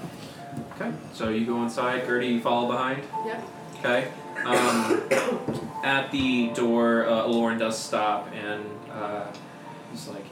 Okay. 0.77 0.93
So 1.13 1.31
you 1.31 1.45
go 1.45 1.61
inside. 1.65 2.07
Gertie, 2.07 2.29
you 2.29 2.41
follow 2.41 2.69
behind. 2.69 3.03
Yep. 3.27 3.45
Okay. 3.81 4.09
Um, 4.45 5.03
at 5.83 6.13
the 6.13 6.51
door, 6.51 7.05
uh, 7.09 7.27
Lauren 7.27 7.59
does 7.59 7.77
stop 7.77 8.29
and 8.33 8.65
uh, 8.93 9.25
he's 9.91 10.09
like, 10.09 10.25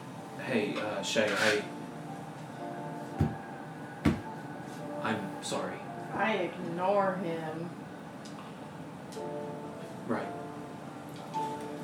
"Hey, 0.47 0.75
uh, 0.79 1.03
Shay, 1.03 1.29
I, 1.31 1.63
I'm 5.03 5.21
sorry." 5.43 5.77
I 6.15 6.33
ignore 6.35 7.17
him. 7.23 7.71
Right. 10.09 10.27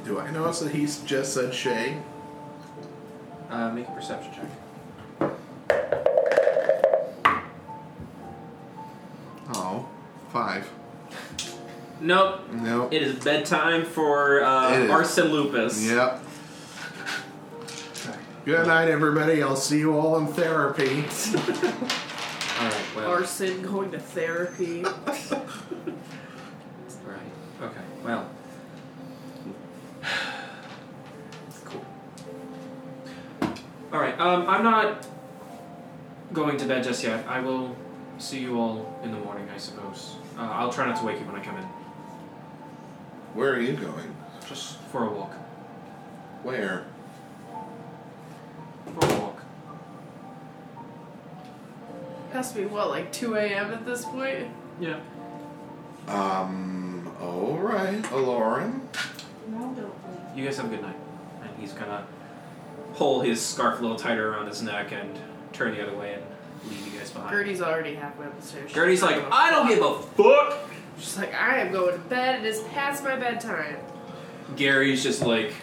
Do 0.04 0.18
I 0.18 0.30
notice 0.30 0.60
that 0.60 0.72
he's 0.72 1.00
just 1.00 1.34
said 1.34 1.52
Shay? 1.54 1.98
Uh, 3.50 3.70
make 3.72 3.86
a 3.86 3.90
perception 3.92 4.32
check. 4.32 5.32
Oh, 9.54 9.86
five. 10.32 10.68
Nope. 12.00 12.40
Nope. 12.52 12.92
It 12.92 13.02
is 13.02 13.22
bedtime 13.22 13.84
for 13.84 14.42
uh, 14.42 14.72
It 14.74 14.82
is. 14.84 14.90
Arson 14.90 15.28
Lupus. 15.28 15.86
Yep. 15.88 16.22
Good 18.44 18.66
night, 18.66 18.88
everybody. 18.88 19.40
I'll 19.40 19.54
see 19.54 19.78
you 19.78 19.96
all 19.96 20.18
in 20.18 20.26
therapy. 20.26 21.04
All 22.58 22.68
right. 22.68 22.84
Well. 22.96 23.10
Arson 23.12 23.62
going 23.62 23.92
to 23.92 24.00
therapy. 24.00 24.84
Right. 27.04 27.20
Okay. 27.62 27.80
Well. 28.04 28.28
Cool. 31.64 31.84
All 33.92 34.00
right. 34.00 34.18
Um, 34.18 34.48
I'm 34.48 34.64
not 34.64 35.06
going 36.32 36.56
to 36.56 36.66
bed 36.66 36.82
just 36.82 37.04
yet. 37.04 37.24
I 37.28 37.38
will 37.38 37.76
see 38.18 38.40
you 38.40 38.58
all 38.58 38.98
in 39.04 39.12
the 39.12 39.18
morning, 39.18 39.48
I 39.54 39.58
suppose. 39.58 40.16
Uh, 40.36 40.42
I'll 40.42 40.72
try 40.72 40.86
not 40.86 40.96
to 40.96 41.04
wake 41.04 41.20
you 41.20 41.26
when 41.26 41.36
I 41.36 41.44
come 41.44 41.56
in. 41.58 41.64
Where 43.34 43.52
are 43.52 43.60
you 43.60 43.74
going? 43.74 44.16
Just 44.48 44.80
for 44.90 45.06
a 45.06 45.12
walk. 45.12 45.32
Where? 46.42 46.86
For 48.84 49.06
a 49.06 49.20
walk. 49.20 49.42
Has 52.32 52.52
to 52.52 52.58
be 52.58 52.64
what, 52.66 52.88
like 52.88 53.12
2 53.12 53.36
a.m. 53.36 53.72
at 53.72 53.84
this 53.84 54.04
point? 54.04 54.48
Yeah. 54.80 55.00
Um. 56.08 57.12
All 57.20 57.58
right, 57.58 58.12
Lauren. 58.12 58.88
No, 59.48 59.58
don't 59.58 59.76
leave. 59.76 60.36
You 60.36 60.44
guys 60.44 60.56
have 60.56 60.66
a 60.66 60.68
good 60.68 60.82
night. 60.82 60.96
And 61.42 61.50
he's 61.60 61.72
gonna 61.72 62.06
pull 62.94 63.20
his 63.20 63.40
scarf 63.44 63.78
a 63.78 63.82
little 63.82 63.96
tighter 63.96 64.32
around 64.32 64.46
his 64.46 64.62
neck 64.62 64.92
and 64.92 65.18
turn 65.52 65.74
the 65.74 65.82
other 65.82 65.96
way 65.96 66.14
and 66.14 66.22
leave 66.70 66.92
you 66.92 66.98
guys 66.98 67.10
behind. 67.10 67.30
Gertie's 67.30 67.62
already 67.62 67.94
halfway 67.94 68.26
up 68.26 68.40
the 68.40 68.46
stairs. 68.46 68.72
Gertie's 68.72 69.02
like, 69.02 69.22
I 69.30 69.50
don't 69.50 69.68
give 69.68 69.82
a 69.82 69.98
fuck. 70.02 70.70
She's 70.98 71.16
like, 71.18 71.34
I 71.34 71.58
am 71.58 71.72
going 71.72 71.92
to 71.94 71.98
bed. 72.08 72.44
It 72.44 72.48
is 72.48 72.60
past 72.74 73.02
my 73.02 73.16
bedtime. 73.16 73.76
Gary's 74.56 75.02
just 75.02 75.22
like 75.22 75.54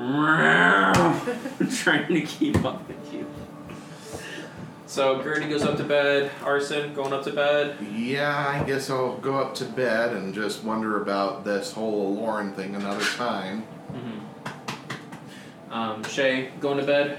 trying 1.70 2.08
to 2.08 2.22
keep 2.22 2.64
up 2.64 2.86
with 2.88 3.12
you. 3.12 3.26
So 4.86 5.22
Gertie 5.22 5.48
goes 5.48 5.62
up 5.62 5.76
to 5.76 5.84
bed. 5.84 6.32
Arson 6.42 6.94
going 6.94 7.12
up 7.12 7.22
to 7.24 7.32
bed. 7.32 7.76
Yeah, 7.94 8.36
I 8.48 8.64
guess 8.64 8.90
I'll 8.90 9.18
go 9.18 9.38
up 9.38 9.54
to 9.56 9.64
bed 9.64 10.14
and 10.14 10.34
just 10.34 10.64
wonder 10.64 11.00
about 11.00 11.44
this 11.44 11.72
whole 11.72 12.14
Lauren 12.16 12.54
thing 12.54 12.74
another 12.74 13.04
time. 13.04 13.64
Mm-hmm. 13.92 15.72
Um, 15.72 16.02
Shay 16.04 16.50
going 16.58 16.78
to 16.78 16.84
bed. 16.84 17.18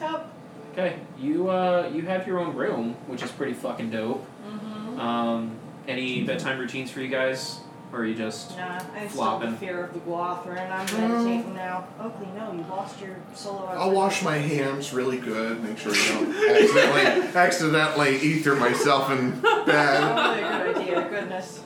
Yep. 0.00 0.30
Okay, 0.72 0.96
you 1.16 1.50
uh 1.50 1.88
you 1.94 2.02
have 2.02 2.26
your 2.26 2.40
own 2.40 2.56
room, 2.56 2.94
which 3.06 3.22
is 3.22 3.30
pretty 3.30 3.52
fucking 3.52 3.90
dope. 3.90 4.26
Mm-hmm. 4.44 4.98
Um, 4.98 5.56
any 5.86 6.24
bedtime 6.24 6.58
routines 6.58 6.90
for 6.90 7.00
you 7.00 7.06
guys, 7.06 7.60
or 7.92 8.00
are 8.00 8.06
you 8.06 8.14
just 8.14 8.56
Nah, 8.56 8.76
I 8.94 9.06
still 9.06 9.08
Flopping. 9.10 9.50
have 9.50 9.58
fear 9.58 9.84
of 9.84 9.92
the 9.94 10.00
Guathrin. 10.00 10.70
I'm 10.70 11.00
meditating 11.10 11.54
now. 11.54 11.86
Oakley, 12.00 12.28
no, 12.36 12.52
you 12.52 12.64
lost 12.70 13.00
your 13.00 13.16
solo. 13.34 13.66
I'll 13.66 13.92
wash 13.92 14.22
my 14.22 14.36
hands 14.38 14.92
really 14.92 15.18
good, 15.18 15.62
make 15.62 15.78
sure 15.78 15.92
I 15.92 16.08
don't 16.08 16.34
accidentally, 16.36 17.28
accidentally 17.36 18.16
ether 18.20 18.56
myself 18.56 19.10
in 19.10 19.30
bed. 19.40 20.00
Probably 20.12 20.42
a 20.42 20.48
good 20.48 20.76
idea. 20.76 21.08
Goodness. 21.08 21.60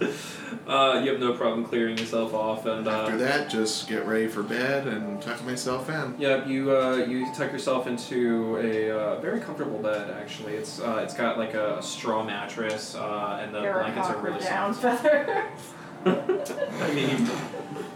uh 0.66 1.00
you 1.04 1.10
have 1.10 1.20
no 1.20 1.32
problem 1.34 1.64
clearing 1.64 1.96
yourself 1.98 2.32
off 2.34 2.66
and 2.66 2.86
After 2.88 3.14
uh 3.14 3.16
that, 3.18 3.50
just 3.50 3.88
get 3.88 4.06
ready 4.06 4.26
for 4.28 4.42
bed 4.42 4.86
and 4.86 5.20
tuck 5.20 5.42
myself 5.44 5.88
in. 5.90 6.14
yeah 6.18 6.46
you 6.46 6.74
uh 6.76 6.96
you 6.96 7.26
tuck 7.34 7.52
yourself 7.52 7.86
into 7.86 8.56
a 8.58 8.90
uh, 8.90 9.20
very 9.20 9.40
comfortable 9.40 9.78
bed 9.78 10.10
actually 10.10 10.54
it's 10.54 10.80
uh 10.80 11.00
it's 11.02 11.14
got 11.14 11.38
like 11.38 11.54
a 11.54 11.82
straw 11.82 12.22
mattress 12.24 12.94
uh 12.94 13.40
and 13.42 13.54
the 13.54 13.60
You're 13.62 13.78
a 13.78 13.82
blankets 13.82 14.08
are 14.08 14.14
cocker 14.14 14.26
really 14.30 14.40
down 14.44 14.74
soft. 14.74 15.06
feather. 16.04 16.44
I 16.80 16.92
mean 16.92 17.28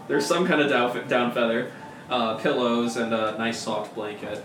there's 0.07 0.25
some 0.25 0.45
kind 0.45 0.61
of 0.61 0.69
down, 0.69 1.07
down 1.07 1.31
feather 1.31 1.71
uh 2.09 2.35
pillows 2.37 2.97
and 2.97 3.13
a 3.13 3.37
nice 3.37 3.59
soft 3.59 3.95
blanket 3.95 4.43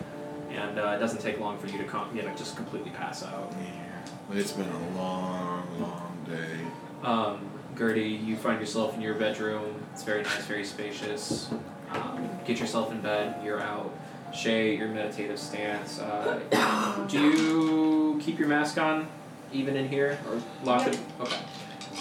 and 0.50 0.78
uh, 0.78 0.88
it 0.96 0.98
doesn't 0.98 1.20
take 1.20 1.38
long 1.40 1.58
for 1.58 1.66
you 1.66 1.78
to 1.78 1.84
com- 1.84 2.14
you 2.16 2.22
know 2.22 2.34
just 2.34 2.56
completely 2.56 2.90
pass 2.90 3.22
out 3.22 3.52
Yeah, 3.60 4.36
it's 4.38 4.52
been 4.52 4.68
a 4.68 4.96
long, 4.96 5.66
long 5.80 6.16
day. 6.26 6.58
Um, 7.02 7.50
Gertie, 7.76 8.08
you 8.08 8.36
find 8.36 8.58
yourself 8.60 8.94
in 8.94 9.00
your 9.00 9.14
bedroom. 9.14 9.74
It's 9.92 10.02
very 10.02 10.22
nice, 10.22 10.44
very 10.46 10.64
spacious. 10.64 11.48
Um, 11.90 12.28
get 12.44 12.58
yourself 12.58 12.90
in 12.90 13.00
bed. 13.00 13.36
You're 13.44 13.60
out. 13.60 13.94
Shay, 14.34 14.76
your 14.76 14.88
meditative 14.88 15.38
stance. 15.38 16.00
Uh, 16.00 17.06
do 17.08 17.20
you 17.20 18.20
keep 18.20 18.38
your 18.38 18.48
mask 18.48 18.78
on, 18.78 19.06
even 19.52 19.76
in 19.76 19.88
here, 19.88 20.18
or 20.28 20.42
lock 20.64 20.86
it? 20.88 20.98
Okay. 21.20 21.36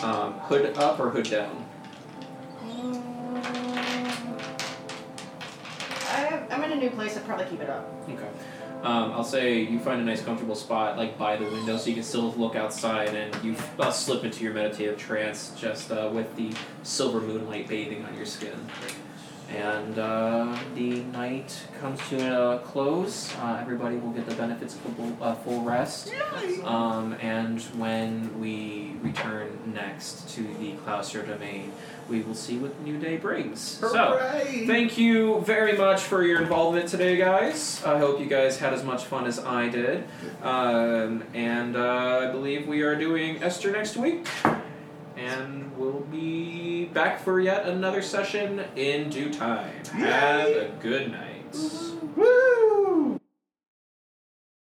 Um, 0.03 0.33
hood 0.33 0.77
up 0.77 0.99
or 0.99 1.09
hood 1.09 1.29
down? 1.29 1.65
I, 6.09 6.45
I'm 6.51 6.63
in 6.63 6.71
a 6.71 6.75
new 6.75 6.89
place. 6.91 7.17
I'd 7.17 7.25
probably 7.25 7.45
keep 7.45 7.61
it 7.61 7.69
up. 7.69 7.91
Okay. 8.09 8.29
Um, 8.83 9.11
I'll 9.11 9.23
say 9.23 9.59
you 9.61 9.79
find 9.79 9.99
a 9.99 10.03
nice 10.03 10.21
comfortable 10.23 10.55
spot 10.55 10.97
like 10.97 11.17
by 11.17 11.35
the 11.35 11.45
window 11.45 11.77
so 11.77 11.89
you 11.89 11.95
can 11.95 12.03
still 12.03 12.31
look 12.33 12.55
outside 12.55 13.15
and 13.15 13.43
you 13.43 13.55
uh, 13.79 13.89
slip 13.89 14.23
into 14.23 14.43
your 14.43 14.53
meditative 14.53 14.99
trance 14.99 15.51
just 15.59 15.91
uh, 15.91 16.11
with 16.13 16.35
the 16.35 16.53
silver 16.83 17.19
moonlight 17.19 17.67
bathing 17.67 18.05
on 18.05 18.15
your 18.15 18.27
skin. 18.27 18.53
And 19.49 19.97
uh, 19.97 20.57
the 20.75 21.03
night 21.03 21.57
comes 21.79 21.99
to 22.09 22.53
a 22.55 22.59
close. 22.59 23.33
Uh, 23.37 23.57
everybody 23.61 23.95
will 23.97 24.11
get 24.11 24.27
the 24.27 24.35
benefits 24.35 24.75
of 24.75 24.85
a 24.85 24.89
full, 24.89 25.17
uh, 25.21 25.35
full 25.35 25.61
rest. 25.61 26.09
Um, 26.65 27.13
and 27.21 27.61
when 27.77 28.39
we 28.41 28.95
return 29.01 29.57
next 29.73 30.29
to 30.35 30.41
the 30.59 30.73
Claustra 30.85 31.25
domain, 31.25 31.71
we 32.09 32.21
will 32.21 32.35
see 32.35 32.57
what 32.57 32.77
the 32.77 32.83
new 32.83 32.97
day 32.99 33.17
brings. 33.17 33.59
So, 33.59 33.87
Thank 34.67 34.97
you 34.97 35.41
very 35.41 35.77
much 35.77 36.01
for 36.01 36.23
your 36.23 36.41
involvement 36.41 36.89
today, 36.89 37.17
guys. 37.17 37.81
I 37.85 37.97
hope 37.97 38.19
you 38.19 38.27
guys 38.27 38.57
had 38.59 38.73
as 38.73 38.83
much 38.83 39.05
fun 39.05 39.25
as 39.25 39.39
I 39.39 39.69
did. 39.69 40.05
Um, 40.41 41.23
and 41.33 41.75
uh, 41.75 42.27
I 42.27 42.31
believe 42.31 42.67
we 42.67 42.81
are 42.81 42.95
doing 42.95 43.41
Esther 43.43 43.71
next 43.71 43.97
week. 43.97 44.25
And 45.17 45.75
we'll 45.75 46.01
be 46.01 46.85
back 46.85 47.19
for 47.19 47.39
yet 47.39 47.65
another 47.65 48.03
session 48.03 48.63
in 48.75 49.09
due 49.09 49.33
time. 49.33 49.83
Have 49.93 50.47
a 50.47 50.71
good 50.79 51.11
night. 51.11 51.55
Woo! 52.15 52.96